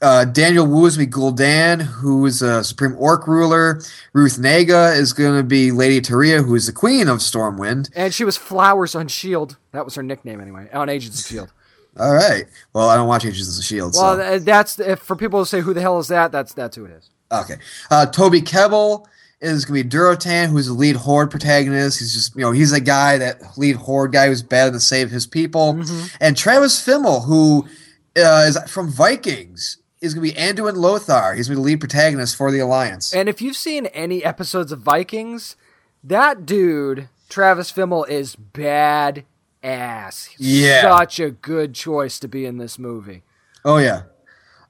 uh, 0.00 0.24
Daniel 0.24 0.66
be 0.66 1.06
Gul'dan, 1.06 1.82
who 1.82 2.24
is 2.24 2.40
a 2.40 2.64
Supreme 2.64 2.96
Orc 2.96 3.26
ruler. 3.28 3.82
Ruth 4.14 4.38
Negga 4.38 4.96
is 4.96 5.12
going 5.12 5.36
to 5.36 5.44
be 5.44 5.72
Lady 5.72 6.00
Taria, 6.00 6.42
who 6.42 6.54
is 6.54 6.64
the 6.64 6.72
Queen 6.72 7.06
of 7.06 7.18
Stormwind. 7.18 7.90
And 7.94 8.14
she 8.14 8.24
was 8.24 8.38
Flowers 8.38 8.94
on 8.94 9.08
Shield. 9.08 9.58
That 9.72 9.84
was 9.84 9.94
her 9.96 10.02
nickname 10.02 10.40
anyway. 10.40 10.70
On 10.72 10.88
Agents 10.88 11.20
of 11.20 11.26
Shield. 11.26 11.52
All 11.98 12.12
right. 12.12 12.44
Well, 12.72 12.88
I 12.88 12.96
don't 12.96 13.08
watch 13.08 13.24
Agents 13.24 13.48
of 13.48 13.56
the 13.56 13.62
Shield. 13.62 13.94
Well, 13.96 14.16
so. 14.16 14.38
that's 14.38 14.78
if 14.78 15.00
for 15.00 15.16
people 15.16 15.40
to 15.40 15.46
say 15.46 15.60
who 15.60 15.74
the 15.74 15.80
hell 15.80 15.98
is 15.98 16.08
that. 16.08 16.32
That's 16.32 16.52
that's 16.52 16.76
who 16.76 16.84
it 16.84 16.92
is. 16.92 17.10
okay. 17.32 17.56
Uh, 17.90 18.06
Toby 18.06 18.42
Kebbell 18.42 19.06
is 19.40 19.64
going 19.64 19.82
to 19.82 19.84
be 19.84 19.96
Durotan, 19.96 20.48
who's 20.48 20.66
the 20.66 20.72
lead 20.72 20.96
Horde 20.96 21.30
protagonist. 21.30 21.98
He's 21.98 22.12
just, 22.12 22.34
you 22.34 22.42
know, 22.42 22.52
he's 22.52 22.72
a 22.72 22.80
guy 22.80 23.18
that 23.18 23.58
lead 23.58 23.76
Horde 23.76 24.12
guy 24.12 24.28
who's 24.28 24.42
bad 24.42 24.72
to 24.72 24.80
save 24.80 25.10
his 25.10 25.26
people. 25.26 25.74
Mm-hmm. 25.74 26.16
And 26.20 26.36
Travis 26.36 26.84
Fimmel, 26.84 27.24
who 27.24 27.66
uh, 28.16 28.46
is 28.48 28.58
from 28.70 28.88
Vikings, 28.88 29.78
is 30.00 30.14
going 30.14 30.26
to 30.26 30.34
be 30.34 30.40
Anduin 30.40 30.76
Lothar. 30.76 31.34
He's 31.34 31.48
going 31.48 31.56
to 31.56 31.60
be 31.60 31.64
the 31.64 31.72
lead 31.72 31.80
protagonist 31.80 32.36
for 32.36 32.50
the 32.50 32.60
Alliance. 32.60 33.14
And 33.14 33.28
if 33.28 33.42
you've 33.42 33.56
seen 33.56 33.86
any 33.86 34.24
episodes 34.24 34.72
of 34.72 34.80
Vikings, 34.80 35.56
that 36.02 36.46
dude 36.46 37.08
Travis 37.28 37.72
Fimmel 37.72 38.08
is 38.08 38.36
bad 38.36 39.24
ass. 39.62 40.30
Yeah. 40.38 40.82
such 40.82 41.20
a 41.20 41.30
good 41.30 41.74
choice 41.74 42.18
to 42.20 42.28
be 42.28 42.46
in 42.46 42.58
this 42.58 42.78
movie. 42.78 43.22
Oh 43.64 43.78
yeah. 43.78 44.02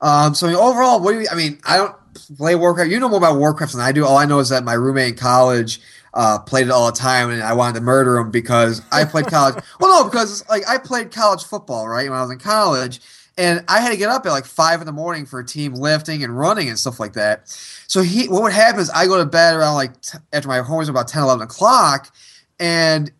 Um, 0.01 0.34
so 0.34 0.47
I 0.47 0.51
mean, 0.51 0.59
overall, 0.59 1.01
what 1.01 1.12
do 1.12 1.20
you? 1.20 1.26
I 1.30 1.34
mean, 1.34 1.59
I 1.64 1.78
don't 1.78 1.95
play 2.37 2.55
Warcraft. 2.55 2.91
You 2.91 3.01
know 3.01 3.09
more 3.09 3.18
about 3.18 3.39
Warcraft 3.39 3.72
than 3.72 3.82
I 3.82 3.93
do. 3.93 4.05
All 4.05 4.16
I 4.16 4.26
know 4.26 4.39
is 4.39 4.49
that 4.51 4.64
my 4.64 4.74
roommate 4.74 5.09
in 5.09 5.16
college 5.16 5.80
uh, 6.14 6.39
played 6.39 6.66
it 6.66 6.70
all 6.70 6.91
the 6.91 6.99
time, 6.99 7.30
and 7.30 7.43
I 7.43 7.53
wanted 7.53 7.74
to 7.74 7.80
murder 7.80 8.16
him 8.18 8.30
because 8.30 8.82
I 8.93 9.05
played 9.05 9.26
college. 9.26 9.62
well, 9.80 10.03
no, 10.03 10.09
because 10.09 10.47
like 10.49 10.68
I 10.68 10.78
played 10.78 11.12
college 11.12 11.45
football, 11.45 11.89
right? 11.89 12.09
When 12.09 12.18
I 12.18 12.22
was 12.22 12.30
in 12.30 12.39
college, 12.39 13.01
and 13.39 13.64
I 13.68 13.80
had 13.80 13.91
to 13.91 13.97
get 13.97 14.09
up 14.09 14.24
at 14.26 14.30
like 14.30 14.47
five 14.47 14.80
in 14.80 14.87
the 14.87 14.93
morning 14.93 15.26
for 15.26 15.43
team 15.43 15.74
lifting 15.74 16.24
and 16.24 16.37
running 16.37 16.68
and 16.68 16.78
stuff 16.78 16.99
like 16.99 17.12
that. 17.14 17.49
So 17.87 18.03
he, 18.03 18.28
what 18.28 18.43
would 18.43 18.53
happen 18.53 18.80
is 18.80 18.91
I 18.91 19.07
go 19.07 19.18
to 19.18 19.26
bed 19.26 19.55
around 19.55 19.74
like 19.74 20.01
t- 20.01 20.18
after 20.32 20.49
my 20.49 20.61
homework 20.61 20.89
about 20.89 21.09
10, 21.09 21.22
11 21.22 21.45
o'clock, 21.45 22.14
and 22.59 23.11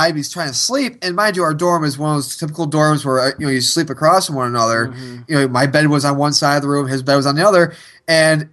I'd 0.00 0.30
trying 0.30 0.48
to 0.48 0.54
sleep. 0.54 0.96
And 1.02 1.14
mind 1.14 1.36
you, 1.36 1.42
our 1.42 1.54
dorm 1.54 1.84
is 1.84 1.98
one 1.98 2.10
of 2.10 2.16
those 2.16 2.36
typical 2.36 2.68
dorms 2.68 3.04
where 3.04 3.34
you 3.38 3.46
know 3.46 3.52
you 3.52 3.60
sleep 3.60 3.90
across 3.90 4.26
from 4.26 4.36
one 4.36 4.48
another. 4.48 4.94
You 5.28 5.34
know, 5.36 5.48
my 5.48 5.66
bed 5.66 5.86
was 5.88 6.04
on 6.04 6.16
one 6.16 6.32
side 6.32 6.56
of 6.56 6.62
the 6.62 6.68
room, 6.68 6.86
his 6.86 7.02
bed 7.02 7.16
was 7.16 7.26
on 7.26 7.34
the 7.34 7.46
other, 7.46 7.74
and 8.08 8.48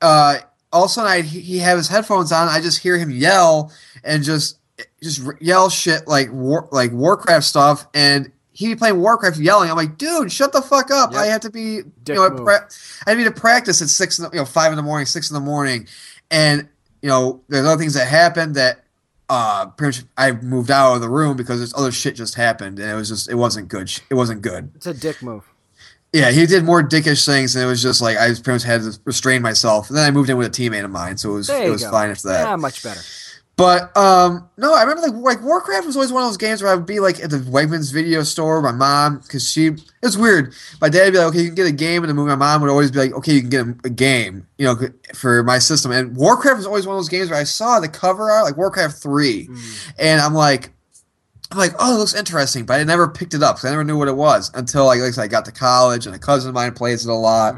uh, 0.00 0.38
all 0.72 0.84
of 0.84 0.90
a 0.90 0.92
sudden 0.92 1.10
I 1.10 1.22
he 1.22 1.58
have 1.58 1.76
his 1.76 1.88
headphones 1.88 2.32
on. 2.32 2.48
I 2.48 2.60
just 2.60 2.78
hear 2.78 2.96
him 2.96 3.10
yell 3.10 3.72
and 4.04 4.22
just 4.22 4.58
just 5.02 5.26
yell 5.40 5.68
shit 5.70 6.06
like 6.06 6.30
war 6.32 6.68
like 6.70 6.92
Warcraft 6.92 7.44
stuff, 7.44 7.86
and 7.92 8.30
he 8.52 8.68
be 8.68 8.76
playing 8.76 9.00
Warcraft 9.00 9.38
yelling. 9.38 9.70
I'm 9.70 9.76
like, 9.76 9.98
dude, 9.98 10.30
shut 10.30 10.52
the 10.52 10.62
fuck 10.62 10.90
up! 10.90 11.12
Yep. 11.12 11.20
I 11.20 11.26
have 11.26 11.40
to 11.42 11.50
be 11.50 11.82
Dick 12.04 12.14
you 12.16 12.28
know 12.28 12.30
pra- 12.30 12.68
I 13.06 13.14
need 13.14 13.24
to 13.24 13.30
practice 13.32 13.82
at 13.82 13.88
six 13.88 14.18
in 14.18 14.24
the, 14.24 14.30
you 14.30 14.38
know 14.38 14.44
five 14.44 14.72
in 14.72 14.76
the 14.76 14.82
morning, 14.82 15.06
six 15.06 15.30
in 15.30 15.34
the 15.34 15.40
morning, 15.40 15.88
and 16.30 16.68
you 17.02 17.08
know 17.08 17.42
there's 17.48 17.66
other 17.66 17.78
things 17.78 17.94
that 17.94 18.06
happen 18.06 18.52
that 18.54 18.85
uh, 19.28 19.66
pretty 19.66 19.98
much 19.98 20.06
I 20.16 20.32
moved 20.32 20.70
out 20.70 20.94
of 20.94 21.00
the 21.00 21.08
room 21.08 21.36
because 21.36 21.60
this 21.60 21.74
other 21.74 21.92
shit 21.92 22.16
just 22.16 22.34
happened, 22.34 22.78
and 22.78 22.90
it 22.90 22.94
was 22.94 23.08
just 23.08 23.28
it 23.28 23.34
wasn't 23.34 23.68
good. 23.68 23.90
It 24.10 24.14
wasn't 24.14 24.42
good. 24.42 24.70
It's 24.74 24.86
a 24.86 24.94
dick 24.94 25.22
move. 25.22 25.44
Yeah, 26.12 26.30
he 26.30 26.46
did 26.46 26.64
more 26.64 26.82
dickish 26.82 27.26
things, 27.26 27.56
and 27.56 27.64
it 27.64 27.68
was 27.68 27.82
just 27.82 28.00
like 28.00 28.16
I 28.16 28.28
pretty 28.28 28.52
much 28.52 28.62
had 28.62 28.82
to 28.82 28.98
restrain 29.04 29.42
myself. 29.42 29.88
And 29.88 29.98
then 29.98 30.06
I 30.06 30.10
moved 30.10 30.30
in 30.30 30.36
with 30.36 30.46
a 30.46 30.50
teammate 30.50 30.84
of 30.84 30.90
mine, 30.90 31.18
so 31.18 31.30
it 31.30 31.34
was 31.34 31.50
it 31.50 31.70
was 31.70 31.82
go. 31.82 31.90
fine 31.90 32.10
after 32.10 32.28
that. 32.28 32.48
Yeah, 32.48 32.56
much 32.56 32.82
better. 32.82 33.00
But 33.56 33.96
um, 33.96 34.50
no, 34.58 34.74
I 34.74 34.82
remember 34.82 35.00
like 35.08 35.36
like 35.36 35.42
Warcraft 35.42 35.86
was 35.86 35.96
always 35.96 36.12
one 36.12 36.22
of 36.22 36.28
those 36.28 36.36
games 36.36 36.62
where 36.62 36.70
I 36.70 36.74
would 36.74 36.84
be 36.84 37.00
like 37.00 37.20
at 37.20 37.30
the 37.30 37.38
Wegmans 37.38 37.90
video 37.90 38.22
store, 38.22 38.60
my 38.60 38.72
mom, 38.72 39.20
because 39.20 39.50
she 39.50 39.70
it's 40.02 40.16
weird. 40.16 40.52
My 40.82 40.90
dad 40.90 41.04
would 41.04 41.12
be 41.12 41.18
like, 41.18 41.28
okay, 41.28 41.40
you 41.40 41.46
can 41.46 41.54
get 41.54 41.66
a 41.66 41.72
game 41.72 42.04
in 42.04 42.08
the 42.08 42.14
movie. 42.14 42.28
My 42.28 42.34
mom 42.36 42.60
would 42.60 42.70
always 42.70 42.90
be 42.90 42.98
like, 42.98 43.12
okay, 43.14 43.32
you 43.32 43.40
can 43.40 43.48
get 43.48 43.66
a, 43.66 43.76
a 43.84 43.90
game, 43.90 44.46
you 44.58 44.66
know, 44.66 44.76
for 45.14 45.42
my 45.42 45.58
system. 45.58 45.90
And 45.90 46.14
Warcraft 46.14 46.58
was 46.58 46.66
always 46.66 46.86
one 46.86 46.96
of 46.96 46.98
those 46.98 47.08
games 47.08 47.30
where 47.30 47.38
I 47.38 47.44
saw 47.44 47.80
the 47.80 47.88
cover 47.88 48.30
art, 48.30 48.44
like 48.44 48.58
Warcraft 48.58 49.02
Three, 49.02 49.48
and 49.98 50.20
I'm 50.20 50.34
like. 50.34 50.70
I'm 51.50 51.58
like, 51.58 51.74
oh, 51.78 51.94
it 51.94 51.98
looks 51.98 52.14
interesting, 52.14 52.66
but 52.66 52.80
I 52.80 52.84
never 52.84 53.06
picked 53.06 53.32
it 53.32 53.42
up 53.42 53.56
because 53.56 53.66
I 53.66 53.70
never 53.70 53.84
knew 53.84 53.96
what 53.96 54.08
it 54.08 54.16
was 54.16 54.50
until 54.54 54.84
like, 54.86 54.98
like 54.98 55.08
I 55.08 55.10
said, 55.12 55.22
I 55.22 55.28
got 55.28 55.44
to 55.44 55.52
college 55.52 56.04
and 56.06 56.14
a 56.14 56.18
cousin 56.18 56.48
of 56.48 56.54
mine 56.54 56.72
plays 56.72 57.06
it 57.06 57.10
a 57.10 57.14
lot. 57.14 57.56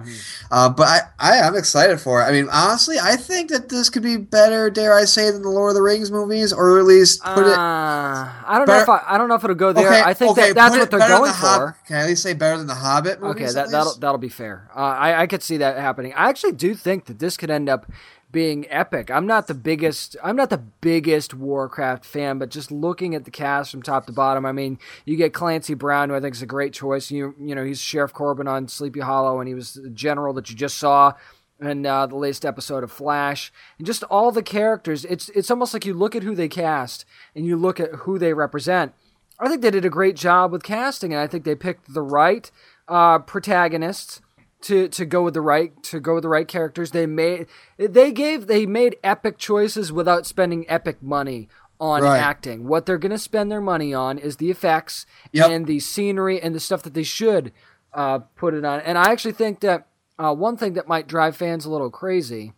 Um, 0.51 0.75
but 0.75 0.87
I, 0.87 1.01
I, 1.19 1.41
I'm 1.41 1.57
excited 1.57 1.99
for 1.99 2.21
it. 2.21 2.25
I 2.25 2.33
mean, 2.33 2.49
honestly, 2.53 2.97
I 3.01 3.17
think 3.17 3.51
that 3.51 3.71
this 3.71 3.89
could 3.89 4.03
be 4.03 4.19
better, 4.19 4.69
dare 4.69 4.95
I 4.95 5.05
say, 5.05 5.31
than 5.31 5.41
the 5.41 5.49
Lord 5.49 5.71
of 5.71 5.75
the 5.75 5.83
Rings 5.83 6.11
movies, 6.11 6.53
or 6.53 6.79
at 6.79 6.85
least 6.85 7.23
put 7.23 7.47
it. 7.47 7.53
Uh, 7.53 7.57
I 7.57 8.55
don't 8.59 8.69
know 8.69 8.79
if 8.79 8.89
I, 8.89 9.03
I 9.07 9.17
don't 9.17 9.29
know 9.29 9.37
if 9.37 9.45
it'll 9.45 9.57
go 9.57 9.73
there. 9.73 9.89
Okay, 9.89 10.03
I 10.03 10.13
think 10.13 10.33
okay, 10.33 10.49
that 10.49 10.55
that's 10.55 10.77
what 10.77 10.91
they're 10.91 11.01
going 11.01 11.23
the 11.23 11.33
Hob- 11.33 11.61
for. 11.61 11.79
Can 11.87 11.97
I 11.97 12.01
at 12.01 12.07
least 12.09 12.23
say 12.23 12.35
better 12.35 12.59
than 12.59 12.67
the 12.67 12.75
Hobbit 12.75 13.23
movies? 13.23 13.37
Okay, 13.37 13.45
at 13.47 13.55
that 13.55 13.71
that'll 13.71 13.95
that'll 13.99 14.19
be 14.19 14.29
fair. 14.29 14.69
Uh, 14.75 14.81
I 14.81 15.23
I 15.23 15.27
could 15.27 15.43
see 15.43 15.57
that 15.59 15.79
happening. 15.79 16.13
I 16.15 16.29
actually 16.29 16.53
do 16.53 16.75
think 16.75 17.07
that 17.07 17.19
this 17.19 17.37
could 17.39 17.51
end 17.51 17.69
up 17.69 17.91
being 18.31 18.67
epic. 18.69 19.11
I'm 19.11 19.27
not 19.27 19.47
the 19.47 19.55
biggest 19.55 20.17
I'm 20.23 20.37
not 20.37 20.51
the 20.51 20.59
biggest 20.59 21.35
Warcraft 21.35 22.05
fan, 22.05 22.39
but 22.39 22.51
just 22.51 22.71
looking 22.71 23.15
at 23.15 23.25
the 23.25 23.31
cast 23.31 23.71
from 23.71 23.83
top 23.83 24.07
to 24.07 24.13
bottom, 24.13 24.45
I 24.45 24.53
mean, 24.53 24.79
you 25.05 25.17
get 25.17 25.33
Clancy 25.33 25.75
Brown, 25.75 26.11
who 26.11 26.15
I 26.15 26.21
think 26.21 26.35
is 26.35 26.43
a 26.43 26.47
great 26.47 26.73
choice. 26.73 27.11
You 27.11 27.35
you 27.41 27.55
know, 27.55 27.65
he's 27.65 27.81
Sheriff 27.81 28.13
Corbin 28.13 28.49
on 28.49 28.69
Sleepy 28.69 29.01
Hollow, 29.01 29.41
and 29.41 29.49
he 29.49 29.55
was 29.55 29.75
the 29.75 29.91
general 29.91 30.35
that 30.35 30.51
you 30.51 30.57
just 30.57 30.79
saw 30.79 31.15
in 31.61 31.85
uh, 31.87 32.07
the 32.07 32.17
latest 32.17 32.45
episode 32.45 32.85
of 32.85 32.93
Flash, 32.93 33.53
and 33.79 33.87
just 33.87 34.03
all 34.05 34.31
the 34.31 34.43
characters. 34.43 35.05
It's 35.07 35.29
it's 35.31 35.51
almost 35.51 35.73
like 35.73 35.87
you 35.87 35.95
look 35.95 36.15
at 36.15 36.23
who 36.23 36.35
they 36.35 36.49
cast 36.49 37.05
and 37.35 37.47
you 37.47 37.57
look 37.57 37.81
at 37.81 37.91
who 38.01 38.19
they 38.19 38.35
represent. 38.35 38.93
I 39.41 39.49
think 39.49 39.63
they 39.63 39.71
did 39.71 39.85
a 39.85 39.91
great 39.91 40.17
job 40.17 40.53
with 40.53 40.63
casting, 40.63 41.13
and 41.13 41.23
I 41.23 41.27
think 41.27 41.45
they 41.45 41.55
picked 41.55 41.95
the 41.95 42.03
right 42.03 42.51
uh, 42.89 43.21
protagonists 43.21 44.21
to 44.63 44.89
to 44.89 45.05
go 45.05 45.23
with 45.23 45.35
the 45.35 45.41
right 45.41 45.81
to 45.85 46.01
go 46.01 46.15
with 46.15 46.23
the 46.23 46.29
right 46.29 46.49
characters. 46.49 46.91
They 46.91 47.07
made 47.07 47.47
they 47.79 48.13
gave 48.13 48.47
they 48.47 48.67
made 48.67 48.97
epic 49.05 49.39
choices 49.39 49.93
without 49.93 50.27
spending 50.27 50.69
epic 50.69 51.03
money 51.03 51.49
on 51.81 52.03
Right. 52.03 52.19
acting. 52.19 52.67
What 52.67 52.87
they're 52.87 52.99
going 52.99 53.13
to 53.13 53.19
spend 53.19 53.53
their 53.53 53.61
money 53.61 53.95
on 53.95 54.19
is 54.19 54.37
the 54.39 54.51
effects 54.51 55.07
Yep. 55.33 55.51
and 55.51 55.67
the 55.67 55.79
scenery 55.79 56.41
and 56.43 56.53
the 56.55 56.61
stuff 56.61 56.83
that 56.83 56.95
they 56.95 57.05
should 57.05 57.53
uh, 57.95 58.19
put 58.37 58.53
it 58.55 58.65
on. 58.65 58.81
And 58.81 58.99
I 58.99 59.13
actually 59.13 59.33
think 59.33 59.61
that 59.61 59.87
uh, 60.19 60.35
one 60.35 60.57
thing 60.57 60.73
that 60.73 60.89
might 60.89 61.07
drive 61.07 61.37
fans 61.37 61.65
a 61.65 61.71
little 61.71 61.91
crazy, 61.91 62.53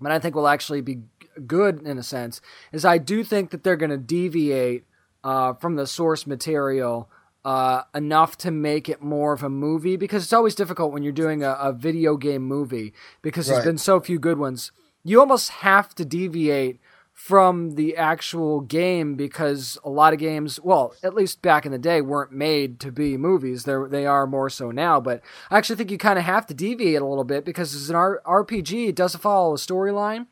but 0.00 0.10
I 0.10 0.18
think 0.18 0.34
will 0.34 0.48
actually 0.48 0.80
be 0.80 1.02
good 1.46 1.82
in 1.82 1.98
a 1.98 2.02
sense, 2.02 2.40
is 2.72 2.84
I 2.86 2.96
do 2.96 3.22
think 3.22 3.50
that 3.50 3.62
they're 3.62 3.76
going 3.76 3.90
to 3.90 3.98
deviate 3.98 4.84
uh, 5.22 5.52
from 5.54 5.76
the 5.76 5.86
source 5.86 6.26
material 6.26 7.10
uh, 7.46 7.82
enough 7.94 8.36
to 8.38 8.50
make 8.50 8.88
it 8.88 9.00
more 9.00 9.32
of 9.32 9.42
a 9.44 9.48
movie 9.48 9.96
because 9.96 10.24
it's 10.24 10.32
always 10.32 10.54
difficult 10.56 10.92
when 10.92 11.02
you're 11.04 11.12
doing 11.24 11.42
a, 11.44 11.52
a 11.60 11.72
video 11.72 12.16
game 12.16 12.42
movie 12.42 12.92
because 13.22 13.46
there's 13.46 13.58
Right. 13.58 13.66
been 13.66 13.78
so 13.78 14.00
few 14.00 14.18
good 14.18 14.38
ones. 14.38 14.72
You 15.04 15.20
almost 15.20 15.50
have 15.66 15.94
to 15.94 16.04
deviate 16.04 16.80
from 17.12 17.76
the 17.76 17.96
actual 17.96 18.60
game 18.60 19.14
because 19.14 19.78
a 19.84 19.88
lot 19.88 20.12
of 20.12 20.18
games, 20.18 20.60
well, 20.60 20.94
at 21.02 21.14
least 21.14 21.40
back 21.40 21.64
in 21.64 21.72
the 21.72 21.78
day, 21.78 22.00
weren't 22.02 22.32
made 22.32 22.78
to 22.80 22.90
be 22.92 23.16
movies. 23.16 23.62
They 23.64 23.76
they 23.88 24.06
are 24.06 24.26
more 24.26 24.50
so 24.50 24.70
now. 24.70 25.00
But 25.00 25.22
I 25.50 25.56
actually 25.56 25.76
think 25.76 25.90
you 25.92 25.98
kind 25.98 26.18
of 26.18 26.24
have 26.26 26.46
to 26.48 26.54
deviate 26.54 27.00
a 27.00 27.06
little 27.06 27.24
bit 27.24 27.44
because 27.44 27.74
as 27.74 27.88
an 27.88 27.96
R- 27.96 28.20
RPG, 28.26 28.88
it 28.88 28.96
doesn't 28.96 29.20
follow 29.20 29.54
a 29.54 29.56
storyline. 29.56 30.26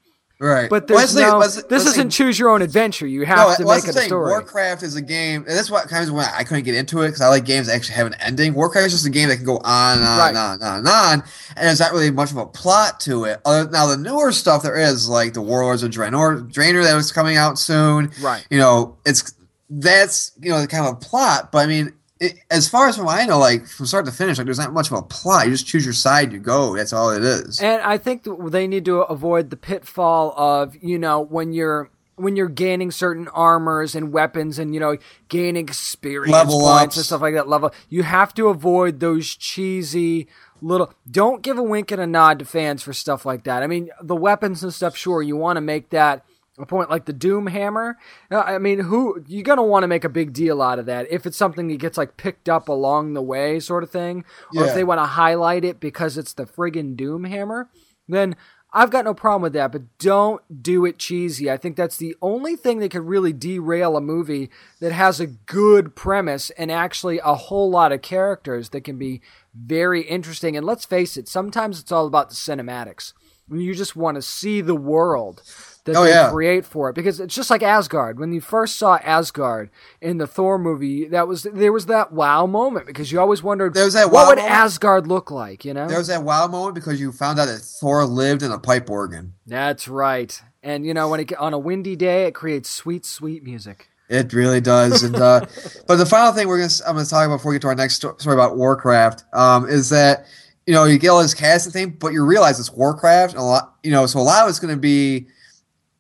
Right. 0.44 0.68
But 0.70 0.86
there's 0.86 1.14
the- 1.14 1.22
no, 1.22 1.40
this 1.40 1.86
isn't 1.86 2.10
choose 2.10 2.38
your 2.38 2.50
own 2.50 2.60
adventure. 2.62 3.06
You 3.06 3.24
have 3.24 3.38
No, 3.38 3.54
to 3.56 3.64
well, 3.64 3.76
make 3.78 3.88
it 3.88 3.96
a 3.96 4.00
story. 4.02 4.30
Warcraft 4.30 4.82
is 4.82 4.96
a 4.96 5.02
game, 5.02 5.44
and 5.48 5.56
that's 5.56 5.70
what 5.70 5.88
kind 5.88 6.06
of 6.06 6.14
when 6.14 6.26
I 6.36 6.44
couldn't 6.44 6.64
get 6.64 6.74
into 6.74 7.02
it 7.02 7.08
because 7.08 7.20
I 7.20 7.28
like 7.28 7.44
games 7.44 7.66
that 7.66 7.74
actually 7.76 7.94
have 7.96 8.06
an 8.06 8.14
ending. 8.20 8.54
Warcraft 8.54 8.86
is 8.86 8.92
just 8.92 9.06
a 9.06 9.10
game 9.10 9.28
that 9.28 9.36
can 9.36 9.44
go 9.46 9.58
on 9.64 9.98
and 9.98 10.06
on 10.06 10.18
Right. 10.18 10.28
and 10.28 10.38
on 10.38 10.52
and 10.54 10.62
on 10.62 10.78
and 10.78 10.88
on, 10.88 11.12
and 11.56 11.66
there's 11.66 11.80
not 11.80 11.92
really 11.92 12.10
much 12.10 12.30
of 12.30 12.36
a 12.36 12.46
plot 12.46 13.00
to 13.00 13.24
it. 13.24 13.40
Other, 13.44 13.70
now, 13.70 13.86
the 13.86 13.96
newer 13.96 14.32
stuff 14.32 14.62
there 14.62 14.76
is, 14.76 15.08
like 15.08 15.32
the 15.34 15.42
Warlords 15.42 15.82
of 15.82 15.90
Draenor, 15.90 16.52
Draenor 16.52 16.84
that 16.84 16.94
was 16.94 17.10
coming 17.12 17.36
out 17.36 17.58
soon. 17.58 18.10
Right. 18.20 18.46
You 18.50 18.58
know, 18.58 18.96
it's 19.06 19.32
that's 19.70 20.32
you 20.40 20.50
know 20.50 20.60
the 20.60 20.66
kind 20.66 20.86
of 20.86 21.00
plot, 21.00 21.50
but 21.52 21.58
I 21.58 21.66
mean. 21.66 21.92
It, 22.20 22.38
as 22.50 22.68
far 22.68 22.88
as 22.88 22.96
from 22.96 23.06
what 23.06 23.18
I 23.18 23.26
know, 23.26 23.38
like 23.38 23.66
from 23.66 23.86
start 23.86 24.06
to 24.06 24.12
finish, 24.12 24.38
like 24.38 24.44
there's 24.44 24.58
not 24.58 24.72
much 24.72 24.90
of 24.90 24.96
a 24.96 25.02
plot. 25.02 25.46
You 25.46 25.52
just 25.52 25.66
choose 25.66 25.84
your 25.84 25.94
side, 25.94 26.32
you 26.32 26.38
go. 26.38 26.76
That's 26.76 26.92
all 26.92 27.10
it 27.10 27.24
is. 27.24 27.60
And 27.60 27.82
I 27.82 27.98
think 27.98 28.26
they 28.50 28.68
need 28.68 28.84
to 28.84 29.02
avoid 29.02 29.50
the 29.50 29.56
pitfall 29.56 30.32
of 30.36 30.76
you 30.80 30.98
know 30.98 31.20
when 31.20 31.52
you're 31.52 31.90
when 32.16 32.36
you're 32.36 32.48
gaining 32.48 32.90
certain 32.90 33.28
armors 33.28 33.94
and 33.94 34.12
weapons 34.12 34.58
and 34.58 34.74
you 34.74 34.80
know 34.80 34.96
gaining 35.28 35.64
experience 35.68 36.32
Level 36.32 36.60
points 36.60 36.96
and 36.96 37.04
stuff 37.04 37.20
like 37.20 37.34
that. 37.34 37.48
Level, 37.48 37.72
you 37.88 38.04
have 38.04 38.32
to 38.34 38.48
avoid 38.48 39.00
those 39.00 39.34
cheesy 39.34 40.28
little. 40.60 40.92
Don't 41.10 41.42
give 41.42 41.58
a 41.58 41.62
wink 41.62 41.90
and 41.90 42.00
a 42.00 42.06
nod 42.06 42.38
to 42.38 42.44
fans 42.44 42.82
for 42.82 42.92
stuff 42.92 43.26
like 43.26 43.44
that. 43.44 43.62
I 43.62 43.66
mean, 43.66 43.90
the 44.00 44.16
weapons 44.16 44.62
and 44.62 44.72
stuff. 44.72 44.96
Sure, 44.96 45.22
you 45.22 45.36
want 45.36 45.56
to 45.56 45.60
make 45.60 45.90
that 45.90 46.24
a 46.58 46.66
point 46.66 46.90
like 46.90 47.04
the 47.04 47.12
Doom 47.12 47.48
Hammer. 47.48 47.98
I 48.30 48.58
mean, 48.58 48.80
who 48.80 49.22
you're 49.26 49.42
gonna 49.42 49.64
want 49.64 49.82
to 49.82 49.88
make 49.88 50.04
a 50.04 50.08
big 50.08 50.32
deal 50.32 50.62
out 50.62 50.78
of 50.78 50.86
that 50.86 51.10
if 51.10 51.26
it's 51.26 51.36
something 51.36 51.68
that 51.68 51.78
gets 51.78 51.98
like 51.98 52.16
picked 52.16 52.48
up 52.48 52.68
along 52.68 53.14
the 53.14 53.22
way, 53.22 53.58
sort 53.60 53.82
of 53.82 53.90
thing, 53.90 54.24
or 54.56 54.64
if 54.66 54.74
they 54.74 54.84
want 54.84 55.00
to 55.00 55.06
highlight 55.06 55.64
it 55.64 55.80
because 55.80 56.16
it's 56.16 56.32
the 56.32 56.46
friggin' 56.46 56.96
Doom 56.96 57.24
Hammer, 57.24 57.68
then 58.08 58.36
I've 58.76 58.90
got 58.90 59.04
no 59.04 59.14
problem 59.14 59.42
with 59.42 59.52
that. 59.52 59.70
But 59.70 59.98
don't 59.98 60.62
do 60.62 60.84
it 60.84 60.98
cheesy. 60.98 61.50
I 61.50 61.56
think 61.56 61.76
that's 61.76 61.96
the 61.96 62.16
only 62.20 62.56
thing 62.56 62.80
that 62.80 62.90
could 62.90 63.06
really 63.06 63.32
derail 63.32 63.96
a 63.96 64.00
movie 64.00 64.50
that 64.80 64.92
has 64.92 65.20
a 65.20 65.28
good 65.28 65.94
premise 65.94 66.50
and 66.50 66.72
actually 66.72 67.20
a 67.24 67.34
whole 67.34 67.70
lot 67.70 67.92
of 67.92 68.02
characters 68.02 68.70
that 68.70 68.82
can 68.82 68.98
be 68.98 69.22
very 69.54 70.02
interesting. 70.02 70.56
And 70.56 70.66
let's 70.66 70.84
face 70.84 71.16
it, 71.16 71.28
sometimes 71.28 71.78
it's 71.78 71.92
all 71.92 72.06
about 72.06 72.30
the 72.30 72.34
cinematics. 72.34 73.12
You 73.48 73.74
just 73.74 73.94
want 73.94 74.16
to 74.16 74.22
see 74.22 74.60
the 74.60 74.74
world 74.74 75.42
that 75.84 75.96
Oh, 75.96 76.04
they 76.04 76.10
yeah. 76.10 76.30
create 76.30 76.64
for 76.64 76.88
it 76.90 76.94
because 76.94 77.20
it's 77.20 77.34
just 77.34 77.50
like 77.50 77.62
Asgard. 77.62 78.18
When 78.18 78.32
you 78.32 78.40
first 78.40 78.76
saw 78.76 78.96
Asgard 79.02 79.70
in 80.00 80.18
the 80.18 80.26
Thor 80.26 80.58
movie, 80.58 81.06
that 81.08 81.28
was 81.28 81.42
there 81.44 81.72
was 81.72 81.86
that 81.86 82.12
wow 82.12 82.46
moment 82.46 82.86
because 82.86 83.12
you 83.12 83.20
always 83.20 83.42
wondered 83.42 83.74
There 83.74 83.84
was 83.84 83.94
that 83.94 84.06
what 84.10 84.22
wow 84.24 84.28
would 84.28 84.38
moment. 84.38 84.54
Asgard 84.54 85.06
look 85.06 85.30
like, 85.30 85.64
you 85.64 85.74
know? 85.74 85.86
There 85.88 85.98
was 85.98 86.08
that 86.08 86.22
wow 86.22 86.46
moment 86.46 86.74
because 86.74 87.00
you 87.00 87.12
found 87.12 87.38
out 87.38 87.46
that 87.46 87.58
Thor 87.60 88.04
lived 88.04 88.42
in 88.42 88.50
a 88.50 88.58
pipe 88.58 88.88
organ. 88.88 89.34
That's 89.46 89.86
right. 89.88 90.40
And 90.62 90.86
you 90.86 90.94
know 90.94 91.08
when 91.08 91.20
it 91.20 91.34
on 91.36 91.52
a 91.52 91.58
windy 91.58 91.96
day, 91.96 92.24
it 92.26 92.34
creates 92.34 92.68
sweet, 92.70 93.04
sweet 93.04 93.42
music. 93.44 93.88
It 94.08 94.32
really 94.32 94.60
does. 94.60 95.02
And 95.02 95.16
uh, 95.16 95.40
but 95.86 95.96
the 95.96 96.06
final 96.06 96.32
thing 96.32 96.48
we're 96.48 96.58
gonna 96.58 96.70
I'm 96.86 96.94
gonna 96.96 97.06
talk 97.06 97.26
about 97.26 97.36
before 97.36 97.50
we 97.50 97.56
get 97.56 97.62
to 97.62 97.68
our 97.68 97.74
next 97.74 97.96
story 97.96 98.34
about 98.34 98.56
Warcraft 98.56 99.24
um, 99.34 99.68
is 99.68 99.90
that 99.90 100.24
you 100.66 100.72
know 100.72 100.84
you 100.84 100.98
get 100.98 101.08
all 101.08 101.20
this 101.22 101.34
casting 101.34 101.72
thing, 101.72 101.90
but 101.98 102.12
you 102.14 102.24
realize 102.24 102.58
it's 102.58 102.72
Warcraft 102.72 103.34
and 103.34 103.40
a 103.42 103.44
lot. 103.44 103.74
You 103.82 103.90
know, 103.90 104.06
so 104.06 104.18
a 104.18 104.22
lot 104.22 104.44
of 104.44 104.48
it's 104.48 104.58
gonna 104.58 104.76
be 104.78 105.26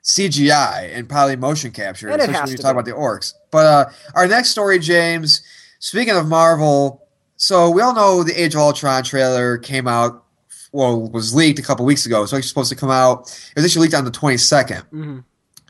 CGI 0.04 0.94
and 0.94 1.08
probably 1.08 1.36
motion 1.36 1.70
capture, 1.70 2.08
And 2.08 2.20
especially 2.20 2.40
when 2.42 2.50
you 2.52 2.56
talk 2.58 2.74
be. 2.74 2.78
about 2.80 2.84
the 2.84 2.92
orcs. 2.92 3.34
But 3.50 3.66
uh, 3.66 3.84
our 4.14 4.26
next 4.26 4.50
story, 4.50 4.78
James. 4.78 5.42
Speaking 5.78 6.14
of 6.14 6.28
Marvel, 6.28 7.06
so 7.36 7.70
we 7.70 7.82
all 7.82 7.94
know 7.94 8.22
the 8.22 8.40
Age 8.40 8.54
of 8.54 8.60
Ultron 8.60 9.02
trailer 9.02 9.58
came 9.58 9.88
out. 9.88 10.24
Well, 10.72 11.08
was 11.10 11.34
leaked 11.34 11.58
a 11.58 11.62
couple 11.62 11.84
weeks 11.84 12.04
ago. 12.06 12.26
So 12.26 12.36
it's 12.36 12.48
supposed 12.48 12.70
to 12.70 12.76
come 12.76 12.90
out. 12.90 13.30
It 13.50 13.56
was 13.56 13.64
actually 13.64 13.82
leaked 13.82 13.94
on 13.94 14.04
the 14.04 14.10
22nd 14.10 14.82
hmm 14.88 15.18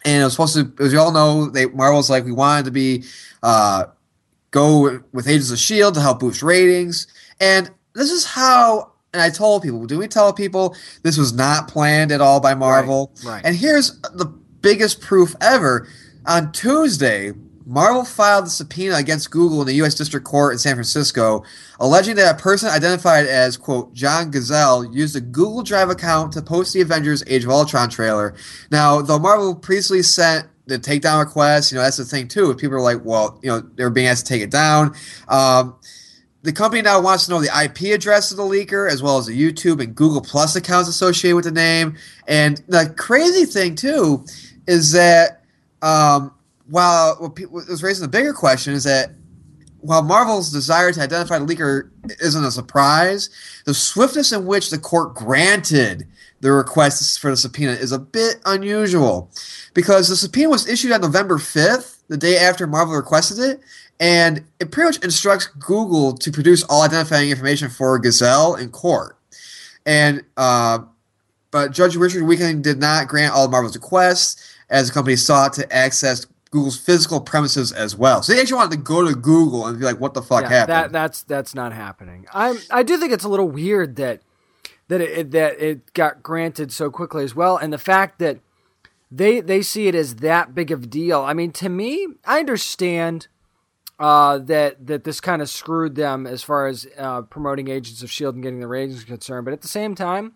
and 0.06 0.20
it 0.20 0.24
was 0.24 0.34
supposed 0.34 0.54
to. 0.54 0.84
As 0.84 0.92
you 0.92 1.00
all 1.00 1.12
know, 1.12 1.48
they 1.48 1.66
Marvel's 1.66 2.10
like 2.10 2.24
we 2.24 2.32
wanted 2.32 2.66
to 2.66 2.70
be 2.70 3.04
uh, 3.42 3.86
go 4.50 5.00
with 5.12 5.26
Agents 5.26 5.50
of 5.50 5.58
Shield 5.58 5.94
to 5.94 6.00
help 6.00 6.20
boost 6.20 6.42
ratings, 6.42 7.06
and 7.40 7.70
this 7.94 8.10
is 8.10 8.24
how. 8.26 8.92
And 9.14 9.22
I 9.22 9.30
told 9.30 9.62
people, 9.62 9.86
do 9.86 9.96
we 9.96 10.08
tell 10.08 10.32
people 10.32 10.76
this 11.02 11.16
was 11.16 11.32
not 11.32 11.68
planned 11.68 12.10
at 12.10 12.20
all 12.20 12.40
by 12.40 12.54
Marvel? 12.54 13.12
right. 13.24 13.40
And 13.44 13.54
here's 13.54 14.00
the 14.00 14.26
biggest 14.60 15.00
proof 15.00 15.36
ever. 15.40 15.88
On 16.26 16.50
Tuesday, 16.50 17.32
Marvel 17.64 18.04
filed 18.04 18.46
a 18.46 18.50
subpoena 18.50 18.96
against 18.96 19.30
Google 19.30 19.60
in 19.60 19.68
the 19.68 19.74
U.S. 19.74 19.94
District 19.94 20.26
Court 20.26 20.52
in 20.52 20.58
San 20.58 20.74
Francisco, 20.74 21.44
alleging 21.78 22.16
that 22.16 22.34
a 22.34 22.42
person 22.42 22.68
identified 22.70 23.26
as, 23.26 23.56
quote, 23.56 23.94
John 23.94 24.32
Gazelle 24.32 24.84
used 24.84 25.14
a 25.14 25.20
Google 25.20 25.62
Drive 25.62 25.90
account 25.90 26.32
to 26.32 26.42
post 26.42 26.72
the 26.72 26.80
Avengers 26.80 27.22
Age 27.28 27.44
of 27.44 27.50
Ultron 27.50 27.88
trailer. 27.88 28.34
Now, 28.72 29.00
though 29.00 29.20
Marvel 29.20 29.54
previously 29.54 30.02
sent 30.02 30.48
the 30.66 30.78
takedown 30.78 31.20
request, 31.20 31.70
you 31.70 31.76
know, 31.76 31.84
that's 31.84 31.98
the 31.98 32.04
thing, 32.04 32.26
too. 32.26 32.50
If 32.50 32.58
People 32.58 32.76
are 32.76 32.80
like, 32.80 33.04
well, 33.04 33.38
you 33.42 33.48
know, 33.48 33.60
they 33.60 33.84
were 33.84 33.90
being 33.90 34.08
asked 34.08 34.26
to 34.26 34.32
take 34.32 34.42
it 34.42 34.50
down. 34.50 34.94
Um, 35.28 35.76
the 36.44 36.52
company 36.52 36.82
now 36.82 37.00
wants 37.00 37.24
to 37.24 37.30
know 37.30 37.40
the 37.40 37.64
IP 37.64 37.94
address 37.94 38.30
of 38.30 38.36
the 38.36 38.42
leaker, 38.42 38.90
as 38.90 39.02
well 39.02 39.16
as 39.16 39.24
the 39.24 39.32
YouTube 39.32 39.82
and 39.82 39.94
Google 39.94 40.20
Plus 40.20 40.54
accounts 40.54 40.90
associated 40.90 41.36
with 41.36 41.46
the 41.46 41.50
name. 41.50 41.96
And 42.28 42.62
the 42.68 42.92
crazy 42.98 43.46
thing, 43.46 43.74
too, 43.74 44.26
is 44.66 44.92
that 44.92 45.42
um, 45.80 46.34
while 46.68 47.14
what, 47.16 47.38
was 47.50 47.82
raising 47.82 48.02
the 48.02 48.10
bigger 48.10 48.34
question 48.34 48.74
is 48.74 48.84
that 48.84 49.12
while 49.80 50.02
Marvel's 50.02 50.52
desire 50.52 50.92
to 50.92 51.00
identify 51.00 51.38
the 51.38 51.46
leaker 51.46 51.90
isn't 52.20 52.44
a 52.44 52.50
surprise, 52.50 53.30
the 53.64 53.72
swiftness 53.72 54.30
in 54.30 54.44
which 54.44 54.68
the 54.68 54.78
court 54.78 55.14
granted 55.14 56.06
the 56.40 56.52
request 56.52 57.20
for 57.20 57.30
the 57.30 57.38
subpoena 57.38 57.72
is 57.72 57.92
a 57.92 57.98
bit 57.98 58.36
unusual 58.44 59.30
because 59.72 60.08
the 60.08 60.16
subpoena 60.16 60.50
was 60.50 60.68
issued 60.68 60.92
on 60.92 61.00
November 61.00 61.38
5th, 61.38 62.00
the 62.08 62.18
day 62.18 62.36
after 62.36 62.66
Marvel 62.66 62.94
requested 62.94 63.38
it, 63.38 63.60
and 64.00 64.44
it 64.60 64.70
pretty 64.72 64.88
much 64.88 65.04
instructs 65.04 65.46
Google 65.46 66.14
to 66.18 66.32
produce 66.32 66.62
all 66.64 66.82
identifying 66.82 67.30
information 67.30 67.68
for 67.68 67.98
Gazelle 67.98 68.54
in 68.56 68.70
court. 68.70 69.16
And 69.86 70.22
uh, 70.36 70.80
but 71.50 71.72
Judge 71.72 71.96
Richard 71.96 72.22
Weekling 72.24 72.62
did 72.62 72.78
not 72.78 73.08
grant 73.08 73.34
all 73.34 73.44
of 73.44 73.50
Marvel's 73.50 73.76
requests 73.76 74.56
as 74.70 74.88
the 74.88 74.94
company 74.94 75.16
sought 75.16 75.52
to 75.54 75.72
access 75.72 76.26
Google's 76.50 76.78
physical 76.78 77.20
premises 77.20 77.72
as 77.72 77.96
well. 77.96 78.22
So 78.22 78.32
they 78.32 78.40
actually 78.40 78.56
wanted 78.56 78.72
to 78.72 78.82
go 78.82 79.06
to 79.06 79.14
Google 79.14 79.66
and 79.66 79.78
be 79.78 79.84
like, 79.84 80.00
"What 80.00 80.14
the 80.14 80.22
fuck 80.22 80.42
Yeah, 80.42 80.48
happened?" 80.48 80.74
that 80.74 80.92
that's 80.92 81.22
that's 81.22 81.54
not 81.54 81.72
happening. 81.72 82.26
I 82.32 82.58
I 82.70 82.82
do 82.82 82.96
think 82.96 83.12
it's 83.12 83.24
a 83.24 83.28
little 83.28 83.48
weird 83.48 83.96
that 83.96 84.22
that 84.88 85.00
it 85.00 85.30
that 85.32 85.60
it 85.60 85.92
got 85.94 86.22
granted 86.22 86.72
so 86.72 86.90
quickly 86.90 87.24
as 87.24 87.34
well, 87.34 87.56
and 87.56 87.72
the 87.72 87.78
fact 87.78 88.18
that 88.20 88.38
they 89.10 89.40
they 89.40 89.62
see 89.62 89.88
it 89.88 89.94
as 89.94 90.16
that 90.16 90.54
big 90.54 90.70
of 90.70 90.84
a 90.84 90.86
deal. 90.86 91.20
I 91.20 91.34
mean, 91.34 91.52
to 91.52 91.68
me, 91.68 92.06
I 92.24 92.38
understand 92.40 93.28
uh, 94.04 94.36
that 94.36 94.86
that 94.86 95.04
this 95.04 95.18
kind 95.18 95.40
of 95.40 95.48
screwed 95.48 95.94
them 95.94 96.26
as 96.26 96.42
far 96.42 96.66
as 96.66 96.86
uh, 96.98 97.22
promoting 97.22 97.68
Agents 97.68 98.02
of 98.02 98.10
Shield 98.10 98.34
and 98.34 98.44
getting 98.44 98.60
the 98.60 98.66
ratings 98.66 99.02
concerned, 99.02 99.46
but 99.46 99.54
at 99.54 99.62
the 99.62 99.68
same 99.68 99.94
time, 99.94 100.34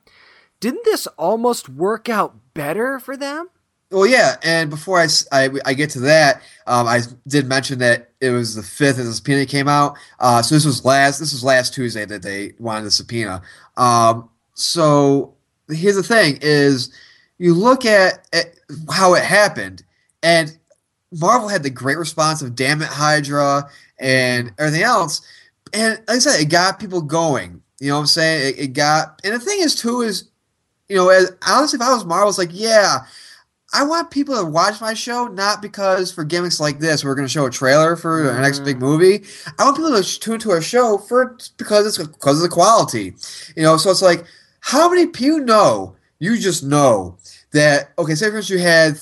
didn't 0.59 0.86
this 0.86 1.07
almost 1.19 1.69
work 1.69 2.09
out 2.09 2.35
better 2.55 2.99
for 2.99 3.15
them? 3.15 3.51
Well, 3.90 4.07
yeah, 4.07 4.36
and 4.43 4.70
before 4.70 4.99
I 4.99 5.51
I 5.66 5.74
get 5.74 5.90
to 5.90 6.01
that, 6.01 6.40
um, 6.66 6.86
I 6.86 7.03
did 7.27 7.47
mention 7.47 7.78
that 7.81 8.09
it 8.23 8.31
was 8.31 8.55
the 8.55 8.62
fifth 8.62 8.97
that 8.97 9.03
the 9.03 9.12
subpoena 9.12 9.45
came 9.45 9.69
out. 9.69 9.99
Uh, 10.19 10.40
so 10.40 10.55
this 10.55 10.65
was 10.65 10.86
last 10.86 11.19
this 11.19 11.35
was 11.35 11.45
last 11.45 11.74
Tuesday 11.74 12.07
that 12.07 12.23
they 12.23 12.55
wanted 12.59 12.86
the 12.86 12.90
subpoena. 12.90 13.43
Um, 13.77 14.31
so 14.55 15.35
here's 15.69 15.97
the 15.97 16.03
thing: 16.03 16.39
is 16.40 16.90
you 17.36 17.53
look 17.53 17.85
at, 17.85 18.27
at 18.32 18.47
how 18.90 19.12
it 19.12 19.24
happened, 19.24 19.82
and 20.23 20.57
Marvel 21.12 21.48
had 21.48 21.62
the 21.62 21.70
great 21.70 21.98
response 21.98 22.43
of 22.43 22.55
"Damn 22.55 22.82
it, 22.82 22.89
Hydra" 22.89 23.68
and 23.98 24.52
everything 24.59 24.82
else, 24.82 25.22
and 25.72 25.98
like 26.09 26.16
I 26.16 26.18
said, 26.18 26.40
it 26.40 26.51
got 26.51 26.80
people 26.80 27.02
going. 27.02 27.62
You 27.80 27.89
know 27.89 27.94
what 27.94 28.01
I'm 28.01 28.06
saying? 28.06 28.55
It, 28.55 28.59
it 28.59 28.72
got, 28.72 29.20
and 29.24 29.35
the 29.35 29.39
thing 29.39 29.60
is 29.60 29.74
too 29.74 30.01
is, 30.01 30.28
you 30.89 30.97
know, 30.97 31.10
as 31.10 31.32
honestly, 31.47 31.76
if 31.76 31.82
I 31.82 31.94
was 31.94 32.05
Marvel, 32.05 32.28
it's 32.28 32.39
like, 32.39 32.51
yeah. 32.52 32.98
I 33.70 33.85
want 33.85 34.10
people 34.10 34.35
to 34.35 34.47
watch 34.47 34.80
my 34.80 34.94
show 34.94 35.26
not 35.26 35.60
because 35.60 36.10
for 36.10 36.24
gimmicks 36.24 36.59
like 36.59 36.78
this 36.78 37.05
we're 37.05 37.14
going 37.14 37.26
to 37.28 37.32
show 37.32 37.44
a 37.44 37.51
trailer 37.51 37.97
for 37.97 38.30
our 38.30 38.40
next 38.40 38.60
big 38.60 38.76
mm-hmm. 38.76 38.86
movie. 38.86 39.24
I 39.59 39.64
want 39.64 39.76
people 39.76 40.02
to 40.02 40.20
tune 40.20 40.39
to 40.40 40.52
our 40.52 40.62
show 40.62 40.97
for 40.97 41.36
because 41.59 41.86
it's 41.86 41.98
because 41.98 42.39
of 42.39 42.43
the 42.43 42.48
quality, 42.48 43.12
you 43.56 43.62
know. 43.62 43.76
So 43.76 43.90
it's 43.90 44.01
like, 44.01 44.24
how 44.60 44.89
many 44.89 45.06
people 45.06 45.40
know? 45.40 45.94
You 46.18 46.39
just 46.39 46.64
know 46.64 47.18
that. 47.52 47.93
Okay, 47.98 48.14
say 48.14 48.30
for 48.30 48.39
instance 48.39 48.59
you 48.59 48.66
had 48.66 48.98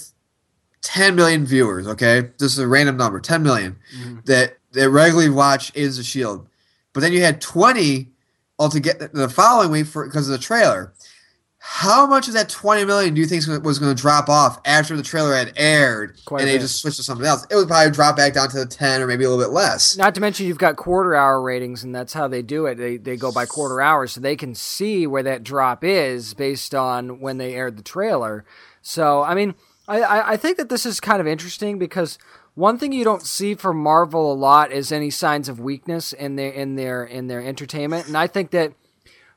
10 0.87 1.17
million 1.17 1.45
viewers. 1.45 1.89
Okay, 1.89 2.31
this 2.39 2.53
is 2.53 2.59
a 2.61 2.69
random 2.69 2.97
number, 2.97 3.19
10 3.19 3.43
million 3.43 3.77
mm-hmm. 3.95 4.19
that 4.27 4.59
that 4.73 4.89
regularly 4.89 5.29
watch 5.29 5.73
Agents 5.75 5.99
of 5.99 6.05
Shield, 6.05 6.49
but 6.93 7.01
then 7.01 7.13
you 7.13 7.23
had 7.23 7.41
20 7.41 8.09
altogether 8.59 9.11
the 9.13 9.29
following 9.29 9.71
week 9.71 9.87
for 9.87 10.07
because 10.07 10.29
of 10.29 10.33
the 10.33 10.45
trailer. 10.45 10.93
How 11.59 12.07
much 12.07 12.29
of 12.29 12.35
that 12.35 12.49
20 12.49 12.85
million 12.85 13.15
do 13.15 13.21
you 13.21 13.27
think 13.27 13.45
was 13.65 13.81
going 13.81 13.95
to 13.95 14.01
drop 14.01 14.29
off 14.29 14.61
after 14.65 14.97
the 14.97 15.03
trailer 15.03 15.35
had 15.35 15.53
aired 15.57 16.17
Quite 16.25 16.43
and 16.43 16.49
they 16.49 16.59
just 16.59 16.81
switched 16.81 16.99
to 16.99 17.03
something 17.03 17.27
else? 17.27 17.45
It 17.51 17.57
would 17.57 17.67
probably 17.67 17.91
drop 17.91 18.17
back 18.17 18.35
down 18.35 18.49
to 18.51 18.59
the 18.59 18.67
10 18.67 19.03
or 19.03 19.09
maybe 19.09 19.25
a 19.25 19.29
little 19.29 19.45
bit 19.45 19.53
less. 19.53 19.97
Not 19.97 20.15
to 20.15 20.21
mention 20.21 20.47
you've 20.47 20.59
got 20.59 20.77
quarter 20.77 21.17
hour 21.17 21.43
ratings, 21.43 21.83
and 21.83 21.93
that's 21.93 22.13
how 22.13 22.29
they 22.29 22.43
do 22.43 22.67
it. 22.67 22.77
They 22.77 22.97
they 22.99 23.17
go 23.17 23.33
by 23.33 23.47
quarter 23.47 23.81
hours, 23.81 24.13
so 24.13 24.21
they 24.21 24.37
can 24.37 24.55
see 24.55 25.09
where 25.09 25.25
that 25.25 25.43
drop 25.43 25.83
is 25.83 26.35
based 26.35 26.73
on 26.73 27.19
when 27.19 27.39
they 27.39 27.55
aired 27.55 27.77
the 27.77 27.83
trailer. 27.83 28.45
So 28.81 29.25
I 29.25 29.35
mean, 29.35 29.57
I 29.89 30.33
I, 30.33 30.37
think 30.37 30.57
that 30.57 30.69
this 30.69 30.85
is 30.85 31.01
kind 31.01 31.21
of 31.21 31.27
interesting 31.27 31.79
because 31.79 32.19
one 32.55 32.79
thing 32.79 32.93
you 32.93 33.05
don't 33.05 33.23
see 33.23 33.55
from 33.55 33.77
Marvel 33.77 34.33
a 34.33 34.35
lot 34.35 34.73
is 34.73 34.91
any 34.91 35.11
signs 35.11 35.49
of 35.49 35.61
weakness 35.61 36.13
in 36.13 36.37
their 36.37 36.51
in 36.51 36.77
their 36.77 37.05
in 37.05 37.29
their 37.29 37.43
entertainment, 37.43 38.07
and 38.07 38.17
I 38.17 38.27
think 38.27 38.51
that 38.51 38.73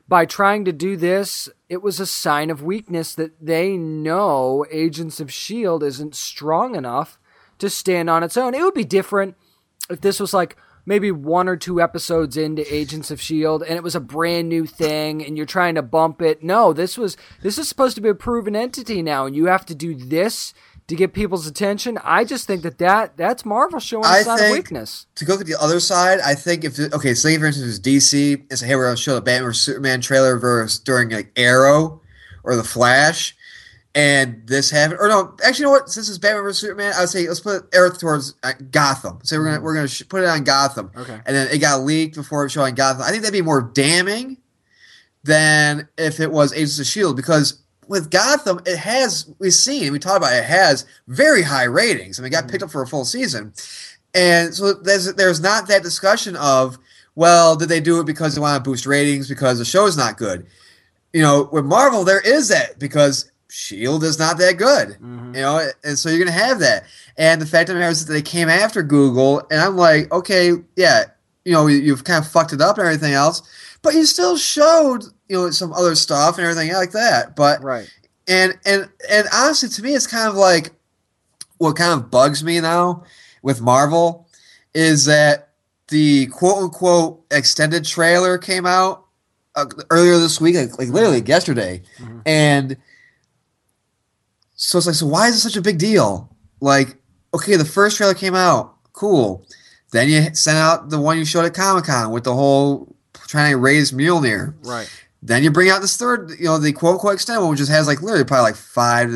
by 0.07 0.25
trying 0.25 0.65
to 0.65 0.71
do 0.71 0.97
this, 0.97 1.49
it 1.69 1.83
was 1.83 1.99
a 1.99 2.05
sign 2.05 2.49
of 2.49 2.63
weakness 2.63 3.13
that 3.13 3.33
they 3.39 3.77
know 3.77 4.65
Agents 4.71 5.19
of 5.19 5.29
S.H.I.E.L.D. 5.29 5.85
isn't 5.85 6.15
strong 6.15 6.75
enough 6.75 7.19
to 7.59 7.69
stand 7.69 8.09
on 8.09 8.23
its 8.23 8.35
own. 8.35 8.55
It 8.55 8.63
would 8.63 8.73
be 8.73 8.83
different 8.83 9.35
if 9.87 10.01
this 10.01 10.19
was 10.19 10.33
like 10.33 10.57
maybe 10.85 11.11
one 11.11 11.47
or 11.47 11.55
two 11.55 11.81
episodes 11.81 12.37
into 12.37 12.73
Agents 12.73 13.11
of 13.11 13.21
Shield 13.21 13.63
and 13.63 13.75
it 13.75 13.83
was 13.83 13.95
a 13.95 13.99
brand 13.99 14.49
new 14.49 14.65
thing 14.65 15.23
and 15.25 15.37
you're 15.37 15.45
trying 15.45 15.75
to 15.75 15.81
bump 15.81 16.21
it. 16.21 16.43
No, 16.43 16.73
this 16.73 16.97
was 16.97 17.17
this 17.41 17.57
is 17.57 17.69
supposed 17.69 17.95
to 17.95 18.01
be 18.01 18.09
a 18.09 18.15
proven 18.15 18.55
entity 18.55 19.01
now 19.01 19.25
and 19.25 19.35
you 19.35 19.45
have 19.45 19.65
to 19.67 19.75
do 19.75 19.95
this 19.95 20.53
to 20.89 20.95
get 20.95 21.13
people's 21.13 21.45
attention. 21.45 21.99
I 22.03 22.23
just 22.23 22.47
think 22.47 22.63
that, 22.63 22.79
that 22.79 23.15
that's 23.15 23.45
Marvel 23.45 23.79
showing 23.79 24.05
a 24.05 24.23
sign 24.23 24.43
of 24.43 24.51
weakness. 24.51 25.05
To 25.15 25.25
go 25.25 25.37
to 25.37 25.43
the 25.43 25.59
other 25.59 25.79
side, 25.79 26.19
I 26.19 26.33
think 26.33 26.63
if 26.63 26.79
okay, 26.79 27.13
say 27.13 27.37
for 27.37 27.45
instance, 27.45 27.63
it 27.63 27.67
was 27.67 27.79
DC, 27.79 28.53
say 28.53 28.67
hey, 28.67 28.75
we're 28.75 28.89
to 28.89 28.97
show 28.97 29.15
the 29.15 29.21
Batman 29.21 29.43
vs 29.43 29.61
Superman 29.61 30.01
trailer 30.01 30.37
versus 30.37 30.79
during 30.79 31.11
like 31.11 31.31
Arrow 31.35 32.01
or 32.43 32.55
the 32.55 32.63
Flash, 32.63 33.35
and 33.99 34.47
this 34.47 34.69
happened. 34.69 34.99
Or 35.01 35.07
no, 35.09 35.35
actually, 35.43 35.63
you 35.63 35.65
know 35.65 35.71
what? 35.71 35.89
Since 35.89 36.07
it's 36.09 36.17
Batman 36.17 36.43
vs 36.43 36.59
Superman, 36.61 36.93
I 36.95 37.01
would 37.01 37.09
say 37.09 37.27
let's 37.27 37.39
put 37.41 37.67
Earth 37.73 37.99
towards 37.99 38.35
uh, 38.43 38.53
Gotham. 38.71 39.19
So 39.23 39.37
we're 39.37 39.45
gonna 39.45 39.61
we're 39.61 39.73
gonna 39.75 39.87
sh- 39.87 40.03
put 40.07 40.23
it 40.23 40.27
on 40.29 40.43
Gotham, 40.43 40.91
Okay. 40.95 41.19
and 41.25 41.35
then 41.35 41.47
it 41.51 41.57
got 41.59 41.81
leaked 41.81 42.15
before 42.15 42.45
it 42.45 42.49
showed 42.51 42.63
on 42.63 42.75
Gotham. 42.75 43.01
I 43.03 43.09
think 43.09 43.23
that'd 43.23 43.33
be 43.33 43.41
more 43.41 43.61
damning 43.61 44.37
than 45.23 45.87
if 45.97 46.19
it 46.19 46.31
was 46.31 46.53
Agents 46.53 46.79
of 46.79 46.85
Shield 46.85 47.15
because 47.15 47.61
with 47.87 48.09
Gotham, 48.11 48.61
it 48.65 48.77
has 48.77 49.29
we've 49.39 49.53
seen 49.53 49.91
we 49.91 49.99
talked 49.99 50.17
about 50.17 50.33
it, 50.33 50.37
it 50.37 50.45
has 50.45 50.85
very 51.07 51.41
high 51.41 51.63
ratings. 51.65 52.19
I 52.19 52.23
mean, 52.23 52.27
it 52.27 52.35
got 52.35 52.47
picked 52.47 52.63
up 52.63 52.71
for 52.71 52.81
a 52.81 52.87
full 52.87 53.05
season, 53.05 53.53
and 54.13 54.53
so 54.53 54.73
there's 54.73 55.13
there's 55.15 55.41
not 55.41 55.67
that 55.67 55.83
discussion 55.83 56.35
of 56.37 56.77
well, 57.15 57.55
did 57.57 57.67
they 57.69 57.81
do 57.81 57.99
it 57.99 58.05
because 58.05 58.33
they 58.35 58.41
want 58.41 58.63
to 58.63 58.69
boost 58.69 58.85
ratings 58.85 59.27
because 59.27 59.57
the 59.57 59.65
show 59.65 59.85
is 59.87 59.97
not 59.97 60.17
good? 60.17 60.45
You 61.11 61.21
know, 61.23 61.49
with 61.51 61.65
Marvel, 61.65 62.03
there 62.05 62.21
is 62.21 62.47
that 62.49 62.79
because 62.79 63.29
Shield 63.49 64.03
is 64.03 64.19
not 64.19 64.37
that 64.37 64.57
good. 64.57 64.89
Mm-hmm. 64.89 65.35
You 65.35 65.41
know, 65.41 65.69
and 65.83 65.97
so 65.97 66.09
you're 66.09 66.19
gonna 66.19 66.31
have 66.31 66.59
that. 66.59 66.83
And 67.17 67.41
the 67.41 67.45
fact 67.45 67.69
of 67.69 67.75
the 67.75 67.79
matter 67.79 67.91
is 67.91 68.05
that 68.05 68.13
they 68.13 68.21
came 68.21 68.47
after 68.49 68.83
Google, 68.83 69.39
and 69.51 69.59
I'm 69.59 69.75
like, 69.75 70.11
okay, 70.13 70.53
yeah, 70.75 71.05
you 71.45 71.53
know, 71.53 71.67
you- 71.67 71.77
you've 71.79 72.03
kind 72.03 72.23
of 72.23 72.29
fucked 72.31 72.53
it 72.53 72.61
up 72.61 72.77
and 72.77 72.85
everything 72.85 73.13
else, 73.13 73.41
but 73.81 73.93
you 73.95 74.05
still 74.05 74.37
showed 74.37 75.03
you 75.27 75.35
know 75.37 75.49
some 75.51 75.73
other 75.73 75.95
stuff 75.95 76.37
and 76.37 76.45
everything 76.47 76.73
like 76.73 76.91
that. 76.91 77.35
But 77.35 77.63
Right. 77.63 77.89
and 78.27 78.57
and 78.65 78.87
and 79.09 79.27
honestly, 79.33 79.69
to 79.69 79.81
me, 79.83 79.95
it's 79.95 80.07
kind 80.07 80.27
of 80.29 80.35
like 80.35 80.71
what 81.57 81.75
kind 81.75 81.93
of 81.93 82.09
bugs 82.11 82.43
me 82.43 82.59
now 82.61 83.03
with 83.41 83.61
Marvel 83.61 84.27
is 84.73 85.05
that 85.05 85.49
the 85.87 86.27
quote 86.27 86.63
unquote 86.63 87.23
extended 87.31 87.83
trailer 87.83 88.37
came 88.37 88.65
out 88.67 89.05
uh, 89.55 89.65
earlier 89.89 90.17
this 90.19 90.39
week, 90.39 90.55
like, 90.55 90.77
like 90.77 90.89
literally 90.89 91.21
yesterday, 91.21 91.81
and 92.25 92.77
so 94.61 94.77
it's 94.77 94.87
like, 94.87 94.95
so 94.95 95.07
why 95.07 95.27
is 95.27 95.35
it 95.35 95.39
such 95.39 95.55
a 95.55 95.61
big 95.61 95.77
deal? 95.77 96.29
Like, 96.59 96.97
okay, 97.33 97.55
the 97.55 97.63
first 97.63 97.95
trailer 97.95 98.13
came 98.13 98.35
out, 98.35 98.75
cool. 98.91 99.45
Then 99.93 100.09
you 100.09 100.35
sent 100.35 100.57
out 100.57 100.89
the 100.89 100.99
one 100.99 101.17
you 101.17 101.23
showed 101.23 101.45
at 101.45 101.53
Comic 101.53 101.85
Con 101.85 102.11
with 102.11 102.25
the 102.25 102.33
whole 102.33 102.93
trying 103.13 103.51
to 103.51 103.57
raise 103.57 103.93
Mjolnir. 103.93 104.53
Right. 104.65 104.89
Then 105.23 105.43
you 105.43 105.51
bring 105.51 105.69
out 105.69 105.79
this 105.79 105.95
third, 105.95 106.31
you 106.37 106.45
know, 106.45 106.57
the 106.57 106.73
quote 106.73 106.95
unquote 106.95 107.13
extended 107.13 107.39
one, 107.39 107.51
which 107.51 107.59
just 107.59 107.71
has 107.71 107.87
like 107.87 108.01
literally 108.01 108.25
probably 108.25 108.51
like 108.51 108.55
five. 108.57 109.09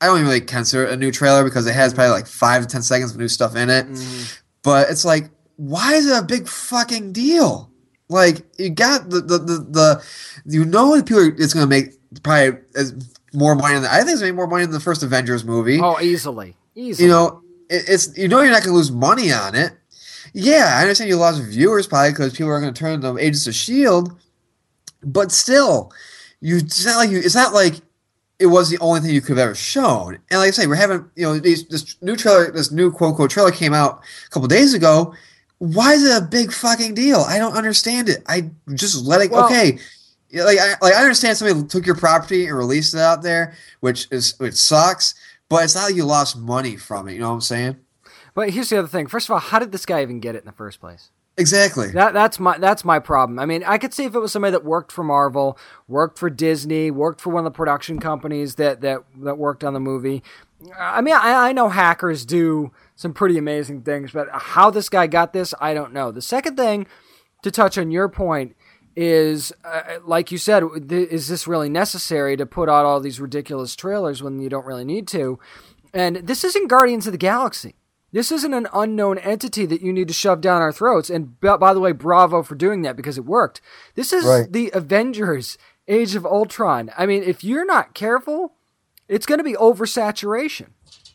I 0.00 0.06
don't 0.06 0.16
even 0.16 0.26
really 0.26 0.40
consider 0.40 0.84
it 0.84 0.92
a 0.92 0.96
new 0.96 1.12
trailer 1.12 1.44
because 1.44 1.66
it 1.68 1.74
has 1.74 1.94
probably 1.94 2.10
like 2.10 2.26
five 2.26 2.62
to 2.62 2.68
ten 2.68 2.82
seconds 2.82 3.12
of 3.12 3.18
new 3.18 3.28
stuff 3.28 3.54
in 3.54 3.70
it. 3.70 3.86
Mm-hmm. 3.86 4.40
But 4.64 4.90
it's 4.90 5.04
like, 5.04 5.30
why 5.56 5.94
is 5.94 6.06
it 6.10 6.18
a 6.18 6.24
big 6.24 6.48
fucking 6.48 7.12
deal? 7.12 7.70
Like 8.08 8.44
you 8.58 8.70
got 8.70 9.10
the 9.10 9.20
the 9.20 9.38
the, 9.38 9.58
the 9.58 10.04
you 10.44 10.64
know 10.64 10.96
that 10.96 11.06
people 11.06 11.22
are, 11.22 11.28
it's 11.28 11.54
going 11.54 11.68
to 11.68 11.70
make 11.70 11.94
probably 12.24 12.58
as 12.74 12.92
more 13.32 13.54
money 13.54 13.74
than 13.74 13.84
I 13.86 13.98
think 13.98 14.10
it's 14.12 14.22
make 14.22 14.34
more 14.34 14.46
money 14.46 14.64
than 14.64 14.72
the 14.72 14.80
first 14.80 15.02
Avengers 15.02 15.44
movie. 15.44 15.80
Oh, 15.82 16.00
easily. 16.00 16.56
Easily. 16.74 17.06
You 17.06 17.12
know, 17.12 17.42
it, 17.68 17.84
it's 17.88 18.16
you 18.16 18.28
know 18.28 18.40
you're 18.40 18.50
not 18.50 18.62
going 18.62 18.72
to 18.72 18.76
lose 18.76 18.92
money 18.92 19.32
on 19.32 19.54
it. 19.54 19.72
Yeah, 20.34 20.74
I 20.76 20.82
understand 20.82 21.08
you 21.08 21.16
lost 21.16 21.42
viewers 21.42 21.86
probably 21.86 22.10
because 22.10 22.32
people 22.32 22.50
are 22.50 22.60
going 22.60 22.72
to 22.72 22.78
turn 22.78 23.00
to 23.00 23.16
Agents 23.18 23.46
of 23.46 23.54
Shield, 23.54 24.18
but 25.02 25.32
still, 25.32 25.92
you 26.40 26.58
it's 26.58 26.84
not 26.84 26.96
like 26.96 27.10
you. 27.10 27.18
It's 27.18 27.34
not 27.34 27.54
like 27.54 27.74
it 28.38 28.46
was 28.46 28.70
the 28.70 28.78
only 28.78 29.00
thing 29.00 29.10
you 29.10 29.20
could 29.20 29.36
have 29.36 29.46
ever 29.46 29.54
shown. 29.54 30.18
And 30.30 30.40
like 30.40 30.48
I 30.48 30.50
say, 30.52 30.66
we're 30.66 30.76
having 30.76 31.10
you 31.16 31.24
know 31.24 31.38
these, 31.38 31.66
this 31.68 31.96
new 32.02 32.16
trailer, 32.16 32.50
this 32.50 32.70
new 32.70 32.90
quote 32.92 33.10
unquote 33.10 33.30
trailer 33.30 33.50
came 33.50 33.74
out 33.74 34.02
a 34.26 34.30
couple 34.30 34.48
days 34.48 34.74
ago. 34.74 35.14
Why 35.58 35.94
is 35.94 36.04
it 36.04 36.16
a 36.16 36.24
big 36.24 36.52
fucking 36.52 36.94
deal? 36.94 37.20
I 37.20 37.38
don't 37.38 37.54
understand 37.54 38.08
it. 38.08 38.22
I 38.26 38.50
just 38.74 39.04
let 39.04 39.20
it. 39.22 39.30
Well- 39.30 39.46
okay, 39.46 39.78
yeah, 40.30 40.44
like 40.44 40.58
I 40.58 40.74
like 40.82 40.94
I 40.94 41.02
understand 41.02 41.36
somebody 41.36 41.66
took 41.66 41.86
your 41.86 41.94
property 41.94 42.46
and 42.46 42.56
released 42.56 42.94
it 42.94 43.00
out 43.00 43.22
there, 43.22 43.54
which 43.80 44.08
is 44.10 44.34
it 44.40 44.56
sucks. 44.56 45.14
but 45.48 45.64
it's 45.64 45.74
not 45.74 45.84
like 45.84 45.94
you 45.94 46.04
lost 46.04 46.36
money 46.36 46.76
from 46.76 47.08
it. 47.08 47.14
You 47.14 47.20
know 47.20 47.28
what 47.28 47.34
I'm 47.34 47.40
saying? 47.40 47.76
But 48.34 48.50
here's 48.50 48.68
the 48.68 48.78
other 48.78 48.88
thing. 48.88 49.06
First 49.06 49.28
of 49.28 49.32
all, 49.32 49.38
how 49.40 49.58
did 49.58 49.72
this 49.72 49.86
guy 49.86 50.02
even 50.02 50.20
get 50.20 50.34
it 50.34 50.40
in 50.40 50.44
the 50.44 50.52
first 50.52 50.80
place? 50.80 51.10
Exactly. 51.38 51.92
That 51.92 52.14
that's 52.14 52.38
my 52.40 52.58
that's 52.58 52.84
my 52.84 52.98
problem. 52.98 53.38
I 53.38 53.46
mean, 53.46 53.62
I 53.64 53.78
could 53.78 53.94
see 53.94 54.04
if 54.04 54.14
it 54.14 54.18
was 54.18 54.32
somebody 54.32 54.50
that 54.52 54.64
worked 54.64 54.90
for 54.90 55.04
Marvel, 55.04 55.56
worked 55.86 56.18
for 56.18 56.28
Disney, 56.28 56.90
worked 56.90 57.20
for 57.20 57.30
one 57.30 57.46
of 57.46 57.52
the 57.52 57.56
production 57.56 58.00
companies 58.00 58.56
that 58.56 58.80
that 58.80 59.04
that 59.20 59.38
worked 59.38 59.62
on 59.62 59.72
the 59.72 59.80
movie. 59.80 60.22
I 60.76 61.00
mean, 61.00 61.14
I, 61.14 61.48
I 61.48 61.52
know 61.52 61.68
hackers 61.68 62.26
do 62.26 62.72
some 62.96 63.14
pretty 63.14 63.38
amazing 63.38 63.82
things, 63.82 64.10
but 64.10 64.28
how 64.32 64.70
this 64.70 64.88
guy 64.88 65.06
got 65.06 65.32
this, 65.32 65.54
I 65.60 65.72
don't 65.72 65.92
know. 65.92 66.10
The 66.10 66.20
second 66.20 66.56
thing 66.56 66.88
to 67.42 67.52
touch 67.52 67.78
on 67.78 67.92
your 67.92 68.08
point 68.08 68.56
is 69.00 69.52
uh, 69.64 69.98
like 70.04 70.32
you 70.32 70.38
said 70.38 70.64
th- 70.88 71.08
is 71.08 71.28
this 71.28 71.46
really 71.46 71.68
necessary 71.68 72.36
to 72.36 72.44
put 72.44 72.68
out 72.68 72.84
all 72.84 72.98
these 72.98 73.20
ridiculous 73.20 73.76
trailers 73.76 74.22
when 74.24 74.40
you 74.40 74.48
don't 74.48 74.66
really 74.66 74.84
need 74.84 75.06
to? 75.08 75.38
And 75.94 76.16
this 76.16 76.42
isn't 76.42 76.66
guardians 76.68 77.06
of 77.06 77.12
the 77.12 77.18
galaxy. 77.18 77.76
This 78.10 78.32
isn't 78.32 78.54
an 78.54 78.66
unknown 78.72 79.18
entity 79.18 79.66
that 79.66 79.82
you 79.82 79.92
need 79.92 80.08
to 80.08 80.14
shove 80.14 80.40
down 80.40 80.62
our 80.62 80.72
throats. 80.72 81.10
And 81.10 81.38
b- 81.40 81.56
by 81.60 81.72
the 81.72 81.78
way 81.80 81.92
bravo 81.92 82.42
for 82.42 82.56
doing 82.56 82.82
that 82.82 82.96
because 82.96 83.18
it 83.18 83.24
worked. 83.24 83.60
This 83.94 84.12
is 84.12 84.24
Right. 84.24 84.50
the 84.52 84.70
avengers 84.74 85.58
age 85.86 86.16
of 86.16 86.26
ultron. 86.26 86.90
I 86.98 87.06
mean 87.06 87.22
if 87.22 87.44
you're 87.44 87.64
not 87.66 87.94
careful 87.94 88.54
it's 89.06 89.26
going 89.26 89.38
to 89.38 89.44
be 89.44 89.54
oversaturation. 89.54 90.70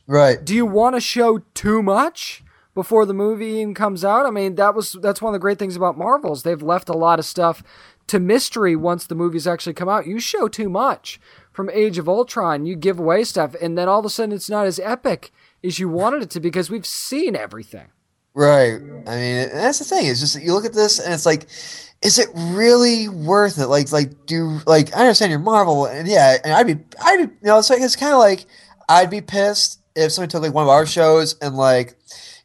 Right. 0.07 0.43
do 0.43 0.55
you 0.55 0.65
want 0.65 0.95
to 0.95 1.01
show 1.01 1.39
too 1.53 1.83
much 1.83 2.42
before 2.73 3.05
the 3.05 3.13
movie 3.13 3.47
even 3.47 3.73
comes 3.73 4.03
out? 4.03 4.25
I 4.25 4.31
mean, 4.31 4.55
that 4.55 4.75
was 4.75 4.93
that's 5.01 5.21
one 5.21 5.33
of 5.33 5.33
the 5.33 5.41
great 5.41 5.59
things 5.59 5.75
about 5.75 5.97
Marvels. 5.97 6.43
They've 6.43 6.61
left 6.61 6.89
a 6.89 6.97
lot 6.97 7.19
of 7.19 7.25
stuff 7.25 7.63
to 8.07 8.19
mystery 8.19 8.75
once 8.75 9.07
the 9.07 9.15
movies 9.15 9.47
actually 9.47 9.73
come 9.73 9.89
out. 9.89 10.07
You 10.07 10.19
show 10.19 10.47
too 10.47 10.69
much 10.69 11.19
from 11.51 11.69
Age 11.69 11.97
of 11.97 12.09
Ultron, 12.09 12.65
you 12.65 12.75
give 12.75 12.99
away 12.99 13.23
stuff, 13.23 13.55
and 13.61 13.77
then 13.77 13.87
all 13.87 13.99
of 13.99 14.05
a 14.05 14.09
sudden 14.09 14.35
it's 14.35 14.49
not 14.49 14.65
as 14.65 14.79
epic 14.79 15.31
as 15.63 15.79
you 15.79 15.87
wanted 15.87 16.23
it 16.23 16.29
to 16.31 16.39
because 16.39 16.69
we've 16.69 16.85
seen 16.85 17.35
everything. 17.35 17.87
Right. 18.33 18.73
I 19.07 19.15
mean, 19.15 19.49
that's 19.53 19.79
the 19.79 19.85
thing. 19.85 20.07
It's 20.07 20.19
just 20.19 20.33
that 20.33 20.43
you 20.43 20.53
look 20.53 20.65
at 20.65 20.73
this 20.73 20.99
and 20.99 21.13
it's 21.13 21.25
like, 21.25 21.47
is 22.01 22.19
it 22.19 22.29
really 22.35 23.07
worth 23.07 23.59
it? 23.59 23.67
Like, 23.67 23.91
like 23.91 24.25
do 24.25 24.59
like 24.65 24.93
I 24.95 25.01
understand 25.01 25.29
you're 25.31 25.39
Marvel, 25.39 25.85
and 25.85 26.07
yeah, 26.07 26.37
and 26.43 26.53
I'd 26.53 26.67
be, 26.67 26.77
I'd 27.01 27.17
be, 27.17 27.23
you 27.23 27.37
know, 27.43 27.59
it's 27.59 27.69
like 27.69 27.81
it's 27.81 27.95
kind 27.95 28.13
of 28.13 28.19
like 28.19 28.45
I'd 28.89 29.09
be 29.09 29.21
pissed 29.21 29.79
if 29.95 30.11
somebody 30.11 30.31
took 30.31 30.41
like 30.41 30.53
one 30.53 30.63
of 30.63 30.69
our 30.69 30.85
shows 30.85 31.37
and 31.41 31.55
like, 31.55 31.95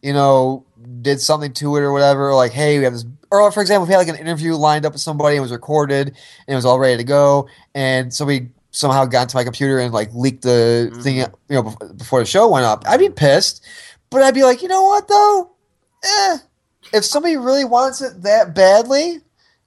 you 0.02 0.12
know, 0.12 0.64
did 1.02 1.20
something 1.20 1.52
to 1.54 1.76
it 1.76 1.80
or 1.80 1.92
whatever. 1.92 2.34
Like, 2.34 2.52
hey, 2.52 2.78
we 2.78 2.84
have 2.84 2.92
this, 2.92 3.04
or 3.30 3.50
for 3.52 3.60
example, 3.60 3.84
if 3.84 3.88
we 3.88 3.92
had 3.94 3.98
like 3.98 4.08
an 4.08 4.16
interview 4.16 4.54
lined 4.54 4.86
up 4.86 4.92
with 4.92 5.02
somebody 5.02 5.36
and 5.36 5.40
it 5.40 5.42
was 5.42 5.52
recorded 5.52 6.08
and 6.08 6.16
it 6.46 6.54
was 6.54 6.64
all 6.64 6.78
ready 6.78 6.96
to 6.96 7.04
go, 7.04 7.48
and 7.74 8.12
somebody 8.12 8.48
somehow 8.70 9.04
got 9.04 9.22
into 9.22 9.36
my 9.36 9.44
computer 9.44 9.78
and 9.78 9.92
like 9.92 10.12
leaked 10.14 10.42
the 10.42 10.90
thing, 11.02 11.16
you 11.16 11.26
know, 11.50 11.74
before 11.96 12.20
the 12.20 12.26
show 12.26 12.48
went 12.48 12.64
up, 12.64 12.84
I'd 12.86 13.00
be 13.00 13.10
pissed. 13.10 13.64
But 14.10 14.22
I'd 14.22 14.34
be 14.34 14.42
like, 14.42 14.62
you 14.62 14.68
know 14.68 14.84
what 14.84 15.08
though? 15.08 15.50
eh, 16.04 16.38
if 16.92 17.04
somebody 17.04 17.36
really 17.36 17.64
wants 17.64 18.00
it 18.00 18.22
that 18.22 18.54
badly, 18.54 19.20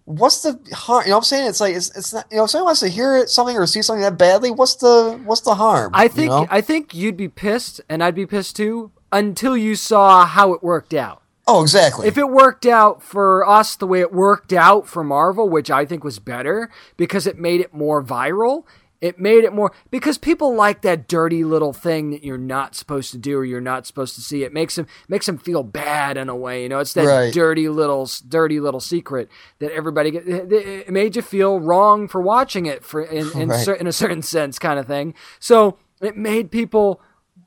what's 0.05 0.41
the 0.41 0.59
harm? 0.73 1.03
You 1.03 1.09
know 1.09 1.17
what 1.17 1.19
I'm 1.19 1.23
saying? 1.25 1.49
It's 1.49 1.59
like 1.59 1.75
it's, 1.75 1.95
it's 1.95 2.13
not. 2.13 2.25
You 2.31 2.37
know, 2.37 2.45
if 2.45 2.49
somebody 2.49 2.65
wants 2.65 2.79
to 2.81 2.89
hear 2.89 3.17
it, 3.17 3.29
something 3.29 3.55
or 3.55 3.65
see 3.67 3.81
something 3.81 4.01
that 4.01 4.17
badly, 4.17 4.51
what's 4.51 4.75
the 4.75 5.19
what's 5.23 5.41
the 5.41 5.55
harm? 5.55 5.91
I 5.93 6.03
you 6.03 6.09
think 6.09 6.29
know? 6.29 6.47
I 6.49 6.61
think 6.61 6.93
you'd 6.93 7.17
be 7.17 7.27
pissed, 7.27 7.81
and 7.89 8.03
I'd 8.03 8.15
be 8.15 8.25
pissed 8.25 8.55
too, 8.55 8.91
until 9.11 9.55
you 9.57 9.75
saw 9.75 10.25
how 10.25 10.53
it 10.53 10.63
worked 10.63 10.93
out. 10.93 11.21
oh, 11.47 11.61
exactly. 11.61 12.07
If 12.07 12.17
it 12.17 12.29
worked 12.29 12.65
out 12.65 13.01
for 13.03 13.47
us 13.47 13.75
the 13.75 13.87
way 13.87 13.99
it 14.01 14.13
worked 14.13 14.53
out 14.53 14.87
for 14.87 15.03
Marvel, 15.03 15.49
which 15.49 15.69
I 15.71 15.85
think 15.85 16.03
was 16.03 16.19
better 16.19 16.69
because 16.97 17.27
it 17.27 17.37
made 17.37 17.59
it 17.61 17.73
more 17.73 18.01
viral, 18.03 18.63
it 19.01 19.19
made 19.19 19.43
it 19.43 19.51
more 19.51 19.71
because 19.89 20.19
people 20.19 20.53
like 20.55 20.83
that 20.83 21.07
dirty 21.07 21.43
little 21.43 21.73
thing 21.73 22.11
that 22.11 22.23
you're 22.23 22.37
not 22.37 22.75
supposed 22.75 23.11
to 23.13 23.17
do 23.17 23.35
or 23.39 23.43
you're 23.43 23.59
not 23.59 23.87
supposed 23.87 24.13
to 24.13 24.21
see. 24.21 24.43
It 24.43 24.53
makes 24.53 24.75
them 24.75 24.85
makes 25.09 25.25
them 25.25 25.39
feel 25.39 25.63
bad 25.63 26.17
in 26.17 26.29
a 26.29 26.35
way. 26.35 26.61
You 26.63 26.69
know, 26.69 26.77
it's 26.79 26.93
that 26.93 27.05
Right. 27.07 27.33
dirty 27.33 27.67
little 27.67 28.07
dirty 28.29 28.59
little 28.59 28.79
secret 28.79 29.27
that 29.57 29.71
everybody 29.71 30.11
get. 30.11 30.27
It 30.27 30.53
it 30.53 30.89
made 30.91 31.15
you 31.15 31.23
feel 31.23 31.59
wrong 31.59 32.07
for 32.07 32.21
watching 32.21 32.67
it 32.67 32.85
for 32.85 33.01
in 33.01 33.31
in, 33.31 33.49
Right. 33.49 33.65
cer- 33.65 33.73
in 33.73 33.87
a 33.87 33.91
certain 33.91 34.21
sense, 34.21 34.59
kind 34.59 34.77
of 34.79 34.85
thing. 34.85 35.15
So 35.39 35.79
it 35.99 36.15
made 36.15 36.51
people 36.51 37.01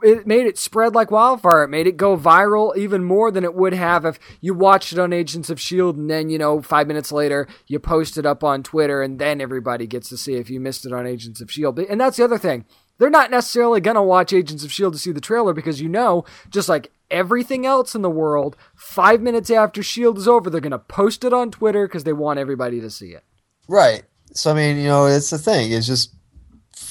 it 0.04 0.26
made 0.26 0.46
it 0.46 0.58
spread 0.58 0.94
like 0.94 1.10
wildfire. 1.10 1.64
It 1.64 1.68
made 1.68 1.86
it 1.86 1.96
go 1.96 2.16
viral 2.16 2.76
even 2.76 3.02
more 3.02 3.30
than 3.30 3.44
it 3.44 3.54
would 3.54 3.72
have 3.74 4.04
if 4.04 4.18
you 4.40 4.54
watched 4.54 4.92
it 4.92 4.98
on 4.98 5.12
Agents 5.12 5.50
of 5.50 5.58
S.H.I.E.L.D. 5.58 5.98
and 5.98 6.10
then, 6.10 6.28
you 6.28 6.38
know, 6.38 6.60
five 6.60 6.86
minutes 6.86 7.10
later, 7.10 7.48
you 7.66 7.78
post 7.78 8.18
it 8.18 8.26
up 8.26 8.44
on 8.44 8.62
Twitter 8.62 9.02
and 9.02 9.18
then 9.18 9.40
everybody 9.40 9.86
gets 9.86 10.08
to 10.10 10.16
see 10.16 10.34
if 10.34 10.50
you 10.50 10.60
missed 10.60 10.84
it 10.84 10.92
on 10.92 11.06
Agents 11.06 11.40
of 11.40 11.48
S.H.I.E.L.D. 11.48 11.86
And 11.88 12.00
that's 12.00 12.16
the 12.16 12.24
other 12.24 12.38
thing. 12.38 12.64
They're 12.98 13.10
not 13.10 13.30
necessarily 13.30 13.80
going 13.80 13.96
to 13.96 14.02
watch 14.02 14.32
Agents 14.32 14.62
of 14.62 14.70
S.H.I.E.L.D. 14.70 14.94
to 14.94 15.00
see 15.00 15.12
the 15.12 15.20
trailer 15.20 15.52
because 15.52 15.80
you 15.80 15.88
know, 15.88 16.24
just 16.50 16.68
like 16.68 16.92
everything 17.10 17.66
else 17.66 17.94
in 17.94 18.02
the 18.02 18.10
world, 18.10 18.56
five 18.74 19.20
minutes 19.20 19.50
after 19.50 19.80
S.H.I.E.L.D. 19.80 20.20
is 20.20 20.28
over, 20.28 20.50
they're 20.50 20.60
going 20.60 20.70
to 20.70 20.78
post 20.78 21.24
it 21.24 21.32
on 21.32 21.50
Twitter 21.50 21.86
because 21.86 22.04
they 22.04 22.12
want 22.12 22.38
everybody 22.38 22.80
to 22.80 22.90
see 22.90 23.10
it. 23.10 23.24
right. 23.68 24.04
So 24.36 24.50
I 24.50 24.54
mean, 24.54 24.78
you 24.78 24.88
know, 24.88 25.06
it's 25.06 25.30
the 25.30 25.38
thing. 25.38 25.70
It's 25.70 25.86
just 25.86 26.12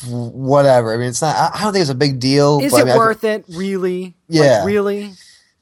whatever. 0.09 0.93
I 0.93 0.97
mean, 0.97 1.07
it's 1.09 1.21
not. 1.21 1.35
I- 1.35 1.51
I 1.59 1.63
don't 1.63 1.73
think 1.73 1.81
it's 1.81 1.89
a 1.91 1.95
big 1.95 2.19
deal. 2.19 2.59
Is 2.61 2.71
but 2.71 2.77
I 2.77 2.81
it 2.81 2.85
mean, 2.85 2.93
I- 2.93 2.97
worth 2.97 3.23
it, 3.23 3.45
really? 3.49 4.15
Yeah. 4.27 4.57
Like, 4.59 4.65
really? 4.67 5.13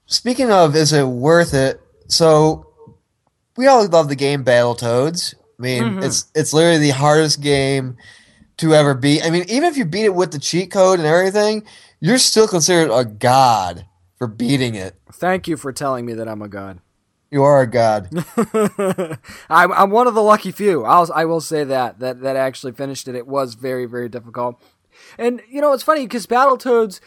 Speaking 0.06 0.52
of, 0.52 0.76
is 0.76 0.94
it 0.94 1.06
worth 1.08 1.54
it? 1.54 1.80
So 2.08 2.68
we 3.58 3.68
all 3.68 3.86
love 3.88 4.10
the 4.10 4.16
game 4.16 4.44
Battletoads. 4.44 5.34
I 5.36 5.62
mean, 5.62 5.84
Mhm. 5.84 6.04
it's 6.04 6.26
it's 6.36 6.54
literally 6.54 6.80
the 6.80 6.90
hardest 6.90 7.42
game 7.42 7.98
to 8.58 8.74
ever 8.76 8.94
beat. 8.94 9.24
I 9.26 9.30
mean, 9.30 9.44
even 9.48 9.66
if 9.66 9.78
you 9.78 9.86
beat 9.86 10.06
it 10.06 10.16
with 10.16 10.32
the 10.32 10.40
cheat 10.40 10.72
code 10.72 11.00
and 11.00 11.08
everything, 11.08 11.64
you're 12.00 12.18
still 12.18 12.48
considered 12.48 12.92
a 12.92 13.06
god 13.06 13.86
for 14.18 14.28
beating 14.28 14.76
it. 14.76 14.96
Thank 15.14 15.48
you 15.48 15.56
for 15.58 15.72
telling 15.72 16.06
me 16.06 16.14
that 16.14 16.28
I'm 16.28 16.42
a 16.42 16.48
god. 16.48 16.80
You 17.32 17.44
are 17.44 17.62
a 17.62 17.68
god. 17.68 18.10
I'm, 19.50 19.72
I'm 19.72 19.90
one 19.90 20.08
of 20.08 20.14
the 20.14 20.22
lucky 20.22 20.52
few. 20.52 20.84
I'll, 20.84 21.10
I 21.14 21.24
will 21.26 21.40
say 21.42 21.64
that, 21.64 22.00
that 22.00 22.22
that 22.22 22.36
actually 22.36 22.74
finished 22.74 23.08
it. 23.08 23.16
It 23.16 23.26
was 23.26 23.54
very 23.54 23.86
very 23.86 24.10
difficult, 24.10 24.62
and 25.18 25.42
you 25.50 25.62
know 25.62 25.72
it's 25.72 25.84
funny 25.84 26.06
because 26.06 26.28
Battletoads 26.28 27.00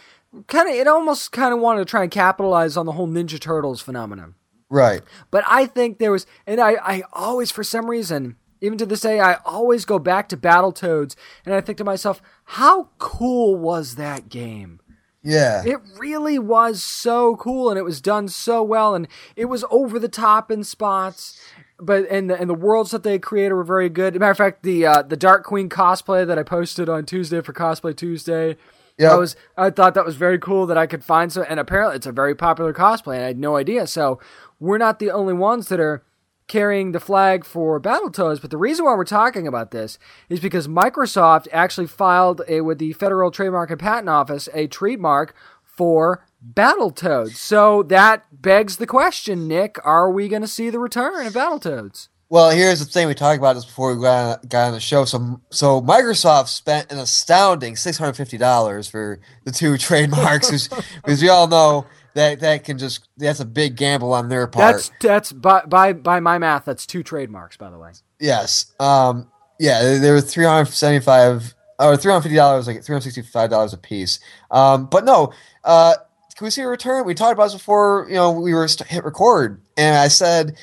kind 0.46 0.68
of 0.68 0.74
it 0.74 0.86
almost 0.86 1.32
kind 1.32 1.52
of 1.52 1.60
wanted 1.60 1.80
to 1.80 1.84
try 1.84 2.02
and 2.02 2.10
capitalize 2.10 2.76
on 2.76 2.86
the 2.86 2.92
whole 2.92 3.08
Ninja 3.08 3.38
Turtles 3.38 3.80
phenomenon. 3.80 4.34
right. 4.68 5.02
But 5.30 5.44
I 5.46 5.66
think 5.66 5.98
there 5.98 6.12
was, 6.12 6.26
and 6.46 6.60
I, 6.60 6.72
I 6.82 7.02
always, 7.12 7.50
for 7.50 7.62
some 7.62 7.88
reason, 7.88 8.36
even 8.60 8.78
to 8.78 8.86
this 8.86 9.02
day, 9.02 9.20
I 9.20 9.34
always 9.44 9.84
go 9.84 9.98
back 9.98 10.28
to 10.30 10.36
Battletoads, 10.36 11.14
and 11.44 11.54
I 11.54 11.60
think 11.60 11.78
to 11.78 11.84
myself, 11.84 12.22
how 12.44 12.88
cool 12.98 13.56
was 13.56 13.96
that 13.96 14.28
game? 14.28 14.80
Yeah. 15.24 15.62
It 15.64 15.80
really 15.98 16.38
was 16.38 16.82
so 16.82 17.36
cool, 17.36 17.70
and 17.70 17.78
it 17.78 17.84
was 17.84 18.00
done 18.00 18.28
so 18.28 18.62
well, 18.62 18.94
and 18.94 19.08
it 19.34 19.46
was 19.46 19.64
over 19.70 19.98
the 19.98 20.08
top 20.08 20.50
in 20.50 20.62
spots. 20.62 21.40
But 21.80 22.06
and 22.08 22.30
the 22.30 22.38
and 22.40 22.48
the 22.48 22.54
worlds 22.54 22.92
that 22.92 23.02
they 23.02 23.18
created 23.18 23.54
were 23.54 23.64
very 23.64 23.88
good. 23.88 24.14
matter 24.20 24.30
of 24.30 24.36
fact, 24.36 24.62
the 24.62 24.86
uh, 24.86 25.02
the 25.02 25.16
Dark 25.16 25.42
Queen 25.44 25.68
cosplay 25.68 26.24
that 26.26 26.38
I 26.38 26.44
posted 26.44 26.88
on 26.88 27.04
Tuesday 27.04 27.40
for 27.40 27.52
Cosplay 27.52 27.96
Tuesday, 27.96 28.56
Yep. 28.98 29.10
I 29.12 29.16
was 29.16 29.36
I 29.56 29.70
thought 29.70 29.94
that 29.94 30.04
was 30.04 30.16
very 30.16 30.38
cool 30.38 30.66
that 30.66 30.78
I 30.78 30.86
could 30.86 31.02
find 31.02 31.32
so. 31.32 31.42
And 31.42 31.58
apparently, 31.58 31.96
it's 31.96 32.06
a 32.06 32.12
very 32.12 32.34
popular 32.34 32.72
cosplay, 32.72 33.14
and 33.16 33.24
I 33.24 33.26
had 33.28 33.38
no 33.38 33.56
idea. 33.56 33.86
So 33.86 34.20
we're 34.60 34.78
not 34.78 34.98
the 34.98 35.10
only 35.10 35.34
ones 35.34 35.68
that 35.68 35.80
are 35.80 36.04
carrying 36.46 36.92
the 36.92 37.00
flag 37.00 37.44
for 37.44 37.80
Battletoads. 37.80 38.40
But 38.40 38.50
the 38.50 38.56
reason 38.56 38.84
why 38.84 38.94
we're 38.94 39.04
talking 39.04 39.46
about 39.46 39.70
this 39.70 39.98
is 40.28 40.40
because 40.40 40.68
Microsoft 40.68 41.48
actually 41.52 41.86
filed 41.86 42.42
a, 42.48 42.60
with 42.60 42.78
the 42.78 42.92
Federal 42.92 43.30
Trademark 43.30 43.70
and 43.70 43.80
Patent 43.80 44.08
Office 44.08 44.48
a 44.52 44.66
trademark 44.66 45.34
for 45.62 46.24
Battletoads. 46.52 47.36
So 47.36 47.82
that 47.84 48.42
begs 48.42 48.76
the 48.76 48.86
question, 48.86 49.48
Nick: 49.48 49.78
Are 49.84 50.10
we 50.10 50.28
going 50.28 50.42
to 50.42 50.48
see 50.48 50.70
the 50.70 50.78
return 50.78 51.26
of 51.26 51.32
Battletoads? 51.32 52.08
Well, 52.30 52.50
here's 52.50 52.80
the 52.80 52.84
thing. 52.86 53.06
We 53.06 53.14
talked 53.14 53.38
about 53.38 53.54
this 53.54 53.64
before 53.64 53.94
we 53.94 54.02
got 54.02 54.38
on, 54.40 54.48
got 54.48 54.66
on 54.66 54.72
the 54.72 54.80
show. 54.80 55.04
So, 55.04 55.40
so 55.50 55.80
Microsoft 55.80 56.48
spent 56.48 56.90
an 56.90 56.98
astounding 56.98 57.76
six 57.76 57.96
hundred 57.98 58.14
fifty 58.14 58.38
dollars 58.38 58.88
for 58.88 59.20
the 59.44 59.52
two 59.52 59.78
trademarks, 59.78 60.68
because 60.68 61.22
we 61.22 61.28
all 61.28 61.46
know 61.46 61.86
that 62.14 62.40
that 62.40 62.64
can 62.64 62.78
just 62.78 63.08
that's 63.16 63.40
a 63.40 63.44
big 63.44 63.76
gamble 63.76 64.12
on 64.12 64.28
their 64.28 64.46
part. 64.46 64.74
That's 64.74 64.90
that's 65.00 65.32
by 65.32 65.62
by 65.66 65.92
by 65.92 66.20
my 66.20 66.38
math, 66.38 66.64
that's 66.64 66.86
two 66.86 67.02
trademarks, 67.02 67.56
by 67.56 67.70
the 67.70 67.78
way. 67.78 67.92
yes. 68.18 68.72
Um. 68.80 69.30
Yeah, 69.60 69.98
they, 69.98 70.10
were 70.10 70.20
three 70.20 70.44
hundred 70.44 70.66
seventy-five 70.72 71.54
or 71.78 71.96
three 71.96 72.10
hundred 72.10 72.22
fifty 72.22 72.36
dollars, 72.36 72.66
like 72.66 72.82
three 72.82 72.94
hundred 72.94 73.04
sixty-five 73.04 73.50
dollars 73.50 73.72
a 73.72 73.78
piece. 73.78 74.18
Um. 74.50 74.86
But 74.86 75.04
no. 75.04 75.32
Uh. 75.62 75.94
Can 76.36 76.46
we 76.46 76.50
see 76.50 76.62
a 76.62 76.66
return? 76.66 77.04
We 77.04 77.14
talked 77.14 77.32
about 77.32 77.44
this 77.44 77.54
before. 77.54 78.06
You 78.08 78.16
know, 78.16 78.32
we 78.32 78.52
were 78.52 78.66
st- 78.66 78.88
hit 78.88 79.04
record, 79.04 79.60
and 79.76 79.96
I 79.96 80.08
said 80.08 80.56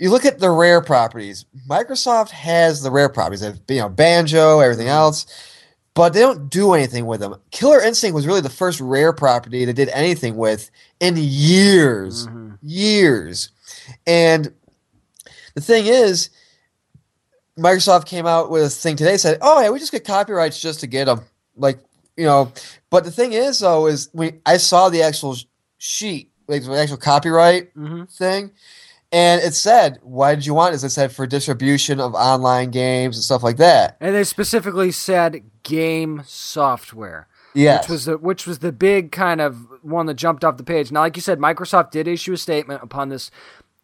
you 0.00 0.10
look 0.10 0.24
at 0.24 0.38
the 0.38 0.50
rare 0.50 0.80
properties. 0.80 1.44
Microsoft 1.68 2.30
has 2.30 2.82
the 2.82 2.90
rare 2.90 3.10
properties. 3.10 3.40
They 3.40 3.46
have, 3.48 3.60
you 3.68 3.76
know, 3.76 3.88
Banjo, 3.90 4.60
everything 4.60 4.88
else, 4.88 5.26
but 6.00 6.14
they 6.14 6.20
don't 6.20 6.48
do 6.48 6.72
anything 6.72 7.04
with 7.04 7.20
them. 7.20 7.34
Killer 7.50 7.78
Instinct 7.82 8.14
was 8.14 8.26
really 8.26 8.40
the 8.40 8.48
first 8.48 8.80
rare 8.80 9.12
property 9.12 9.66
they 9.66 9.72
did 9.74 9.90
anything 9.90 10.34
with 10.34 10.70
in 10.98 11.14
years, 11.18 12.26
years. 12.62 13.50
And 14.06 14.50
the 15.54 15.60
thing 15.60 15.84
is, 15.84 16.30
Microsoft 17.58 18.06
came 18.06 18.24
out 18.26 18.50
with 18.50 18.62
a 18.62 18.70
thing 18.70 18.96
today 18.96 19.18
said, 19.18 19.36
"Oh 19.42 19.60
yeah, 19.60 19.68
we 19.68 19.78
just 19.78 19.92
get 19.92 20.06
copyrights 20.06 20.58
just 20.58 20.80
to 20.80 20.86
get 20.86 21.04
them." 21.04 21.20
Like, 21.54 21.78
you 22.16 22.24
know, 22.24 22.50
but 22.88 23.04
the 23.04 23.10
thing 23.10 23.34
is 23.34 23.58
though 23.58 23.86
is 23.86 24.08
we 24.14 24.40
I 24.46 24.56
saw 24.56 24.88
the 24.88 25.02
actual 25.02 25.36
sheet, 25.76 26.30
like 26.48 26.64
the 26.64 26.72
actual 26.72 26.96
copyright 26.96 27.74
Mm-hmm. 27.74 28.04
thing, 28.04 28.52
and 29.12 29.42
it 29.42 29.54
said, 29.54 29.98
"Why 30.02 30.34
did 30.34 30.46
you 30.46 30.54
want 30.54 30.72
this?" 30.72 30.84
It 30.84 30.90
said 30.90 31.12
for 31.12 31.26
distribution 31.26 32.00
of 32.00 32.14
online 32.14 32.70
games 32.70 33.16
and 33.16 33.24
stuff 33.24 33.42
like 33.42 33.56
that. 33.58 33.96
And 34.00 34.14
they 34.14 34.24
specifically 34.24 34.92
said 34.92 35.42
game 35.62 36.22
software. 36.26 37.26
Yes. 37.52 37.82
which 37.82 37.90
was 37.90 38.04
the 38.04 38.18
which 38.18 38.46
was 38.46 38.58
the 38.60 38.70
big 38.70 39.10
kind 39.10 39.40
of 39.40 39.66
one 39.82 40.06
that 40.06 40.14
jumped 40.14 40.44
off 40.44 40.56
the 40.56 40.62
page. 40.62 40.92
Now, 40.92 41.00
like 41.00 41.16
you 41.16 41.22
said, 41.22 41.40
Microsoft 41.40 41.90
did 41.90 42.06
issue 42.06 42.32
a 42.34 42.36
statement 42.36 42.82
upon 42.82 43.08
this 43.08 43.32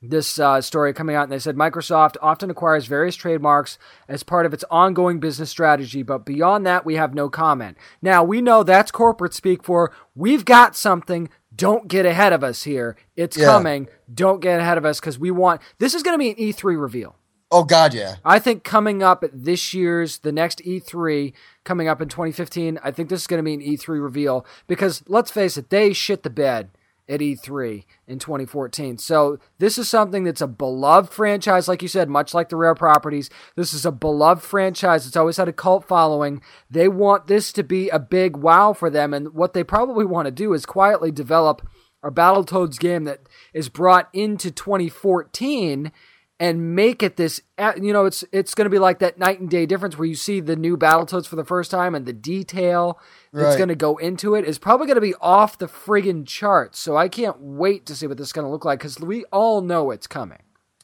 this 0.03 0.39
uh, 0.39 0.61
story 0.61 0.93
coming 0.93 1.17
out, 1.17 1.25
and 1.25 1.33
they 1.33 1.39
said 1.39 1.57
Microsoft 1.57 2.17
often 2.21 2.51
acquires 2.51 2.87
various 2.87 3.17
trademarks 3.17 3.79
as 4.09 4.23
part 4.23 4.47
of 4.47 4.53
its 4.53 4.65
ongoing 4.71 5.21
business 5.21 5.51
strategy, 5.51 6.03
but 6.03 6.25
beyond 6.25 6.67
that, 6.67 6.85
we 6.85 6.97
have 6.97 7.15
no 7.15 7.29
comment. 7.29 7.77
Now, 8.03 8.23
we 8.23 8.41
know 8.41 8.63
that's 8.63 8.91
corporate 8.91 9.35
speak 9.35 9.65
for 9.65 9.93
we've 10.15 10.45
got 10.45 10.77
something. 10.77 11.29
Don't 11.57 11.89
get 11.89 12.05
ahead 12.07 12.33
of 12.33 12.45
us 12.45 12.63
here. 12.65 12.97
It's 13.17 13.37
Yeah. 13.37 13.47
coming. 13.47 13.89
Don't 14.13 14.41
get 14.41 14.61
ahead 14.61 14.79
of 14.79 14.85
us 14.85 15.01
because 15.01 15.19
we 15.19 15.31
want 15.31 15.61
this 15.79 15.95
is 15.95 16.03
going 16.03 16.15
to 16.15 16.19
be 16.19 16.31
an 16.31 16.37
E3 16.37 16.77
reveal. 16.81 17.17
oh 17.53 17.63
God, 17.63 17.95
yeah. 17.95 18.17
I 18.25 18.41
think 18.41 18.65
coming 18.65 19.03
up 19.05 19.23
at 19.23 19.31
this 19.33 19.73
year's, 19.73 20.19
the 20.19 20.33
next 20.33 20.61
E3 20.65 21.33
coming 21.65 21.87
up 21.87 22.03
in 22.03 22.09
2015, 22.09 22.79
I 22.83 22.91
think 22.91 23.09
this 23.09 23.21
is 23.21 23.27
going 23.29 23.39
to 23.39 23.45
be 23.45 23.55
an 23.55 23.61
E3 23.61 24.03
reveal 24.03 24.45
because 24.67 25.05
let's 25.07 25.31
face 25.31 25.57
it, 25.57 25.71
they 25.71 25.93
shit 25.93 26.25
the 26.25 26.31
bed 26.31 26.71
at 27.09 27.21
E3 27.21 27.85
in 28.07 28.19
2014. 28.19 28.99
So 28.99 29.39
this 29.59 29.79
is 29.79 29.89
something 29.89 30.25
that's 30.25 30.41
a 30.41 30.47
beloved 30.47 31.13
franchise, 31.13 31.69
like 31.69 31.83
you 31.83 31.89
said, 31.89 32.09
much 32.09 32.35
like 32.35 32.49
the 32.49 32.57
Rare 32.57 32.75
Properties. 32.75 33.31
This 33.55 33.73
is 33.73 33.87
a 33.87 33.93
beloved 33.93 34.43
franchise. 34.43 35.07
It's 35.07 35.17
always 35.17 35.37
had 35.37 35.49
a 35.49 35.53
cult 35.53 35.87
following. 35.87 36.43
They 36.71 36.89
want 36.89 37.27
this 37.27 37.53
to 37.53 37.63
be 37.63 37.89
a 37.89 37.99
big 37.99 38.37
wow 38.37 38.73
for 38.73 38.91
them, 38.91 39.15
and 39.15 39.35
what 39.35 39.53
they 39.53 39.65
probably 39.65 40.05
want 40.05 40.27
to 40.27 40.33
do 40.33 40.53
is 40.53 40.67
quietly 40.67 41.11
develop 41.11 41.67
a 42.03 42.11
Battletoads 42.11 42.79
game 42.79 43.05
that 43.05 43.21
is 43.53 43.69
brought 43.69 44.09
into 44.13 44.51
2014 44.51 45.93
and 46.39 46.75
make 46.75 47.03
it 47.03 47.17
this 47.17 47.41
uh, 47.59 47.73
you 47.81 47.93
know 47.93 48.05
it's 48.05 48.25
it's 48.33 48.55
going 48.55 48.67
to 48.67 48.71
be 48.71 48.79
like 48.79 48.99
that 48.99 49.19
night 49.19 49.41
and 49.41 49.49
day 49.49 49.65
difference 49.67 49.97
where 49.97 50.07
you 50.07 50.15
see 50.15 50.41
the 50.41 50.57
new 50.57 50.77
Battletoads 50.77 51.27
for 51.27 51.37
the 51.37 51.45
first 51.45 51.71
time 51.71 51.95
and 51.95 52.05
the 52.07 52.13
detail 52.13 52.99
that's 53.33 53.51
Right. 53.51 53.59
going 53.59 53.69
to 53.69 53.75
go 53.75 53.97
into 53.97 54.35
it 54.35 54.45
is 54.45 54.59
probably 54.59 54.87
going 54.87 54.97
to 54.97 55.01
be 55.01 55.15
off 55.21 55.59
the 55.59 55.67
friggin' 55.67 56.27
charts. 56.27 56.79
So 56.79 56.97
I 56.97 57.09
can't 57.09 57.37
wait 57.39 57.85
to 57.87 57.95
see 57.95 58.07
what 58.07 58.17
this 58.19 58.29
is 58.29 58.33
going 58.33 58.47
to 58.47 58.51
look 58.51 58.65
like 58.65 58.81
cuz 58.81 58.99
we 59.01 59.25
all 59.27 59.61
know 59.61 59.91
it's 59.91 60.07
coming. 60.07 60.39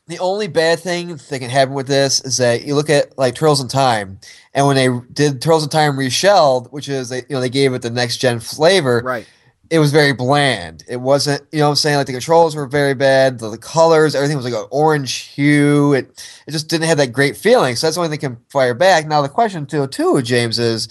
The 0.09 0.19
only 0.19 0.49
bad 0.49 0.81
thing 0.81 1.16
that 1.31 1.39
can 1.39 1.49
happen 1.49 1.74
with 1.74 1.87
this 1.87 2.20
is 2.24 2.37
that 2.39 2.65
you 2.65 2.74
look 2.74 2.91
at 2.91 3.16
like 3.16 3.35
Turtles 3.37 3.61
in 3.61 3.69
Time, 3.69 4.19
and 4.53 4.66
when 4.66 4.74
they 4.77 4.89
did 5.12 5.41
Turtles 5.41 5.62
in 5.62 5.69
Time 5.70 5.97
reshelled, 5.97 6.69
which 6.73 6.89
is 6.89 7.09
they 7.11 7.19
you 7.19 7.24
know 7.31 7.41
they 7.41 7.49
gave 7.49 7.73
it 7.73 7.83
the 7.83 7.89
next 7.91 8.16
gen 8.19 8.41
flavor, 8.41 9.01
Right. 9.05 9.27
It 9.73 9.78
was 9.78 9.90
very 9.90 10.12
bland. 10.12 10.85
It 10.86 10.99
wasn't, 10.99 11.44
you 11.51 11.61
know 11.61 11.65
what 11.65 11.70
I'm 11.70 11.77
saying? 11.77 11.97
Like 11.97 12.07
the 12.07 12.12
controls 12.12 12.55
were 12.55 12.66
very 12.66 12.93
bad. 12.93 13.39
The, 13.39 13.49
the 13.49 13.57
colors, 13.57 14.15
everything 14.15 14.36
was 14.36 14.44
like 14.44 14.53
an 14.53 14.69
orange 14.70 15.15
hue. 15.15 15.94
It 15.94 16.28
it 16.47 16.51
just 16.51 16.69
didn't 16.69 16.89
have 16.89 16.99
that 16.99 17.15
great 17.15 17.39
feeling. 17.39 17.74
So 17.74 17.86
that's 17.86 17.97
the 17.97 18.03
only 18.03 18.11
thing 18.15 18.20
that 18.20 18.36
can 18.36 18.44
fire 18.51 18.74
back. 18.74 19.07
Now 19.07 19.23
the 19.23 19.31
question 19.31 19.65
too, 19.65 19.86
too, 19.86 20.20
James, 20.20 20.59
is, 20.59 20.89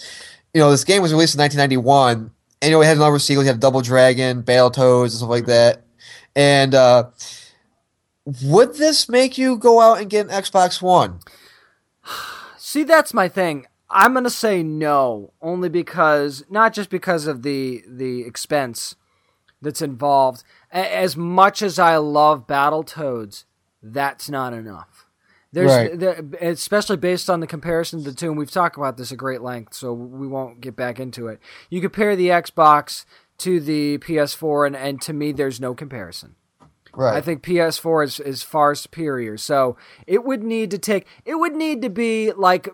you 0.52 0.60
know, 0.60 0.68
this 0.68 0.82
game 0.82 1.00
was 1.00 1.12
released 1.12 1.36
in 1.36 1.40
1991. 1.40 2.32
And 2.60 2.68
you 2.68 2.70
know, 2.72 2.80
we 2.80 2.86
had 2.86 2.96
a 2.96 3.00
number 3.00 3.14
of 3.14 3.22
sequels. 3.22 3.46
You 3.46 3.52
had 3.52 3.60
Double 3.60 3.82
Dragon, 3.82 4.42
Battletoads, 4.42 5.02
and 5.04 5.12
stuff 5.12 5.28
like 5.28 5.46
that. 5.46 5.84
And 6.34 6.74
uh, 6.74 7.10
would 8.42 8.74
this 8.74 9.08
make 9.08 9.38
you 9.38 9.58
go 9.58 9.80
out 9.80 10.00
and 10.00 10.10
get 10.10 10.26
an 10.26 10.32
Xbox 10.32 10.82
One? 10.82 11.20
See, 12.58 12.82
that's 12.82 13.14
my 13.14 13.28
thing. 13.28 13.66
I'm 13.92 14.14
gonna 14.14 14.30
say 14.30 14.62
no, 14.62 15.32
only 15.42 15.68
because 15.68 16.44
not 16.50 16.72
just 16.72 16.90
because 16.90 17.26
of 17.26 17.42
the 17.42 17.82
the 17.88 18.22
expense 18.22 18.96
that's 19.60 19.82
involved. 19.82 20.42
A- 20.72 20.96
As 20.96 21.16
much 21.16 21.62
as 21.62 21.78
I 21.78 21.96
love 21.96 22.46
Battletoads, 22.46 23.44
that's 23.82 24.28
not 24.28 24.52
enough. 24.52 25.06
There's 25.52 25.70
Right. 25.70 25.98
there, 25.98 26.24
especially 26.40 26.96
based 26.96 27.28
on 27.28 27.40
the 27.40 27.46
comparison 27.46 27.98
of 28.00 28.04
the 28.06 28.14
two, 28.14 28.30
and 28.30 28.38
we've 28.38 28.50
talked 28.50 28.76
about 28.76 28.96
this 28.96 29.12
at 29.12 29.18
great 29.18 29.42
length, 29.42 29.74
so 29.74 29.92
we 29.92 30.26
won't 30.26 30.60
get 30.62 30.74
back 30.74 30.98
into 30.98 31.28
it. 31.28 31.38
You 31.68 31.80
compare 31.82 32.16
the 32.16 32.28
Xbox 32.28 33.04
to 33.38 33.60
the 33.60 33.98
PS4, 33.98 34.66
and, 34.66 34.74
and 34.76 35.00
to 35.02 35.12
me, 35.12 35.30
there's 35.32 35.60
no 35.60 35.74
comparison. 35.74 36.36
Right. 36.94 37.14
I 37.16 37.20
think 37.20 37.42
PS4 37.42 38.04
is, 38.04 38.20
is 38.20 38.42
far 38.42 38.74
superior. 38.74 39.36
So 39.36 39.76
it 40.06 40.24
would 40.24 40.42
need 40.42 40.70
to 40.72 40.78
take 40.78 41.06
it 41.24 41.34
would 41.36 41.54
need 41.54 41.82
to 41.82 41.88
be 41.90 42.32
like 42.32 42.68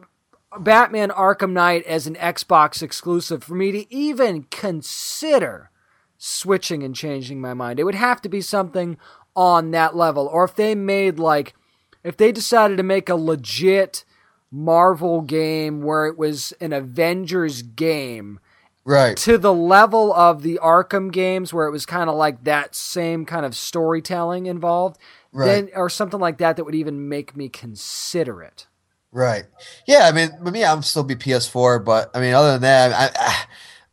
Batman 0.59 1.11
Arkham 1.11 1.53
Knight 1.53 1.85
as 1.85 2.07
an 2.07 2.15
Xbox 2.15 2.83
exclusive 2.83 3.45
for 3.45 3.55
me 3.55 3.71
to 3.73 3.95
even 3.95 4.45
consider 4.45 5.71
switching 6.17 6.83
and 6.83 6.95
changing 6.95 7.41
my 7.41 7.55
mind. 7.55 7.79
It 7.79 7.85
would 7.85 7.95
have 7.95 8.23
to 8.23 8.29
be 8.29 8.41
something 8.41 8.97
on 9.37 9.71
that 9.73 9.95
level. 9.95 10.27
Or 10.27 10.45
if 10.45 10.55
they 10.55 10.75
made 10.75 11.19
like 11.19 11.55
if 12.03 12.17
they 12.17 12.33
decided 12.33 12.77
to 12.77 12.83
make 12.83 13.09
a 13.09 13.15
legit 13.15 14.05
Marvel 14.51 15.21
game 15.21 15.83
where 15.83 16.07
it 16.07 16.17
was 16.17 16.53
an 16.61 16.73
Avengers 16.73 17.63
game 17.63 18.41
right. 18.85 19.17
to 19.19 19.37
the 19.37 19.53
level 19.53 20.13
of 20.15 20.43
the 20.43 20.59
Arkham 20.63 21.13
games 21.13 21.53
where 21.53 21.67
it 21.67 21.71
was 21.71 21.85
kind 21.85 22.09
of 22.09 22.17
like 22.17 22.45
that 22.45 22.75
same 22.75 23.27
kind 23.27 23.45
of 23.45 23.55
storytelling 23.55 24.47
involved, 24.47 24.99
Right. 25.31 25.47
then 25.47 25.69
or 25.75 25.91
something 25.91 26.19
like 26.19 26.39
that 26.39 26.57
that 26.57 26.65
would 26.65 26.75
even 26.75 27.09
make 27.09 27.37
me 27.37 27.51
consider 27.51 28.43
it. 28.43 28.67
Right. 29.13 29.45
Yeah. 29.87 30.09
I 30.09 30.13
mean, 30.13 30.31
for 30.43 30.51
me, 30.51 30.65
I'm 30.65 30.83
still 30.83 31.03
be 31.05 31.15
PS4, 31.17 31.85
but 31.85 32.11
I 32.15 32.21
mean, 32.21 32.35
other 32.35 32.53
than 32.53 32.63
that, 32.63 32.93
I, 32.93 33.11
I, 33.19 33.45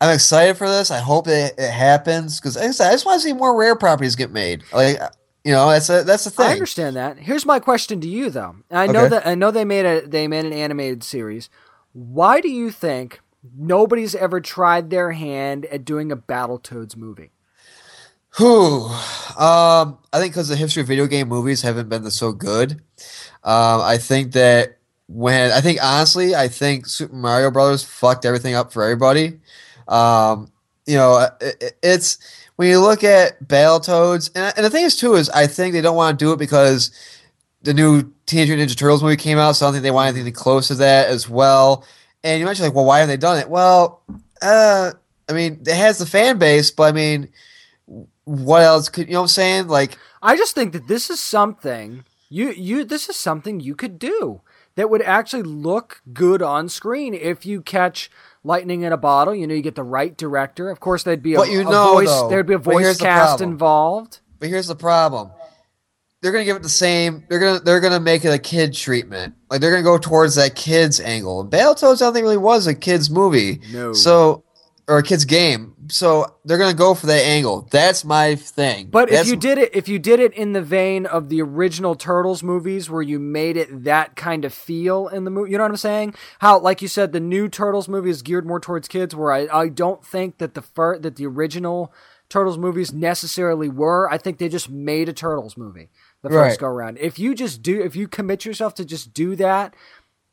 I'm 0.02 0.14
excited 0.14 0.58
for 0.58 0.68
this. 0.70 0.92
I 0.92 1.00
hope 1.00 1.28
it, 1.28 1.54
it 1.58 1.72
happens 1.72 2.40
because 2.40 2.58
I 2.58 2.66
just, 2.68 2.82
I 2.82 2.92
just 2.92 3.06
want 3.06 3.22
to 3.22 3.28
see 3.28 3.34
more 3.34 3.58
rare 3.58 3.76
properties 3.76 4.16
get 4.16 4.32
made. 4.32 4.64
Like, 4.74 5.00
you 5.46 5.52
know, 5.54 5.70
that's 5.70 5.90
a, 5.90 6.04
that's 6.04 6.26
the 6.26 6.32
thing. 6.32 6.48
I 6.48 6.52
understand 6.52 6.96
that. 6.98 7.18
Here's 7.18 7.46
my 7.46 7.60
question 7.60 8.02
to 8.02 8.08
you 8.08 8.30
though. 8.30 8.58
I 8.70 8.88
know 8.88 9.02
Okay. 9.02 9.10
that 9.10 9.28
I 9.28 9.36
know 9.36 9.52
they 9.52 9.64
made 9.64 9.86
a 9.86 10.02
they 10.06 10.28
made 10.28 10.44
an 10.44 10.54
animated 10.54 11.04
series. 11.04 11.50
Why 11.94 12.42
do 12.42 12.50
you 12.50 12.72
think 12.72 13.22
nobody's 13.56 14.16
ever 14.16 14.42
tried 14.42 14.90
their 14.90 15.12
hand 15.12 15.66
at 15.68 15.86
doing 15.86 16.12
a 16.12 16.18
Battletoads 16.18 16.98
movie? 16.98 17.32
Whew. 18.38 18.86
Um, 19.38 20.00
I 20.12 20.20
think 20.20 20.34
because 20.34 20.50
the 20.50 20.56
history 20.58 20.82
of 20.82 20.88
video 20.88 21.08
game 21.08 21.30
movies 21.30 21.62
haven't 21.62 21.88
been 21.88 22.10
so 22.12 22.34
good. 22.34 22.82
Um, 23.44 23.82
I 23.82 23.98
think 23.98 24.34
that 24.34 24.75
when 25.08 25.52
I 25.52 25.62
think 25.62 25.80
honestly, 25.84 26.36
I 26.36 26.48
think 26.48 26.88
Super 26.88 27.16
Mario 27.16 27.52
Brothers 27.52 27.84
fucked 27.84 28.26
everything 28.26 28.56
up 28.56 28.74
for 28.74 28.84
everybody. 28.84 29.40
Um, 29.88 30.52
you 30.86 30.96
know, 30.96 31.28
it, 31.42 31.58
it- 31.62 31.78
it's 31.84 32.18
when 32.56 32.70
you 32.70 32.80
look 32.80 33.04
at 33.04 33.44
Battletoads, 33.46 34.32
and, 34.34 34.54
and 34.56 34.66
the 34.66 34.70
thing 34.70 34.86
is 34.86 34.96
too 34.96 35.16
is 35.16 35.30
I 35.30 35.46
think 35.48 35.74
they 35.74 35.82
don't 35.82 35.96
want 35.96 36.18
to 36.18 36.26
do 36.26 36.32
it 36.32 36.40
because 36.40 36.92
the 37.62 37.74
new 37.74 38.12
Teenage 38.26 38.48
Mutant 38.50 38.70
Ninja 38.72 38.78
Turtles 38.78 39.04
movie 39.04 39.16
came 39.18 39.38
out, 39.38 39.54
so 39.54 39.66
I 39.66 39.68
don't 39.68 39.74
think 39.74 39.84
they 39.84 39.92
want 39.92 40.16
anything 40.16 40.34
close 40.34 40.68
to 40.70 40.76
that 40.76 41.10
as 41.10 41.28
well. 41.30 41.86
And 42.24 42.40
you 42.40 42.46
mentioned 42.46 42.68
like, 42.68 42.76
well, 42.76 42.86
why 42.86 43.00
haven't 43.00 43.14
they 43.14 43.18
done 43.18 43.38
it? 43.40 43.50
Well, 43.50 44.02
uh, 44.42 44.92
I 45.30 45.34
mean, 45.34 45.62
it 45.66 45.76
has 45.76 45.98
the 45.98 46.06
fan 46.06 46.38
base, 46.40 46.72
but 46.72 46.84
I 46.84 46.92
mean, 46.92 47.30
what 48.24 48.62
else 48.64 48.90
could 48.90 49.08
you 49.08 49.14
know 49.14 49.20
what 49.22 49.26
I'm 49.26 49.30
saying? 49.30 49.68
Like, 49.68 49.98
I 50.22 50.38
just 50.38 50.56
think 50.56 50.74
that 50.74 50.88
this 50.88 51.10
is 51.10 51.20
something 51.20 52.04
you 52.30 52.52
you 52.52 52.84
this 52.86 53.10
is 53.10 53.16
something 53.16 53.60
you 53.60 53.76
could 53.76 54.00
do 54.00 54.42
that 54.76 54.90
would 54.90 55.02
actually 55.02 55.44
look 55.44 56.02
good 56.14 56.42
on 56.42 56.70
screen 56.70 57.14
if 57.14 57.46
you 57.46 57.62
catch 57.62 58.10
lightning 58.44 58.82
in 58.84 58.92
a 58.92 58.98
bottle. 58.98 59.34
You 59.34 59.48
know, 59.48 59.54
you 59.54 59.62
get 59.62 59.76
the 59.76 59.84
right 59.84 60.16
director. 60.16 60.70
Of 60.70 60.80
course, 60.80 61.04
there'd 61.04 61.24
be 61.24 61.34
a, 61.36 61.38
But 61.38 61.50
you 61.50 61.62
a 61.62 61.64
know, 61.64 61.94
voice. 61.94 62.08
though, 62.08 62.30
there'd 62.30 62.46
be 62.48 62.54
a 62.54 62.58
voice 62.58 62.98
cast 62.98 63.42
involved. 63.42 64.20
but 64.40 64.50
here's 64.50 64.68
the 64.68 64.76
problem. 64.76 65.32
They're 66.22 66.32
gonna 66.32 66.46
give 66.46 66.56
it 66.58 66.64
the 66.64 66.70
same. 66.70 67.24
They're 67.30 67.38
gonna 67.40 67.60
they're 67.60 67.80
gonna 67.80 68.00
make 68.00 68.26
it 68.26 68.30
a 68.30 68.40
kid 68.40 68.74
treatment. 68.74 69.36
Like 69.52 69.62
they're 69.62 69.70
gonna 69.70 69.84
go 69.84 70.00
towards 70.00 70.36
that 70.36 70.56
kids 70.56 71.00
angle. 71.00 71.40
And 71.42 71.52
Battletoads, 71.52 72.02
I 72.02 72.06
don't 72.06 72.14
think 72.14 72.24
really 72.24 72.38
was 72.38 72.66
a 72.66 72.74
kids 72.74 73.12
movie. 73.12 73.62
No. 73.72 73.94
So 73.94 74.44
or 74.88 74.98
a 74.98 75.04
kids 75.04 75.24
game. 75.26 75.75
So 75.90 76.36
they're 76.46 76.58
gonna 76.58 76.74
go 76.74 76.94
for 76.94 77.06
that 77.08 77.24
angle. 77.26 77.68
That's 77.72 78.04
my 78.06 78.36
thing. 78.36 78.88
But 78.88 79.10
That's, 79.10 79.24
if 79.24 79.28
you 79.28 79.36
did 79.36 79.58
it, 79.58 79.76
if 79.76 79.88
you 79.88 80.00
did 80.00 80.20
it 80.20 80.34
in 80.34 80.54
the 80.54 80.62
vein 80.62 81.06
of 81.06 81.30
the 81.30 81.42
original 81.42 81.96
Turtles 81.96 82.44
movies, 82.44 82.90
where 82.90 83.02
you 83.02 83.20
made 83.20 83.58
it 83.58 83.84
that 83.84 84.16
kind 84.16 84.46
of 84.46 84.54
feel 84.54 85.08
in 85.08 85.24
the 85.24 85.32
movie, 85.32 85.52
you 85.52 85.58
know 85.58 85.64
what 85.64 85.72
I'm 85.72 85.78
saying? 85.78 86.16
How, 86.40 86.60
like 86.60 86.82
you 86.82 86.88
said, 86.88 87.12
the 87.12 87.20
new 87.20 87.48
Turtles 87.50 87.88
movie 87.88 88.10
is 88.10 88.22
geared 88.22 88.46
more 88.46 88.60
towards 88.60 88.88
kids. 88.88 89.16
Where 89.16 89.32
I, 89.32 89.48
I 89.52 89.70
don't 89.70 90.04
think 90.06 90.38
that 90.40 90.54
the 90.54 90.62
fir- 90.62 91.00
that 91.00 91.16
the 91.16 91.26
original 91.28 91.94
Turtles 92.30 92.58
movies 92.58 92.92
necessarily 92.92 93.70
were. 93.70 94.10
I 94.12 94.18
think 94.18 94.40
they 94.40 94.50
just 94.50 94.70
made 94.70 95.08
a 95.10 95.14
Turtles 95.14 95.56
movie 95.58 95.90
the 96.24 96.30
first 96.30 96.54
Right. 96.54 96.60
go 96.60 96.68
around. 96.68 96.98
If 97.00 97.20
you 97.20 97.36
just 97.36 97.62
do, 97.62 97.82
if 97.84 97.96
you 97.96 98.08
commit 98.08 98.46
yourself 98.46 98.74
to 98.76 98.86
just 98.86 99.14
do 99.14 99.36
that 99.36 99.76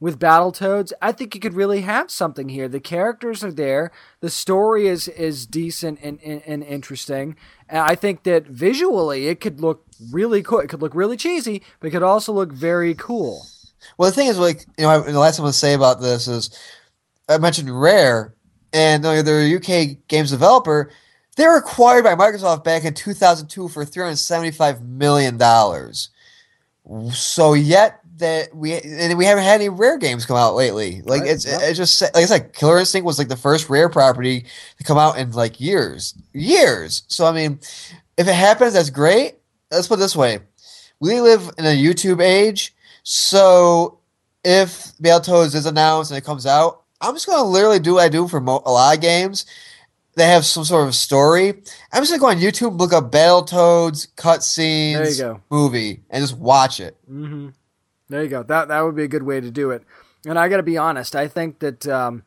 with 0.02 0.18
Battletoads, 0.18 0.92
I 1.00 1.12
think 1.12 1.32
you 1.32 1.40
could 1.40 1.54
really 1.54 1.82
have 1.82 2.10
something 2.10 2.48
here. 2.48 2.66
The 2.66 2.80
characters 2.80 3.44
are 3.44 3.52
there, 3.52 3.92
the 4.18 4.30
story 4.30 4.88
is 4.88 5.06
is 5.06 5.46
decent 5.46 6.00
and, 6.02 6.18
and, 6.24 6.42
and 6.44 6.64
interesting. 6.64 7.36
And 7.68 7.78
I 7.78 7.94
think 7.94 8.24
that 8.24 8.48
visually 8.48 9.28
it 9.28 9.38
could 9.40 9.60
look 9.60 9.86
really 10.10 10.42
cool. 10.42 10.58
It 10.58 10.68
could 10.68 10.82
look 10.82 10.96
really 10.96 11.16
cheesy, 11.16 11.62
but 11.78 11.86
it 11.86 11.90
could 11.92 12.02
also 12.02 12.32
look 12.32 12.50
very 12.52 12.96
cool. 12.96 13.46
Well, 13.96 14.10
the 14.10 14.16
thing 14.16 14.26
is, 14.26 14.40
like 14.40 14.66
you 14.76 14.82
know, 14.82 14.90
I, 14.90 14.98
the 14.98 15.20
last 15.20 15.36
thing 15.36 15.44
I'm 15.44 15.46
gonna 15.46 15.52
say 15.52 15.74
about 15.74 16.00
this 16.00 16.26
is, 16.26 16.50
I 17.28 17.38
mentioned 17.38 17.70
Rare. 17.70 18.34
and 18.72 19.04
they're 19.04 19.40
a 19.40 19.56
UK 19.56 20.08
games 20.08 20.32
developer. 20.32 20.90
They 21.36 21.46
were 21.46 21.58
acquired 21.58 22.02
by 22.02 22.16
Microsoft 22.16 22.64
back 22.64 22.84
in 22.84 22.94
2002 22.94 23.68
for 23.68 23.84
375 23.84 24.82
million 24.82 25.36
dollars. 25.36 26.10
So 27.12 27.54
yet 27.54 28.01
that 28.22 28.54
we 28.54 28.72
and 28.74 29.16
we 29.18 29.24
haven't 29.24 29.44
had 29.44 29.54
any 29.60 29.68
rare 29.68 29.98
games 29.98 30.24
come 30.26 30.36
out 30.36 30.54
lately. 30.54 31.02
Like 31.02 31.22
Right, 31.22 31.30
it's 31.30 31.44
yeah. 31.46 31.58
it's 31.60 31.76
just 31.78 32.00
like 32.00 32.16
I 32.16 32.24
said, 32.24 32.52
Killer 32.54 32.78
Instinct 32.78 33.04
was 33.06 33.18
like 33.18 33.28
the 33.28 33.36
first 33.36 33.68
rare 33.70 33.88
property 33.88 34.46
to 34.78 34.84
come 34.84 34.98
out 34.98 35.18
in 35.18 35.30
like 35.32 35.60
years, 35.60 36.14
years. 36.32 37.02
So 37.08 37.26
I 37.26 37.32
mean, 37.32 37.60
if 38.16 38.26
it 38.26 38.34
happens, 38.34 38.72
that's 38.72 38.90
great. 38.90 39.36
Let's 39.70 39.86
put 39.88 39.94
it 39.94 39.98
this 40.00 40.16
way: 40.16 40.40
we 41.00 41.20
live 41.20 41.50
in 41.58 41.64
a 41.66 41.76
YouTube 41.76 42.20
age, 42.22 42.74
so 43.02 43.98
if 44.44 44.92
Battletoads 45.02 45.54
is 45.54 45.66
announced 45.66 46.10
and 46.10 46.18
it 46.18 46.24
comes 46.24 46.46
out, 46.46 46.82
I'm 47.00 47.14
just 47.14 47.26
gonna 47.26 47.48
literally 47.48 47.78
do 47.78 47.94
what 47.94 48.04
I 48.04 48.08
do 48.08 48.26
for 48.28 48.40
mo- 48.40 48.62
a 48.66 48.72
lot 48.72 48.96
of 48.96 49.02
games. 49.02 49.46
They 50.14 50.26
have 50.26 50.44
some 50.44 50.64
sort 50.64 50.86
of 50.88 50.94
story. 50.94 51.48
I'm 51.90 52.02
just 52.02 52.10
gonna 52.10 52.20
go 52.20 52.26
on 52.26 52.36
YouTube, 52.36 52.78
look 52.78 52.92
up 52.92 53.10
Battletoads 53.10 54.08
cutscenes, 54.14 54.92
There 54.94 55.10
you 55.10 55.16
go. 55.16 55.40
movie, 55.48 56.02
and 56.10 56.22
just 56.22 56.36
watch 56.36 56.80
it. 56.80 56.98
Mm-hmm. 57.10 57.48
There 58.12 58.22
you 58.22 58.28
go. 58.28 58.42
That 58.42 58.68
that 58.68 58.82
would 58.82 58.94
be 58.94 59.04
a 59.04 59.08
good 59.08 59.22
way 59.22 59.40
to 59.40 59.50
do 59.50 59.70
it. 59.70 59.84
And 60.26 60.38
I 60.38 60.50
got 60.50 60.58
to 60.58 60.62
be 60.62 60.76
honest. 60.76 61.16
I 61.16 61.28
think 61.28 61.60
that 61.60 61.88
um, 61.88 62.24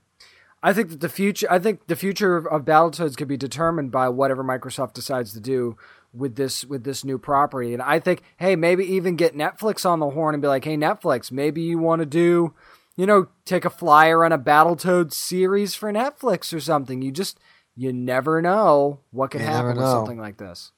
I 0.64 0.74
think 0.74 0.90
that 0.90 1.00
the 1.00 1.10
future. 1.10 1.46
I 1.48 1.60
think 1.60 1.86
the 1.86 1.96
future 1.96 2.38
of, 2.38 2.66
Battletoads 2.66 3.16
could 3.16 3.28
be 3.28 3.38
determined 3.38 3.92
by 3.92 4.10
whatever 4.10 4.44
Microsoft 4.44 4.94
decides 4.94 5.32
to 5.34 5.40
do 5.40 5.78
with 6.12 6.38
this 6.38 6.66
with 6.66 6.86
this 6.86 7.06
new 7.06 7.20
property. 7.20 7.72
And 7.72 7.84
I 7.84 8.00
think, 8.00 8.24
hey, 8.38 8.56
maybe 8.56 8.84
even 8.84 9.16
get 9.16 9.38
Netflix 9.38 9.88
on 9.88 10.00
the 10.00 10.10
horn 10.10 10.34
and 10.34 10.42
be 10.42 10.48
like, 10.48 10.66
hey, 10.66 10.76
Netflix, 10.76 11.32
maybe 11.32 11.62
you 11.62 11.78
want 11.78 12.00
to 12.00 12.08
do, 12.08 12.56
you 12.96 13.06
know, 13.06 13.28
take 13.46 13.64
a 13.64 13.70
flyer 13.70 14.26
on 14.26 14.32
a 14.32 14.40
Battletoads 14.40 15.14
series 15.14 15.76
for 15.76 15.94
Netflix 15.94 16.52
or 16.52 16.60
something. 16.60 17.04
You 17.04 17.12
just 17.12 17.40
you 17.76 17.94
never 17.94 18.42
know 18.42 19.02
what 19.12 19.30
could 19.30 19.42
You 19.42 19.48
happen 19.48 19.78
with 19.78 19.86
something 19.86 20.18
like 20.18 20.38
this. 20.38 20.72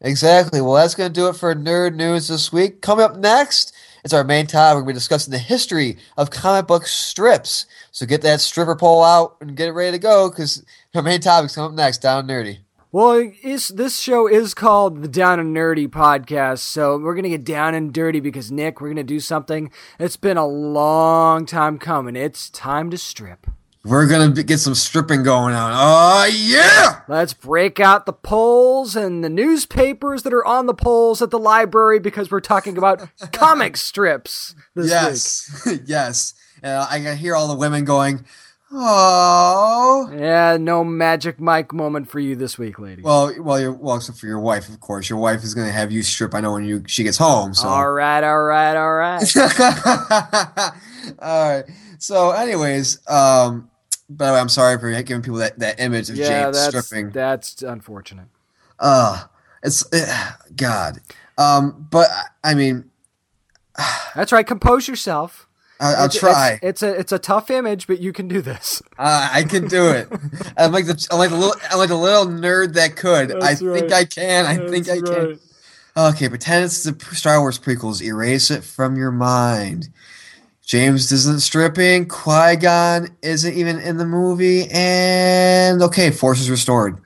Exactly. 0.00 0.62
Well, 0.62 0.74
that's 0.74 0.94
going 0.94 1.12
to 1.12 1.20
do 1.20 1.28
it 1.28 1.36
for 1.36 1.54
Nerd 1.54 1.94
News 1.94 2.28
this 2.28 2.52
week. 2.52 2.80
Coming 2.80 3.04
up 3.04 3.16
next, 3.16 3.74
it's 4.04 4.12
our 4.12 4.22
main 4.22 4.46
topic. 4.46 4.76
We're 4.76 4.82
going 4.82 4.84
to 4.84 4.92
be 4.92 5.00
discussing 5.00 5.32
the 5.32 5.38
history 5.38 5.96
of 6.16 6.30
comic 6.30 6.66
book 6.66 6.86
strips. 6.86 7.66
So 7.90 8.04
get 8.06 8.22
that 8.22 8.40
stripper 8.40 8.76
pole 8.76 9.02
out 9.02 9.36
and 9.40 9.56
get 9.56 9.68
it 9.68 9.72
ready 9.72 9.92
to 9.92 9.98
go 9.98 10.28
because 10.28 10.64
our 10.94 11.02
main 11.02 11.20
topic's 11.20 11.54
coming 11.54 11.70
up 11.70 11.76
next. 11.76 11.98
Down 11.98 12.26
Nerdy. 12.26 12.58
Well, 12.92 13.28
is, 13.42 13.68
this 13.68 13.98
show 13.98 14.28
is 14.28 14.54
called 14.54 15.02
the 15.02 15.08
Down 15.08 15.40
and 15.40 15.56
Nerdy 15.56 15.88
podcast, 15.88 16.60
so 16.60 16.96
we're 16.96 17.16
gonna 17.16 17.28
get 17.28 17.42
down 17.42 17.74
and 17.74 17.92
dirty 17.92 18.20
because 18.20 18.52
Nick, 18.52 18.80
we're 18.80 18.90
gonna 18.90 19.02
do 19.02 19.18
something 19.18 19.72
It's 19.98 20.16
been 20.16 20.36
a 20.36 20.46
long 20.46 21.44
time 21.44 21.78
coming. 21.78 22.14
It's 22.14 22.48
time 22.50 22.90
to 22.90 22.98
strip. 22.98 23.48
We're 23.84 24.06
going 24.06 24.32
to 24.32 24.42
get 24.42 24.60
some 24.60 24.74
stripping 24.74 25.24
going 25.24 25.54
on. 25.54 25.72
Oh, 25.74 26.24
yeah! 26.24 27.02
Let's 27.06 27.34
break 27.34 27.78
out 27.78 28.06
the 28.06 28.14
poles 28.14 28.96
and 28.96 29.22
the 29.22 29.28
newspapers 29.28 30.22
that 30.22 30.32
are 30.32 30.44
on 30.44 30.64
the 30.64 30.72
poles 30.72 31.20
at 31.20 31.30
the 31.30 31.38
library 31.38 32.00
because 32.00 32.30
we're 32.30 32.40
talking 32.40 32.78
about 32.78 33.06
comic 33.32 33.76
strips 33.76 34.54
this 34.74 34.84
week. 34.84 34.90
yes. 34.90 35.80
yes. 35.84 36.34
And 36.62 36.82
I 36.82 36.98
can 37.00 37.18
hear 37.18 37.36
all 37.36 37.46
the 37.46 37.56
women 37.56 37.84
going, 37.84 38.24
oh. 38.72 40.10
Yeah, 40.16 40.56
no 40.58 40.82
magic 40.82 41.38
Mike 41.38 41.74
moment 41.74 42.08
for 42.08 42.20
you 42.20 42.36
this 42.36 42.56
week, 42.56 42.78
lady. 42.78 43.02
Well, 43.02 43.34
well, 43.38 43.60
you're, 43.60 43.72
well, 43.72 43.96
except 43.96 44.16
for 44.16 44.26
your 44.26 44.40
wife, 44.40 44.70
of 44.70 44.80
course. 44.80 45.10
Your 45.10 45.18
wife 45.18 45.44
is 45.44 45.52
going 45.52 45.66
to 45.66 45.72
have 45.74 45.92
you 45.92 46.02
strip. 46.02 46.34
I 46.34 46.40
know 46.40 46.52
when 46.54 46.64
you 46.64 46.84
she 46.86 47.04
gets 47.04 47.18
home. 47.18 47.52
So. 47.52 47.68
all 47.68 47.90
right, 47.92 48.24
all 48.24 48.44
right, 48.44 48.76
all 48.76 48.94
right. 48.94 49.36
All 51.18 51.50
right. 51.56 51.64
So, 51.98 52.30
anyways, 52.30 52.98
um, 53.08 53.68
by 54.08 54.26
the 54.28 54.32
way, 54.34 54.40
I'm 54.40 54.48
sorry 54.48 54.78
for 54.78 54.90
giving 55.02 55.22
people 55.22 55.38
that, 55.38 55.58
that 55.58 55.80
image 55.80 56.10
of 56.10 56.16
yeah, 56.16 56.44
James 56.44 56.56
that's 56.56 56.84
stripping. 56.86 57.10
that's 57.10 57.62
unfortunate. 57.62 58.26
Uh, 58.78 59.24
it's 59.62 59.90
uh, 59.92 60.32
God. 60.56 60.98
Um, 61.38 61.86
but 61.90 62.08
I- 62.42 62.54
mean, 62.54 62.90
That's 64.14 64.30
right. 64.32 64.46
Compose 64.46 64.86
yourself. 64.86 65.48
I, 65.80 65.94
I'll 65.94 66.04
It's- 66.06 66.18
try. 66.18 66.60
It's, 66.62 66.82
it's 66.82 66.82
a 66.84 67.00
it's 67.00 67.12
a 67.12 67.18
tough 67.18 67.50
image, 67.50 67.86
but 67.88 67.98
you 68.00 68.12
can 68.12 68.28
do 68.28 68.40
this. 68.40 68.80
Uh, 68.96 69.28
I 69.32 69.42
can 69.42 69.66
do 69.66 69.88
it. 69.90 70.08
I'm 70.56 70.70
like 70.70 70.86
the 70.86 71.08
I'm 71.10 71.18
like 71.18 71.30
the 71.30 71.36
little 71.36 71.56
I'm 71.70 71.78
like 71.78 71.88
the 71.88 71.96
little 71.96 72.26
nerd 72.26 72.74
that 72.74 72.94
could. 72.96 73.32
I 73.42 73.54
That's 73.54 73.60
think. 73.60 73.92
I 73.92 74.04
can. 74.04 74.46
I 74.46 74.56
think 74.68 74.88
I 74.88 75.00
can. 75.00 75.40
Okay, 75.96 76.28
pretend 76.28 76.64
it's 76.64 76.84
the 76.84 76.96
Star 77.14 77.40
Wars 77.40 77.58
prequels. 77.58 78.00
Erase 78.02 78.50
it 78.50 78.62
from 78.62 78.96
your 78.96 79.10
mind. 79.10 79.88
James 80.66 81.12
isn't 81.12 81.40
stripping. 81.40 82.08
Qui 82.08 82.56
Gon 82.56 83.08
isn't 83.22 83.54
even 83.54 83.78
in 83.78 83.98
the 83.98 84.06
movie, 84.06 84.66
and 84.70 85.82
okay, 85.82 86.10
Force 86.10 86.40
is 86.40 86.50
restored. 86.50 87.00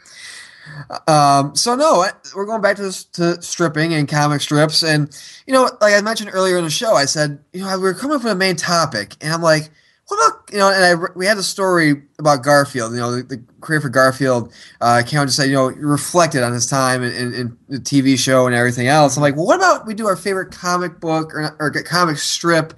Um, 1.07 1.55
so 1.57 1.75
no, 1.75 2.07
we're 2.35 2.47
going 2.47 2.63
back 2.63 2.77
to 2.77 2.83
this, 2.83 3.05
to 3.05 3.43
stripping 3.43 3.93
and 3.95 4.09
comic 4.09 4.41
strips, 4.41 4.83
and 4.83 5.11
you 5.47 5.53
know, 5.53 5.71
like 5.81 5.95
I 5.95 6.01
mentioned 6.01 6.31
earlier 6.33 6.57
in 6.57 6.65
the 6.65 6.71
show, 6.71 6.95
I 6.95 7.05
said, 7.05 7.41
you 7.53 7.63
know, 7.63 7.77
we 7.77 7.83
were 7.83 7.95
coming 7.95 8.19
with 8.19 8.27
a 8.27 8.35
main 8.35 8.57
topic, 8.57 9.17
and 9.21 9.33
I'm 9.33 9.43
like, 9.43 9.71
what 10.07 10.17
about 10.17 10.53
you 10.53 10.59
know? 10.59 10.71
And 10.71 10.85
I 10.85 11.13
we 11.17 11.27
had 11.27 11.37
a 11.37 11.43
story 11.43 12.03
about 12.19 12.43
Garfield. 12.43 12.93
You 12.93 13.01
know, 13.01 13.17
the, 13.17 13.23
the 13.23 13.43
creator 13.61 13.83
for 13.83 13.89
Garfield, 13.91 14.53
uh, 14.81 15.03
Cameron 15.07 15.29
just 15.29 15.37
said, 15.37 15.51
you 15.51 15.55
know, 15.55 15.69
reflected 15.69 16.43
on 16.43 16.53
his 16.53 16.67
time 16.67 17.03
in, 17.03 17.13
in, 17.13 17.35
in 17.35 17.59
the 17.69 17.79
TV 17.79 18.19
show 18.19 18.47
and 18.47 18.55
everything 18.55 18.87
else. 18.87 19.17
I'm 19.17 19.23
like, 19.23 19.37
well, 19.37 19.47
what 19.47 19.57
about 19.57 19.87
we 19.87 19.95
do 19.95 20.07
our 20.07 20.17
favorite 20.17 20.53
comic 20.53 21.01
book 21.01 21.35
or, 21.35 21.55
or 21.59 21.71
comic 21.83 22.17
strip 22.19 22.73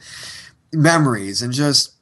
memories 0.73 1.43
and 1.43 1.53
just 1.53 1.93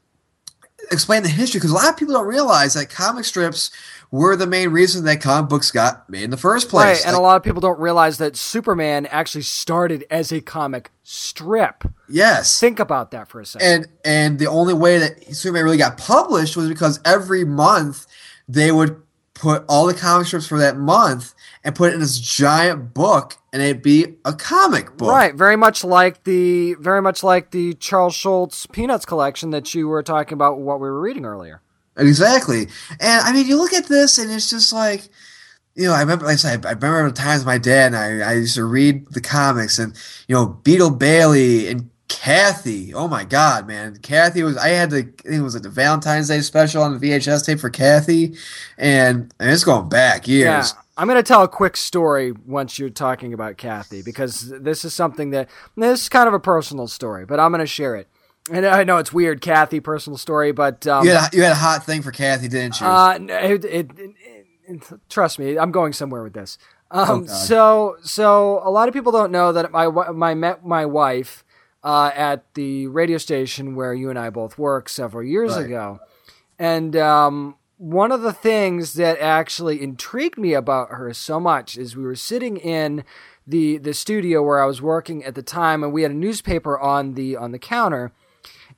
explain 0.91 1.23
the 1.23 1.29
history 1.29 1.59
because 1.59 1.71
a 1.71 1.75
lot 1.75 1.89
of 1.91 1.97
people 1.97 2.15
don't 2.15 2.27
realize 2.27 2.75
that 2.75 2.89
comic 2.89 3.25
strips 3.25 3.71
were 4.11 4.37
the 4.37 4.47
main 4.47 4.71
reason 4.71 5.05
that 5.05 5.21
comic 5.21 5.51
books 5.51 5.71
got 5.71 6.09
made 6.09 6.23
in 6.23 6.31
the 6.31 6.37
first 6.37 6.71
place. 6.71 7.05
Right, 7.05 7.07
and 7.07 7.15
a 7.15 7.21
lot 7.21 7.37
of 7.37 7.43
people 7.43 7.61
don't 7.61 7.79
realize 7.79 8.17
that 8.19 8.37
Superman 8.37 9.05
actually 9.07 9.43
started 9.43 10.05
as 10.11 10.33
a 10.33 10.41
comic 10.41 10.91
strip. 11.03 11.85
yes, 12.09 12.59
Think 12.59 12.79
about 12.79 13.11
that 13.11 13.29
for 13.29 13.41
a 13.41 13.47
second. 13.47 13.67
and 13.69 13.87
and 14.05 14.39
the 14.39 14.47
only 14.47 14.73
way 14.75 14.99
that 14.99 15.35
Superman 15.35 15.65
really 15.65 15.77
got 15.77 15.99
published 15.99 16.57
was 16.57 16.69
because 16.69 17.01
every 17.05 17.45
month 17.45 18.07
they 18.49 18.73
would 18.73 19.01
put 19.35 19.65
all 19.69 19.87
the 19.87 19.95
comic 19.95 20.27
strips 20.27 20.47
for 20.47 20.59
that 20.59 20.77
month 20.77 21.35
and 21.63 21.75
put 21.75 21.91
it 21.91 21.95
in 21.95 22.01
this 22.01 22.19
giant 22.19 22.93
book, 22.95 23.37
and 23.53 23.63
it'd 23.63 23.83
be 23.83 24.17
a 24.25 24.33
comic 24.33 24.97
book. 24.97 25.11
Right, 25.11 25.35
very 25.35 25.57
much 25.57 25.85
like 25.85 26.25
the 26.25 26.75
very 26.75 27.03
much 27.03 27.23
like 27.23 27.51
the 27.51 27.75
Charles 27.75 28.15
Schulz 28.15 28.67
Peanuts 28.67 29.07
collection 29.07 29.51
that 29.51 29.75
you 29.75 29.89
were 29.89 30.03
talking 30.03 30.35
about 30.35 30.59
what 30.59 30.81
we 30.81 30.89
were 30.89 31.01
reading 31.01 31.25
earlier. 31.25 31.63
Exactly. 31.97 32.69
And 33.01 33.23
I 33.23 33.33
mean, 33.33 33.47
you 33.47 33.57
look 33.57 33.73
at 33.73 33.87
this, 33.87 34.19
and 34.19 34.31
it's 34.31 34.51
just 34.51 34.73
like, 34.73 35.09
you 35.75 35.85
know, 35.85 35.95
I 35.95 36.01
remember, 36.01 36.27
like 36.27 36.35
I 36.35 36.37
said, 36.37 36.67
I 36.67 36.73
remember 36.73 37.09
the 37.09 37.17
times 37.17 37.45
my 37.45 37.59
dad 37.59 37.95
and 37.95 37.97
I, 37.97 38.31
I 38.31 38.33
used 38.35 38.55
to 38.57 38.65
read 38.65 39.07
the 39.11 39.21
comics, 39.21 39.79
and 39.79 39.95
you 40.29 40.35
know, 40.35 40.47
Beetle 40.47 40.91
Bailey 40.91 41.69
and 41.69 41.91
Cathy. 42.09 42.95
Oh 42.95 43.09
my 43.09 43.25
God, 43.25 43.67
man, 43.67 43.97
Cathy 44.03 44.43
was. 44.43 44.57
I 44.57 44.69
had 44.69 44.91
the, 44.91 44.99
I 44.99 45.03
think 45.03 45.25
it 45.27 45.43
was 45.43 45.55
like 45.55 45.63
the 45.63 45.69
Valentine's 45.69 46.29
Day 46.29 46.41
special 46.41 46.83
on 46.83 46.99
the 46.99 47.07
VHS 47.07 47.45
tape 47.45 47.61
for 47.61 47.71
Cathy, 47.71 48.35
and, 48.77 49.33
and 49.39 49.51
it's 49.51 49.65
going 49.65 49.89
back 49.89 50.27
years. 50.27 50.75
Yeah, 50.75 50.83
I'm 50.99 51.07
going 51.07 51.17
to 51.17 51.23
tell 51.23 51.43
a 51.45 51.49
quick 51.49 51.77
story 51.77 52.33
once 52.33 52.79
you're 52.79 52.91
talking 52.91 53.33
about 53.33 53.57
Cathy 53.57 54.03
because 54.03 54.49
this 54.51 54.85
is 54.85 54.93
something 54.93 55.31
that 55.31 55.49
this 55.77 56.03
is 56.03 56.09
kind 56.09 56.27
of 56.27 56.35
a 56.35 56.41
personal 56.41 56.89
story, 56.89 57.25
but 57.25 57.39
I'm 57.39 57.53
going 57.53 57.61
to 57.61 57.67
share 57.67 57.95
it. 57.95 58.09
And 58.51 58.67
I 58.67 58.83
know 58.83 58.97
it's 58.97 59.13
weird, 59.13 59.41
Cathy, 59.41 59.79
personal 59.79 60.17
story, 60.17 60.51
but 60.53 60.87
um, 60.87 61.05
You 61.05 61.13
had 61.13 61.33
a, 61.33 61.37
you 61.37 61.43
had 61.45 61.53
a 61.53 61.57
hot 61.57 61.85
thing 61.85 62.03
for 62.03 62.11
Cathy, 62.11 62.49
didn't 62.49 62.81
you? 62.81 62.87
Uh, 62.87 63.19
it, 63.21 63.65
it, 63.65 63.91
it, 64.67 65.01
trust 65.09 65.39
me, 65.39 65.57
I'm 65.59 65.71
going 65.71 65.93
somewhere 65.93 66.23
with 66.25 66.33
this. 66.33 66.59
Um, 66.91 67.09
Oh, 67.09 67.27
so, 67.27 67.97
so 68.03 68.61
a 68.65 68.71
lot 68.71 68.89
of 68.89 68.95
people 68.95 69.13
don't 69.13 69.31
know 69.31 69.53
that 69.53 69.71
my 69.71 69.87
my 70.13 70.35
met 70.35 70.65
my 70.67 70.85
wife 70.87 71.45
uh, 71.85 72.11
at 72.15 72.43
the 72.55 72.87
radio 72.89 73.19
station 73.19 73.75
where 73.77 73.93
you 73.95 74.11
and 74.11 74.19
I 74.19 74.31
both 74.31 74.59
worked 74.59 74.91
several 74.91 75.23
years 75.23 75.55
Right. 75.55 75.67
ago, 75.67 76.01
and 76.59 76.97
um, 76.97 77.57
one 77.79 78.13
of 78.13 78.23
the 78.23 78.33
things 78.33 78.95
that 78.95 79.19
actually 79.19 79.83
intrigued 79.83 80.39
me 80.39 80.53
about 80.53 80.91
her 80.91 81.13
so 81.15 81.41
much 81.41 81.79
is 81.79 81.97
we 81.97 82.03
were 82.05 82.15
sitting 82.15 82.57
in 82.59 83.05
the 83.47 83.79
the 83.79 83.95
studio 83.95 84.43
where 84.43 84.63
I 84.63 84.67
was 84.67 84.83
working 84.83 85.25
at 85.25 85.35
the 85.35 85.43
time, 85.43 85.83
and 85.83 85.93
we 85.93 86.03
had 86.03 86.11
a 86.11 86.15
newspaper 86.15 86.79
on 86.79 87.15
the 87.15 87.37
on 87.37 87.53
the 87.53 87.59
counter 87.59 88.13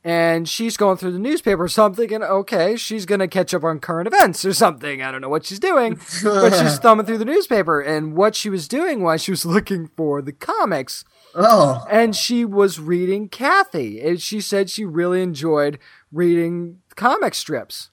and 0.02 0.48
she's 0.48 0.76
going 0.76 0.96
through 0.96 1.12
the 1.12 1.18
newspaper. 1.18 1.68
So 1.68 1.84
I'm 1.84 1.94
thinking, 1.94 2.22
okay, 2.22 2.76
she's 2.76 3.06
gonna 3.06 3.28
catch 3.28 3.52
up 3.52 3.64
on 3.64 3.80
current 3.80 4.06
events 4.06 4.44
or 4.44 4.52
something. 4.52 5.02
I 5.02 5.10
don't 5.10 5.20
know 5.20 5.28
what 5.28 5.44
she's 5.44 5.58
doing, 5.58 6.00
but 6.22 6.50
she's 6.58 6.78
thumbing 6.80 7.06
through 7.06 7.18
the 7.18 7.24
newspaper, 7.24 7.80
and 7.80 8.14
what 8.16 8.34
she 8.34 8.48
was 8.48 8.68
doing 8.68 9.02
was 9.02 9.22
she 9.22 9.30
was 9.30 9.44
looking 9.44 9.90
for 9.96 10.22
the 10.22 10.32
comics, 10.32 11.04
oh, 11.34 11.84
and 11.90 12.16
she 12.16 12.44
was 12.44 12.80
reading 12.80 13.28
Cathy, 13.28 14.00
and 14.00 14.20
she 14.20 14.40
said 14.40 14.70
she 14.70 14.84
really 14.84 15.22
enjoyed 15.22 15.78
reading 16.10 16.80
comic 16.96 17.34
strips. 17.34 17.89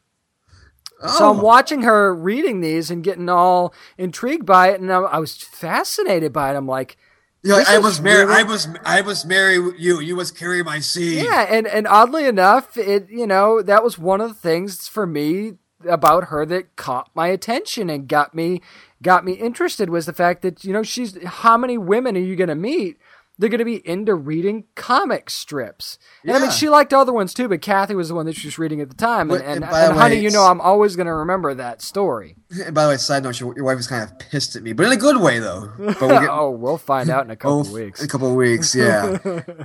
So 1.02 1.30
I'm 1.30 1.40
oh. 1.40 1.44
watching 1.44 1.84
her 1.84 2.14
reading 2.16 2.62
these 2.62 2.90
and 2.90 3.04
getting 3.04 3.30
all 3.30 3.74
intrigued 3.98 4.46
by 4.48 4.70
it, 4.72 4.82
and 4.82 4.92
I, 4.92 4.98
I 4.98 5.20
was 5.20 5.38
fascinated 5.38 6.34
by 6.34 6.52
it. 6.52 6.58
I'm 6.58 6.68
like, 6.68 6.98
this 7.44 7.70
I 7.70 7.78
was 7.78 8.02
married. 8.02 8.26
really- 8.26 8.42
I 8.42 8.44
must. 8.44 8.70
I 8.84 9.02
must 9.02 9.28
marry 9.28 9.56
you. 9.78 10.00
You 10.00 10.16
must 10.16 10.36
carry 10.36 10.64
my 10.64 10.80
seed. 10.80 11.24
Yeah, 11.24 11.46
and 11.50 11.68
and 11.68 11.88
oddly 11.88 12.26
enough, 12.26 12.78
it 12.78 13.10
you 13.10 13.28
know 13.28 13.62
that 13.62 13.84
was 13.84 13.98
one 13.98 14.22
of 14.22 14.30
the 14.30 14.36
things 14.36 14.88
for 14.88 15.06
me 15.06 15.54
about 15.88 16.26
her 16.26 16.46
that 16.46 16.76
caught 16.76 17.12
my 17.14 17.28
attention 17.28 17.90
and 17.90 18.08
got 18.08 18.34
me 18.34 18.62
got 19.04 19.24
me 19.24 19.34
interested 19.34 19.90
was 19.90 20.08
the 20.08 20.14
fact 20.14 20.42
that 20.42 20.64
you 20.64 20.74
know 20.74 20.82
she's 20.82 21.24
how 21.24 21.56
many 21.56 21.78
women 21.78 22.18
are 22.18 22.22
you 22.22 22.36
going 22.36 22.50
to 22.50 22.56
meet 22.56 22.98
they're 23.40 23.50
going 23.50 23.60
to 23.60 23.66
be 23.66 23.88
into 23.88 24.16
reading 24.16 24.64
comic 24.76 25.30
strips. 25.30 26.00
And 26.24 26.36
I 26.36 26.40
mean, 26.40 26.52
she 26.52 26.70
liked 26.70 26.94
other 26.94 27.14
ones 27.14 27.34
too, 27.34 27.48
but 27.48 27.62
Cathy 27.62 27.94
was 27.96 28.10
the 28.10 28.16
one 28.16 28.26
that 28.26 28.36
she 28.36 28.48
was 28.48 28.58
reading 28.58 28.82
at 28.82 28.90
the 28.90 28.96
time. 28.96 29.30
And, 29.32 29.42
and, 29.44 29.64
and 29.64 29.74
and 29.74 29.98
honey, 29.98 30.16
you 30.20 30.32
know, 30.32 30.44
I'm 30.44 30.60
always 30.62 30.96
going 30.96 31.06
to 31.06 31.14
remember 31.14 31.54
that 31.54 31.82
story. 31.82 32.36
And 32.66 32.74
by 32.74 32.84
the 32.86 32.90
way, 32.90 32.98
side 32.98 33.24
note, 33.24 33.40
your, 33.40 33.54
your 33.56 33.66
wife 33.66 33.78
was 33.78 33.88
kind 33.88 34.04
of 34.04 34.18
pissed 34.18 34.56
at 34.56 34.64
me, 34.64 34.74
but 34.74 34.86
in 34.88 34.92
a 34.92 34.98
good 34.98 35.22
way 35.22 35.40
though. 35.40 35.72
But 35.78 36.02
we'll 36.02 36.10
get, 36.22 36.30
oh, 36.30 36.50
we'll 36.52 36.78
find 36.78 37.10
out 37.10 37.26
in 37.26 37.32
a 37.32 37.36
couple 37.38 37.58
Oh, 37.58 37.62
of 37.62 37.72
weeks. 37.72 38.02
A 38.04 38.08
couple 38.08 38.30
of 38.30 38.36
weeks, 38.36 38.74
yeah. 38.76 39.18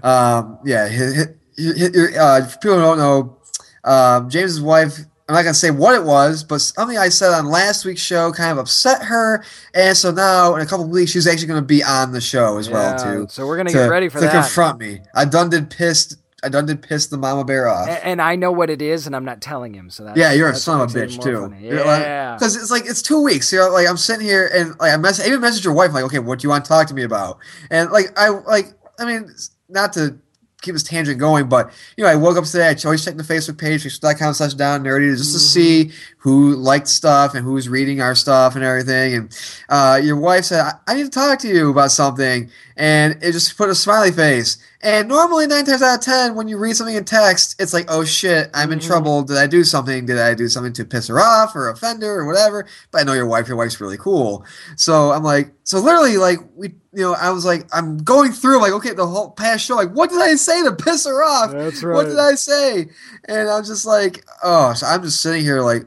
um, 0.02 0.58
yeah. 0.64 0.88
Hit, 0.88 1.36
hit, 1.56 1.76
hit 1.94 2.16
uh, 2.16 2.46
people 2.60 2.76
don't 2.78 2.98
know, 2.98 3.38
um, 3.84 4.28
James's 4.30 4.60
wife. 4.60 4.98
I'm 5.28 5.34
not 5.36 5.42
gonna 5.42 5.54
say 5.54 5.70
what 5.70 5.94
it 5.94 6.02
was, 6.04 6.42
but 6.44 6.60
something 6.60 6.98
I 6.98 7.08
said 7.08 7.32
on 7.32 7.46
last 7.46 7.84
week's 7.84 8.00
show 8.02 8.32
kind 8.32 8.50
of 8.52 8.58
upset 8.58 9.02
her, 9.04 9.44
and 9.72 9.96
so 9.96 10.10
now 10.10 10.56
in 10.56 10.62
a 10.62 10.66
couple 10.66 10.84
of 10.84 10.90
weeks 10.90 11.12
she's 11.12 11.26
actually 11.26 11.46
gonna 11.46 11.62
be 11.62 11.82
on 11.82 12.12
the 12.12 12.20
show 12.20 12.58
as 12.58 12.68
well 12.68 12.98
too. 12.98 13.26
So 13.30 13.46
we're 13.46 13.56
going 13.56 13.68
to 13.68 13.72
get 13.72 13.88
ready 13.88 14.08
for 14.08 14.18
to 14.18 14.24
that. 14.26 14.32
confront 14.32 14.78
me. 14.80 15.00
I 15.14 15.24
done 15.24 15.48
did 15.50 15.70
pissed. 15.70 16.16
I 16.44 16.48
done 16.48 16.66
did 16.66 16.82
piss 16.82 17.06
the 17.06 17.16
mama 17.18 17.44
bear 17.44 17.68
off. 17.68 17.86
A- 17.86 18.04
and 18.04 18.20
I 18.20 18.34
know 18.34 18.50
what 18.50 18.68
it 18.68 18.82
is, 18.82 19.06
and 19.06 19.14
I'm 19.14 19.24
not 19.24 19.40
telling 19.40 19.72
him. 19.72 19.90
So 19.90 20.02
that's, 20.02 20.18
Yeah, 20.18 20.32
you're 20.32 20.48
a 20.50 20.56
son 20.56 20.80
of 20.80 20.90
a 20.94 20.98
bitch 20.98 21.22
too. 21.22 21.42
funny. 21.42 21.68
You're 21.68 21.84
like- 21.84 22.02
Yeah. 22.02 22.34
Because 22.34 22.56
it's 22.56 22.70
like 22.72 22.84
it's 22.84 23.00
two 23.00 23.22
weeks. 23.22 23.52
You 23.52 23.60
know, 23.60 23.70
like 23.70 23.88
I'm 23.88 23.96
sitting 23.96 24.26
here 24.26 24.50
and 24.52 24.76
like 24.80 24.92
I, 24.92 24.96
mess- 24.96 25.20
I 25.20 25.26
even 25.26 25.40
message 25.40 25.64
your 25.64 25.72
wife 25.74 25.92
like, 25.92 26.02
okay, 26.04 26.18
what 26.18 26.40
do 26.40 26.44
you 26.46 26.48
want 26.50 26.64
to 26.64 26.68
talk 26.68 26.88
to 26.88 26.94
me 26.94 27.04
about? 27.04 27.38
And 27.70 27.92
like 27.92 28.12
I 28.18 28.30
like 28.30 28.72
I 28.98 29.04
mean, 29.04 29.32
not 29.68 29.92
to 29.92 30.16
keep 30.62 30.74
this 30.74 30.82
tangent 30.82 31.18
going, 31.18 31.48
but 31.48 31.72
you 31.96 32.04
know, 32.04 32.10
I 32.10 32.14
woke 32.14 32.36
up 32.38 32.44
today. 32.44 32.68
I 32.68 32.76
always 32.84 33.04
check 33.04 33.16
the 33.16 33.22
Facebook 33.22 33.58
page, 33.58 33.84
facebook.com 33.84 34.32
slash 34.34 34.54
down 34.54 34.82
nerdy, 34.82 35.14
just 35.16 35.32
to 35.32 35.38
see 35.38 35.90
who 36.18 36.54
liked 36.54 36.88
stuff 36.88 37.34
and 37.34 37.44
who's 37.44 37.68
reading 37.68 38.00
our 38.00 38.14
stuff 38.14 38.54
and 38.54 38.64
everything. 38.64 39.14
And 39.14 39.38
uh, 39.68 40.00
your 40.02 40.16
wife 40.16 40.44
said, 40.44 40.60
I-, 40.60 40.92
"I 40.92 40.94
need 40.94 41.04
to 41.04 41.10
talk 41.10 41.38
to 41.40 41.48
you 41.48 41.70
about 41.70 41.90
something," 41.90 42.50
and 42.76 43.22
it 43.22 43.32
just 43.32 43.56
put 43.56 43.68
a 43.68 43.74
smiley 43.74 44.10
face. 44.10 44.58
And 44.84 45.08
normally, 45.08 45.46
nine 45.46 45.64
times 45.64 45.82
out 45.82 45.98
of 45.98 46.04
ten, 46.04 46.34
when 46.34 46.48
you 46.48 46.58
read 46.58 46.74
something 46.74 46.96
in 46.96 47.04
text, 47.04 47.60
it's 47.60 47.72
like, 47.72 47.86
"Oh 47.88 48.04
shit, 48.04 48.50
I'm 48.52 48.72
in 48.72 48.78
mm-hmm. 48.78 48.88
trouble. 48.88 49.22
Did 49.22 49.36
I 49.36 49.46
do 49.46 49.62
something? 49.62 50.06
Did 50.06 50.18
I 50.18 50.34
do 50.34 50.48
something 50.48 50.72
to 50.72 50.84
piss 50.84 51.06
her 51.06 51.20
off 51.20 51.54
or 51.54 51.68
offend 51.68 52.02
her 52.02 52.20
or 52.20 52.26
whatever?" 52.26 52.66
But 52.90 53.02
I 53.02 53.04
know 53.04 53.12
your 53.12 53.26
wife. 53.26 53.46
Your 53.46 53.56
wife's 53.56 53.80
really 53.80 53.98
cool. 53.98 54.44
So 54.76 55.12
I'm 55.12 55.22
like, 55.22 55.52
so 55.62 55.78
literally, 55.78 56.16
like 56.16 56.38
we, 56.56 56.68
you 56.92 57.02
know, 57.02 57.14
I 57.14 57.30
was 57.30 57.44
like, 57.44 57.68
I'm 57.72 57.98
going 57.98 58.32
through 58.32 58.60
like, 58.60 58.72
okay, 58.72 58.92
the 58.92 59.06
whole 59.06 59.30
past 59.30 59.64
show, 59.64 59.76
like, 59.76 59.90
what 59.90 60.10
did 60.10 60.20
I 60.20 60.34
say 60.34 60.62
to 60.64 60.72
piss 60.72 61.06
her 61.06 61.22
off? 61.22 61.52
That's 61.52 61.82
right. 61.82 61.94
What 61.94 62.06
did 62.06 62.18
I 62.18 62.34
say? 62.34 62.88
And 63.26 63.48
I'm 63.48 63.64
just 63.64 63.86
like, 63.86 64.24
oh, 64.42 64.74
so 64.74 64.86
I'm 64.86 65.02
just 65.02 65.22
sitting 65.22 65.42
here 65.42 65.60
like, 65.60 65.84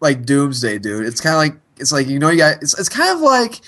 like 0.00 0.26
doomsday, 0.26 0.78
dude. 0.78 1.06
It's 1.06 1.20
kind 1.20 1.34
of 1.34 1.38
like 1.38 1.60
it's 1.80 1.92
like 1.92 2.06
you 2.06 2.18
know 2.18 2.28
you 2.30 2.38
got 2.38 2.62
it's 2.62 2.78
it's 2.78 2.88
kind 2.88 3.14
of 3.14 3.20
like 3.20 3.60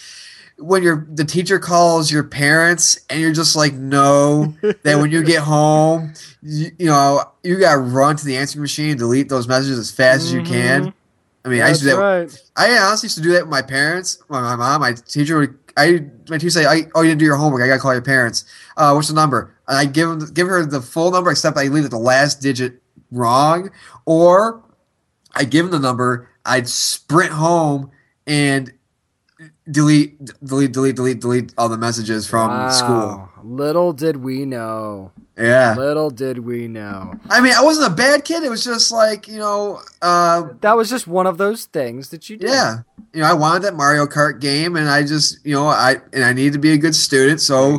when 0.61 0.83
your 0.83 1.07
the 1.11 1.25
teacher 1.25 1.59
calls 1.59 2.11
your 2.13 2.23
parents 2.23 3.01
and 3.09 3.21
you're 3.21 3.33
just 3.33 3.57
like 3.57 3.73
no 3.75 4.55
that 4.83 4.99
when 4.99 5.11
you 5.11 5.25
get 5.25 5.43
home 5.43 6.13
you, 6.43 6.71
you 6.79 6.87
know 6.87 7.23
you 7.43 7.59
got 7.59 7.73
to 7.73 7.81
run 7.81 8.17
to 8.17 8.25
the 8.25 8.37
answering 8.37 8.63
machine 8.63 8.97
delete 8.97 9.29
those 9.29 9.49
messages 9.49 9.79
as 9.79 9.91
fast 9.91 10.23
as 10.23 10.33
you 10.33 10.43
can. 10.43 10.93
I 11.45 11.49
mean, 11.49 11.63
I 11.63 11.69
used 11.69 11.81
to 11.81 11.87
do 11.87 11.97
that. 11.97 12.03
right. 12.03 12.43
I 12.57 12.77
honestly 12.79 13.07
used 13.07 13.17
to 13.17 13.23
do 13.23 13.33
that 13.33 13.45
with 13.45 13.51
my 13.51 13.63
parents. 13.63 14.19
My, 14.29 14.43
my 14.43 14.57
mom, 14.57 14.83
my 14.83 14.93
teacher 14.93 15.39
would. 15.39 15.59
I 15.77 16.05
my 16.29 16.37
teacher 16.37 16.51
say, 16.51 16.67
I, 16.67 16.83
"Oh, 16.95 17.01
you 17.01 17.09
didn't 17.09 17.21
do 17.21 17.25
your 17.25 17.37
homework. 17.37 17.63
I 17.63 17.67
gotta 17.67 17.81
call 17.81 17.95
your 17.95 18.03
parents. 18.03 18.45
Uh, 18.77 18.93
what's 18.93 19.09
the 19.09 19.15
number?" 19.15 19.55
And 19.67 19.79
I 19.79 19.87
give 19.87 20.09
them, 20.09 20.35
give 20.35 20.49
her 20.49 20.67
the 20.67 20.83
full 20.83 21.11
number, 21.11 21.31
except 21.31 21.57
I 21.57 21.65
leave 21.65 21.85
it 21.87 21.91
the 21.91 21.99
last 21.99 22.43
digit 22.43 22.83
wrong, 23.11 23.71
or 24.05 24.63
I 25.35 25.45
give 25.45 25.65
them 25.65 25.81
the 25.81 25.87
number. 25.87 26.29
I'd 26.45 26.69
sprint 26.69 27.33
home 27.33 27.91
and 28.27 28.73
delete, 29.69 30.17
delete, 30.45 30.73
delete, 30.73 30.97
delete, 30.97 31.21
delete 31.21 31.55
all 31.59 31.69
the 31.69 31.79
messages 31.79 32.27
from 32.27 32.71
school. 32.71 33.30
Little 33.45 33.93
did 33.93 34.17
we 34.17 34.45
know. 34.45 35.13
Yeah, 35.37 35.75
Little 35.77 36.11
did 36.11 36.41
we 36.41 36.69
know. 36.69 37.15
I 37.31 37.41
mean, 37.41 37.55
I 37.57 37.63
wasn't 37.63 37.93
a 37.93 37.95
bad 37.97 38.25
kid. 38.25 38.43
It 38.43 38.51
was 38.51 38.63
just 38.65 38.93
like 38.93 39.27
you 39.27 39.39
know, 39.39 39.81
uh, 40.03 40.49
That 40.61 40.77
was 40.77 40.91
just 40.91 41.07
one 41.07 41.27
of 41.27 41.39
those 41.39 41.65
things 41.65 42.11
that 42.11 42.29
you 42.29 42.37
did. 42.37 42.51
Yeah. 42.51 42.79
You 43.13 43.23
know, 43.23 43.27
I 43.27 43.33
wanted 43.35 43.63
that 43.63 43.75
Mario 43.75 44.07
Kart 44.07 44.41
game 44.41 44.77
and 44.77 44.89
I 44.89 45.03
just, 45.03 45.45
you 45.45 45.55
know, 45.55 45.67
I 45.67 45.97
and 46.13 46.23
I 46.23 46.33
needed 46.33 46.53
to 46.53 46.59
be 46.61 46.73
a 46.73 46.79
good 46.79 46.95
student. 46.95 47.41
So 47.41 47.75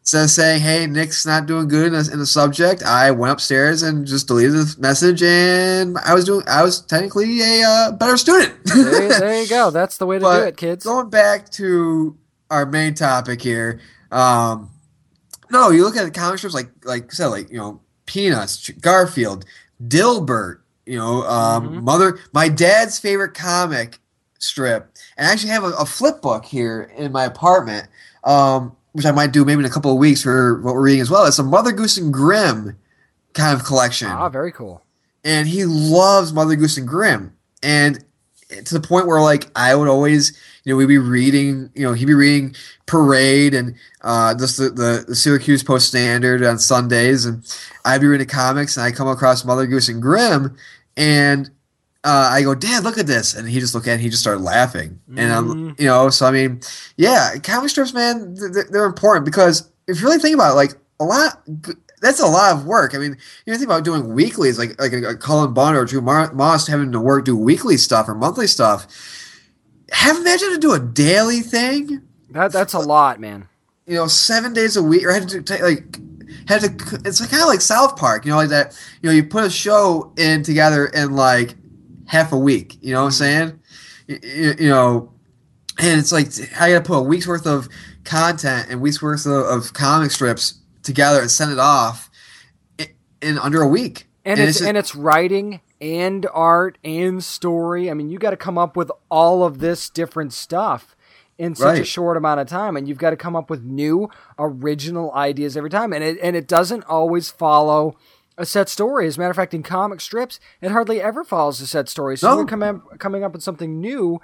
instead 0.00 0.24
of 0.24 0.30
saying, 0.30 0.60
hey, 0.60 0.86
Nick's 0.86 1.24
not 1.24 1.46
doing 1.46 1.68
good 1.68 1.86
in 1.86 1.92
the, 1.94 2.10
in 2.12 2.18
the 2.18 2.26
subject, 2.26 2.82
I 2.82 3.10
went 3.10 3.32
upstairs 3.32 3.82
and 3.82 4.06
just 4.06 4.26
deleted 4.26 4.52
the 4.52 4.76
message 4.80 5.22
and 5.22 5.96
I 6.04 6.12
was 6.12 6.26
doing, 6.26 6.44
I 6.46 6.62
was 6.62 6.82
technically 6.82 7.40
a 7.40 7.62
uh, 7.66 7.92
better 7.92 8.18
student. 8.18 8.62
There, 8.64 9.08
there 9.08 9.40
you 9.40 9.48
go. 9.48 9.70
That's 9.72 9.96
the 9.96 10.04
way 10.04 10.18
to 10.18 10.24
do 10.24 10.30
it, 10.42 10.56
kids. 10.58 10.84
Going 10.84 11.08
back 11.08 11.48
to 11.52 12.18
our 12.50 12.66
main 12.66 12.92
topic 12.92 13.40
here, 13.40 13.80
um, 14.10 14.68
no, 15.54 15.70
you 15.70 15.84
look 15.84 15.96
at 15.96 16.04
the 16.04 16.10
comic 16.10 16.38
strips 16.38 16.54
like, 16.54 16.68
like 16.84 17.04
I 17.04 17.14
said, 17.14 17.26
like, 17.28 17.50
you 17.50 17.56
know, 17.56 17.80
Peanuts, 18.06 18.68
Garfield, 18.80 19.44
Dilbert, 19.86 20.58
you 20.86 20.98
know, 20.98 21.22
um, 21.26 21.68
Mhm. 21.68 21.82
Mother, 21.82 22.18
my 22.32 22.48
dad's 22.48 22.98
favorite 22.98 23.32
comic 23.34 23.98
strip, 24.38 24.92
and 25.16 25.26
I 25.26 25.32
actually 25.32 25.50
have 25.50 25.64
a, 25.64 25.68
a 25.70 25.86
flip 25.86 26.20
book 26.20 26.44
here 26.44 26.90
in 26.96 27.12
my 27.12 27.24
apartment, 27.24 27.88
um, 28.24 28.76
which 28.92 29.06
I 29.06 29.10
might 29.10 29.32
do 29.32 29.44
maybe 29.44 29.60
in 29.60 29.64
a 29.64 29.70
couple 29.70 29.90
of 29.90 29.96
weeks 29.98 30.22
for 30.22 30.60
what 30.60 30.74
we're 30.74 30.82
reading 30.82 31.00
as 31.00 31.10
well. 31.10 31.24
It's 31.24 31.38
a 31.38 31.42
Mother 31.42 31.72
Goose 31.72 31.96
and 31.96 32.12
Grimm 32.12 32.76
kind 33.32 33.58
of 33.58 33.64
collection 33.66 34.08
Ah, 34.08 34.28
very 34.28 34.52
cool. 34.52 34.82
and 35.24 35.48
he 35.48 35.64
loves 35.64 36.32
Mother 36.32 36.56
Goose 36.56 36.76
and 36.76 36.86
Grimm, 36.86 37.32
and 37.62 38.04
to 38.66 38.74
the 38.78 38.86
point 38.86 39.06
where 39.06 39.20
like 39.22 39.48
I 39.56 39.74
would 39.74 39.88
always, 39.88 40.36
you 40.64 40.72
know, 40.72 40.76
we'd 40.76 40.86
be 40.86 40.98
reading, 40.98 41.70
you 41.74 41.82
know, 41.82 41.92
he'd 41.92 42.06
be 42.06 42.14
reading 42.14 42.54
Parade 42.86 43.54
and 43.54 43.74
uh, 44.02 44.34
just 44.34 44.56
the, 44.58 44.70
the 44.70 45.04
the 45.08 45.14
Syracuse 45.14 45.62
Post 45.62 45.88
Standard 45.88 46.42
on 46.42 46.58
Sundays, 46.58 47.24
and 47.26 47.44
I'd 47.84 48.00
be 48.00 48.06
reading 48.06 48.26
comics, 48.26 48.76
and 48.76 48.84
I 48.84 48.90
come 48.90 49.08
across 49.08 49.44
Mother 49.44 49.66
Goose 49.66 49.88
and 49.88 50.00
Grimm, 50.02 50.56
and 50.96 51.50
uh, 52.04 52.28
I 52.32 52.42
go, 52.42 52.54
Dad, 52.54 52.84
look 52.84 52.98
at 52.98 53.06
this, 53.06 53.34
and 53.34 53.48
he 53.48 53.60
just 53.60 53.74
looked 53.74 53.86
at, 53.86 53.92
it 53.92 53.94
and 53.94 54.02
he 54.02 54.10
just 54.10 54.22
started 54.22 54.42
laughing, 54.42 55.00
and 55.16 55.32
I'm, 55.32 55.46
Mhm. 55.48 55.80
you 55.80 55.86
know, 55.86 56.10
so 56.10 56.26
I 56.26 56.30
mean, 56.30 56.60
yeah, 56.96 57.36
comic 57.42 57.70
strips, 57.70 57.94
man, 57.94 58.34
they're, 58.34 58.64
they're 58.70 58.84
important 58.84 59.24
because 59.24 59.70
if 59.86 60.00
you 60.00 60.06
really 60.06 60.18
think 60.18 60.34
about 60.34 60.52
it, 60.52 60.56
like 60.56 60.72
a 61.00 61.04
lot. 61.04 61.42
That's 62.00 62.20
a 62.20 62.26
lot 62.26 62.52
of 62.54 62.66
work. 62.66 62.94
I 62.94 62.98
mean, 62.98 63.16
you 63.46 63.52
know, 63.52 63.56
think 63.58 63.66
about 63.70 63.82
doing 63.82 64.12
weeklies, 64.12 64.58
like 64.58 64.78
like 64.78 64.92
a, 64.92 65.02
a 65.10 65.16
Cullen 65.16 65.54
Bunn 65.54 65.74
or 65.74 65.86
Drew 65.86 66.02
Mar- 66.02 66.34
Moss 66.34 66.66
having 66.66 66.92
to 66.92 67.00
work 67.00 67.24
do 67.24 67.34
weekly 67.34 67.78
stuff 67.78 68.06
or 68.10 68.14
monthly 68.14 68.46
stuff. 68.46 68.86
Have 69.94 70.16
imagine 70.18 70.50
to 70.50 70.58
do 70.58 70.72
a 70.72 70.80
daily 70.80 71.40
thing, 71.40 72.02
That 72.30 72.52
that's 72.52 72.74
a 72.74 72.78
lot, 72.80 73.20
man. 73.20 73.48
you 73.86 73.94
know, 73.94 74.06
seven 74.06 74.52
days 74.52 74.76
a 74.76 74.82
week, 74.82 75.04
or 75.04 75.12
had 75.12 75.28
to 75.28 75.40
take 75.40 75.62
like 75.62 75.98
had 76.48 76.60
to. 76.62 77.00
It's 77.04 77.24
kind 77.26 77.42
of 77.42 77.48
like 77.48 77.60
South 77.60 77.96
Park, 77.96 78.24
you 78.24 78.32
know, 78.32 78.36
like 78.36 78.48
that. 78.48 78.78
You 79.02 79.08
know, 79.08 79.14
you 79.14 79.24
put 79.24 79.44
a 79.44 79.50
show 79.50 80.12
in 80.18 80.42
together 80.42 80.86
in 80.86 81.14
like 81.14 81.54
half 82.06 82.32
a 82.32 82.38
week. 82.38 82.76
You 82.82 82.94
know 82.94 83.04
what 83.04 83.20
I'm 83.20 83.26
mm-hmm. 83.26 83.48
saying? 83.48 83.60
You, 84.08 84.18
you, 84.22 84.54
you 84.64 84.68
know, 84.68 85.12
and 85.78 86.00
it's 86.00 86.12
like 86.12 86.28
I 86.60 86.72
got 86.72 86.84
to 86.84 86.88
put 86.88 86.98
a 86.98 87.02
week's 87.02 87.26
worth 87.26 87.46
of 87.46 87.68
content 88.04 88.68
and 88.70 88.80
week's 88.80 89.00
worth 89.00 89.26
of, 89.26 89.46
of 89.46 89.72
comic 89.72 90.10
strips 90.10 90.54
together 90.82 91.20
and 91.20 91.30
send 91.30 91.52
it 91.52 91.58
off 91.58 92.10
in, 92.78 92.88
in 93.22 93.38
under 93.38 93.62
a 93.62 93.68
week. 93.68 94.06
And, 94.24 94.38
And 94.38 94.48
it's, 94.48 94.50
it's 94.50 94.58
just- 94.58 94.68
and 94.68 94.76
it's 94.76 94.94
writing 94.94 95.60
and 95.84 96.26
art 96.32 96.78
and 96.82 97.22
story. 97.22 97.90
I 97.90 97.94
mean, 97.94 98.08
you 98.08 98.18
got 98.18 98.30
to 98.30 98.36
come 98.38 98.56
up 98.56 98.74
with 98.74 98.90
all 99.10 99.44
of 99.44 99.58
this 99.58 99.90
different 99.90 100.32
stuff 100.32 100.96
in 101.36 101.54
such 101.54 101.78
a 101.80 101.84
short 101.84 102.16
amount 102.16 102.40
of 102.40 102.46
time, 102.48 102.76
and 102.76 102.88
you've 102.88 102.96
got 102.98 103.10
to 103.10 103.16
come 103.16 103.36
up 103.36 103.50
with 103.50 103.62
new 103.62 104.08
original 104.38 105.12
ideas 105.12 105.56
every 105.56 105.68
time. 105.70 105.92
And 105.92 106.02
it 106.02 106.18
and 106.22 106.34
it 106.34 106.48
doesn't 106.48 106.84
always 106.84 107.30
follow 107.30 107.96
a 108.38 108.46
set 108.46 108.68
story. 108.68 109.06
As 109.06 109.16
a 109.16 109.20
matter 109.20 109.30
of 109.30 109.36
fact, 109.36 109.52
in 109.54 109.62
comic 109.62 110.00
strips, 110.00 110.40
it 110.60 110.70
hardly 110.70 111.00
ever 111.02 111.22
follows 111.22 111.60
a 111.60 111.66
set 111.66 111.88
story. 111.88 112.16
So 112.16 112.30
No. 112.30 112.36
you're 112.36 112.46
coming 112.46 112.80
coming 112.98 113.22
up 113.22 113.32
with 113.32 113.42
something 113.42 113.80
new 113.80 114.20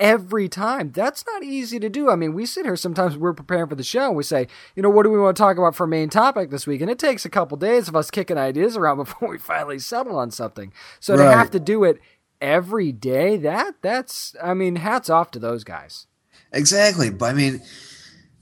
every 0.00 0.48
time. 0.48 0.92
That's 0.92 1.24
not 1.26 1.42
easy 1.42 1.78
to 1.80 1.88
do. 1.88 2.10
I 2.10 2.16
mean, 2.16 2.34
we 2.34 2.46
sit 2.46 2.64
here 2.64 2.76
sometimes 2.76 3.16
we're 3.16 3.32
preparing 3.32 3.68
for 3.68 3.74
the 3.74 3.84
show 3.84 4.08
and 4.08 4.16
we 4.16 4.22
say, 4.22 4.48
you 4.74 4.82
know, 4.82 4.90
what 4.90 5.04
do 5.04 5.10
we 5.10 5.18
want 5.18 5.36
to 5.36 5.42
talk 5.42 5.56
about 5.56 5.74
for 5.74 5.86
main 5.86 6.08
topic 6.08 6.50
this 6.50 6.66
week? 6.66 6.80
And 6.80 6.90
it 6.90 6.98
takes 6.98 7.24
a 7.24 7.30
couple 7.30 7.56
days 7.56 7.88
of 7.88 7.96
us 7.96 8.10
kicking 8.10 8.38
ideas 8.38 8.76
around 8.76 8.96
before 9.04 9.28
we 9.28 9.38
finally 9.38 9.78
settle 9.78 10.16
on 10.16 10.30
something. 10.30 10.72
So 11.00 11.16
to 11.16 11.24
have 11.24 11.50
to 11.52 11.60
do 11.60 11.84
it 11.84 12.00
every 12.40 12.92
day, 12.92 13.36
that 13.38 13.76
that's 13.82 14.34
I 14.42 14.54
mean, 14.54 14.76
hats 14.76 15.08
off 15.08 15.30
to 15.32 15.38
those 15.38 15.64
guys. 15.64 16.06
Exactly, 16.52 17.10
but 17.10 17.26
I 17.26 17.32
mean, 17.32 17.60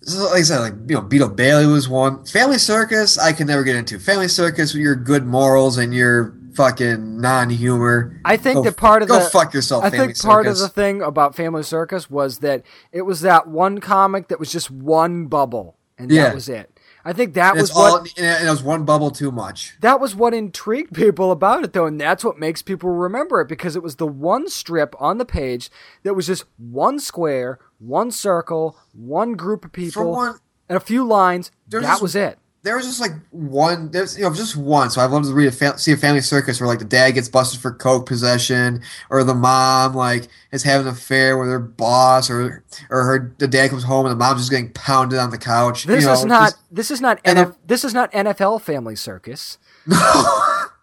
so 0.03 0.25
like 0.25 0.41
I 0.41 0.43
said, 0.43 0.59
like 0.61 0.75
you 0.89 0.97
know, 0.97 1.01
Beetle 1.01 1.31
Bailey 1.31 1.67
was 1.67 1.89
one. 1.89 2.25
Family 2.27 2.59
Circus, 2.59 3.19
I 3.19 3.33
can 3.33 3.47
never 3.47 3.63
get 3.63 3.77
into. 3.77 3.99
Family 3.99 4.29
Circus 4.29 4.75
with 4.75 4.83
your 4.83 4.97
good 4.97 5.25
morals 5.25 5.79
and 5.79 5.95
your 5.95 6.37
fucking 6.55 7.21
non-humor. 7.21 8.21
I 8.25 8.37
think 8.37 8.57
Go 8.57 8.63
that 8.65 8.77
part 8.77 9.03
of 9.03 9.09
the 9.09 9.15
go 9.19 9.25
the 9.25 9.31
fuck 9.31 9.55
yourself. 9.55 9.85
I 9.85 9.91
Family 9.91 10.07
think 10.15 10.23
part 10.23 10.47
of 10.47 10.59
the 10.59 10.69
thing 10.69 11.03
about 11.03 11.35
Family 11.35 11.63
Circus 11.63 12.11
was 12.11 12.39
that 12.39 12.63
it 12.93 13.03
was 13.03 13.21
that 13.23 13.47
one 13.49 13.79
comic 13.79 14.29
that 14.29 14.39
was 14.39 14.53
just 14.53 14.71
one 14.71 15.27
bubble, 15.27 15.77
and 15.99 16.11
Yeah. 16.11 16.25
that 16.25 16.35
was 16.35 16.49
it. 16.49 16.69
I 17.05 17.13
think 17.13 17.35
that 17.35 17.53
And 17.55 17.61
was 17.61 17.73
all, 17.73 18.01
what 18.01 18.17
and 18.17 18.47
it 18.47 18.49
was 18.49 18.63
one 18.63 18.85
bubble 18.85 19.11
too 19.11 19.33
much. 19.33 19.77
that 19.81 19.99
was 19.99 20.15
what 20.15 20.33
intrigued 20.35 20.95
people 20.95 21.33
about 21.33 21.65
it 21.65 21.73
though 21.73 21.87
and 21.87 22.01
that's 22.01 22.23
what 22.25 22.39
makes 22.39 22.63
people 22.63 22.91
remember 22.91 23.41
it 23.41 23.49
because 23.49 23.75
it 23.75 23.83
was 23.83 23.97
the 23.97 24.07
one 24.07 24.49
strip 24.49 24.95
on 25.01 25.19
the 25.19 25.25
page 25.25 25.69
that 26.05 26.15
was 26.15 26.29
just 26.29 26.45
one 26.59 27.01
square 27.01 27.59
one 27.81 28.13
circle 28.13 28.77
one 28.93 29.33
group 29.33 29.65
of 29.65 29.73
people 29.73 30.13
one- 30.13 30.39
and 30.69 30.77
a 30.77 30.81
few 30.81 31.05
lines 31.05 31.51
that 31.69 32.01
was 32.01 32.15
it 32.15 32.39
There 32.65 32.77
was 32.77 32.87
just 32.87 33.01
like 33.01 33.11
one, 33.31 33.91
there's 33.91 34.17
you 34.17 34.23
know 34.23 34.33
just 34.33 34.57
one. 34.57 34.89
So 34.91 35.01
I'd 35.01 35.11
love 35.11 35.25
to 35.25 35.33
read 35.33 35.49
a 35.49 35.53
fam- 35.53 35.79
see 35.79 35.91
a 35.91 35.97
family 35.97 36.21
circus 36.21 36.61
where 36.61 36.69
like 36.69 36.79
the 36.79 36.85
dad 36.85 37.11
gets 37.11 37.29
busted 37.29 37.61
for 37.61 37.73
coke 37.73 38.07
possession, 38.07 38.83
or 39.11 39.25
the 39.25 39.35
mom 39.35 39.95
like 39.95 40.29
is 40.53 40.63
having 40.63 40.87
an 40.87 40.93
affair 40.93 41.37
with 41.39 41.49
her 41.49 41.59
boss, 41.59 42.31
or 42.31 42.63
or 42.89 43.03
her 43.05 43.35
the 43.39 43.49
dad 43.49 43.71
comes 43.71 43.83
home 43.83 44.07
and 44.07 44.13
the 44.13 44.17
mom's 44.17 44.43
just 44.43 44.51
getting 44.53 44.71
pounded 44.73 45.19
on 45.19 45.31
the 45.31 45.39
couch. 45.39 45.85
this 45.85 46.03
you 46.03 46.07
know, 46.07 46.13
is 46.15 46.25
not 46.25 46.51
just- 46.53 46.59
this 46.71 46.91
is 46.93 47.01
not 47.01 47.23
NF, 47.25 47.35
then- 47.35 47.55
this 47.67 47.85
is 47.85 47.95
not 47.95 48.13
NFL 48.13 48.61
family 48.63 48.95
circus 48.95 49.59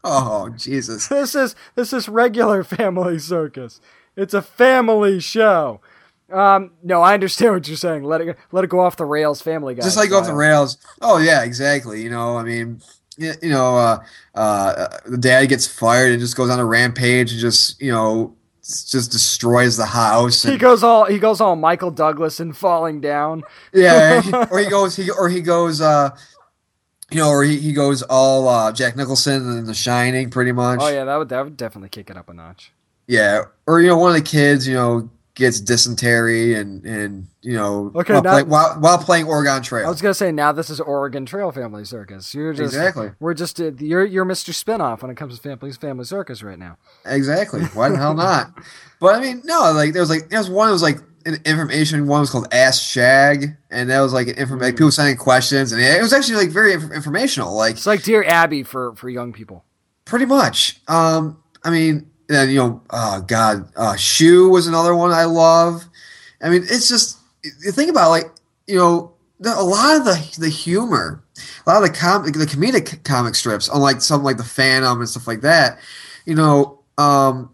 oh 0.04 0.50
Jesus! 0.58 1.08
this 1.08 1.36
is 1.36 1.56
this 1.76 1.94
is 1.94 2.10
regular 2.10 2.64
family 2.66 3.20
circus 3.20 3.80
it's 4.16 4.34
a 4.34 4.42
family 4.42 5.20
show 5.22 5.80
um, 6.32 6.72
no, 6.84 7.02
I 7.02 7.14
understand 7.14 7.54
what 7.54 7.68
you're 7.68 7.78
saying. 7.78 8.04
Let 8.04 8.22
it 8.22 8.26
go, 8.26 8.34
let 8.52 8.64
it 8.64 8.70
go 8.70 8.80
off 8.80 8.98
the 8.98 9.06
rails, 9.06 9.42
Family 9.42 9.76
Guy. 9.76 9.84
just 9.84 9.98
like 9.98 10.12
off 10.12 10.26
the 10.26 10.34
rails. 10.34 10.78
Oh 11.02 11.18
yeah, 11.18 11.44
exactly. 11.44 12.02
You 12.02 12.10
know, 12.10 12.38
I 12.38 12.44
mean, 12.44 12.82
you 13.18 13.34
know, 13.44 13.78
uh, 13.78 14.04
uh, 14.36 14.88
the 15.06 15.18
dad 15.18 15.46
gets 15.46 15.68
fired 15.68 16.12
and 16.12 16.20
just 16.20 16.36
goes 16.36 16.50
on 16.50 16.60
a 16.60 16.66
rampage 16.66 17.32
and 17.32 17.40
just 17.40 17.82
you 17.82 17.92
know 17.92 18.36
just 18.64 19.12
destroys 19.12 19.78
the 19.78 19.86
house. 19.86 20.44
He 20.44 20.58
goes 20.58 20.84
all 20.84 21.06
he 21.06 21.20
goes 21.20 21.42
all 21.42 21.56
Michael 21.56 21.92
Douglas 21.92 22.40
and 22.40 22.56
falling 22.56 23.02
down. 23.02 23.44
yeah, 23.74 24.48
or 24.52 24.60
he 24.60 24.70
goes 24.70 24.96
he 24.96 25.10
or 25.10 25.30
he 25.30 25.42
goes. 25.42 25.82
Uh, 25.82 26.16
you 27.12 27.18
know, 27.18 27.30
or 27.30 27.44
he, 27.44 27.58
he 27.58 27.74
goes 27.74 28.04
all 28.04 28.48
uh, 28.48 28.72
Jack 28.72 28.96
Nicholson 28.96 29.58
in 29.58 29.66
The 29.66 29.74
Shining, 29.74 30.30
pretty 30.30 30.52
much. 30.52 30.80
Oh 30.80 30.90
yeah, 30.90 31.06
that 31.06 31.16
would 31.16 31.30
that 31.30 31.44
would 31.44 31.58
definitely 31.58 31.90
kick 31.90 32.12
it 32.12 32.18
up 32.18 32.30
a 32.30 32.34
notch. 32.36 32.72
Yeah, 33.08 33.46
or 33.66 33.82
you 33.82 33.88
know, 33.88 33.98
one 33.98 34.12
of 34.12 34.16
the 34.16 34.30
kids, 34.30 34.68
you 34.68 34.76
know, 34.76 35.10
gets 35.40 35.60
dysentery 35.60 36.54
and 36.54 36.86
and 36.86 37.28
you 37.42 37.54
know, 37.56 37.92
Okay, 37.96 38.14
while, 38.14 38.22
now- 38.22 38.32
play, 38.34 38.44
while, 38.44 38.74
while 38.80 38.98
playing 39.00 39.26
Oregon 39.26 39.64
Trail. 39.64 39.88
I 39.88 39.90
was 39.90 40.02
gonna 40.02 40.14
say 40.14 40.32
now 40.32 40.52
this 40.52 40.70
is 40.70 40.80
Oregon 40.80 41.26
Trail 41.26 41.52
Family 41.52 41.86
Circus. 41.86 42.34
You're 42.36 42.54
just 42.54 42.74
Exactly. 42.76 43.12
We're 43.20 43.34
just 43.34 43.60
uh, 43.60 43.72
you're 43.80 44.06
you're 44.06 44.26
Mr. 44.26 44.52
Spinoff 44.54 45.02
when 45.02 45.10
it 45.10 45.16
comes 45.16 45.36
to 45.40 45.42
Family 45.42 45.72
Family 45.72 46.06
Circus 46.06 46.44
right 46.44 46.60
now. 46.60 46.78
Exactly. 47.06 47.62
Why 47.74 47.90
the 47.90 47.98
hell 47.98 48.14
not? 48.28 48.52
But 49.00 49.16
I 49.16 49.22
mean, 49.22 49.42
no, 49.46 49.72
like 49.74 49.94
there 49.94 50.02
was 50.02 50.10
like 50.10 50.30
there 50.30 50.40
was 50.40 50.50
one 50.50 50.68
that 50.68 50.74
was 50.74 50.84
like 50.84 50.98
an 51.26 51.38
information. 51.46 52.08
One 52.08 52.20
was 52.22 52.30
called 52.30 52.48
Ask 52.52 52.82
Shag, 52.84 53.56
and 53.72 53.90
that 53.90 54.02
was 54.02 54.14
like 54.14 54.28
an 54.28 54.38
inform- 54.38 54.60
like 54.60 54.76
people 54.76 54.92
sending 54.92 55.18
questions, 55.18 55.72
and 55.72 55.82
it 55.82 56.02
was 56.02 56.14
actually 56.14 56.36
like 56.38 56.50
very 56.50 56.74
inf- 56.74 56.92
informational. 56.92 57.56
Like 57.56 57.76
It's 57.76 57.88
like 57.88 58.04
Dear 58.04 58.24
Abby 58.24 58.64
for 58.64 58.94
for 58.96 59.10
young 59.10 59.34
people. 59.34 59.64
pretty 60.06 60.26
much. 60.26 60.82
Um, 60.88 61.42
I 61.64 61.72
mean, 61.72 62.09
and 62.30 62.52
you 62.52 62.58
know, 62.58 62.82
oh 62.92 63.22
god, 63.22 63.72
uh, 63.76 63.96
Shoe 63.96 64.50
was 64.50 64.68
another 64.68 64.96
one 64.96 65.12
I 65.12 65.26
love. 65.26 65.86
I 66.42 66.50
mean, 66.50 66.64
it's 66.64 66.88
just 66.88 67.18
you 67.44 67.72
think 67.72 67.90
about 67.90 68.10
like 68.10 68.26
you 68.68 68.78
know 68.78 69.14
the, 69.40 69.58
a 69.58 69.64
lot 69.64 69.98
of 69.98 70.06
the 70.06 70.38
the 70.40 70.50
humor, 70.50 71.24
a 71.66 71.70
lot 71.70 71.84
of 71.84 71.90
the 71.90 71.98
com 71.98 72.24
the 72.26 72.46
comedic 72.46 73.04
comic 73.04 73.36
strips, 73.36 73.70
unlike 73.74 74.02
something 74.02 74.26
like 74.26 74.38
the 74.38 74.44
Phantom 74.44 75.00
and 75.00 75.10
stuff 75.10 75.28
like 75.28 75.42
that. 75.42 75.80
You 76.26 76.36
know, 76.36 76.80
um, 76.98 77.54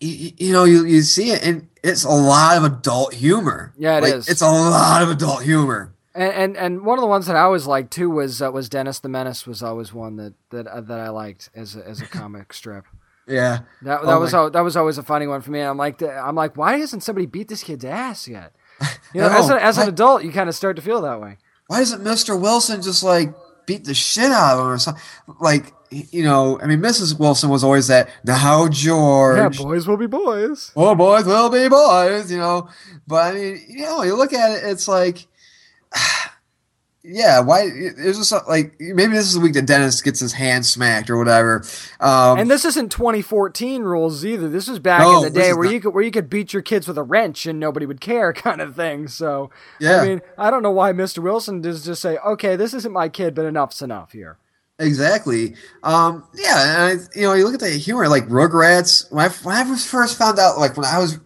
you, 0.00 0.32
you 0.38 0.52
know, 0.52 0.64
you, 0.64 0.84
you 0.84 1.02
see 1.02 1.30
it, 1.30 1.44
and 1.44 1.68
it's 1.82 2.04
a 2.04 2.10
lot 2.10 2.56
of 2.56 2.64
adult 2.64 3.12
humor. 3.12 3.74
Yeah, 3.76 3.98
it 3.98 4.04
it 4.04 4.06
is. 4.06 4.24
is. 4.24 4.28
It's 4.28 4.42
a 4.42 4.50
lot 4.50 5.02
of 5.02 5.10
adult 5.10 5.42
humor. 5.42 5.94
And, 6.14 6.32
and 6.32 6.56
and 6.56 6.84
one 6.84 6.96
of 6.96 7.02
the 7.02 7.08
ones 7.08 7.26
that 7.26 7.34
I 7.34 7.40
always 7.40 7.66
liked 7.66 7.92
too 7.92 8.08
was 8.08 8.40
uh, 8.40 8.50
was 8.52 8.68
Dennis 8.68 9.00
the 9.00 9.08
Menace 9.08 9.46
was 9.46 9.62
always 9.62 9.92
one 9.92 10.16
that 10.16 10.34
that 10.50 10.66
uh, 10.68 10.80
that 10.80 11.00
I 11.00 11.08
liked 11.08 11.50
as 11.54 11.74
a, 11.74 11.86
as 11.86 12.00
a 12.00 12.06
comic 12.06 12.52
strip. 12.52 12.86
Yeah. 13.26 13.60
That, 13.82 14.00
Oh 14.02 14.06
that 14.06 14.16
was 14.20 14.34
al- 14.34 14.50
that 14.50 14.60
was 14.60 14.76
always 14.76 14.98
a 14.98 15.02
funny 15.02 15.26
one 15.26 15.40
for 15.40 15.50
me. 15.50 15.60
I'm 15.60 15.76
like 15.78 16.02
I'm 16.02 16.34
like 16.34 16.56
why 16.56 16.78
hasn't 16.78 17.02
somebody 17.02 17.26
beat 17.26 17.48
this 17.48 17.62
kid's 17.62 17.84
ass 17.84 18.28
yet? 18.28 18.52
You 19.14 19.20
know, 19.20 19.28
as, 19.28 19.48
a, 19.48 19.62
as 19.62 19.78
an 19.78 19.88
adult, 19.88 20.24
you 20.24 20.32
kind 20.32 20.48
of 20.48 20.56
start 20.56 20.74
to 20.74 20.82
feel 20.82 21.00
that 21.02 21.20
way. 21.20 21.38
why 21.68 21.78
doesn't 21.78 22.02
Mr. 22.02 22.38
Wilson 22.38 22.82
just 22.82 23.04
like 23.04 23.32
beat 23.64 23.84
the 23.84 23.94
shit 23.94 24.32
out 24.32 24.58
of 24.58 24.64
him 24.64 24.72
or 24.72 24.78
something? 24.78 25.02
Like, 25.40 25.72
you 25.92 26.24
know, 26.24 26.58
I 26.60 26.66
mean, 26.66 26.80
Mrs. 26.80 27.16
Wilson 27.16 27.48
was 27.48 27.62
always 27.62 27.86
that, 27.86 28.08
now 28.24 28.66
George. 28.68 29.38
Yeah, 29.38 29.50
boys 29.50 29.86
will 29.86 29.96
be 29.96 30.08
boys. 30.08 30.72
Oh, 30.74 30.96
boys 30.96 31.26
will 31.26 31.48
be 31.48 31.68
boys, 31.68 32.32
you 32.32 32.38
know. 32.38 32.68
But 33.06 33.36
I 33.36 33.38
mean, 33.38 33.64
you 33.68 33.82
know, 33.84 34.02
you 34.02 34.16
look 34.16 34.32
at 34.32 34.50
it, 34.58 34.64
it's 34.64 34.88
like, 34.88 35.28
yeah, 37.04 37.40
why? 37.40 37.64
It's 37.72 38.16
just 38.18 38.32
like 38.48 38.74
maybe 38.80 39.12
this 39.12 39.26
is 39.26 39.34
the 39.34 39.40
week 39.40 39.52
that 39.54 39.66
Dennis 39.66 40.00
gets 40.00 40.20
his 40.20 40.32
hand 40.32 40.64
smacked 40.64 41.10
or 41.10 41.18
whatever. 41.18 41.62
Um, 42.00 42.38
And 42.38 42.50
this 42.50 42.64
isn't 42.64 42.90
2014 42.90 43.82
rules 43.82 44.24
either. 44.24 44.48
This 44.48 44.68
is 44.68 44.78
back 44.78 45.02
No, 45.02 45.18
in 45.18 45.22
the 45.24 45.30
day 45.38 45.52
where 45.52 45.64
not- 45.64 45.72
you 45.74 45.80
could 45.80 45.94
where 45.94 46.02
you 46.02 46.10
could 46.10 46.30
beat 46.30 46.52
your 46.52 46.62
kids 46.62 46.88
with 46.88 46.96
a 46.96 47.02
wrench 47.02 47.44
and 47.46 47.60
nobody 47.60 47.84
would 47.86 48.00
care, 48.00 48.32
kind 48.32 48.60
of 48.62 48.74
thing. 48.74 49.06
So 49.08 49.50
Yeah. 49.78 50.00
I 50.00 50.06
mean, 50.06 50.22
I 50.38 50.50
don't 50.50 50.62
know 50.62 50.70
why 50.70 50.92
Mr. 50.92 51.18
Wilson 51.18 51.60
does 51.60 51.84
just 51.84 52.00
say, 52.00 52.16
"Okay, 52.18 52.56
this 52.56 52.72
isn't 52.74 52.92
my 52.92 53.08
kid, 53.10 53.34
but 53.34 53.44
enough's 53.44 53.82
enough 53.82 54.12
here." 54.12 54.38
Exactly. 54.78 55.54
Um, 55.82 56.24
yeah, 56.34 56.90
and 56.90 57.00
I, 57.00 57.18
you 57.18 57.22
know, 57.22 57.34
you 57.34 57.44
look 57.44 57.54
at 57.54 57.60
the 57.60 57.70
humor, 57.70 58.08
like 58.08 58.26
Rugrats. 58.28 59.10
When 59.12 59.24
I 59.24 59.28
when 59.28 59.54
I 59.54 59.68
was 59.70 59.86
first 59.86 60.18
found 60.18 60.38
out, 60.38 60.58
like 60.58 60.76
when 60.76 60.84
I 60.86 60.98
was 60.98 61.18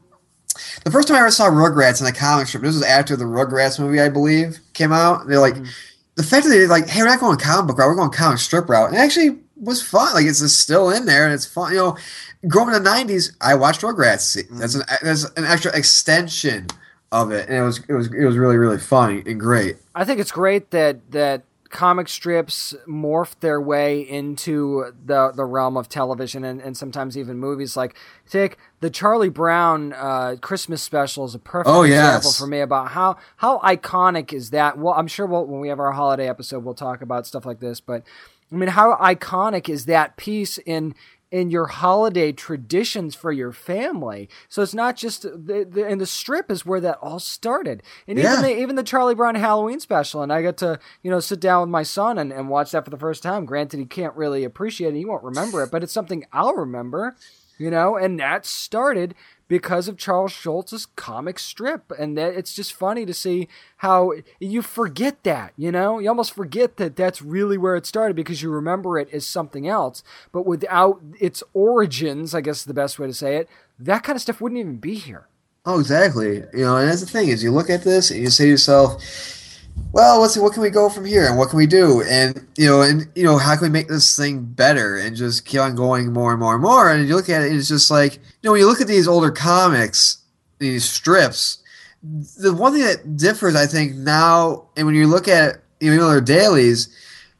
the 0.84 0.90
first 0.90 1.08
time 1.08 1.16
I 1.16 1.20
ever 1.20 1.30
saw 1.30 1.50
Rugrats 1.50 2.00
in 2.00 2.06
a 2.06 2.12
comic 2.12 2.46
strip, 2.46 2.62
this 2.62 2.74
was 2.74 2.84
after 2.84 3.16
the 3.16 3.24
Rugrats 3.24 3.78
movie, 3.78 4.00
I 4.00 4.08
believe, 4.08 4.58
came 4.74 4.92
out. 4.92 5.26
They're 5.26 5.40
like, 5.40 5.54
mm-hmm. 5.54 5.70
the 6.16 6.22
fact 6.22 6.44
that 6.44 6.50
they're 6.50 6.68
like, 6.68 6.88
hey, 6.88 7.02
we're 7.02 7.08
not 7.08 7.20
going 7.20 7.38
comic 7.38 7.68
book 7.68 7.78
route, 7.78 7.88
we're 7.88 7.96
going 7.96 8.10
comic 8.10 8.38
strip 8.38 8.68
route, 8.68 8.88
and 8.88 8.96
it 8.96 9.00
actually 9.00 9.38
was 9.60 9.82
fun. 9.82 10.14
Like 10.14 10.26
it's 10.26 10.40
just 10.40 10.60
still 10.60 10.90
in 10.90 11.06
there, 11.06 11.24
and 11.24 11.34
it's 11.34 11.46
fun. 11.46 11.72
You 11.72 11.78
know, 11.78 11.98
growing 12.46 12.74
in 12.74 12.82
the 12.82 12.88
'90s, 12.88 13.34
I 13.40 13.54
watched 13.54 13.82
Rugrats. 13.82 14.34
That's 14.58 14.74
an 14.74 14.82
mm-hmm. 14.82 15.06
that's 15.06 15.24
an 15.24 15.44
extra 15.44 15.76
extension 15.76 16.66
of 17.12 17.32
it, 17.32 17.48
and 17.48 17.58
it 17.58 17.62
was 17.62 17.80
it 17.88 17.94
was 17.94 18.12
it 18.12 18.24
was 18.24 18.36
really 18.36 18.56
really 18.56 18.78
fun 18.78 19.22
and 19.26 19.40
great. 19.40 19.76
I 19.94 20.04
think 20.04 20.20
it's 20.20 20.32
great 20.32 20.70
that 20.70 21.10
that 21.12 21.42
comic 21.70 22.08
strips 22.08 22.74
morph 22.88 23.38
their 23.40 23.60
way 23.60 24.00
into 24.00 24.92
the 25.04 25.32
the 25.32 25.44
realm 25.44 25.76
of 25.76 25.88
television 25.88 26.44
and, 26.44 26.60
and 26.60 26.76
sometimes 26.76 27.16
even 27.18 27.38
movies. 27.38 27.76
Like 27.76 27.94
take 28.28 28.56
the 28.80 28.90
Charlie 28.90 29.28
Brown 29.28 29.92
uh, 29.92 30.36
Christmas 30.40 30.82
special 30.82 31.24
is 31.24 31.34
a 31.34 31.38
perfect 31.38 31.68
Oh, 31.68 31.82
example 31.82 32.28
yes. 32.28 32.38
for 32.38 32.46
me 32.46 32.60
about 32.60 32.88
how 32.92 33.16
how 33.36 33.58
iconic 33.58 34.32
is 34.32 34.50
that. 34.50 34.78
Well, 34.78 34.94
I'm 34.94 35.08
sure 35.08 35.26
we'll, 35.26 35.46
when 35.46 35.60
we 35.60 35.68
have 35.68 35.80
our 35.80 35.92
holiday 35.92 36.28
episode, 36.28 36.64
we'll 36.64 36.74
talk 36.74 37.02
about 37.02 37.26
stuff 37.26 37.44
like 37.44 37.60
this. 37.60 37.80
But 37.80 38.02
I 38.50 38.54
mean, 38.56 38.70
how 38.70 38.96
iconic 38.96 39.68
is 39.68 39.84
that 39.86 40.16
piece 40.16 40.58
in 40.58 40.94
in 41.30 41.50
your 41.50 41.66
holiday 41.66 42.32
traditions 42.32 43.14
for 43.14 43.32
your 43.32 43.52
family? 43.52 44.28
So 44.48 44.62
it's 44.62 44.74
not 44.74 44.96
just 44.96 45.22
the, 45.22 45.66
the 45.68 45.86
and 45.86 46.00
the 46.00 46.06
strip 46.06 46.50
is 46.50 46.64
where 46.66 46.80
that 46.80 46.98
all 47.02 47.18
started. 47.18 47.82
And 48.06 48.18
Yeah. 48.18 48.32
even 48.32 48.42
the 48.42 48.58
even 48.60 48.76
the 48.76 48.82
Charlie 48.82 49.14
Brown 49.14 49.34
Halloween 49.34 49.80
special, 49.80 50.22
and 50.22 50.32
I 50.32 50.42
got 50.42 50.56
to 50.58 50.78
you 51.02 51.10
know 51.10 51.20
sit 51.20 51.40
down 51.40 51.62
with 51.62 51.70
my 51.70 51.82
son 51.82 52.18
and, 52.18 52.32
and 52.32 52.48
watch 52.48 52.72
that 52.72 52.84
for 52.84 52.90
the 52.90 52.98
first 52.98 53.22
time. 53.22 53.44
Granted, 53.46 53.78
he 53.80 53.86
can't 53.86 54.14
really 54.16 54.44
appreciate 54.44 54.94
it; 54.94 54.98
he 54.98 55.04
won't 55.04 55.24
remember 55.24 55.62
it, 55.62 55.70
but 55.70 55.82
it's 55.82 55.92
something 55.92 56.24
I'll 56.32 56.54
remember. 56.54 57.16
You 57.58 57.72
know, 57.72 57.96
and 57.96 58.20
that 58.20 58.46
started 58.46 59.16
because 59.48 59.88
of 59.88 59.96
Charles 59.96 60.32
Schulz's 60.32 60.86
comic 60.94 61.38
strip, 61.38 61.90
and 61.98 62.16
that 62.16 62.34
it's 62.34 62.54
just 62.54 62.72
funny 62.72 63.04
to 63.06 63.14
see 63.14 63.48
how 63.78 64.12
you 64.38 64.62
forget 64.62 65.22
that. 65.24 65.52
You 65.56 65.72
know, 65.72 65.98
you 65.98 66.08
almost 66.08 66.34
forget 66.34 66.76
that 66.76 66.96
that's 66.96 67.22
really 67.22 67.58
where 67.58 67.74
it 67.74 67.86
started 67.86 68.14
because 68.14 68.42
you 68.42 68.50
remember 68.50 68.98
it 68.98 69.08
as 69.12 69.26
something 69.26 69.66
else, 69.66 70.02
but 70.30 70.46
without 70.46 71.00
its 71.18 71.42
origins, 71.54 72.34
I 72.34 72.42
guess 72.42 72.58
is 72.60 72.64
the 72.66 72.74
best 72.74 72.98
way 72.98 73.06
to 73.06 73.14
say 73.14 73.36
it, 73.36 73.48
that 73.78 74.04
kind 74.04 74.16
of 74.16 74.22
stuff 74.22 74.40
wouldn't 74.40 74.60
even 74.60 74.76
be 74.76 74.94
here. 74.94 75.26
Oh, 75.64 75.80
exactly. 75.80 76.44
You 76.52 76.64
know, 76.64 76.76
and 76.76 76.88
that's 76.88 77.00
the 77.00 77.06
thing 77.06 77.28
is, 77.28 77.42
you 77.42 77.50
look 77.50 77.70
at 77.70 77.84
this 77.84 78.10
and 78.10 78.20
you 78.20 78.30
say 78.30 78.44
to 78.44 78.50
yourself, 78.50 79.02
"Well, 79.92 80.20
let's 80.20 80.34
see, 80.34 80.40
what 80.40 80.52
can 80.52 80.62
we 80.62 80.70
go 80.70 80.88
from 80.88 81.04
here, 81.04 81.26
and 81.26 81.38
what 81.38 81.48
can 81.50 81.56
we 81.56 81.66
do, 81.66 82.02
and 82.02 82.46
you 82.56 82.66
know, 82.66 82.82
and 82.82 83.08
you 83.14 83.24
know, 83.24 83.38
how 83.38 83.54
can 83.54 83.62
we 83.64 83.68
make 83.68 83.88
this 83.88 84.16
thing 84.16 84.44
better, 84.44 84.96
and 84.96 85.16
just 85.16 85.44
keep 85.44 85.60
on 85.60 85.74
going 85.74 86.12
more 86.12 86.32
and 86.32 86.40
more 86.40 86.54
and 86.54 86.62
more." 86.62 86.90
And 86.90 87.08
you 87.08 87.16
look 87.16 87.28
at 87.28 87.42
it, 87.42 87.50
and 87.50 87.58
it's 87.58 87.68
just 87.68 87.90
like, 87.90 88.16
you 88.16 88.20
know, 88.44 88.52
when 88.52 88.60
you 88.60 88.66
look 88.66 88.80
at 88.80 88.86
these 88.86 89.08
older 89.08 89.30
comics, 89.30 90.18
these 90.58 90.84
strips, 90.84 91.58
the 92.02 92.52
one 92.52 92.72
thing 92.72 92.82
that 92.82 93.16
differs, 93.16 93.56
I 93.56 93.66
think, 93.66 93.94
now, 93.94 94.66
and 94.76 94.86
when 94.86 94.94
you 94.94 95.06
look 95.06 95.28
at 95.28 95.62
you 95.80 95.94
know 95.96 96.10
their 96.10 96.20
dailies, 96.20 96.88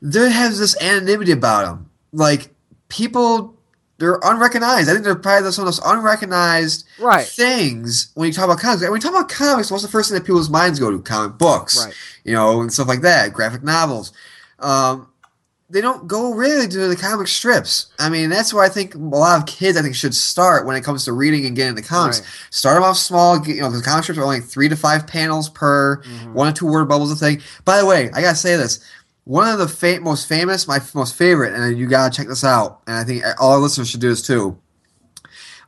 there 0.00 0.28
has 0.28 0.58
this 0.58 0.80
anonymity 0.80 1.32
about 1.32 1.64
them, 1.64 1.90
like 2.12 2.50
people. 2.88 3.57
They're 3.98 4.20
unrecognized. 4.22 4.88
I 4.88 4.92
think 4.92 5.04
they're 5.04 5.14
probably 5.16 5.50
some 5.50 5.66
of 5.66 5.66
those 5.66 5.80
unrecognized 5.84 6.84
Right. 7.00 7.26
things 7.26 8.08
when 8.14 8.28
you 8.28 8.32
talk 8.32 8.44
about 8.44 8.60
comics. 8.60 8.82
When 8.82 8.92
you 8.94 9.00
talk 9.00 9.10
about 9.12 9.28
comics, 9.28 9.70
what's 9.70 9.82
the 9.82 9.88
first 9.90 10.08
thing 10.10 10.18
that 10.18 10.24
people's 10.24 10.48
minds 10.50 10.78
go 10.78 10.90
to? 10.90 10.98
Comic 11.00 11.36
books, 11.38 11.84
Right. 11.84 11.94
you 12.24 12.32
know, 12.34 12.60
and 12.60 12.72
stuff 12.72 12.86
like 12.88 13.02
that, 13.02 13.32
graphic 13.32 13.62
novels. 13.64 14.12
Um, 14.60 15.08
they 15.70 15.82
don't 15.82 16.08
go 16.08 16.32
really 16.32 16.66
to 16.66 16.88
the 16.88 16.96
comic 16.96 17.28
strips. 17.28 17.86
I 17.98 18.08
mean, 18.08 18.30
that's 18.30 18.54
where 18.54 18.64
I 18.64 18.70
think 18.70 18.94
a 18.94 18.98
lot 18.98 19.38
of 19.38 19.44
kids, 19.46 19.76
I 19.76 19.82
think, 19.82 19.94
should 19.94 20.14
start 20.14 20.64
when 20.64 20.76
it 20.76 20.82
comes 20.84 21.04
to 21.04 21.12
reading 21.12 21.44
and 21.44 21.54
getting 21.54 21.76
into 21.76 21.82
comics. 21.82 22.20
Right. 22.20 22.28
Start 22.50 22.76
them 22.76 22.84
off 22.84 22.96
small, 22.96 23.38
get- 23.38 23.56
you 23.56 23.60
know, 23.62 23.68
because 23.68 23.82
comic 23.82 24.04
strips 24.04 24.18
are 24.18 24.22
only 24.24 24.40
three 24.40 24.68
to 24.70 24.76
five 24.76 25.06
panels 25.06 25.50
per, 25.50 25.96
Mm-hmm. 26.02 26.32
one 26.32 26.48
or 26.48 26.52
two 26.52 26.66
word 26.66 26.86
bubbles 26.88 27.12
a 27.12 27.16
thing. 27.16 27.42
By 27.66 27.76
the 27.78 27.84
way, 27.84 28.10
I 28.14 28.22
gotta 28.22 28.36
say 28.36 28.56
this: 28.56 28.78
one 29.28 29.46
of 29.46 29.58
the 29.58 29.68
fa- 29.68 30.00
most 30.00 30.26
famous, 30.26 30.66
my 30.66 30.76
f- 30.76 30.94
most 30.94 31.14
favorite, 31.14 31.52
and 31.52 31.78
you 31.78 31.86
gotta 31.86 32.16
check 32.16 32.28
this 32.28 32.44
out. 32.44 32.80
And 32.86 32.96
I 32.96 33.04
think 33.04 33.22
all 33.38 33.52
our 33.52 33.58
listeners 33.58 33.90
should 33.90 34.00
do 34.00 34.08
this 34.08 34.22
too. 34.26 34.58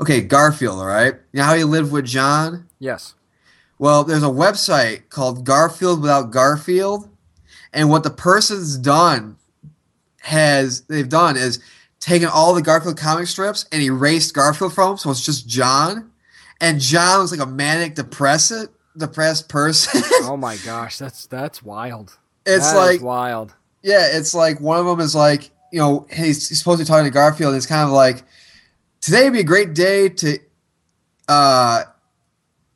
Okay, 0.00 0.22
Garfield. 0.22 0.78
All 0.78 0.86
right. 0.86 1.12
You 1.32 1.40
know 1.40 1.44
how 1.44 1.54
he 1.54 1.64
lived 1.64 1.92
with 1.92 2.06
Jon? 2.06 2.66
Yes. 2.78 3.14
Well, 3.78 4.02
there's 4.02 4.22
a 4.22 4.28
website 4.28 5.10
called 5.10 5.44
Garfield 5.44 6.00
Without 6.00 6.30
Garfield, 6.30 7.10
and 7.74 7.90
what 7.90 8.02
the 8.02 8.10
person's 8.10 8.78
done 8.78 9.36
has 10.22 10.80
they've 10.82 11.08
done 11.08 11.36
is 11.36 11.60
taken 11.98 12.28
all 12.28 12.54
the 12.54 12.62
Garfield 12.62 12.96
comic 12.96 13.26
strips 13.26 13.66
and 13.72 13.82
erased 13.82 14.32
Garfield 14.32 14.72
from 14.72 14.88
them, 14.92 14.96
so 14.96 15.10
it's 15.10 15.24
just 15.24 15.46
Jon, 15.46 16.10
and 16.62 16.80
Jon 16.80 17.20
was 17.20 17.30
like 17.30 17.46
a 17.46 17.50
manic 17.50 17.94
depressed 17.94 18.68
depressed 18.96 19.50
person. 19.50 20.00
Oh 20.22 20.36
my 20.36 20.56
gosh, 20.58 20.96
that's 20.96 21.26
that's 21.26 21.62
wild. 21.62 22.16
It's 22.46 22.72
That 22.72 22.76
like 22.78 23.02
wild. 23.02 23.54
yeah, 23.82 24.08
it's 24.12 24.34
like 24.34 24.60
one 24.60 24.78
of 24.78 24.86
them 24.86 25.00
is 25.00 25.14
like 25.14 25.50
you 25.72 25.78
know 25.78 26.06
he's, 26.10 26.48
he's 26.48 26.58
supposed 26.58 26.78
to 26.78 26.84
be 26.84 26.88
talking 26.88 27.04
to 27.04 27.10
Garfield. 27.10 27.50
And 27.52 27.56
it's 27.56 27.66
kind 27.66 27.84
of 27.86 27.90
like 27.90 28.24
today 29.00 29.24
would 29.24 29.32
be 29.34 29.40
a 29.40 29.44
great 29.44 29.74
day 29.74 30.08
to 30.08 30.38
uh 31.28 31.82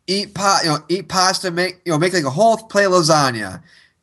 eat 0.06 0.34
pot 0.34 0.60
you 0.64 0.70
know 0.70 0.78
eat 0.88 1.08
pasta 1.08 1.50
make 1.50 1.80
you 1.84 1.92
know 1.92 1.98
make 1.98 2.12
like 2.12 2.24
a 2.24 2.30
whole 2.30 2.56
plate 2.56 2.84
of 2.84 2.92
lasagna 2.92 3.62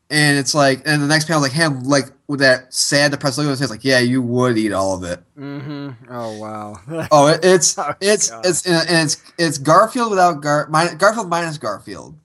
and 0.10 0.38
it's 0.38 0.54
like 0.56 0.82
and 0.86 1.02
the 1.02 1.08
next 1.08 1.26
panel 1.26 1.42
like 1.42 1.52
him 1.52 1.84
like 1.84 2.06
with 2.28 2.40
that 2.40 2.74
sad 2.74 3.12
depressed 3.12 3.38
look 3.38 3.46
on 3.46 3.52
his 3.52 3.60
face 3.60 3.70
like 3.70 3.84
yeah 3.86 4.00
you 4.00 4.22
would 4.22 4.58
eat 4.58 4.74
all 4.74 4.96
of 4.96 5.04
it 5.04 5.22
Mm-hmm. 5.38 5.90
Oh 6.12 6.38
wow. 6.40 6.76
oh 7.12 7.28
it, 7.28 7.40
it's 7.44 7.78
Oh, 7.78 7.94
it's 8.02 8.30
God. 8.32 8.46
it's 8.46 8.66
and 8.68 9.08
it's 9.08 9.22
it's 9.38 9.58
Garfield 9.60 10.10
without 10.10 10.42
Gar 10.42 10.66
Garfield 10.98 11.30
minus 11.30 11.58
Garfield 11.58 12.16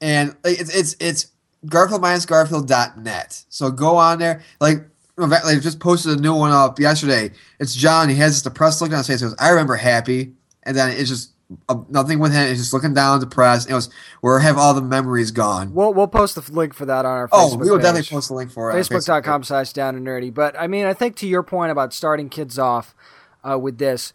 and 0.00 0.34
it's 0.44 0.74
it's 0.74 0.96
it's 0.98 1.26
Garfield 1.66 2.00
minus 2.00 2.26
Garfield.net 2.26 3.44
so 3.48 3.70
go 3.70 3.96
on 3.96 4.18
there 4.18 4.42
like 4.60 4.78
like 5.18 5.60
just 5.62 5.80
posted 5.80 6.18
a 6.18 6.20
new 6.20 6.34
one 6.34 6.52
up 6.52 6.78
yesterday 6.78 7.30
it's 7.58 7.74
Jon 7.74 8.08
he 8.08 8.16
has 8.16 8.34
this 8.34 8.42
depressed 8.42 8.80
look 8.80 8.90
on 8.90 8.98
his 8.98 9.06
face 9.06 9.20
he 9.20 9.26
goes 9.26 9.34
I 9.38 9.50
remember 9.50 9.76
happy 9.76 10.32
and 10.62 10.76
then 10.76 10.90
it's 10.90 11.08
just 11.08 11.32
uh, 11.68 11.76
nothing 11.88 12.18
with 12.18 12.32
him. 12.32 12.48
He's 12.48 12.58
just 12.58 12.72
looking 12.72 12.94
down, 12.94 13.20
depressed. 13.20 13.70
It 13.70 13.74
was 13.74 13.88
where 14.20 14.40
have 14.40 14.58
all 14.58 14.74
the 14.74 14.82
memories 14.82 15.30
gone. 15.30 15.72
We'll 15.74 15.94
we'll 15.94 16.08
post 16.08 16.34
the 16.34 16.52
link 16.52 16.74
for 16.74 16.86
that 16.86 17.04
on 17.04 17.12
our 17.12 17.28
oh, 17.30 17.50
Facebook 17.54 17.60
we 17.60 17.70
will 17.70 17.76
page. 17.76 17.82
definitely 17.84 18.16
post 18.16 18.28
the 18.28 18.34
link 18.34 18.50
for 18.50 18.70
it. 18.70 18.74
Facebook. 18.74 18.96
Facebook.com 18.96 19.44
slash 19.44 19.72
down 19.72 19.94
and 19.94 20.06
nerdy. 20.06 20.32
But 20.32 20.58
I 20.58 20.66
mean, 20.66 20.86
I 20.86 20.92
think 20.92 21.16
to 21.16 21.26
your 21.26 21.42
point 21.42 21.70
about 21.70 21.92
starting 21.92 22.28
kids 22.28 22.58
off 22.58 22.94
uh, 23.48 23.58
with 23.58 23.78
this, 23.78 24.12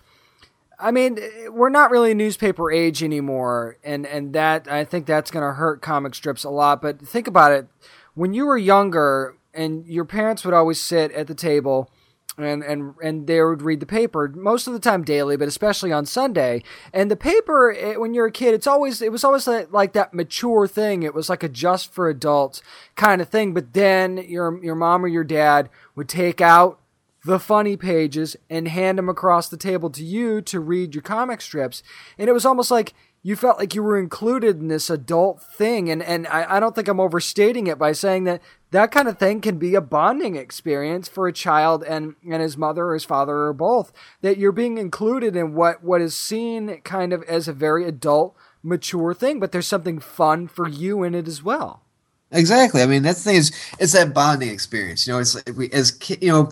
I 0.82 0.92
mean, 0.92 1.20
eh, 1.20 1.48
we're 1.50 1.70
not 1.70 1.92
really 1.92 2.12
a 2.12 2.16
newspaper 2.16 2.72
age 2.72 3.04
anymore, 3.04 3.78
and 3.84 4.06
and 4.06 4.34
that 4.34 4.68
I 4.70 4.84
think 4.84 5.06
that's 5.06 5.32
going 5.32 5.46
to 5.46 5.54
hurt 5.54 5.82
comic 5.82 6.16
strips 6.16 6.44
a 6.44 6.50
lot. 6.50 6.82
But 6.82 7.02
think 7.02 7.28
about 7.28 7.52
it: 7.52 7.68
when 8.16 8.34
you 8.34 8.46
were 8.46 8.58
younger, 8.58 9.36
and 9.54 9.86
your 9.86 10.06
parents 10.06 10.44
would 10.44 10.54
always 10.54 10.80
sit 10.80 11.12
at 11.12 11.28
the 11.28 11.36
table. 11.36 11.90
And, 12.38 12.64
and 12.64 12.96
and 13.04 13.28
they 13.28 13.44
would 13.44 13.62
read 13.62 13.82
the 13.82 13.86
paper 13.86 14.32
most 14.34 14.66
of 14.66 14.72
the 14.72 14.80
time 14.80 15.04
daily, 15.04 15.36
but 15.36 15.50
especially 15.50 15.92
on 15.92 16.06
Sunday. 16.06 16.64
And 16.94 17.12
the 17.12 17.18
paper, 17.18 17.70
it, 17.70 18.00
when 18.00 18.14
you're 18.14 18.28
a 18.28 18.32
kid, 18.32 18.54
it's 18.54 18.66
always 18.66 19.02
it 19.02 19.12
was 19.12 19.26
always 19.26 19.46
like, 19.48 19.72
like 19.74 19.94
that 19.94 20.14
mature 20.14 20.66
thing. 20.66 21.04
It 21.04 21.14
was 21.14 21.30
like 21.30 21.44
a 21.44 21.50
just 21.50 21.94
for 21.94 22.10
adults 22.10 22.64
kind 22.96 23.22
of 23.22 23.28
thing. 23.28 23.54
But 23.54 23.74
then 23.74 24.18
your 24.18 24.64
your 24.64 24.76
mom 24.76 25.04
or 25.04 25.10
your 25.10 25.26
dad 25.26 25.70
would 25.94 26.08
take 26.08 26.40
out 26.40 26.80
the 27.24 27.40
funny 27.40 27.78
pages 27.78 28.36
and 28.50 28.68
hand 28.68 28.98
them 28.98 29.10
across 29.10 29.48
the 29.48 29.58
table 29.58 29.90
to 29.92 30.04
you 30.04 30.42
to 30.42 30.60
read 30.60 30.96
your 30.96 31.04
comic 31.04 31.42
strips. 31.42 31.84
And 32.18 32.30
it 32.30 32.34
was 32.34 32.46
almost 32.46 32.72
like 32.72 32.94
you 33.24 33.36
felt 33.36 33.60
like 33.60 33.76
you 33.76 33.84
were 33.84 34.00
included 34.00 34.60
in 34.60 34.68
this 34.68 34.90
adult 34.90 35.42
thing. 35.44 35.90
And, 35.92 36.02
and 36.02 36.26
I, 36.28 36.58
I 36.58 36.60
don't 36.60 36.74
think 36.74 36.88
I'm 36.88 37.00
overstating 37.00 37.68
it 37.68 37.78
by 37.78 37.92
saying 37.92 38.24
that 38.24 38.42
that 38.72 38.92
kind 38.92 39.08
of 39.08 39.20
thing 39.20 39.42
can 39.42 39.60
be 39.60 39.76
a 39.76 39.82
bonding 39.82 40.36
experience 40.36 41.08
for 41.08 41.28
a 41.28 41.34
child 41.34 41.84
and, 41.84 42.16
and 42.28 42.42
his 42.42 42.58
mother 42.58 42.86
or 42.86 42.94
his 42.96 43.06
father 43.06 43.38
or 43.38 43.54
both. 43.54 43.92
That 44.22 44.40
you're 44.40 44.52
being 44.52 44.80
included 44.80 45.36
in 45.36 45.54
what, 45.54 45.84
what 45.84 46.02
is 46.02 46.16
seen 46.16 46.82
kind 46.82 47.14
of 47.14 47.22
as 47.24 47.48
a 47.48 47.54
very 47.54 47.86
adult, 47.86 48.36
mature 48.64 49.14
thing, 49.14 49.40
but 49.40 49.52
there's 49.52 49.68
something 49.68 50.00
fun 50.00 50.48
for 50.48 50.68
you 50.68 51.04
in 51.04 51.14
it 51.14 51.28
as 51.28 51.44
well. 51.44 51.84
Exactly. 52.32 52.82
I 52.82 52.86
mean, 52.86 53.04
that's 53.04 53.24
the 53.24 53.32
thing 53.32 53.40
is, 53.40 53.52
it's 53.78 53.94
that 53.94 54.14
bonding 54.14 54.50
experience. 54.50 55.06
You 55.06 55.14
know, 55.14 55.20
it's 55.20 55.36
like 55.36 55.52
we 55.56 55.70
as 55.72 55.98
you 56.22 56.30
know, 56.30 56.52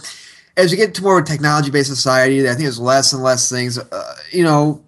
as 0.60 0.72
you 0.72 0.78
get 0.78 0.94
to 0.96 1.04
more 1.04 1.18
of 1.18 1.24
a 1.24 1.28
technology-based 1.28 1.90
society, 1.90 2.42
I 2.42 2.50
think 2.50 2.62
there's 2.62 2.80
less 2.80 3.14
and 3.14 3.24
less 3.24 3.50
things, 3.50 3.78
uh, 3.78 4.16
you 4.32 4.44
know, 4.44 4.84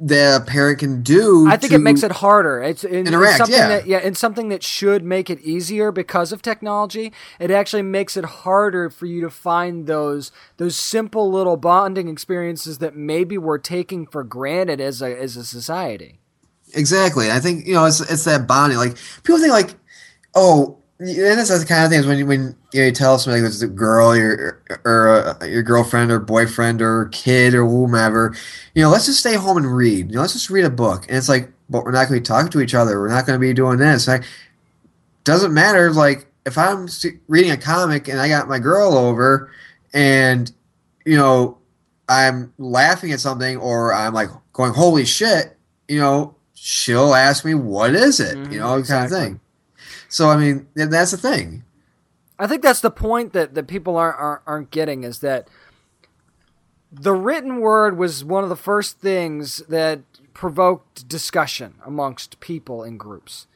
that 0.00 0.42
a 0.42 0.44
parent 0.44 0.78
can 0.78 1.02
do. 1.02 1.48
I 1.48 1.56
think 1.56 1.72
it 1.72 1.78
makes 1.78 2.02
it 2.02 2.12
harder. 2.12 2.62
It's, 2.62 2.84
in, 2.84 3.06
Interact, 3.06 3.38
something 3.38 3.56
yeah. 3.56 3.68
that 3.68 3.86
yeah, 3.86 3.98
and 3.98 4.16
something 4.16 4.48
that 4.48 4.62
should 4.62 5.04
make 5.04 5.30
it 5.30 5.40
easier 5.40 5.92
because 5.92 6.32
of 6.32 6.42
technology. 6.42 7.12
It 7.38 7.50
actually 7.50 7.82
makes 7.82 8.16
it 8.16 8.24
harder 8.24 8.90
for 8.90 9.06
you 9.06 9.20
to 9.22 9.30
find 9.30 9.86
those 9.86 10.32
those 10.56 10.76
simple 10.76 11.30
little 11.30 11.56
bonding 11.56 12.08
experiences 12.08 12.78
that 12.78 12.96
maybe 12.96 13.38
we're 13.38 13.58
taking 13.58 14.06
for 14.06 14.24
granted 14.24 14.80
as 14.80 15.00
a 15.00 15.18
as 15.18 15.36
a 15.36 15.44
society. 15.44 16.20
Exactly. 16.74 17.30
I 17.30 17.40
think 17.40 17.66
you 17.66 17.74
know 17.74 17.84
it's 17.84 18.00
it's 18.00 18.24
that 18.24 18.46
bonding. 18.46 18.78
Like 18.78 18.96
people 19.22 19.38
think 19.38 19.52
like, 19.52 19.74
oh, 20.34 20.78
and 20.98 21.38
that's 21.38 21.58
the 21.58 21.66
kind 21.66 21.84
of 21.84 21.90
things 21.90 22.06
when 22.06 22.18
you 22.18 22.26
when 22.26 22.56
you, 22.72 22.80
know, 22.80 22.86
you 22.86 22.92
tell 22.92 23.18
somebody 23.18 23.42
like 23.42 23.50
it's 23.50 23.62
a 23.62 23.66
girl, 23.68 24.16
your 24.16 24.62
or 24.84 25.36
uh, 25.42 25.44
your 25.44 25.62
girlfriend 25.62 26.10
or 26.10 26.18
boyfriend 26.18 26.80
or 26.80 27.06
kid 27.06 27.54
or 27.54 27.66
whomever, 27.66 28.34
you 28.74 28.82
know, 28.82 28.90
let's 28.90 29.06
just 29.06 29.20
stay 29.20 29.34
home 29.34 29.58
and 29.58 29.76
read. 29.76 30.08
You 30.08 30.16
know, 30.16 30.20
let's 30.22 30.32
just 30.32 30.48
read 30.50 30.64
a 30.64 30.70
book. 30.70 31.06
And 31.08 31.16
it's 31.16 31.28
like, 31.28 31.52
but 31.68 31.84
we're 31.84 31.90
not 31.90 32.08
going 32.08 32.18
to 32.18 32.20
be 32.20 32.26
talking 32.26 32.50
to 32.50 32.60
each 32.60 32.74
other. 32.74 32.98
We're 32.98 33.08
not 33.08 33.26
going 33.26 33.38
to 33.38 33.40
be 33.40 33.52
doing 33.52 33.78
this. 33.78 34.08
Like, 34.08 34.24
doesn't 35.24 35.52
matter. 35.52 35.92
Like 35.92 36.26
if 36.46 36.56
I'm 36.56 36.88
reading 37.28 37.50
a 37.50 37.56
comic 37.56 38.08
and 38.08 38.18
I 38.20 38.28
got 38.28 38.48
my 38.48 38.58
girl 38.58 38.96
over, 38.96 39.50
and 39.92 40.50
you 41.04 41.16
know, 41.16 41.58
I'm 42.08 42.52
laughing 42.58 43.12
at 43.12 43.20
something 43.20 43.56
or 43.58 43.92
I'm 43.92 44.14
like 44.14 44.28
going, 44.52 44.72
holy 44.72 45.04
shit, 45.04 45.56
you 45.88 45.98
know, 45.98 46.34
she'll 46.54 47.14
ask 47.14 47.44
me, 47.44 47.54
what 47.54 47.94
is 47.94 48.20
it? 48.20 48.36
Mhm, 48.36 48.52
you 48.52 48.58
know, 48.60 48.82
kind 48.82 49.04
of 49.04 49.10
thing. 49.10 49.40
So, 50.16 50.30
I 50.30 50.38
mean, 50.38 50.66
that's 50.74 51.10
the 51.10 51.18
thing. 51.18 51.62
I 52.38 52.46
think 52.46 52.62
that's 52.62 52.80
the 52.80 52.90
point 52.90 53.34
that, 53.34 53.52
that 53.52 53.66
people 53.66 53.98
aren't, 53.98 54.18
aren't 54.18 54.42
aren't 54.46 54.70
getting 54.70 55.04
is 55.04 55.18
that 55.18 55.46
the 56.90 57.12
written 57.12 57.60
word 57.60 57.98
was 57.98 58.24
one 58.24 58.42
of 58.42 58.48
the 58.48 58.56
first 58.56 58.98
things 58.98 59.58
that 59.68 60.00
provoked 60.32 61.06
discussion 61.06 61.74
amongst 61.84 62.40
people 62.40 62.82
in 62.82 62.96
groups. 62.96 63.46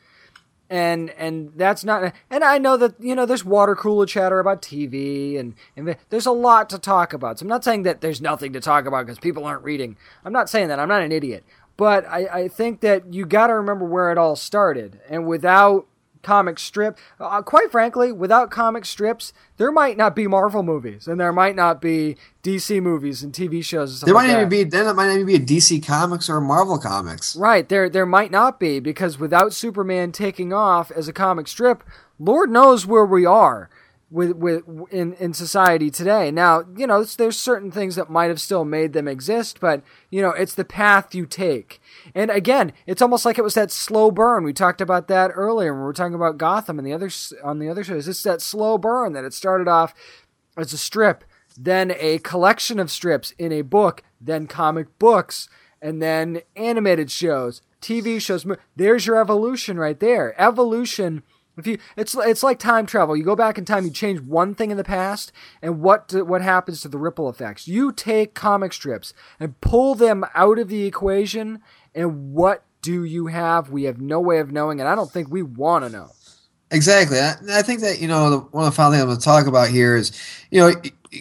And 0.69 1.09
and 1.13 1.53
that's 1.57 1.83
not 1.83 2.13
and 2.29 2.45
I 2.45 2.59
know 2.59 2.77
that 2.77 2.95
you 3.01 3.15
know 3.15 3.25
there's 3.25 3.43
water 3.43 3.75
cooler 3.75 4.05
chatter 4.05 4.39
about 4.39 4.61
TV 4.61 5.41
and, 5.41 5.55
and 5.79 5.97
there's 6.11 6.27
a 6.27 6.31
lot 6.31 6.69
to 6.69 6.79
talk 6.79 7.15
about. 7.15 7.39
So 7.39 7.45
I'm 7.45 7.49
not 7.49 7.65
saying 7.65 7.85
that 7.85 8.03
there's 8.03 8.21
nothing 8.21 8.53
to 8.53 8.61
talk 8.61 8.85
about 8.85 9.07
because 9.07 9.19
people 9.19 9.47
aren't 9.47 9.65
reading. 9.65 9.97
I'm 10.27 10.33
not 10.35 10.51
saying 10.51 10.69
that. 10.69 10.79
I'm 10.79 10.89
not 10.89 11.01
an 11.01 11.11
idiot. 11.11 11.43
But 11.79 12.07
I, 12.07 12.27
I 12.27 12.49
think 12.49 12.81
that 12.81 13.15
you 13.15 13.25
got 13.25 13.47
to 13.47 13.55
remember 13.55 13.87
where 13.87 14.13
it 14.13 14.19
all 14.19 14.37
started. 14.37 15.01
And 15.09 15.27
without 15.27 15.87
comic 16.23 16.59
strip. 16.59 16.99
Uh, 17.19 17.43
quite 17.43 17.71
frankly, 17.71 18.13
without 18.13 18.51
comic 18.51 18.85
strips, 18.85 19.33
there 19.57 19.73
might 19.73 19.97
not 19.97 20.15
be 20.15 20.27
Marvel 20.27 20.63
movies, 20.63 21.07
and 21.07 21.21
there 21.21 21.33
might 21.33 21.57
not 21.57 21.81
be 21.81 22.17
DC 22.43 22.83
movies 22.83 23.23
and 23.23 23.33
TV 23.33 23.65
shows. 23.65 23.91
And 23.91 23.99
stuff 23.99 24.07
There 24.07 24.15
like 24.15 24.27
might 24.29 24.33
even 24.33 24.45
that. 24.45 24.51
be 24.51 24.65
then 24.65 24.87
it 24.87 24.95
might 24.95 25.13
even 25.13 25.27
be 25.27 25.35
a 25.37 25.41
DC 25.41 25.85
Comics 25.87 26.29
or 26.29 26.39
a 26.39 26.41
Marvel 26.41 26.79
Comics. 26.79 27.37
Right 27.37 27.69
there, 27.69 27.89
there 27.89 28.07
might 28.07 28.31
not 28.31 28.59
be 28.61 28.81
because 28.81 29.19
without 29.19 29.53
Superman 29.53 30.13
taking 30.13 30.53
off 30.53 30.91
as 30.91 31.09
a 31.09 31.13
comic 31.13 31.49
strip, 31.49 31.83
Lord 32.19 32.51
knows 32.51 32.87
where 32.87 33.05
we 33.05 33.25
are 33.25 33.71
with 34.11 34.33
with 34.33 34.65
in 34.91 35.15
in 35.15 35.33
society 35.33 35.91
today. 35.91 36.31
Now, 36.31 36.65
you 36.77 36.87
know, 36.87 37.05
there's 37.05 37.39
certain 37.39 37.71
things 37.71 37.95
that 37.95 38.11
might 38.11 38.29
have 38.29 38.41
still 38.41 38.65
made 38.65 38.93
them 38.93 39.07
exist, 39.07 39.61
but 39.61 39.83
you 40.11 40.21
know, 40.21 40.31
it's 40.31 40.55
the 40.55 40.65
path 40.65 41.15
you 41.15 41.27
take. 41.27 41.81
And 42.15 42.31
again, 42.31 42.73
it's 42.87 43.01
almost 43.01 43.25
like 43.25 43.39
it 43.39 43.45
was 43.45 43.55
that 43.55 43.71
slow 43.71 44.11
burn. 44.11 44.45
We 44.45 44.53
talked 44.53 44.81
about 44.81 45.09
that 45.09 45.31
earlier 45.35 45.73
when 45.73 45.81
we 45.81 45.87
were 45.87 45.93
talking 45.93 46.15
about 46.15 46.39
Gotham 46.39 46.79
and 46.79 46.87
the 46.87 46.93
other 46.93 47.11
on 47.45 47.61
the 47.61 47.69
other 47.69 47.85
shows. 47.85 48.09
It's 48.09 48.23
that 48.25 48.43
slow 48.43 48.79
burn 48.79 49.13
that 49.13 49.25
it 49.25 49.33
started 49.33 49.69
off 49.69 49.95
as 50.57 50.73
a 50.73 50.79
strip, 50.79 51.25
then 51.57 51.93
a 51.99 52.19
collection 52.19 52.81
of 52.81 52.91
strips 52.91 53.33
in 53.39 53.53
a 53.53 53.63
book, 53.63 54.03
then 54.21 54.47
comic 54.47 54.99
books, 54.99 55.49
and 55.81 56.03
then 56.03 56.43
animated 56.57 57.11
shows, 57.11 57.63
TV 57.81 58.21
shows. 58.21 58.45
There's 58.75 59.07
your 59.07 59.21
evolution 59.21 59.79
right 59.79 59.99
there. 59.99 60.35
Evolution. 60.41 61.23
If 61.61 61.67
you, 61.67 61.79
it's 61.97 62.15
it's 62.15 62.43
like 62.43 62.59
time 62.59 62.87
travel. 62.87 63.17
You 63.17 63.23
go 63.23 63.37
back 63.37 63.59
in 63.59 63.65
time, 63.65 63.85
you 63.85 63.91
change 63.91 64.21
one 64.21 64.55
thing 64.55 64.71
in 64.71 64.77
the 64.77 64.85
past, 64.85 65.31
and 65.63 65.81
what 65.81 66.09
do- 66.09 66.25
what 66.25 66.43
happens 66.43 66.81
to 66.83 66.89
the 66.89 66.99
ripple 66.99 67.29
effects? 67.29 67.69
You 67.69 67.93
take 67.93 68.35
comic 68.35 68.73
strips 68.73 69.13
and 69.39 69.61
pull 69.61 69.95
them 69.95 70.25
out 70.35 70.59
of 70.59 70.69
the 70.69 70.85
equation, 70.85 71.61
and 71.95 72.33
what 72.33 72.65
do 72.83 73.05
you 73.05 73.27
have? 73.27 73.71
We 73.71 73.85
have 73.85 74.01
no 74.01 74.21
way 74.21 74.39
of 74.39 74.51
knowing, 74.51 74.81
and 74.81 74.89
I 74.89 74.95
don't 74.95 75.11
think 75.11 75.31
we 75.31 75.43
want 75.43 75.85
to 75.85 75.91
know. 75.91 76.11
Exactly. 76.71 77.19
I, 77.19 77.35
I 77.53 77.63
think 77.63 77.81
that 77.81 78.01
you 78.01 78.09
know 78.09 78.31
the, 78.31 78.39
one 78.39 78.65
of 78.65 78.73
the 78.73 78.77
final 78.77 78.93
things 78.93 79.03
I'm 79.03 79.09
going 79.09 79.19
to 79.19 79.25
talk 79.25 79.47
about 79.47 79.69
here 79.69 79.97
is 79.97 80.13
you 80.51 80.61
know 80.61 80.75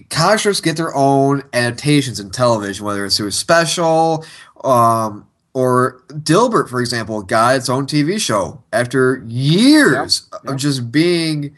comic 0.10 0.40
strips 0.40 0.62
get 0.62 0.78
their 0.78 0.96
own 0.96 1.44
adaptations 1.54 2.20
in 2.20 2.30
television, 2.30 2.86
whether 2.86 3.06
it's 3.06 3.18
through 3.18 3.28
a 3.28 3.32
special 3.32 4.26
um, 4.64 5.28
or 5.54 6.02
Dilbert, 6.10 6.70
for 6.70 6.80
example, 6.80 7.22
got 7.24 7.56
its 7.56 7.70
own 7.70 7.86
TV 7.86 8.20
show 8.20 8.64
after 8.72 9.24
years 9.28 10.30
of 10.46 10.58
just 10.58 10.92
being 10.92 11.56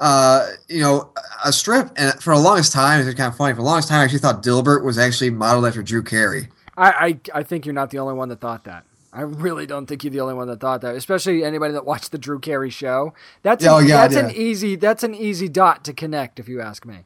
uh, 0.00 0.46
you 0.68 0.80
know, 0.80 1.12
a 1.44 1.52
strip. 1.52 1.90
And 1.96 2.14
for 2.22 2.34
the 2.34 2.40
longest 2.40 2.72
time, 2.72 3.06
it's 3.06 3.14
kind 3.14 3.28
of 3.28 3.36
funny. 3.36 3.52
For 3.52 3.58
the 3.58 3.66
longest 3.66 3.88
time, 3.88 4.00
I 4.00 4.04
actually 4.04 4.20
thought 4.20 4.42
Dilbert 4.42 4.82
was 4.82 4.98
actually 4.98 5.30
modeled 5.30 5.66
after 5.66 5.82
Drew 5.82 6.02
Carey. 6.02 6.48
I, 6.76 6.90
I, 7.34 7.40
I 7.40 7.42
think 7.42 7.66
you're 7.66 7.74
not 7.74 7.90
the 7.90 7.98
only 7.98 8.14
one 8.14 8.30
that 8.30 8.40
thought 8.40 8.64
that. 8.64 8.84
I 9.12 9.22
really 9.22 9.66
don't 9.66 9.86
think 9.86 10.04
you're 10.04 10.12
the 10.12 10.20
only 10.20 10.34
one 10.34 10.46
that 10.48 10.60
thought 10.60 10.82
that, 10.82 10.94
especially 10.94 11.44
anybody 11.44 11.72
that 11.72 11.84
watched 11.84 12.12
the 12.12 12.18
Drew 12.18 12.38
Carey 12.38 12.70
show. 12.70 13.12
That's 13.42 13.64
Oh, 13.66 13.78
an, 13.78 13.88
yeah, 13.88 14.06
that's 14.06 14.16
an 14.16 14.30
easy 14.30 14.76
that's 14.76 15.02
an 15.02 15.14
easy 15.14 15.48
dot 15.48 15.84
to 15.84 15.92
connect, 15.92 16.38
if 16.38 16.48
you 16.48 16.60
ask 16.60 16.86
me. 16.86 17.04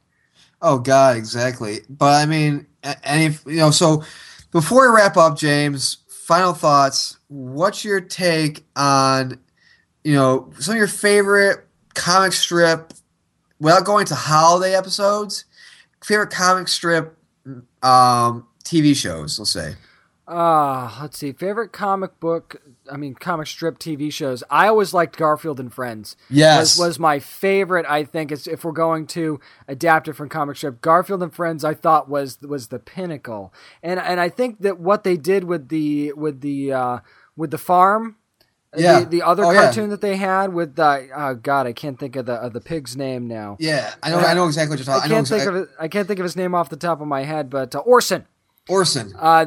Oh 0.60 0.78
God, 0.78 1.16
exactly. 1.16 1.80
But 1.88 2.22
I 2.22 2.26
mean, 2.26 2.66
and 2.82 2.96
any 3.04 3.34
you 3.46 3.56
know. 3.56 3.70
So 3.70 4.04
before 4.50 4.90
we 4.90 4.96
wrap 4.96 5.16
up, 5.16 5.38
James, 5.38 5.98
final 6.24 6.54
thoughts. 6.54 7.18
What's 7.28 7.84
your 7.84 8.00
take 8.00 8.64
on 8.76 9.38
you 10.02 10.14
know 10.14 10.50
some 10.58 10.72
of 10.72 10.78
your 10.78 10.88
favorite 10.88 11.66
comic 11.94 12.32
strip? 12.32 12.92
Without 13.60 13.84
going 13.84 14.04
to 14.06 14.14
holiday 14.14 14.74
episodes, 14.74 15.44
favorite 16.02 16.30
comic 16.30 16.68
strip 16.68 17.16
um, 17.82 18.46
TV 18.64 18.96
shows. 18.96 19.38
Let's 19.38 19.50
say. 19.50 19.74
Uh, 20.26 20.90
let's 21.02 21.18
see. 21.18 21.32
Favorite 21.32 21.70
comic 21.72 22.18
book, 22.18 22.62
I 22.90 22.96
mean, 22.96 23.14
comic 23.14 23.46
strip 23.46 23.78
TV 23.78 24.10
shows. 24.10 24.42
I 24.48 24.68
always 24.68 24.94
liked 24.94 25.16
Garfield 25.18 25.60
and 25.60 25.72
Friends. 25.72 26.16
Yes. 26.30 26.78
Was, 26.78 26.86
was 26.88 26.98
my 26.98 27.18
favorite, 27.18 27.84
I 27.88 28.04
think, 28.04 28.32
is 28.32 28.46
if 28.46 28.64
we're 28.64 28.72
going 28.72 29.06
to 29.08 29.38
adapt 29.68 30.08
it 30.08 30.14
from 30.14 30.30
comic 30.30 30.56
strip. 30.56 30.80
Garfield 30.80 31.22
and 31.22 31.34
Friends, 31.34 31.62
I 31.62 31.74
thought 31.74 32.08
was 32.08 32.40
was 32.40 32.68
the 32.68 32.78
pinnacle. 32.78 33.52
And 33.82 34.00
and 34.00 34.18
I 34.18 34.30
think 34.30 34.60
that 34.62 34.80
what 34.80 35.04
they 35.04 35.16
did 35.18 35.44
with 35.44 35.68
the 35.68 36.12
with 36.14 36.40
the 36.40 36.72
uh, 36.72 36.98
with 37.36 37.50
the 37.50 37.58
farm 37.58 38.16
Yeah. 38.74 39.00
the, 39.00 39.06
the 39.06 39.22
other 39.22 39.44
Oh, 39.44 39.50
yeah. 39.50 39.64
cartoon 39.64 39.90
that 39.90 40.00
they 40.00 40.16
had 40.16 40.54
with 40.54 40.76
the 40.76 41.10
oh 41.14 41.34
god, 41.34 41.66
I 41.66 41.74
can't 41.74 41.98
think 41.98 42.16
of 42.16 42.24
the 42.24 42.32
of 42.34 42.54
the 42.54 42.60
pig's 42.62 42.96
name 42.96 43.28
now. 43.28 43.58
Yeah, 43.60 43.92
I 44.02 44.08
know. 44.10 44.20
I 44.20 44.32
know 44.32 44.46
exactly 44.46 44.76
what 44.76 44.78
you're 44.86 44.94
talking. 44.94 45.12
I, 45.12 45.14
can't 45.14 45.28
think 45.28 45.42
exa- 45.42 45.48
of 45.48 45.54
it. 45.56 45.68
I 45.78 45.88
can't 45.88 46.08
think 46.08 46.18
of 46.18 46.24
his 46.24 46.34
name 46.36 46.54
off 46.54 46.70
the 46.70 46.76
top 46.78 47.02
of 47.02 47.06
my 47.08 47.24
head, 47.24 47.50
but 47.50 47.74
uh, 47.74 47.80
Orson. 47.80 48.26
Orson. 48.68 49.12
Uh, 49.18 49.46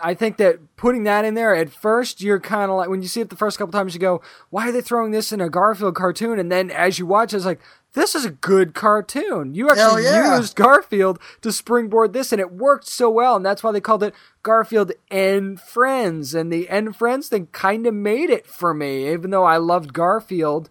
I 0.00 0.14
think 0.14 0.36
that 0.36 0.76
putting 0.76 1.02
that 1.04 1.24
in 1.24 1.34
there 1.34 1.54
at 1.54 1.70
first, 1.70 2.20
you're 2.20 2.38
kind 2.38 2.70
of 2.70 2.76
like 2.76 2.88
when 2.88 3.02
you 3.02 3.08
see 3.08 3.20
it 3.20 3.28
the 3.28 3.36
first 3.36 3.58
couple 3.58 3.72
times, 3.72 3.92
you 3.92 4.00
go, 4.00 4.22
"Why 4.50 4.68
are 4.68 4.72
they 4.72 4.80
throwing 4.80 5.10
this 5.10 5.32
in 5.32 5.40
a 5.40 5.48
Garfield 5.48 5.96
cartoon?" 5.96 6.38
And 6.38 6.50
then 6.50 6.70
as 6.70 6.98
you 6.98 7.06
watch, 7.06 7.34
it's 7.34 7.44
like, 7.44 7.60
"This 7.94 8.14
is 8.14 8.24
a 8.24 8.30
good 8.30 8.72
cartoon." 8.72 9.54
You 9.54 9.68
actually 9.68 10.04
yeah. 10.04 10.36
used 10.38 10.54
Garfield 10.54 11.18
to 11.40 11.50
springboard 11.50 12.12
this, 12.12 12.30
and 12.30 12.40
it 12.40 12.52
worked 12.52 12.86
so 12.86 13.10
well, 13.10 13.34
and 13.34 13.44
that's 13.44 13.64
why 13.64 13.72
they 13.72 13.80
called 13.80 14.04
it 14.04 14.14
Garfield 14.44 14.92
and 15.10 15.60
Friends. 15.60 16.32
And 16.32 16.52
the 16.52 16.68
and 16.68 16.94
Friends 16.94 17.28
thing 17.28 17.48
kind 17.50 17.84
of 17.86 17.94
made 17.94 18.30
it 18.30 18.46
for 18.46 18.72
me, 18.72 19.12
even 19.12 19.30
though 19.30 19.44
I 19.44 19.56
loved 19.56 19.92
Garfield. 19.92 20.70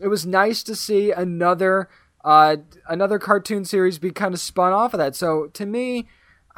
It 0.00 0.08
was 0.08 0.26
nice 0.26 0.64
to 0.64 0.74
see 0.74 1.12
another 1.12 1.88
uh, 2.24 2.56
another 2.88 3.20
cartoon 3.20 3.64
series 3.64 4.00
be 4.00 4.10
kind 4.10 4.34
of 4.34 4.40
spun 4.40 4.72
off 4.72 4.92
of 4.92 4.98
that. 4.98 5.14
So 5.14 5.46
to 5.52 5.66
me. 5.66 6.08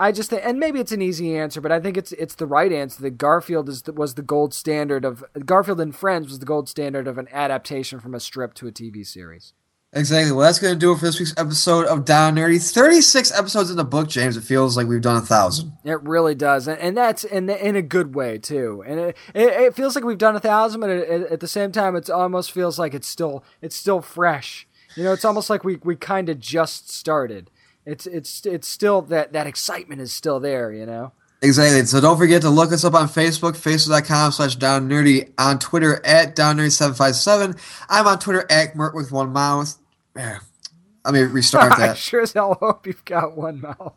I 0.01 0.13
just 0.13 0.31
think, 0.31 0.43
and 0.45 0.59
maybe 0.59 0.81
it's 0.81 0.93
an 0.93 1.03
easy 1.03 1.37
answer, 1.37 1.61
but 1.61 1.71
I 1.71 1.79
think 1.79 1.97
it's 1.97 2.13
it's 2.13 2.35
the 2.35 2.47
right 2.47 2.73
answer. 2.73 3.03
That 3.03 3.19
Garfield 3.19 3.69
is 3.69 3.83
the, 3.83 3.93
was 3.93 4.15
the 4.15 4.23
gold 4.23 4.55
standard 4.55 5.05
of 5.05 5.23
Garfield 5.45 5.81
and 5.81 5.95
Friends 5.95 6.29
was 6.29 6.39
the 6.39 6.47
gold 6.47 6.69
standard 6.69 7.07
of 7.07 7.19
an 7.19 7.29
adaptation 7.33 8.01
from 8.01 8.15
a 8.15 8.21
strip 8.21 8.55
to 8.55 8.67
a 8.67 8.73
TV 8.73 9.07
series. 9.07 9.53
Exactly. 9.93 10.31
Well, 10.31 10.47
that's 10.47 10.61
going 10.61 10.73
to 10.73 10.79
do 10.79 10.93
it 10.93 10.99
for 10.99 11.05
this 11.05 11.19
week's 11.19 11.35
episode 11.37 11.85
of 11.87 12.05
Down 12.05 12.37
Nerdy. 12.37 12.61
36 12.73 13.33
episodes 13.37 13.71
in 13.73 13.77
the 13.77 13.83
book, 13.85 14.09
James. 14.09 14.37
It 14.37 14.43
feels 14.45 14.77
like 14.77 14.87
we've 14.87 15.01
done 15.03 15.17
a 15.17 15.21
thousand. 15.21 15.73
It 15.85 16.01
really 16.03 16.37
does, 16.37 16.69
and, 16.69 16.79
and 16.79 16.97
that's 16.97 17.25
in 17.25 17.51
in 17.51 17.75
a 17.77 17.83
good 17.83 18.15
way 18.15 18.39
too. 18.39 18.83
And 18.87 19.01
it, 19.01 19.17
it, 19.35 19.49
it 19.49 19.75
feels 19.75 19.95
like 19.97 20.05
we've 20.05 20.17
done 20.17 20.37
a 20.37 20.41
thousand, 20.41 20.81
but 20.81 20.91
it, 20.91 21.09
it- 21.11 21.33
at 21.33 21.41
the 21.41 21.49
same 21.49 21.73
time, 21.73 21.97
it 21.97 22.09
almost 22.09 22.53
feels 22.53 22.79
like 22.79 22.95
it's 22.95 23.09
still 23.09 23.45
it's 23.61 23.77
still 23.77 24.01
fresh. 24.01 24.67
You 24.97 25.05
know, 25.05 25.13
it's 25.13 25.25
almost 25.25 25.51
like 25.51 25.63
we 25.65 25.77
we 25.83 25.95
kind 25.97 26.29
of 26.29 26.39
just 26.41 26.91
started. 26.91 27.51
It's 27.91 28.07
it's 28.07 28.47
it's 28.47 28.69
still 28.69 29.03
that 29.03 29.33
that 29.33 29.47
excitement 29.47 30.01
is 30.01 30.13
still 30.13 30.41
there. 30.41 30.73
You 30.73 30.87
know. 30.87 31.13
Exactly. 31.43 31.85
So 31.87 32.01
don't 32.01 32.19
forget 32.19 32.43
to 32.43 32.51
look 32.51 32.71
us 32.71 32.85
up 32.85 32.95
on 32.95 33.09
Facebook, 33.09 33.53
facebook.com 33.53 34.33
slash 34.33 34.57
down 34.57 34.89
nerdy, 34.91 35.33
on 35.39 35.59
Twitter 35.59 36.05
at 36.05 36.37
down 36.37 36.59
nerdy757. 36.59 37.59
I'm 37.89 38.07
on 38.07 38.19
Twitter 38.19 38.45
at 38.51 38.77
Mert 38.77 38.95
with 38.95 39.11
one 39.11 39.33
mouth. 39.33 39.79
Yeah. 40.15 40.41
Let 41.05 41.15
me 41.15 41.21
restart 41.23 41.73
I 41.79 41.87
that. 41.87 41.99
sure 41.99 42.21
as 42.21 42.35
hell 42.35 42.59
hope 42.61 42.87
you've 42.87 43.05
got 43.07 43.37
one 43.37 43.63
mouth. 43.63 43.95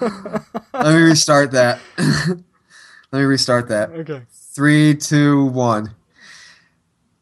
Let 0.72 0.94
me 0.94 1.00
restart 1.00 1.52
that. 1.52 1.80
Let 1.98 3.20
me 3.20 3.24
restart 3.24 3.68
that. 3.68 3.90
Okay. 3.90 4.22
Three, 4.30 4.94
two, 4.94 5.46
one. 5.46 5.86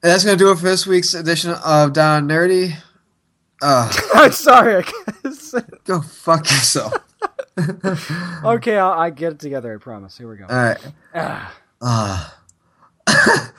And 0.03 0.13
that's 0.13 0.25
going 0.25 0.37
to 0.37 0.45
do 0.45 0.51
it 0.51 0.57
for 0.57 0.65
this 0.65 0.87
week's 0.87 1.15
edition 1.15 1.51
of 1.65 1.93
Down 1.93 2.29
Nerdy. 2.29 2.77
Uh, 3.63 3.93
I'm 4.15 4.33
sorry. 4.33 4.77
I 4.77 4.83
guess. 5.23 5.55
go 5.85 6.01
fuck 6.01 6.51
yourself. 6.51 6.95
okay, 8.45 8.79
I'll, 8.79 8.93
I 8.93 9.11
get 9.11 9.35
it 9.35 9.39
together. 9.39 9.75
I 9.75 9.79
promise. 9.79 10.19
Here 10.19 10.29
we 10.29 10.37
go. 10.37 10.47
All 10.49 10.57
right. 10.57 10.79
Ah. 11.15 11.55
Ah. 11.81 12.41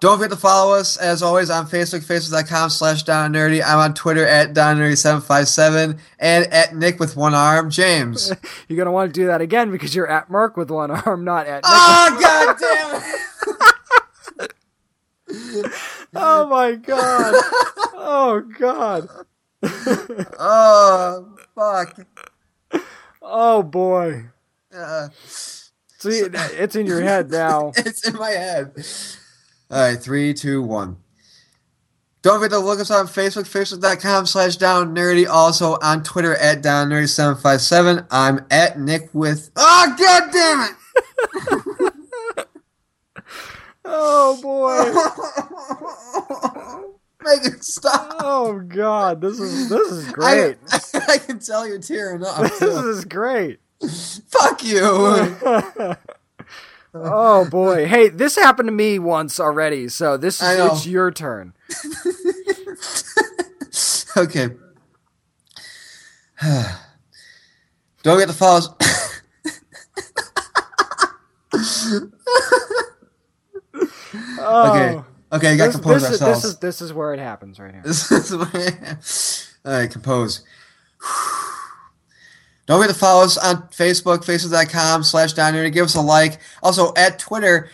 Don't 0.00 0.16
forget 0.16 0.30
to 0.30 0.36
follow 0.36 0.74
us, 0.74 0.96
as 0.96 1.24
always, 1.24 1.50
on 1.50 1.66
Facebook, 1.66 2.04
facebook.com 2.04 2.70
slash 2.70 3.02
down 3.02 3.32
nerdy. 3.32 3.60
I'm 3.64 3.78
on 3.78 3.94
Twitter 3.94 4.24
at 4.24 4.54
down 4.54 4.76
nerdy757 4.76 5.98
and 6.20 6.46
at 6.52 6.76
Nick 6.76 7.00
with 7.00 7.16
one 7.16 7.34
arm, 7.34 7.68
James. 7.68 8.32
You're 8.68 8.78
gonna 8.78 8.92
want 8.92 9.12
to 9.12 9.20
do 9.20 9.26
that 9.26 9.40
again 9.40 9.72
because 9.72 9.96
you're 9.96 10.08
at 10.08 10.30
Mark 10.30 10.56
with 10.56 10.70
one 10.70 10.92
arm, 10.92 11.24
not 11.24 11.48
at. 11.48 11.56
Nick. 11.56 11.64
oh, 11.66 12.18
god 12.20 12.56
damn 14.38 14.46
it! 15.66 15.72
Oh 16.20 16.46
my 16.48 16.74
god. 16.74 17.34
Oh 17.94 18.40
god. 18.58 19.08
Oh, 20.38 21.36
fuck. 21.54 22.06
Oh 23.22 23.62
boy. 23.62 24.24
Uh, 24.74 25.08
See, 25.16 26.22
it's 26.30 26.76
in 26.76 26.86
your 26.86 27.00
head 27.00 27.30
now. 27.30 27.72
it's 27.76 28.06
in 28.06 28.14
my 28.16 28.30
head. 28.30 28.72
All 29.70 29.80
right, 29.90 30.00
three, 30.00 30.32
two, 30.32 30.62
one. 30.62 30.96
Don't 32.22 32.38
forget 32.38 32.50
to 32.50 32.58
look 32.58 32.80
us 32.80 32.90
up 32.90 33.00
on 33.00 33.06
Facebook, 33.06 33.44
facebook.com 33.44 34.26
slash 34.26 34.56
down 34.56 34.94
nerdy. 34.94 35.26
Also 35.28 35.78
on 35.82 36.02
Twitter 36.02 36.34
at 36.36 36.62
down 36.62 36.88
nerdy757. 36.88 38.06
I'm 38.10 38.44
at 38.50 38.78
Nick 38.78 39.08
with. 39.12 39.50
Oh, 39.56 39.94
god 39.98 40.32
damn 40.32 41.64
Oh 43.90 44.38
boy. 44.42 44.84
it 47.46 47.64
stop. 47.64 48.16
Oh 48.20 48.60
god. 48.60 49.22
This 49.22 49.40
is 49.40 49.68
this 49.70 49.90
is 49.90 50.12
great. 50.12 50.56
I, 50.70 50.80
I 51.08 51.18
can 51.18 51.38
tell 51.38 51.66
you're 51.66 51.78
tearing 51.78 52.22
up. 52.24 52.42
This 52.42 52.62
is 52.62 53.04
great. 53.06 53.60
Fuck 54.28 54.62
you. 54.64 55.96
Oh 56.94 57.48
boy. 57.50 57.86
Hey, 57.86 58.08
this 58.08 58.36
happened 58.36 58.66
to 58.66 58.72
me 58.72 58.98
once 58.98 59.40
already, 59.40 59.88
so 59.88 60.16
this 60.18 60.42
is 60.42 60.58
it's 60.58 60.86
your 60.86 61.10
turn. 61.10 61.54
okay. 64.16 64.48
Don't 68.02 68.18
get 68.18 68.28
the 68.28 68.34
follow 68.34 68.58
us. 68.58 68.68
Oh. 74.40 74.70
Okay. 74.70 75.04
Okay, 75.30 75.52
you 75.52 75.58
got 75.58 75.66
This, 75.66 75.74
compose 75.76 76.02
this, 76.02 76.12
is, 76.12 76.22
ourselves. 76.22 76.42
this 76.42 76.52
is 76.52 76.58
this 76.58 76.80
is 76.82 76.92
where 76.94 77.12
it 77.12 77.20
happens 77.20 77.58
right 77.58 77.72
here. 77.74 77.82
This 77.84 78.10
is 78.10 78.34
where- 78.34 78.98
All 79.66 79.80
right, 79.80 79.90
compose. 79.90 80.40
Don't 82.66 82.80
forget 82.80 82.94
to 82.94 82.98
follow 83.00 83.24
us 83.24 83.36
on 83.38 83.62
Facebook, 83.68 84.18
facebook.com 84.24 85.02
slash 85.02 85.34
Downnerdy. 85.34 85.72
Give 85.72 85.84
us 85.86 85.94
a 85.94 86.00
like. 86.02 86.38
Also 86.62 86.92
at 86.96 87.18
Twitter, 87.18 87.70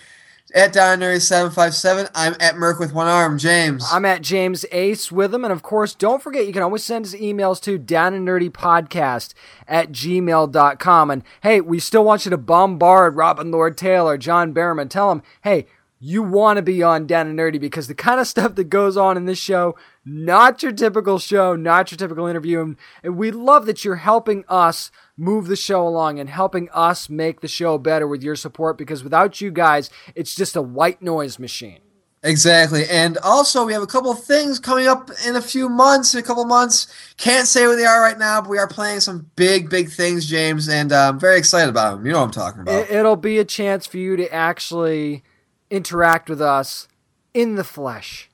at 0.55 0.73
Downnerdy757. 0.73 2.11
I'm 2.15 2.35
at 2.39 2.57
Merc 2.57 2.79
with 2.79 2.93
one 2.93 3.09
arm, 3.09 3.37
James. 3.39 3.85
I'm 3.91 4.05
at 4.05 4.23
James 4.23 4.65
Ace 4.71 5.11
with 5.11 5.35
him. 5.35 5.43
And 5.45 5.53
of 5.53 5.63
course, 5.63 5.97
don't 5.97 6.23
forget, 6.23 6.47
you 6.47 6.53
can 6.53 6.63
always 6.63 6.85
send 6.85 7.07
us 7.07 7.15
emails 7.15 7.61
to 7.63 7.77
down 7.77 8.15
and 8.15 8.27
nerdy 8.27 8.51
podcast 8.51 9.35
at 9.67 9.91
gmail.com. 9.91 11.11
And 11.11 11.25
hey, 11.43 11.61
we 11.61 11.81
still 11.81 12.05
want 12.05 12.25
you 12.25 12.31
to 12.31 12.37
bombard 12.39 13.17
Robin 13.17 13.51
Lord 13.51 13.77
Taylor, 13.77 14.17
John 14.17 14.55
Berriman. 14.55 14.89
Tell 14.89 15.11
him, 15.11 15.23
hey, 15.43 15.67
you 16.07 16.23
want 16.23 16.59
to 16.59 16.63
be 16.63 16.83
on 16.83 17.07
Down 17.07 17.27
and 17.29 17.39
Nerdy 17.39 17.59
because 17.59 17.87
the 17.87 17.95
kind 17.95 18.21
of 18.21 18.27
stuff 18.27 18.55
that 18.57 18.65
goes 18.65 18.95
on 18.97 19.17
in 19.17 19.25
this 19.25 19.39
show, 19.39 19.75
not 20.05 20.63
your 20.63 20.73
typical 20.73 21.19
show, 21.19 21.57
not 21.57 21.91
your 21.91 21.97
typical 21.97 22.27
interview. 22.27 22.61
And- 22.61 22.77
And 23.03 23.17
we 23.17 23.31
love 23.31 23.65
that 23.67 23.85
you're 23.85 23.97
helping 23.97 24.45
us 24.49 24.91
move 25.17 25.47
the 25.47 25.57
show 25.57 25.87
along 25.89 26.19
and 26.21 26.29
helping 26.29 26.69
us 26.75 27.09
make 27.09 27.41
the 27.41 27.49
show 27.49 27.79
better 27.79 28.07
with 28.07 28.23
your 28.23 28.37
support 28.37 28.77
because 28.77 29.03
without 29.03 29.41
you 29.41 29.51
guys, 29.51 29.89
it's 30.15 30.35
just 30.35 30.57
a 30.57 30.63
white 30.63 31.01
noise 31.01 31.39
machine. 31.39 31.79
Exactly. 32.23 32.85
And 32.89 33.17
also, 33.19 33.65
we 33.67 33.73
have 33.75 33.83
a 33.83 33.87
couple 33.87 34.11
of 34.11 34.25
things 34.25 34.59
coming 34.59 34.87
up 34.87 35.11
in 35.27 35.37
a 35.37 35.43
few 35.43 35.69
months, 35.69 36.15
in 36.15 36.21
a 36.21 36.23
couple 36.23 36.43
of 36.43 36.49
months. 36.49 36.87
Can't 37.19 37.47
say 37.47 37.67
what 37.67 37.77
they 37.77 37.85
are 37.85 38.01
right 38.01 38.19
now, 38.19 38.41
but 38.41 38.49
we 38.51 38.59
are 38.59 38.67
playing 38.69 39.01
some 39.01 39.31
big, 39.37 39.69
big 39.69 39.91
things, 39.91 40.27
James, 40.27 40.69
and 40.69 40.91
uh, 40.91 41.09
I'm 41.11 41.19
very 41.21 41.37
excited 41.39 41.69
about 41.69 41.97
them. 41.97 42.07
You 42.07 42.13
know 42.13 42.21
what 42.21 42.25
I'm 42.27 42.31
talking 42.33 42.63
about. 42.63 42.91
It'll 42.91 43.17
be 43.17 43.39
a 43.39 43.45
chance 43.45 43.87
for 43.87 43.99
you 43.99 44.17
to 44.17 44.33
actually 44.33 45.23
interact 45.71 46.29
with 46.29 46.41
us 46.41 46.89
in 47.33 47.57
the 47.57 47.65
flesh, 47.65 48.31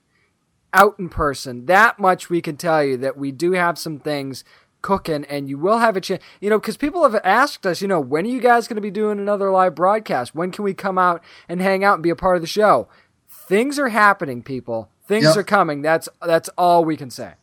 out 0.73 0.97
in 0.99 1.09
person. 1.09 1.65
That 1.65 1.99
much 1.99 2.29
we 2.29 2.41
can 2.41 2.57
tell 2.57 2.83
you 2.83 2.97
that 2.97 3.17
we 3.17 3.31
do 3.31 3.53
have 3.53 3.77
some 3.77 3.99
things 3.99 4.43
cooking 4.81 5.23
and 5.25 5.47
you 5.47 5.59
will 5.59 5.77
have 5.77 5.95
a 5.95 6.01
chance 6.01 6.23
you 6.39 6.49
know 6.49 6.57
because 6.57 6.75
people 6.75 7.03
have 7.03 7.21
asked 7.23 7.67
us 7.67 7.83
you 7.83 7.87
know 7.87 7.99
when 7.99 8.25
are 8.25 8.29
you 8.29 8.41
guys 8.41 8.67
going 8.67 8.77
to 8.77 8.81
be 8.81 8.89
doing 8.89 9.19
another 9.19 9.51
live 9.51 9.75
broadcast 9.75 10.33
when 10.33 10.49
can 10.49 10.63
we 10.63 10.73
come 10.73 10.97
out 10.97 11.23
and 11.47 11.61
hang 11.61 11.83
out 11.83 11.93
and 11.93 12.01
be 12.01 12.09
a 12.09 12.15
part 12.15 12.35
of 12.35 12.41
the 12.41 12.47
show 12.47 12.87
things 13.29 13.77
are 13.77 13.89
happening 13.89 14.41
people 14.41 14.89
things 15.05 15.23
Yep. 15.25 15.37
are 15.37 15.43
coming 15.43 15.83
that's 15.83 16.09
that's 16.25 16.49
all 16.57 16.83
we 16.83 16.97
can 16.97 17.11
say 17.11 17.33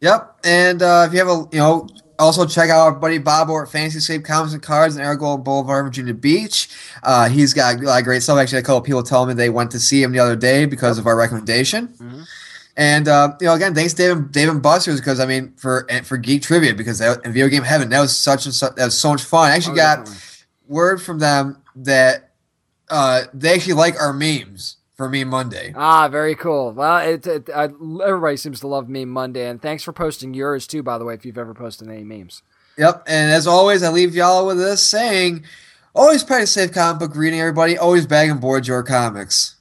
Yep. 0.00 0.40
And 0.44 0.82
uh, 0.82 1.04
if 1.08 1.12
you 1.14 1.18
have 1.20 1.28
a, 1.28 1.48
you 1.52 1.58
know, 1.58 1.88
also 2.18 2.46
check 2.46 2.70
out 2.70 2.80
our 2.80 2.92
buddy 2.92 3.18
Bob 3.18 3.50
over 3.50 3.62
at 3.64 3.70
Fantasy 3.70 4.00
Scape 4.00 4.24
Comics 4.24 4.52
and 4.54 4.62
Cards 4.62 4.96
in 4.96 5.02
Aragona 5.02 5.42
Boulevard, 5.42 5.84
Virginia 5.84 6.14
Beach. 6.14 6.68
Uh, 7.02 7.28
he's 7.28 7.52
got 7.54 7.76
a 7.76 7.82
lot 7.82 7.98
of 7.98 8.04
great 8.04 8.22
stuff. 8.22 8.38
Actually, 8.38 8.58
a 8.58 8.62
couple 8.62 8.78
of 8.78 8.84
people 8.84 9.02
told 9.02 9.28
me 9.28 9.34
they 9.34 9.50
went 9.50 9.70
to 9.72 9.78
see 9.80 10.02
him 10.02 10.12
the 10.12 10.18
other 10.18 10.36
day 10.36 10.64
because 10.66 10.98
of 10.98 11.06
our 11.06 11.16
recommendation. 11.16 11.94
And 12.76 13.08
uh, 13.08 13.32
you 13.40 13.46
know, 13.46 13.54
again, 13.54 13.74
thanks 13.74 13.94
David, 13.94 14.32
Dave 14.32 14.48
and 14.50 14.62
Buster's 14.62 15.00
because 15.00 15.18
I 15.18 15.26
mean 15.26 15.54
for 15.56 15.86
and 15.88 16.06
for 16.06 16.16
Geek 16.18 16.42
Trivia 16.42 16.74
because 16.74 16.98
that, 16.98 17.24
in 17.24 17.32
Video 17.32 17.48
Game 17.48 17.62
Heaven 17.62 17.88
that 17.90 18.00
was 18.00 18.14
such 18.14 18.44
and 18.44 18.54
such 18.54 18.74
that 18.74 18.84
was 18.84 18.98
so 18.98 19.10
much 19.12 19.22
fun. 19.22 19.50
I 19.50 19.54
actually 19.56 19.72
Oh, 19.74 19.76
got 19.76 19.96
definitely. 20.04 20.22
word 20.68 21.00
from 21.02 21.18
them 21.18 21.62
that 21.76 22.32
uh, 22.90 23.22
they 23.32 23.54
actually 23.54 23.72
like 23.74 23.98
our 24.00 24.12
memes 24.12 24.75
for 24.96 25.08
Meme 25.08 25.28
Monday. 25.28 25.72
ah 25.76 26.08
very 26.08 26.34
cool 26.34 26.72
well 26.72 26.98
it, 26.98 27.26
it 27.26 27.50
I, 27.54 27.64
everybody 28.04 28.36
seems 28.36 28.60
to 28.60 28.66
love 28.66 28.88
meme 28.88 29.10
monday 29.10 29.48
and 29.48 29.60
thanks 29.60 29.82
for 29.82 29.92
posting 29.92 30.32
yours 30.34 30.66
too 30.66 30.82
by 30.82 30.96
the 30.98 31.04
way 31.04 31.14
if 31.14 31.24
you've 31.26 31.38
ever 31.38 31.54
posted 31.54 31.88
any 31.88 32.04
memes 32.04 32.42
Yep. 32.78 33.04
And 33.06 33.32
as 33.32 33.46
always, 33.46 33.82
I 33.82 33.88
leave 33.88 34.14
y'all 34.14 34.46
with 34.46 34.58
this 34.58 34.82
saying 34.82 35.44
always 35.94 36.22
play 36.22 36.42
a 36.42 36.46
safe 36.46 36.72
comic 36.72 37.00
book 37.00 37.16
reading, 37.16 37.40
everybody. 37.40 37.78
Always 37.78 38.06
bag 38.06 38.28
and 38.28 38.38
board 38.38 38.66
your 38.66 38.82
comics. 38.82 39.55